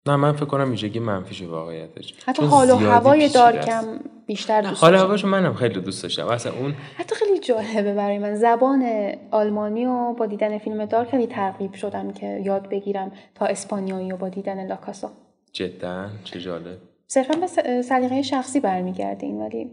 نه 0.05 0.15
من 0.15 0.33
فکر 0.33 0.45
کنم 0.45 0.71
ویژگی 0.71 0.99
منفیشه 0.99 1.47
واقعیتش. 1.47 2.13
حتی 2.25 2.45
حال 2.45 2.69
و 2.71 2.75
هوای 2.75 3.29
دارکم. 3.29 3.99
بیشتر 4.25 4.61
دوست 4.61 4.83
حال. 4.83 4.95
هواشو 4.95 5.27
منم 5.27 5.53
خیلی 5.53 5.81
دوست 5.81 6.03
داشتم. 6.03 6.27
اصلا 6.27 6.53
اون 6.53 6.75
حتی 6.97 7.15
خیلی 7.15 7.39
جالبه 7.39 7.93
برای 7.93 8.19
من. 8.19 8.35
زبان 8.35 9.11
آلمانی 9.31 9.85
و 9.85 10.13
با 10.13 10.25
دیدن 10.25 10.57
فیلم 10.57 10.85
دارک 10.85 11.09
خیلی 11.09 11.27
ترغیب 11.27 11.73
شدم 11.73 12.11
که 12.11 12.41
یاد 12.45 12.69
بگیرم 12.69 13.11
تا 13.35 13.45
اسپانیایی 13.45 14.11
و 14.11 14.17
با 14.17 14.29
دیدن 14.29 14.67
لاکاسا. 14.67 15.11
جدا 15.53 16.09
چه 16.23 16.39
جالب. 16.39 16.77
صرفا 17.13 17.33
به 17.39 17.47
سلیقه 17.81 18.21
شخصی 18.21 18.59
برمیگرده 18.59 19.25
این 19.25 19.41
ولی 19.41 19.71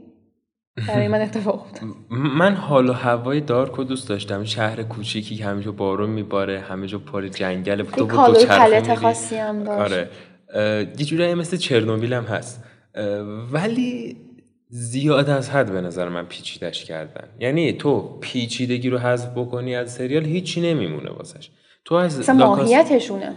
برای 0.88 1.08
من 1.08 1.20
اتفاق 1.20 1.60
افتاد. 1.60 1.88
من 2.10 2.54
حال 2.54 2.88
و 2.88 2.92
هوای 2.92 3.40
دارک 3.40 3.72
رو 3.72 3.84
دوست 3.84 4.08
داشتم. 4.08 4.44
شهر 4.44 4.82
کوچیکی 4.82 5.36
که 5.36 5.44
همه 5.44 5.62
جا 5.62 5.72
بارون 5.72 6.10
میباره 6.10 6.60
همه 6.60 6.86
جا 6.86 6.98
پر 6.98 7.28
جنگل 7.28 7.82
تو 7.82 8.06
دوچرخه 8.06 8.80
پلت. 8.80 8.94
خاصی 8.94 9.36
هم 9.36 9.64
داشت. 9.64 9.92
آره. 9.92 10.08
یه 10.98 11.04
جورایی 11.04 11.34
مثل 11.34 11.56
چرنوبیل 11.56 12.12
هم 12.12 12.24
هست. 12.24 12.64
ولی 13.52 14.16
زیاد 14.68 15.30
از 15.30 15.50
حد 15.50 15.72
به 15.72 15.80
نظر 15.80 16.08
من 16.08 16.26
پیچیدش 16.26 16.84
کردن. 16.84 17.28
یعنی 17.38 17.72
تو 17.72 18.18
پیچیدگی 18.20 18.90
رو 18.90 18.98
حذف 18.98 19.28
بکنی 19.36 19.76
از 19.76 19.92
سریال 19.92 20.24
هیچی 20.24 20.60
نمیمونه 20.60 21.10
واسش. 21.10 21.50
تو 21.84 21.94
از 21.94 22.18
مثلا 22.18 22.34
لاکاس- 22.38 22.58
ماهیتشونه. 22.58 23.32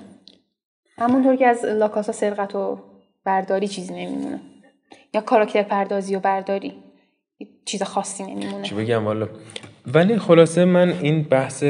همونطور 0.97 1.35
که 1.35 1.47
از 1.47 1.65
لاکاسا 1.65 2.11
سرقت 2.11 2.55
و 2.55 2.77
برداری 3.25 3.67
چیزی 3.67 3.93
نمیمونه. 3.93 4.39
یا 5.13 5.21
کاراکتر 5.21 5.63
پردازی 5.63 6.15
و 6.15 6.19
برداری. 6.19 6.73
چیز 7.65 7.83
خاصی 7.83 8.23
نمیمونه. 8.23 8.63
چی 8.63 8.75
بگم 8.75 9.05
والا؟ 9.05 9.29
ولی 9.87 10.19
خلاصه 10.19 10.65
من 10.65 10.89
این 10.89 11.23
بحث 11.23 11.63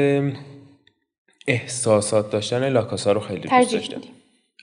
احساسات 1.46 2.30
داشتن 2.30 2.68
لاکاسا 2.68 3.12
رو 3.12 3.20
خیلی 3.20 3.40
دوست 3.40 3.72
داشتم. 3.72 4.00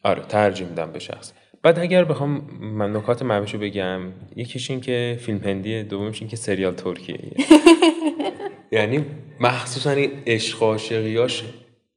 آره 0.04 0.24
ترجیح 0.30 0.68
میدم 0.68 0.92
به 0.92 1.00
شخص. 1.00 1.34
بعد 1.64 1.80
اگر 1.80 2.04
بخوام 2.04 2.30
من 2.62 2.96
نکات 2.96 3.22
منفیشو 3.22 3.58
بگم 3.58 4.02
یکیش 4.36 4.72
این 4.72 4.82
که 4.82 5.18
فیلم 5.22 5.38
هندیه 5.38 5.84
دومش 5.84 6.22
این 6.22 6.30
که 6.30 6.36
سریال 6.36 6.74
ترکیه. 6.74 7.20
یعنی 8.72 9.06
مخصوصا 9.40 9.92
این 9.92 10.12
عشق 10.28 10.64
عاشقیاش 10.64 11.44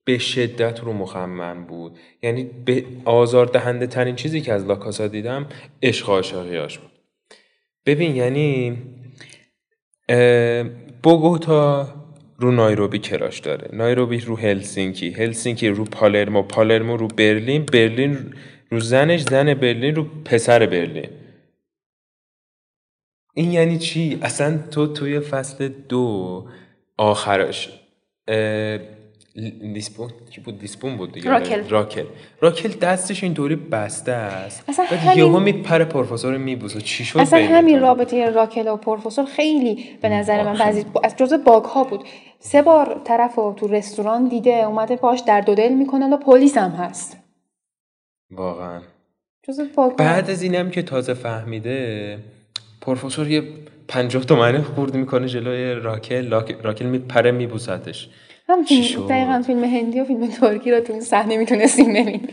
به 0.05 0.19
شدت 0.19 0.81
رو 0.81 0.93
مخم 0.93 1.31
من 1.31 1.67
بود. 1.67 1.99
یعنی 2.23 2.45
به 2.65 2.85
آزار 3.05 3.47
دهنده 3.47 3.87
ترین 3.87 4.17
چیزی 4.17 4.41
که 4.41 4.53
از 4.53 4.67
لاکاسا 4.67 5.09
دیدم 5.09 5.47
عشق 5.83 6.11
عاشقیاش 6.11 6.79
بود. 6.79 6.91
ببین 7.87 8.17
یعنی 8.17 8.79
بوگوتا 11.03 11.89
رو 12.39 12.53
نایروبی 12.53 12.99
کراش 12.99 13.39
داره. 13.39 13.69
نایروبی 13.73 14.19
رو 14.19 14.37
هلسینکی 14.37 15.11
هلسینکی 15.11 15.69
رو 15.69 15.85
پالرمو 15.85 16.43
پالرمو 16.43 16.97
رو 16.97 17.09
برلین 17.09 17.65
برلین 17.65 18.35
رو 18.71 18.81
زنش 18.81 19.21
زن 19.21 19.55
برلین 19.55 19.95
رو 19.95 20.05
پسر 20.25 20.67
برلین. 20.67 21.11
این 23.35 23.53
یعنی 23.53 23.79
چی؟ 23.79 24.19
اصلا 24.23 24.59
تو 24.71 24.87
توی 24.87 25.21
فصل 25.21 25.69
دو 25.69 26.47
آخرش 26.97 27.81
لیسبون 29.37 30.11
کی 30.31 30.41
بود؟ 30.41 30.61
لیسبون 30.61 30.97
بود 30.97 31.13
دیگه. 31.13 31.31
راکل. 31.31 31.69
راکل. 31.69 32.05
راکل 32.41 32.69
دستش 32.69 33.25
اینطوری 33.25 33.57
بسته 33.57 34.13
است. 34.13 34.65
اصلا 34.69 34.85
بعد 34.91 35.17
یهو 35.17 35.41
میپره 35.41 35.85
پروفسور 35.85 36.37
میبوسه. 36.37 36.81
چی 36.81 37.05
شد 37.05 37.19
اصلا؟ 37.19 37.47
همین 37.47 37.81
رابطه 37.81 38.31
راکل 38.31 38.69
و 38.69 38.77
پروفسور 38.77 39.25
خیلی 39.25 39.85
به 40.03 40.09
نظر 40.09 40.45
من 40.45 40.59
بعضی 40.59 40.85
از 41.05 41.17
جزء 41.17 41.37
باگ 41.37 41.65
ها 41.65 41.85
بود. 41.85 42.05
سه 42.39 42.63
بار 42.63 43.01
طرف 43.05 43.35
رو 43.35 43.55
تو 43.57 43.69
رستوران 43.69 44.29
دیده 44.29 44.51
اومده 44.51 44.97
باش 44.97 45.21
در 45.21 45.41
دو 45.41 45.55
دل 45.55 45.73
می‌کنن 45.73 46.13
و 46.13 46.17
پلیس 46.17 46.59
هم 46.59 46.71
هست. 46.71 47.17
واقعا. 48.31 48.81
جزء 49.49 49.65
باگ. 49.77 49.93
بعد 49.97 50.31
از 50.31 50.43
اینم 50.43 50.71
که 50.71 50.83
تازه 50.83 51.15
فهمیده 51.15 52.19
پروفسور 52.81 53.31
یه 53.31 53.43
پنجاه 53.89 54.25
تومنه 54.25 54.63
خورد 54.63 54.97
می‌کنه 54.97 55.29
جلوی 55.29 55.75
راکل. 55.75 56.31
راک- 56.31 56.65
راکل 56.65 56.87
میپره 56.87 57.31
میبوستش 57.31 58.09
هم؟ 58.49 58.63
دقیقا 59.09 59.43
فیلم 59.47 59.65
هندی 59.65 60.01
و 60.01 60.05
فیلم 60.05 60.27
ترکی 60.27 60.71
رو 60.71 60.81
تو 60.81 60.93
این 60.93 61.03
صحنه 61.03 61.37
می‌تونستیم 61.37 61.89
ببینیم. 61.89 62.29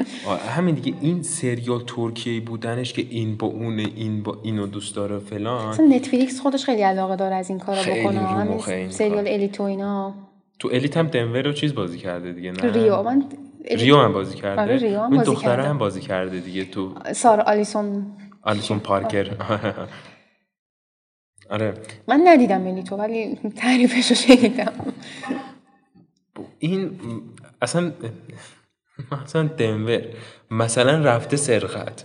همین 0.56 0.76
دیگه 0.76 0.98
این 1.02 1.24
سریال 1.24 1.84
ترکیه 1.88 2.42
بودنش 2.42 2.94
که 2.94 3.06
این 3.10 3.38
با 3.38 3.48
اونه 3.48 3.88
این 3.96 4.24
با 4.24 4.38
اینو 4.44 4.68
دوست 4.68 4.96
داره 4.96 5.20
فلان. 5.20 5.68
اصلا 5.68 5.86
نتفلیکس 5.86 6.40
خودش 6.40 6.66
خیلی 6.66 6.82
علاقه 6.82 7.16
داره 7.16 7.36
از 7.36 7.50
این 7.50 7.60
کارا 7.60 7.82
بکنه. 7.82 8.20
همین 8.20 8.90
سریال 8.90 9.50
و 9.60 9.62
اینا. 9.64 10.14
تو 10.60 10.70
الیت 10.74 10.98
هم 10.98 11.08
دنور 11.08 11.42
رو 11.42 11.54
چیز 11.54 11.76
بازی 11.76 11.98
کرده 11.98 12.32
دیگه 12.32 12.52
نه؟ 12.52 12.72
ریو 12.72 13.02
من 13.02 13.24
ریو 13.72 13.98
هم 13.98 14.14
بازی 14.14 14.38
کرده. 14.38 14.62
آره، 14.62 14.78
ریو 14.78 15.00
هم 15.00 15.10
بازی 15.10 15.32
دختره 15.32 15.56
کرده. 15.56 15.70
هم 15.70 15.78
بازی 15.78 16.02
کرده 16.02 16.40
دیگه 16.40 16.66
تو. 16.66 16.94
سارا 17.14 17.44
آلیسون. 17.44 18.06
آلیسون 18.44 18.80
پارکر. 18.80 19.28
آره. 21.50 21.74
من 22.08 22.22
ندیدم 22.26 22.68
الیتو 22.68 22.96
ولی 22.96 23.40
تعریفش 23.56 24.10
رو 24.10 24.16
شنیدم. 24.16 24.74
این 26.60 27.00
اصلا 27.62 27.92
مثلا 29.24 29.44
دنور 29.44 30.02
مثلا 30.52 31.00
رفته 31.04 31.38
سرقت. 31.38 32.04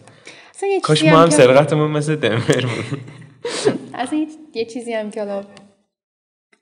کاش 0.83 1.05
ما 1.05 1.19
هم 1.23 1.31
سرقتمون 1.31 1.91
مثل 1.91 2.17
دنور 2.17 2.61
بود. 2.67 3.01
اصلا 3.95 4.27
یه- 4.55 4.65
چیزی 4.65 4.93
هم 4.93 5.11
که 5.11 5.21
حالا 5.21 5.45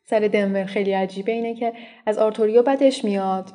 سر 0.04 0.20
دنور 0.32 0.64
خیلی 0.64 0.92
عجیبه 0.92 1.32
اینه 1.32 1.54
که 1.54 1.72
از 2.06 2.18
آرتوریو 2.18 2.62
بدش 2.62 3.04
میاد. 3.04 3.52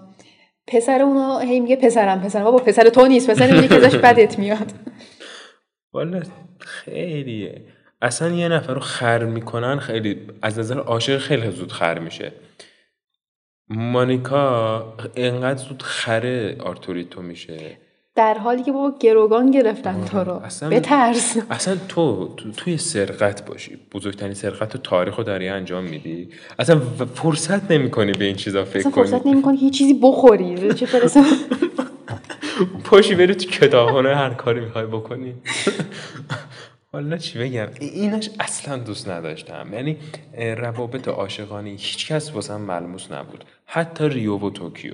پسر 0.68 1.02
اونو 1.02 1.40
هی 1.40 1.60
میگه 1.60 1.76
پسرم 1.76 2.22
پسرم. 2.22 2.44
بابا 2.44 2.58
پسر 2.58 2.90
تو 2.90 3.08
نیست. 3.08 3.30
پسر 3.30 3.52
میگه 3.56 3.68
که 3.68 3.76
ازش 3.76 3.96
بدت 3.96 4.40
میاد. 4.40 4.72
والا 5.94 6.22
خیلیه. 6.60 7.66
اصلا 8.02 8.30
یه 8.30 8.48
نفر 8.48 8.74
رو 8.74 8.80
خر 8.80 9.24
می‌کنن 9.24 9.80
خیلی 9.80 10.28
از 10.42 10.60
نظر 10.60 10.80
عاشق 10.80 11.18
خیلی 11.18 11.52
زود 11.52 11.72
خر 11.72 12.00
میشه. 12.00 12.32
مانیکا 13.70 14.84
انقدر 15.16 15.60
زود 15.64 15.84
خره 15.84 16.58
آرتوریتو 16.60 17.22
میشه. 17.22 17.78
در 18.16 18.34
حالی 18.38 18.64
که 18.64 18.72
بابا 18.72 18.98
گروگان 19.00 19.52
گرفتن 19.52 20.06
تو 20.06 20.18
رو. 20.18 20.34
اصلا- 20.34 20.70
بترس. 20.70 21.38
اصلا 21.50 21.78
تو, 21.88 22.34
تو 22.38 22.52
توی 22.52 22.78
سرقت 22.78 23.46
باشی. 23.46 23.78
بزرگترین 23.94 24.34
سرقت 24.34 24.78
تاریخ 24.78 25.16
رو 25.16 25.24
داری 25.24 25.50
انجام 25.50 25.84
میدی. 25.84 26.30
اصلا 26.60 26.80
فرصت 27.16 27.72
نمی 27.72 27.92
کنی 27.92 28.12
به 28.12 28.26
این 28.26 28.36
چیزا 28.36 28.66
فکر 28.66 28.80
اصلا 28.80 28.92
کنی. 28.92 29.04
فرصت 29.04 29.26
نمی‌کنی 29.26 29.58
که 29.58 29.66
یه 29.66 29.72
چیزی 29.72 30.00
بخوری. 30.04 30.74
چه 30.74 30.86
برسه 30.86 31.22
پاشی 32.84 33.16
بری 33.16 33.36
تو 33.36 33.50
کتابخانه 33.50 34.16
هر 34.16 34.30
کاری 34.34 34.60
می‌خوای 34.60 34.86
بکنی. 34.86 35.34
حالا 36.94 37.18
چی 37.18 37.40
بگم؟ 37.40 37.68
اینش 37.80 38.30
اصلا 38.40 38.78
دوست 38.78 39.10
نداشتم. 39.10 39.68
یعنی 39.74 39.98
روابط 40.58 41.08
عاشقانه 41.08 41.70
هیچ 41.70 42.08
کس 42.08 42.32
واسم 42.34 42.62
ملموس 42.62 43.12
نبود. 43.12 43.46
حتی 43.66 44.10
ریو 44.10 44.38
و 44.38 44.50
توکیو. 44.50 44.94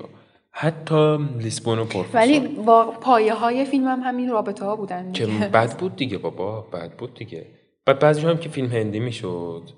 حتی 0.52 1.18
لیسبون 1.40 1.80
و 1.80 1.86
پروفسور 1.86 2.22
ولی 2.22 2.40
با 2.40 2.84
پایه 2.86 3.34
های 3.34 3.66
فیلم 3.66 3.88
هم 3.88 4.00
همین 4.00 4.30
رابطه 4.30 4.66
ها 4.66 4.76
بودن 4.76 5.12
که. 5.12 5.26
بد 5.54 5.78
بود 5.78 5.96
دیگه 5.96 6.18
بابا. 6.18 6.62
بد 6.62 6.92
بود 6.96 7.14
دیگه. 7.14 7.46
بعد 7.86 8.00
بعضی 8.00 8.22
هم 8.22 8.38
که 8.38 8.50
فیلم 8.50 8.68
هندی 8.68 9.00
می‌شد. 9.00 9.70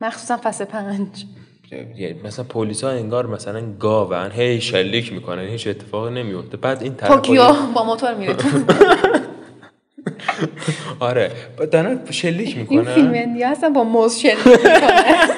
مخصوصا 0.00 0.36
فصل 0.42 0.64
پنج. 0.64 1.24
مثلا 2.24 2.44
پلیس 2.44 2.84
ها 2.84 2.90
انگار 2.90 3.26
مثلا 3.26 3.72
گاون 3.72 4.30
هی 4.30 4.60
شلیک 4.60 5.12
می‌کنن 5.12 5.48
هیچ 5.48 5.66
اتفاقی 5.66 6.14
نمیفته 6.14 6.56
بعد 6.56 6.82
این 6.82 6.94
طرف 6.94 7.10
توکیو 7.10 7.42
با 7.74 7.84
موتور 7.84 8.14
میره. 8.14 8.36
آره. 11.10 11.32
دارن 11.72 12.10
شلیک 12.10 12.48
این 12.48 12.58
می‌کنن. 12.58 12.94
فیلم 12.94 13.14
هندی 13.14 13.42
هستن 13.42 13.72
با 13.72 13.84
موز 13.84 14.18
شلیک 14.18 14.46
می‌کنن. 14.46 15.28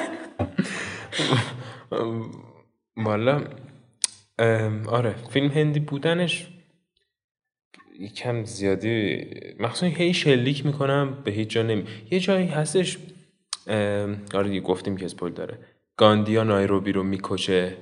والا 3.05 3.41
ام، 4.39 4.87
آره. 4.87 5.15
فیلم 5.33 5.47
هندی 5.47 5.79
بودنش 5.79 6.47
یکم 7.99 8.43
زیادی 8.43 9.25
مخصوصا 9.59 9.85
هی 9.85 10.13
شلیک 10.13 10.65
می‌کنم 10.65 11.17
به 11.23 11.31
هیچ 11.31 11.49
جا 11.49 11.61
نمی 11.63 11.83
یه 12.11 12.19
جایی 12.19 12.47
هستش 12.47 12.97
آره 14.33 14.49
دیگه 14.49 14.59
گفتیم 14.61 14.97
که 14.97 15.05
اسپویل 15.05 15.33
داره. 15.33 15.57
گاندیا 15.97 16.43
نایروبی 16.43 16.91
رو 16.91 17.03
می‌کشه. 17.03 17.77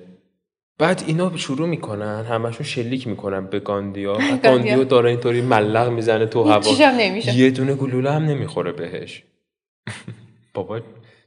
بعد 0.80 1.03
اینا 1.07 1.38
شروع 1.38 1.68
می‌کنن 1.68 2.26
همشون 2.26 2.65
شلیک 2.65 3.07
می‌کنن 3.07 3.45
به 3.45 3.60
گاندیا. 3.69 4.18
گاندیا. 4.43 4.84
داره 4.84 5.10
اینطوری 5.10 5.41
ملق 5.41 5.89
می‌زنه 5.89 6.26
تو 6.26 6.43
هوا. 6.43 6.72
یه 7.35 7.49
دونه 7.49 7.76
گلوله 7.76 8.11
هم 8.11 8.23
نمی‌خوره 8.23 8.72
بهش. 8.72 9.23
بابا 10.53 10.80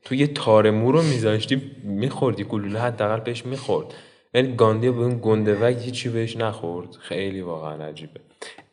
تو 0.04 0.14
یه 0.14 0.26
تار 0.26 0.70
مو 0.70 0.92
رو 0.92 1.02
میذاشتی 1.02 1.62
میخوردی. 1.84 2.44
گلوله 2.44 2.80
حداقل 2.80 3.20
بهش 3.20 3.46
می‌خورد. 3.46 3.86
یعنی 4.34 4.56
گاندیا 4.56 4.92
به 4.92 5.02
اون 5.02 5.18
گندوک 5.22 5.76
هیچی 5.80 6.08
بهش 6.08 6.36
نخورد. 6.36 6.96
خیلی 7.00 7.40
واقعا 7.40 7.84
عجیبه. 7.84 8.20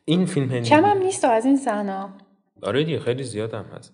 این 0.06 0.26
فیلم 0.26 0.49
هندی 0.51 0.69
کم 0.69 0.85
هم 0.85 0.97
نیست 0.97 1.26
از 1.26 1.45
این 1.45 1.57
صحنه. 1.57 2.06
آره 2.64 2.84
دیگه 2.84 2.99
خیلی 2.99 3.23
زیاد 3.23 3.53
هم 3.53 3.65
هست. 3.77 3.93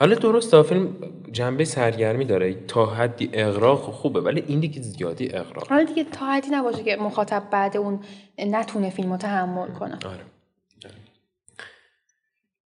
حالا 0.00 0.14
درست 0.14 0.62
فیلم 0.62 0.96
جنبه 1.32 1.64
سرگرمی 1.64 2.24
داره. 2.24 2.54
تا 2.54 2.86
حدی 2.86 3.30
اغراق 3.32 3.80
خوبه 3.80 4.20
ولی 4.20 4.44
این 4.46 4.60
دیگه 4.60 4.82
زیادی 4.82 5.32
اغراق. 5.32 5.68
حالا 5.68 5.84
دیگه 5.84 6.04
تا 6.04 6.26
حدی 6.26 6.48
نباشه 6.50 6.82
که 6.82 6.96
مخاطب 6.96 7.42
بعد 7.50 7.76
اون 7.76 8.00
نتونه 8.38 8.90
فیلم 8.90 9.12
رو 9.12 9.16
تحمل 9.16 9.68
کنه. 9.68 9.94
آره. 9.94 10.24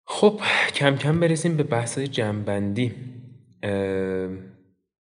خب 0.04 0.40
کم 0.74 0.96
کم 0.96 1.20
برسیم 1.20 1.56
به 1.56 1.62
بحث 1.62 1.98
جنبندی. 1.98 2.92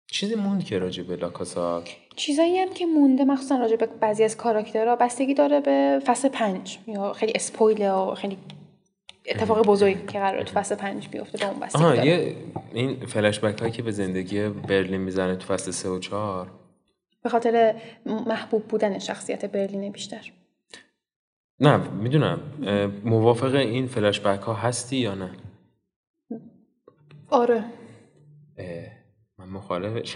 چیزی 0.07 0.35
موند 0.35 0.63
که 0.63 0.79
راجع 0.79 1.03
به 1.03 1.15
لاکاسا 1.15 1.83
چیزایی 2.15 2.57
هم 2.57 2.73
که 2.73 2.85
مونده 2.85 3.25
مخصوصا 3.25 3.57
راجع 3.57 3.75
به 3.75 3.85
بعضی 3.85 4.23
از 4.23 4.37
کاراکترها 4.37 4.95
بستگی 4.95 5.33
داره 5.33 5.59
به 5.59 6.01
فصل 6.05 6.29
پنج. 6.29 6.79
یا 6.87 7.13
خیلی 7.13 7.33
اسپویل 7.35 7.87
و 7.89 8.15
خیلی 8.15 8.37
اتفاق 9.27 9.65
بزرگی 9.65 10.05
که 10.05 10.19
قراره 10.19 10.43
تو 10.43 10.53
فصل 10.53 10.75
پنج 10.75 11.07
بیفته 11.07 11.37
به 11.37 11.49
اون 11.49 11.59
بستگی 11.59 11.83
آها 11.83 12.05
یه 12.05 12.35
این 12.73 13.05
فلش 13.05 13.39
بک 13.39 13.59
هایی 13.59 13.71
که 13.71 13.81
به 13.83 13.91
زندگی 13.91 14.49
برلین 14.49 15.01
می‌زنه 15.01 15.35
تو 15.35 15.53
فصل 15.53 15.71
سه 15.71 15.89
و 15.89 15.99
چهار. 15.99 16.51
به 17.23 17.29
خاطر 17.29 17.75
محبوب 18.05 18.63
بودن 18.67 18.99
شخصیت 18.99 19.45
برلین 19.45 19.91
بیشتر. 19.91 20.31
نه 21.59 21.77
می‌دونم. 21.77 22.39
موافق 23.03 23.55
این 23.55 23.87
فلش 23.87 24.19
بک 24.19 24.39
ها 24.39 24.53
هستی 24.53 24.97
یا 24.97 25.15
نه؟ 25.15 25.31
آره. 27.29 27.63
من 29.39 29.49
مخالفش. 29.49 30.15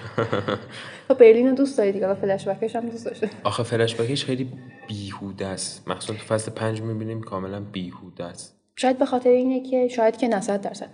تو 1.08 1.14
برلین 1.14 1.48
رو 1.48 1.56
دوست 1.56 1.78
داری 1.78 1.92
دیگه 1.92 2.08
حالا 2.08 2.20
فلش 2.20 2.48
بکش 2.48 2.76
هم 2.76 2.90
دوست 2.90 3.06
داشته. 3.06 3.30
آخه 3.44 3.64
فلش 3.64 3.96
بکش 3.96 4.26
خیلی 4.26 4.52
بیهوده 4.88 5.48
است. 5.48 5.88
مخصوصا 5.88 6.14
تو 6.14 6.26
فصل 6.26 6.52
پنج 6.52 6.82
می‌بینیم 6.82 7.22
کاملا 7.22 7.60
بیهوده 7.60 8.24
است. 8.24 8.61
شاید 8.76 8.98
به 8.98 9.06
خاطر 9.06 9.30
اینه 9.30 9.70
که 9.70 9.88
شاید 9.88 10.18
که 10.18 10.28
نه 10.28 10.42
صد 10.42 10.62
درصد. 10.62 10.90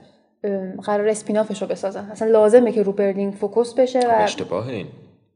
قرار 0.83 1.07
اسپینافش 1.07 1.61
رو 1.61 1.67
بسازن. 1.67 2.11
اصلا 2.11 2.31
لازمه 2.31 2.71
که 2.71 2.83
رو 2.83 2.91
برلین 2.91 3.31
فوکوس 3.31 3.73
بشه 3.73 3.99
و 3.99 4.11
اشتباه 4.11 4.67
این. 4.67 4.87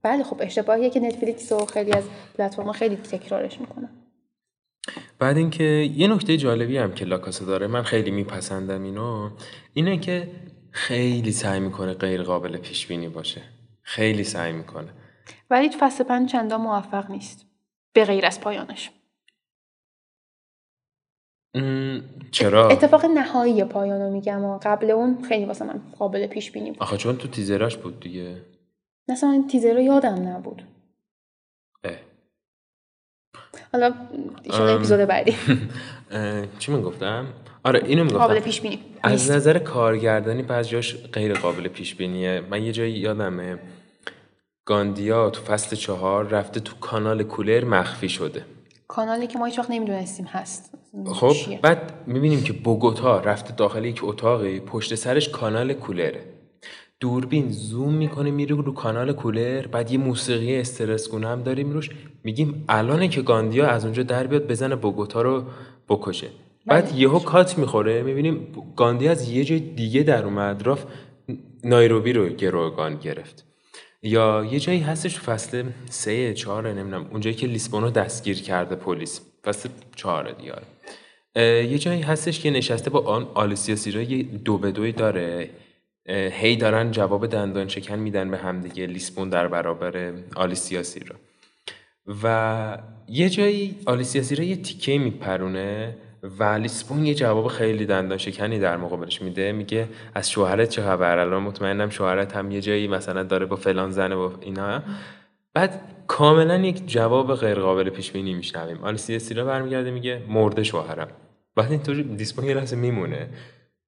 بله 0.04 0.24
خب 0.24 0.38
اشتباهیه 0.40 0.90
که 0.90 1.00
نتفلیکس 1.00 1.52
و 1.52 1.66
خیلی 1.66 1.92
از 1.92 2.04
پلتفرم‌ها 2.38 2.72
خیلی 2.72 2.96
تکرارش 2.96 3.60
می‌کنن. 3.60 3.90
بعد 5.20 5.38
اینکه 5.38 5.64
یه 5.96 6.08
نکته 6.08 6.38
جالبی 6.38 6.78
هم 6.78 6.94
که 6.94 7.06
لاکاسا 7.06 7.46
داره 7.46 7.68
من 7.68 7.84
خیلی 7.84 8.12
میپسندم 8.12 8.84
اینو 8.84 9.30
اینه 9.74 9.98
که 9.98 10.28
خیلی 10.72 11.32
سعی 11.32 11.60
می‌کنه 11.60 11.94
غیر 11.94 12.24
قابل 12.24 12.58
پیش 12.58 12.88
بینی 12.88 13.10
باشه. 13.10 13.42
خیلی 13.82 14.24
سعی 14.24 14.52
می‌کنه. 14.52 14.88
ولی 15.50 15.70
فصل 15.80 16.04
پنج 16.04 16.32
چندان 16.32 16.62
موفق 16.62 17.12
نیست. 17.12 17.46
به 17.94 18.06
غیر 18.06 18.26
از 18.26 18.42
پایانش. 18.42 18.92
چرا؟ 22.32 22.70
اتفاق 22.70 23.06
نهایی 23.06 23.64
پایانو 23.64 24.14
میگم 24.14 24.44
و 24.44 24.60
قبل 24.64 24.92
اون 24.92 25.24
خیلی 25.28 25.46
واسه 25.46 25.66
من 25.66 25.82
قابل 26.00 26.28
پیش 26.28 26.52
بینی 26.52 26.72
بود. 26.72 26.82
آخه 26.84 26.98
چون 26.98 27.18
تو 27.18 27.28
تیزراش 27.28 27.78
بود 27.78 28.00
دیگه. 28.00 28.36
مثلا 29.08 29.32
این 29.32 29.48
تیزر 29.48 29.74
رو 29.74 29.80
یادم 29.80 30.28
نبود. 30.28 30.62
اه. 31.84 31.92
حالا 33.74 33.94
ایشالا 34.44 34.76
اپیزود 34.76 35.00
بعدی. 35.00 35.36
چی 36.60 36.72
من 36.72 36.82
گفتم؟ 36.82 37.28
آره 37.64 37.82
اینو 37.86 38.04
می‌گفتم. 38.04 38.20
قابل 38.20 38.40
پیش 38.40 38.62
بینی. 38.62 38.80
از 39.04 39.32
نظر 39.32 39.60
کارگردانی 39.60 40.44
بعضی 40.44 40.70
جاش 40.70 40.96
غیر 40.96 41.34
قابل 41.34 41.68
پیش 41.68 41.96
بینیه. 41.96 42.42
من 42.50 42.64
یه 42.64 42.72
جایی 42.72 42.94
یادمه. 42.94 43.60
گاندیا 44.66 45.30
تو 45.30 45.42
فصل 45.42 45.76
چهار 45.76 46.28
رفته 46.28 46.60
تو 46.60 46.76
کانال 46.76 47.24
کولر 47.24 47.66
مخفی 47.66 48.10
شده. 48.10 48.46
کانالی 48.92 49.28
که 49.28 49.40
ما 49.40 49.46
هیچ 49.46 49.60
وقت 49.60 49.72
نمی‌دونستیم 49.72 50.26
هست. 50.26 50.78
خب 51.06 51.30
چیه؟ 51.30 51.60
بعد 51.64 51.94
می‌بینیم 52.08 52.44
که 52.44 52.54
بوگوتا 52.54 53.20
رفته 53.20 53.56
داخل 53.56 53.86
یک 53.86 54.02
اتاقی 54.04 54.60
پشت 54.60 54.96
سرش 54.96 55.30
کانال 55.30 55.74
کولره 55.74 56.24
دوربین 57.00 57.50
زوم 57.50 57.94
می‌کنه 57.94 58.32
میره 58.32 58.56
رو 58.56 58.74
کانال 58.74 59.14
کولر 59.14 59.68
بعد 59.68 59.92
یه 59.92 59.98
موسیقی 59.98 60.60
استرس 60.60 61.10
گونه 61.10 61.28
هم 61.28 61.44
داریم 61.44 61.72
روش. 61.72 61.90
میگیم 62.24 62.66
الانه 62.70 63.08
که 63.08 63.22
گاندیا 63.22 63.68
از 63.68 63.86
اونجا 63.86 64.04
در 64.04 64.28
بیاد 64.28 64.48
بزنه 64.48 64.76
بوگوتا 64.76 65.22
رو 65.22 65.44
بکشه. 65.90 66.28
بعد 66.66 66.96
یهو 66.96 67.20
کات 67.20 67.58
می‌خوره 67.58 68.02
می‌بینیم 68.04 68.48
گاندی 68.76 69.08
از 69.08 69.30
یه 69.30 69.44
جای 69.44 69.60
دیگه 69.60 70.04
در 70.04 70.26
اومد 70.26 70.68
رفت 70.68 70.88
نایروبی 71.64 72.14
رو 72.14 72.30
گروگان 72.30 72.96
گرفت. 72.96 73.51
یا 74.04 74.46
یه 74.52 74.60
جایی 74.60 74.80
هستش 74.80 75.14
تو 75.14 75.22
فصل 75.22 75.64
سه 75.90 76.34
چهاره 76.34 76.74
نمی‌دونم. 76.74 77.08
اونجایی 77.12 77.36
که 77.36 77.48
لیسبون 77.48 77.84
رو 77.84 77.90
دستگیر 77.90 78.42
کرده 78.42 78.76
پلیس. 78.76 79.22
فصل 79.44 79.70
آره. 80.04 80.36
اه، 81.36 81.44
یه 81.46 81.78
جایی 81.78 82.02
هستش 82.02 82.40
که 82.40 82.52
نشسته 82.52 82.90
با 82.90 83.00
آن 83.00 83.28
آلیسیا 83.34 83.76
سیرا 83.76 84.02
یه 84.02 84.24
دو 84.24 84.58
به 84.58 84.72
دوی 84.72 84.92
داره. 84.92 85.50
هی 86.10 86.56
دارن 86.56 86.92
جواب 86.92 87.28
دندان 87.28 87.68
شکن 87.68 88.00
میدن 88.00 88.32
به 88.32 88.38
همدیگه 88.38 88.86
لیسبون 88.86 89.30
در 89.30 89.48
برابر 89.48 90.14
آلیسیا 90.36 90.84
سیرا 90.84 91.16
و 92.24 92.78
یه 93.08 93.30
جایی 93.30 93.76
آلیسیا 93.86 94.24
سیرا 94.24 94.44
یه 94.44 94.56
تیکه 94.56 94.98
میپرونه. 94.98 95.98
و 96.24 96.44
لیسبون 96.44 97.06
یه 97.06 97.16
جواب 97.16 97.48
خیلی 97.48 97.86
دندان 97.86 98.18
شکنی 98.18 98.60
در 98.60 98.78
مقابلش 98.78 99.22
میده. 99.22 99.52
میگه 99.52 99.88
از 100.16 100.32
شوهرت 100.32 100.70
چه 100.70 100.82
خبر؟ 100.82 101.20
الان 101.20 101.44
مطمئنم 101.44 101.90
شوهرت 101.90 102.36
هم 102.36 102.52
یه 102.52 102.62
جایی 102.62 102.88
مثلا 102.88 103.24
داره 103.24 103.46
با 103.46 103.56
فلان 103.56 103.92
زنه 103.92 104.16
با 104.16 104.34
اینا. 104.42 104.84
بعد 105.54 105.82
کاملا 106.08 106.58
یک 106.58 106.88
جواب 106.88 107.36
غیر 107.36 107.60
قابل 107.60 107.90
پیش 107.90 108.12
بینی 108.12 108.34
میشنویم. 108.34 108.84
آلیسیا 108.84 109.20
سیرا 109.20 109.46
برمیگرده 109.46 109.92
میگه 109.92 110.22
مرده 110.28 110.64
شوهرم. 110.64 111.08
بعد 111.56 111.72
اینطوری 111.72 112.04
لیسبون 112.04 112.46
یه 112.46 112.54
لحظه 112.54 112.76
میمونه. 112.76 113.30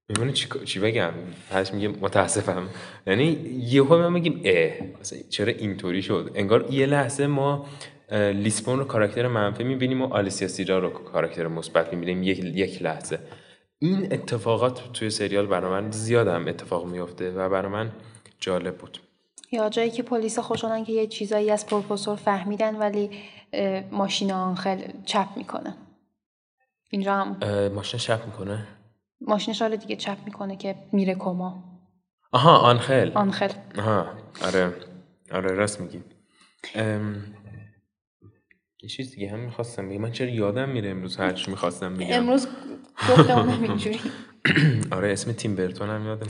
میمونه 0.10 0.32
چی, 0.32 0.48
چی 0.66 0.80
بگم؟ 0.80 1.12
بعدش 1.52 1.74
میگه 1.74 1.88
متاسفم. 1.88 2.70
یعنی 3.08 3.26
یهو 3.68 3.98
ما 3.98 4.10
میگیم 4.10 4.42
اه 4.46 4.72
چرا 5.30 5.54
اینطوری 5.54 6.02
شد؟ 6.02 6.32
انگار 6.36 6.66
یه 6.72 6.86
لحظه 6.86 7.28
ما 7.28 7.66
لیسبون 8.12 8.80
رو 8.80 8.86
کاراکتر 8.86 9.28
منفی 9.28 9.64
می‌بینیم 9.64 10.02
و 10.02 10.14
آلیسیا 10.14 10.48
سیرا 10.48 10.80
رو 10.80 10.90
کاراکتر 10.90 11.48
مثبت 11.48 11.94
می‌بینیم 11.94 12.24
یک 12.24 12.40
یک 12.40 12.82
لحظه. 12.82 13.20
این 13.80 14.14
اتفاقات 14.14 14.94
توی 14.94 15.10
سریال 15.10 15.46
برای 15.46 15.72
من 15.72 15.92
زیاد 15.92 16.28
هم 16.28 16.48
اتفاق 16.48 16.86
میفته 16.86 17.32
و 17.32 17.50
برای 17.50 17.72
من 17.72 17.92
جالب 18.40 18.78
بود. 18.78 19.00
یا 19.52 19.70
جایی 19.70 19.92
که 19.92 20.04
پلیس 20.04 20.40
خوشونن 20.40 20.84
که 20.84 20.94
یه 20.94 21.08
چیزایی 21.08 21.52
از 21.52 21.68
پروفسور 21.68 22.16
فهمیدن 22.16 22.76
ولی 22.76 23.10
ماشین 23.92 24.32
آنخل 24.32 24.82
چپ 25.06 25.28
می‌کنه. 25.36 25.76
اینجا 26.90 27.14
هم 27.14 27.38
ماشین 27.70 28.00
شب 28.00 28.26
می‌کنه؟ 28.26 28.68
ماشینش 29.22 29.62
حالا 29.62 29.76
دیگه 29.76 29.96
چپ 29.96 30.18
می‌کنه 30.26 30.56
که 30.56 30.76
میره 30.92 31.16
کما. 31.16 31.64
آها 32.32 32.58
آنخل 32.58 33.12
آنخل 33.16 33.50
آها 33.78 34.06
آره. 34.46 34.74
آره 35.32 35.52
راست 35.52 35.82
میگی. 35.82 36.04
ام... 36.76 37.24
یه 38.84 38.90
چیز 38.90 39.12
دیگه 39.16 39.30
هم 39.30 39.40
می‌خواستم 39.40 39.90
بگم. 39.90 40.02
من 40.02 40.12
چرا 40.12 40.30
یادم 40.30 40.70
میره 40.70 40.90
امروز 40.90 41.18
هر 41.18 41.34
چی 41.34 41.52
می‌خواستم 41.52 41.94
بگم. 41.94 42.14
امروز 42.14 42.48
گفتمونم 43.10 43.64
اینجوری 43.70 44.00
آره 44.92 45.12
اسم 45.12 45.32
تیم 45.32 45.56
برتون 45.56 45.90
هم 45.90 46.06
یادم. 46.06 46.28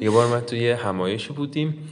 یه 0.00 0.10
بار 0.10 0.26
من 0.26 0.40
توی 0.40 0.58
یه 0.58 0.76
همایشی 0.76 1.32
بودیم 1.32 1.88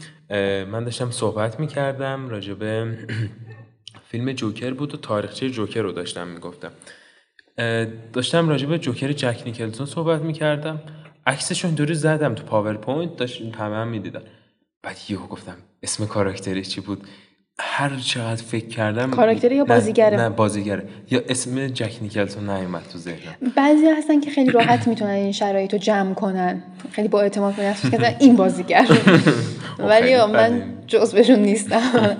من 0.70 0.84
داشتم 0.84 1.10
صحبت 1.10 1.60
می‌کردم 1.60 2.28
راجع 2.28 2.54
به 2.54 2.98
فیلم 4.10 4.32
جوکر 4.32 4.74
بود 4.74 4.94
و 4.94 4.96
تاریخچه 4.96 5.50
جوکر 5.50 5.82
رو 5.82 5.92
داشتم 5.92 6.28
می‌گفتم. 6.28 6.72
داشتم 8.12 8.48
راجع 8.48 8.66
به 8.66 8.78
جوکر 8.78 9.12
جک 9.12 9.42
نیکلسون 9.46 9.86
صحبت 9.86 10.20
می‌کردم. 10.22 10.80
عکسش 11.26 11.64
اینطوری 11.64 11.94
زدم 11.94 12.34
تو 12.34 12.42
پاورپوینت 12.44 13.16
داشت 13.16 13.42
همه 13.42 13.76
هم 13.76 13.88
می‌دیدن. 13.88 14.22
بعد 14.82 14.96
یهو 15.08 15.26
گفتم 15.26 15.56
اسم 15.82 16.06
کاراکتری 16.06 16.64
چی 16.64 16.80
بود؟ 16.80 17.08
هر 17.62 17.96
چقدر 17.96 18.42
فکر 18.42 18.66
کردم 18.66 19.10
کاراکتری 19.10 19.56
یا 19.56 19.64
بازیگره؟ 19.64 20.16
نه 20.16 20.28
بازیگره. 20.28 20.84
یا 21.10 21.20
اسم 21.28 21.66
جک 21.66 21.98
نیکلسون 22.02 22.50
نیومد 22.50 22.82
تو 22.92 22.98
ذهنم. 22.98 23.52
بعضی 23.56 23.86
هستن 23.86 24.20
که 24.20 24.30
خیلی 24.30 24.50
راحت 24.50 24.88
می‌تونن 24.88 25.10
این 25.10 25.32
شرایط 25.32 25.72
رو 25.72 25.78
جمع 25.78 26.14
کنن. 26.14 26.62
خیلی 26.92 27.08
با 27.08 27.20
اعتماد 27.20 27.54
به 27.54 27.62
نفس 27.62 27.90
که 27.90 28.16
این 28.20 28.36
بازیگر. 28.36 28.86
ولی 29.78 30.16
من. 30.16 30.62
جزبشون 30.86 31.38
نیستم. 31.38 32.16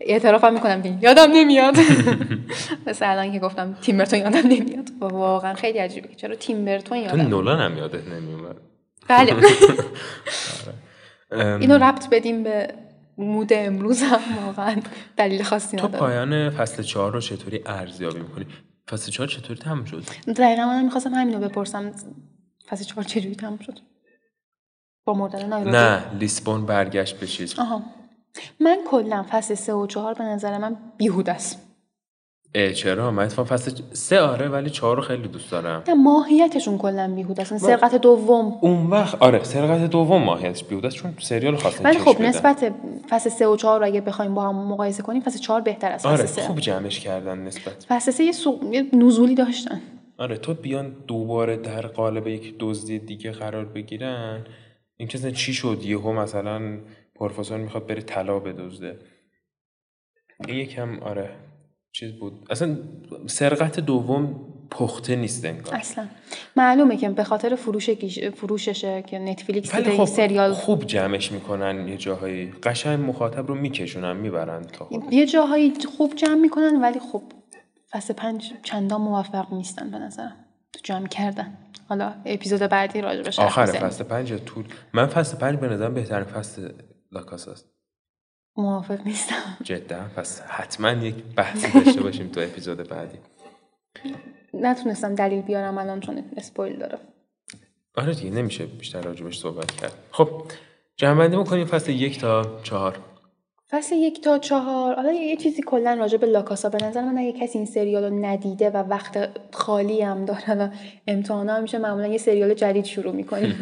اعترافم 0.00 0.52
می‌کنم 0.52 0.82
که 0.82 0.94
یادم 1.02 1.32
نمیاد. 1.32 1.76
مثل 2.86 3.10
الان 3.10 3.32
که 3.32 3.38
گفتم 3.38 3.76
تیمبرتون 3.82 4.18
یادم 4.18 4.48
نمیاد. 4.48 4.90
و 5.00 5.04
واقعا 5.04 5.54
خیلی 5.54 5.78
عجیبه. 5.78 6.08
چرا 6.16 6.34
تیمبرتون 6.34 6.98
تو 6.98 7.16
یادم 7.16 7.28
نولان 7.28 7.60
هم 7.60 7.78
یادت 7.78 8.08
نمیومد 8.08 8.56
بله. 9.08 9.34
ام، 11.30 11.60
اینو 11.60 11.74
ربط 11.74 12.08
بدیم 12.08 12.42
به 12.42 12.68
مود 13.18 13.52
امروز 13.52 14.02
هم 14.02 14.46
واقعا 14.46 14.76
دلیل 15.16 15.42
خاصی 15.42 15.76
تو 15.76 15.86
نداره. 15.86 16.00
پایان 16.00 16.50
فصل 16.50 16.82
چهار 16.82 17.12
رو 17.12 17.20
چطوری 17.20 17.60
ارزیابی 17.66 18.18
می‌کنی؟ 18.18 18.46
فصل 18.90 19.10
چهار 19.10 19.28
چطوری 19.28 19.60
تموم 19.60 19.84
شد؟ 19.84 20.04
دقیقا 20.36 20.66
من 20.66 20.84
می‌خواستم 20.84 21.14
همینو 21.14 21.38
بپرسم. 21.38 21.92
فصل 22.68 22.84
چهار 22.84 23.04
چجوری 23.04 23.34
تموم 23.34 23.58
شد؟ 23.58 23.78
با 25.04 25.14
مردن 25.14 25.48
نایروبی؟ 25.48 25.76
نه 25.76 26.14
لیسبون 26.18 26.66
برگشت 26.66 27.20
به 27.20 27.26
چیز. 27.26 27.58
آها. 27.58 27.82
من 28.60 28.78
کلا 28.90 29.26
فصل 29.30 29.54
سه 29.54 29.72
و 29.74 29.86
چهار 29.86 30.14
به 30.14 30.24
نظر 30.24 30.58
من 30.58 30.76
بیهوده 30.96 31.32
است. 31.32 31.69
چرا؟ 32.52 33.10
من 33.10 33.24
اتفاقا 33.24 33.56
فصل 33.56 33.72
سه 33.92 34.20
آره 34.20 34.48
ولی 34.48 34.70
چهار 34.70 34.96
رو 34.96 35.02
خیلی 35.02 35.28
دوست 35.28 35.50
دارم. 35.50 35.82
نه 35.88 35.94
ماهیتشون 35.94 36.78
کلا 36.78 37.14
بیهوده 37.14 37.42
است. 37.42 37.58
سرقت 37.58 37.94
دوم. 37.94 38.58
اون 38.60 38.86
وقت 38.86 39.22
آره 39.22 39.44
سرقت 39.44 39.90
دوم 39.90 40.22
ماهیتش 40.22 40.64
بیهوده 40.64 40.86
است 40.86 40.96
چون 40.96 41.14
سریال 41.18 41.56
خواستن 41.56 41.84
ولی 41.84 41.98
خب. 41.98 42.20
نسبت 42.20 42.72
فصل 43.10 43.30
سه 43.30 43.46
و 43.46 43.56
چهار 43.56 43.80
رو 43.80 43.86
اگه 43.86 44.00
بخوایم 44.00 44.34
با 44.34 44.48
هم 44.48 44.54
مقایسه 44.54 45.02
کنیم 45.02 45.22
فصل 45.22 45.38
چهار 45.38 45.60
بهتر 45.60 45.96
فصل 45.96 46.08
آره 46.08 46.26
خوب 46.26 46.60
جمعش 46.60 47.00
کردن 47.00 47.38
نسبت. 47.38 47.86
فصل 47.88 48.10
سه 48.10 48.24
یه, 48.24 48.32
سو... 48.32 48.60
یه 48.72 48.86
نزولی 48.92 49.34
داشتن. 49.34 49.80
آره 50.18 50.36
تو 50.36 50.54
بیان 50.54 50.96
دوباره 51.06 51.56
در 51.56 51.86
قالب 51.86 52.26
یک 52.26 52.54
دزدی 52.58 52.98
دیگه 52.98 53.32
قرار 53.32 53.64
بگیرن 53.64 54.44
این 54.96 55.08
که 55.08 55.18
اصلا 55.18 55.30
چی 55.30 55.54
شد؟ 55.54 55.80
یهو 55.84 56.12
مثلا 56.12 56.78
پروفسور 57.14 57.58
می‌خواد 57.58 57.86
بره 57.86 58.02
طلا 58.02 58.38
بدزده. 58.38 58.98
یکم 60.48 60.98
آره. 60.98 61.30
چیز 61.92 62.12
بود. 62.12 62.46
اصلا 62.50 62.78
سرقت 63.26 63.80
دوم 63.80 64.46
پخته 64.70 65.16
نیست 65.16 65.44
انگار. 65.44 65.74
اصلا. 65.74 66.06
معلومه 66.56 66.96
که 66.96 67.08
به 67.10 67.24
خاطر 67.24 67.54
فروش 67.54 67.90
گیش- 67.90 68.24
فروششه 68.24 69.02
که 69.02 69.18
نتفلیکس 69.18 69.74
ولی 69.74 69.96
خب 69.96 70.04
سریال 70.04 70.52
خوب 70.52 70.84
جمعش 70.84 71.32
می‌کنن 71.32 71.88
یه 71.88 71.96
جاهایی. 71.96 72.52
قشنگ 72.62 73.08
مخاطب 73.08 73.46
رو 73.46 73.54
میکشونن 73.54 74.16
می‌برن 74.16 74.62
تا 74.62 74.84
خود 74.84 75.12
یه 75.12 75.26
جاهایی 75.26 75.72
خوب 75.96 76.14
جمع 76.14 76.34
می‌کنن 76.40 76.80
ولی 76.82 77.00
خب 77.12 77.22
فصل 77.90 78.14
پنج 78.14 78.52
چندان 78.62 79.00
موفق 79.00 79.52
نیستن 79.54 79.90
به 79.90 79.98
نظرم. 79.98 80.36
تو 80.72 80.80
جمع 80.82 81.06
کردن. 81.08 81.56
حالا 81.88 82.14
اپیزود 82.24 82.60
بعدی 82.60 83.00
راجبش 83.00 83.38
حرف 83.38 83.48
آخر. 83.58 83.66
فصل 83.66 84.04
پنج 84.04 84.34
طول 84.34 84.64
من 84.92 85.06
فصل 85.06 85.36
پنج 85.36 85.58
به 85.58 85.68
نظرم 85.68 85.94
بهترین 85.94 86.24
فصل 86.24 86.68
لاکاساست 87.12 87.66
موافق 88.56 89.06
نیستم. 89.06 89.56
جدا. 89.62 90.00
پس 90.16 90.40
حتما 90.40 90.90
یک 90.90 91.14
بحثی 91.36 91.84
داشته 91.84 92.02
باشیم 92.02 92.28
تو 92.28 92.40
اپیزود 92.40 92.88
بعدی. 92.88 93.18
نتونستم 94.54 95.14
دلیل 95.14 95.42
بیارم 95.42 95.78
الان 95.78 96.00
چون 96.00 96.24
اسپویل 96.36 96.78
داره. 96.78 96.98
آره 97.96 98.14
دیگه 98.14 98.30
نمیشه 98.30 98.66
بیشتر 98.66 99.00
راجبش 99.00 99.38
صحبت 99.38 99.70
کرد. 99.72 99.92
خب 100.10 100.28
جمعبندی 100.96 101.36
می‌کنیم 101.36 101.66
فصل 101.66 101.92
یک 101.92 102.20
تا 102.20 102.60
چهار. 102.62 102.98
فصل 103.70 103.96
یک 103.96 104.20
تا 104.24 104.38
چهار. 104.38 104.94
حالا 104.94 105.12
یه 105.12 105.36
چیزی 105.36 105.62
کلا 105.62 105.94
راجع 105.94 106.18
به 106.18 106.26
لاکاسا 106.26 106.68
به 106.68 106.78
نظر 106.84 107.02
من 107.02 107.18
اگه 107.18 107.32
کسی 107.32 107.58
این 107.58 107.66
سریال 107.66 108.04
رو 108.04 108.24
ندیده 108.24 108.70
و 108.70 108.76
وقت 108.76 109.28
خالی 109.52 110.02
هم 110.02 110.24
داره 110.24 110.54
و 110.54 110.68
امتحانا 111.06 111.54
هم 111.54 111.62
میشه 111.62 111.78
معمولا 111.78 112.06
یه 112.06 112.18
سریال 112.18 112.54
جدید 112.54 112.84
شروع 112.84 113.12
می‌کنیم. 113.12 113.54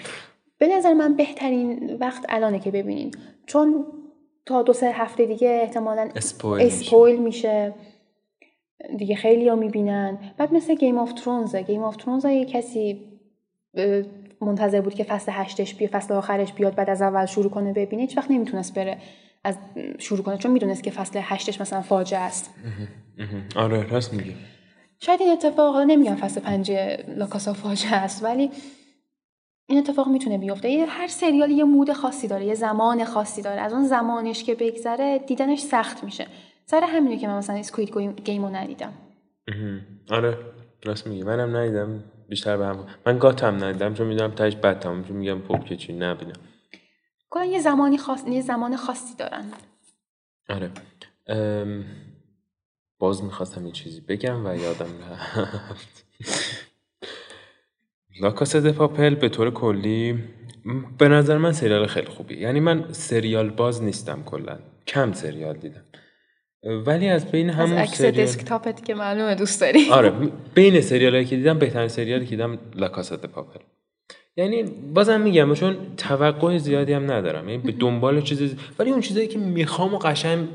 به 0.58 0.76
نظر 0.76 0.94
من 0.94 1.16
بهترین 1.16 1.96
وقت 2.00 2.26
الانه 2.28 2.58
که 2.58 2.70
ببینین. 2.70 3.14
چون 3.46 3.86
تا 4.46 4.62
دو 4.62 4.72
سه 4.72 4.92
هفته 4.92 5.26
دیگه 5.26 5.60
احتمالا 5.62 6.08
spoil 6.16 6.64
میشه. 6.64 6.76
spoil 6.76 7.16
میشه. 7.16 7.74
دیگه 8.98 9.16
خیلی 9.16 9.48
ها 9.48 9.54
می‌بینن. 9.54 10.18
بعد 10.38 10.52
مثل 10.52 10.74
Game 10.74 10.98
of 10.98 11.12
Thrones 11.12 11.62
ه 11.62 11.66
Game 11.66 11.82
of 11.82 11.96
Thrones 11.96 12.26
اگه 12.26 12.44
کسی 12.44 13.04
منتظر 14.40 14.80
بود 14.80 14.94
که 14.94 15.04
فصل 15.04 15.32
هشتش 15.34 15.74
بیاد 15.74 15.90
فصل 15.90 16.14
آخرش 16.14 16.52
بیاد 16.52 16.74
بعد 16.74 16.90
از 16.90 17.02
اول 17.02 17.26
شروع 17.26 17.50
کنه 17.50 17.72
ببینه. 17.72 18.02
هیچ 18.02 18.16
وقت 18.16 18.30
نمی‌تونست 18.30 18.74
بره 18.74 18.98
از 19.44 19.56
شروع 19.98 20.22
کنه 20.22 20.38
چون 20.38 20.52
می‌دونست 20.52 20.82
که 20.82 20.90
فصل 20.90 21.20
هشتش 21.22 21.60
مثلا 21.60 21.82
فاجعه 21.82 22.20
است. 22.20 22.54
آره 23.56 23.82
راست 23.82 24.14
میگی. 24.14 24.34
شاید 24.98 25.20
این 25.20 25.30
اتفاق 25.30 25.76
نمیگم 25.76 26.14
فصل 26.14 26.40
پنج 26.40 26.72
لاکاسا 27.08 27.52
فاجعه 27.52 27.94
است 27.94 28.24
ولی 28.24 28.50
این 29.66 29.78
اتفاق 29.78 30.08
می‌تونه 30.08 30.38
بیفته. 30.38 30.86
هر 30.88 31.08
سریال 31.08 31.50
یه 31.50 31.64
مود 31.64 31.92
خاصی 31.92 32.28
داره 32.28 32.44
یه 32.44 32.54
زمان 32.54 33.04
خاصی 33.04 33.42
داره. 33.42 33.60
از 33.60 33.72
اون 33.72 33.84
زمانش 33.86 34.44
که 34.44 34.54
بگذره 34.54 35.18
دیدنش 35.18 35.58
سخت 35.58 36.04
میشه. 36.04 36.26
سر 36.66 36.80
همینه 36.80 37.16
که 37.18 37.28
من 37.28 37.38
مثلا 37.38 37.56
اسکوید 37.56 38.20
گیمو 38.24 38.48
ندیدم. 38.48 38.92
آره 40.10 40.38
راست 40.84 41.06
میگی. 41.06 41.22
منم 41.22 41.56
ندیدم 41.56 42.04
بیشتر 42.28 42.56
به 42.56 42.66
هم 42.66 42.86
من 43.06 43.18
گاتم 43.18 43.64
ندیدم 43.64 43.94
چون 43.94 44.06
می‌دونم 44.06 44.30
تاش 44.30 44.56
بد 44.56 44.78
تمام 44.78 45.04
چون 45.04 45.16
میگم 45.16 45.38
پوپ 45.38 45.64
که 45.64 45.76
چی 45.76 45.92
نبینم. 45.92 46.40
کلا 47.30 47.44
یه 47.44 47.60
زمانی 47.60 47.98
خاص 47.98 48.24
یه 48.26 48.40
زمان 48.40 48.76
خاصی 48.76 49.14
دارن. 49.14 49.44
آره. 50.48 50.70
ام... 51.26 51.84
باز 52.98 53.24
می‌خواستم 53.24 53.66
یه 53.66 53.72
چیزی 53.72 54.00
بگم 54.00 54.46
و 54.46 54.56
یادم 54.56 54.90
رفت. 55.10 56.06
لاکاس 58.20 58.56
پاپل 58.56 59.14
به 59.14 59.28
طور 59.28 59.50
کلی 59.50 60.18
به 60.98 61.08
نظر 61.08 61.38
من 61.38 61.52
سریال 61.52 61.86
خیلی 61.86 62.06
خوبیه 62.06 62.38
یعنی 62.38 62.60
من 62.60 62.84
سریال 62.92 63.50
باز 63.50 63.82
نیستم 63.82 64.22
کلا. 64.22 64.58
کم 64.86 65.12
سریال 65.12 65.56
دیدم. 65.56 65.82
ولی 66.86 67.08
از 67.08 67.30
بین 67.30 67.50
همون 67.50 67.78
از 67.78 67.90
سریال... 67.90 68.26
دسکتاپت 68.26 68.84
که 68.84 68.94
معلومه 68.94 69.34
دوست 69.34 69.60
داری. 69.60 69.90
آره 69.90 70.12
بین 70.54 70.80
سریال 70.80 71.24
که 71.24 71.36
دیدم 71.36 71.58
بهترین 71.58 71.88
سریالی 71.88 72.24
که 72.24 72.30
دیدم 72.30 72.58
لاکاسا 72.74 73.16
پاپل 73.16 73.60
یعنی 74.36 74.62
بازم 74.94 75.20
میگم 75.20 75.54
چون 75.54 75.76
توقع 75.96 76.58
زیادی 76.58 76.92
هم 76.92 77.12
ندارم. 77.12 77.48
یعنی 77.48 77.62
به 77.62 77.72
دنبال 77.72 78.20
چیزی 78.20 78.56
ولی 78.78 78.90
اون 78.90 79.00
چیزایی 79.00 79.26
که 79.26 79.38
می‌خوام 79.38 79.94
و 79.94 79.98
قشنگ 79.98 80.48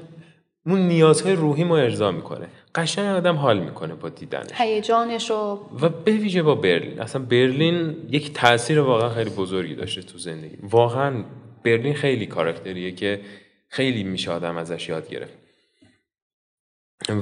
اون 0.66 0.88
نیازهای 0.88 1.36
روحی 1.36 1.64
ما 1.64 1.78
ارضا 1.78 2.12
می‌کنه. 2.12 2.48
قشنگ 2.76 3.16
آدم 3.16 3.36
حال 3.36 3.60
می‌کنه 3.60 3.96
با 3.96 4.10
دیدنش. 4.10 4.50
هیجانش 4.54 5.32
و 5.32 5.60
و 5.82 5.90
به 5.90 6.12
ویژه 6.12 6.44
با 6.44 6.56
برلین. 6.56 7.02
اصلا 7.02 7.22
برلین 7.22 7.96
یک 8.10 8.34
تاثیر 8.34 8.80
واقعا 8.80 9.10
خیلی 9.10 9.30
بزرگی 9.30 9.76
داشته 9.76 10.02
تو 10.02 10.18
زندگی. 10.18 10.58
واقعا 10.62 11.24
برلین 11.64 11.94
خیلی 11.94 12.26
کاراکتریه 12.26 12.92
که 12.92 13.22
خیلی 13.68 14.04
میشه 14.04 14.32
آدم 14.32 14.58
ازش 14.58 14.90
یاد 14.90 15.10
گرفت. 15.10 15.34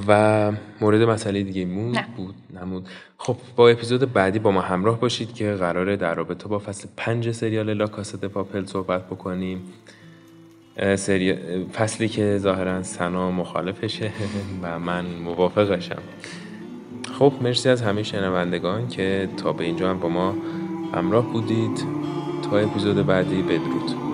و 0.07 0.51
مورد 0.81 1.01
مسئله 1.01 1.43
دیگه 1.43 1.65
مون 1.65 1.99
بود 2.17 2.35
نمود. 2.53 2.87
خب 3.17 3.35
با 3.55 3.69
اپیزود 3.69 4.13
بعدی 4.13 4.39
با 4.39 4.51
ما 4.51 4.61
همراه 4.61 4.99
باشید 4.99 5.33
که 5.33 5.51
قراره 5.51 5.95
در 5.95 6.15
رابطه 6.15 6.47
با 6.47 6.59
فصل 6.59 6.87
پنج 6.97 7.31
سریال 7.31 7.73
لا 7.73 7.87
کاست 7.87 8.25
پاپل 8.25 8.65
صحبت 8.65 9.05
بکنیم. 9.05 9.73
سری... 10.95 11.35
فصلی 11.73 12.07
که 12.07 12.37
ظاهرا 12.37 12.83
سنا 12.83 13.31
مخالفشه 13.31 14.11
و 14.63 14.79
من 14.79 15.05
موافقشم 15.05 16.01
خب 17.19 17.33
مرسی 17.41 17.69
از 17.69 17.81
همه 17.81 18.03
شنوندگان 18.03 18.87
که 18.87 19.29
تا 19.37 19.53
به 19.53 19.63
اینجا 19.63 19.89
هم 19.89 19.99
با 19.99 20.09
ما 20.09 20.35
همراه 20.93 21.31
بودید 21.33 21.85
تا 22.49 22.57
اپیزود 22.57 23.05
بعدی 23.05 23.41
بدرود 23.41 24.09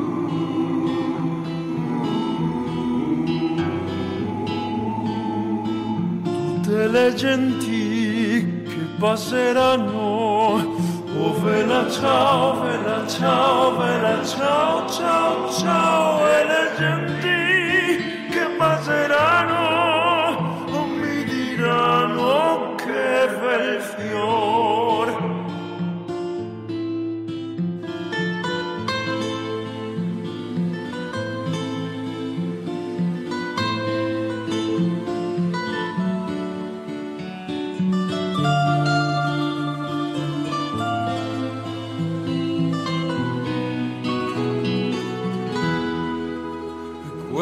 le 6.96 7.14
genti 7.14 8.64
che 8.64 8.82
passeranno. 9.00 10.95
Vela 11.16 11.90
ciao, 11.90 12.60
vela 12.62 13.06
ciao, 13.08 13.78
vela 13.78 14.22
ciao, 14.26 14.86
ciao, 14.90 15.50
ciao, 15.50 16.28
e 16.28 16.44
le 16.44 16.72
genti 16.78 18.28
che 18.30 18.46
passeranno 18.58 20.10
mi 20.98 21.24
diranno 21.24 22.76
che 22.76 23.30
bel 23.40 23.82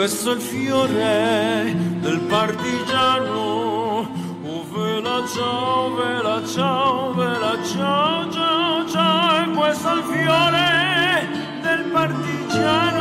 Questo 0.04 0.32
è 0.32 0.36
il 0.36 0.42
fiore 0.42 1.74
del 2.02 2.20
partigiano. 2.28 4.02
Oh, 4.44 4.66
vela 4.70 5.26
ciao, 5.34 5.96
vela 5.96 6.46
ciao, 6.46 7.14
vela 7.14 7.58
ciao, 7.64 8.30
ciao, 8.30 8.86
ciao. 8.90 9.44
E 9.44 9.48
questo 9.56 9.90
è 9.90 9.94
il 9.96 10.04
fiore 10.04 11.30
del 11.62 11.86
partigiano 11.90 13.00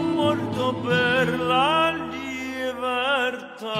morto 0.00 0.72
per 0.72 1.38
la 1.38 1.92
libertà. 2.72 3.74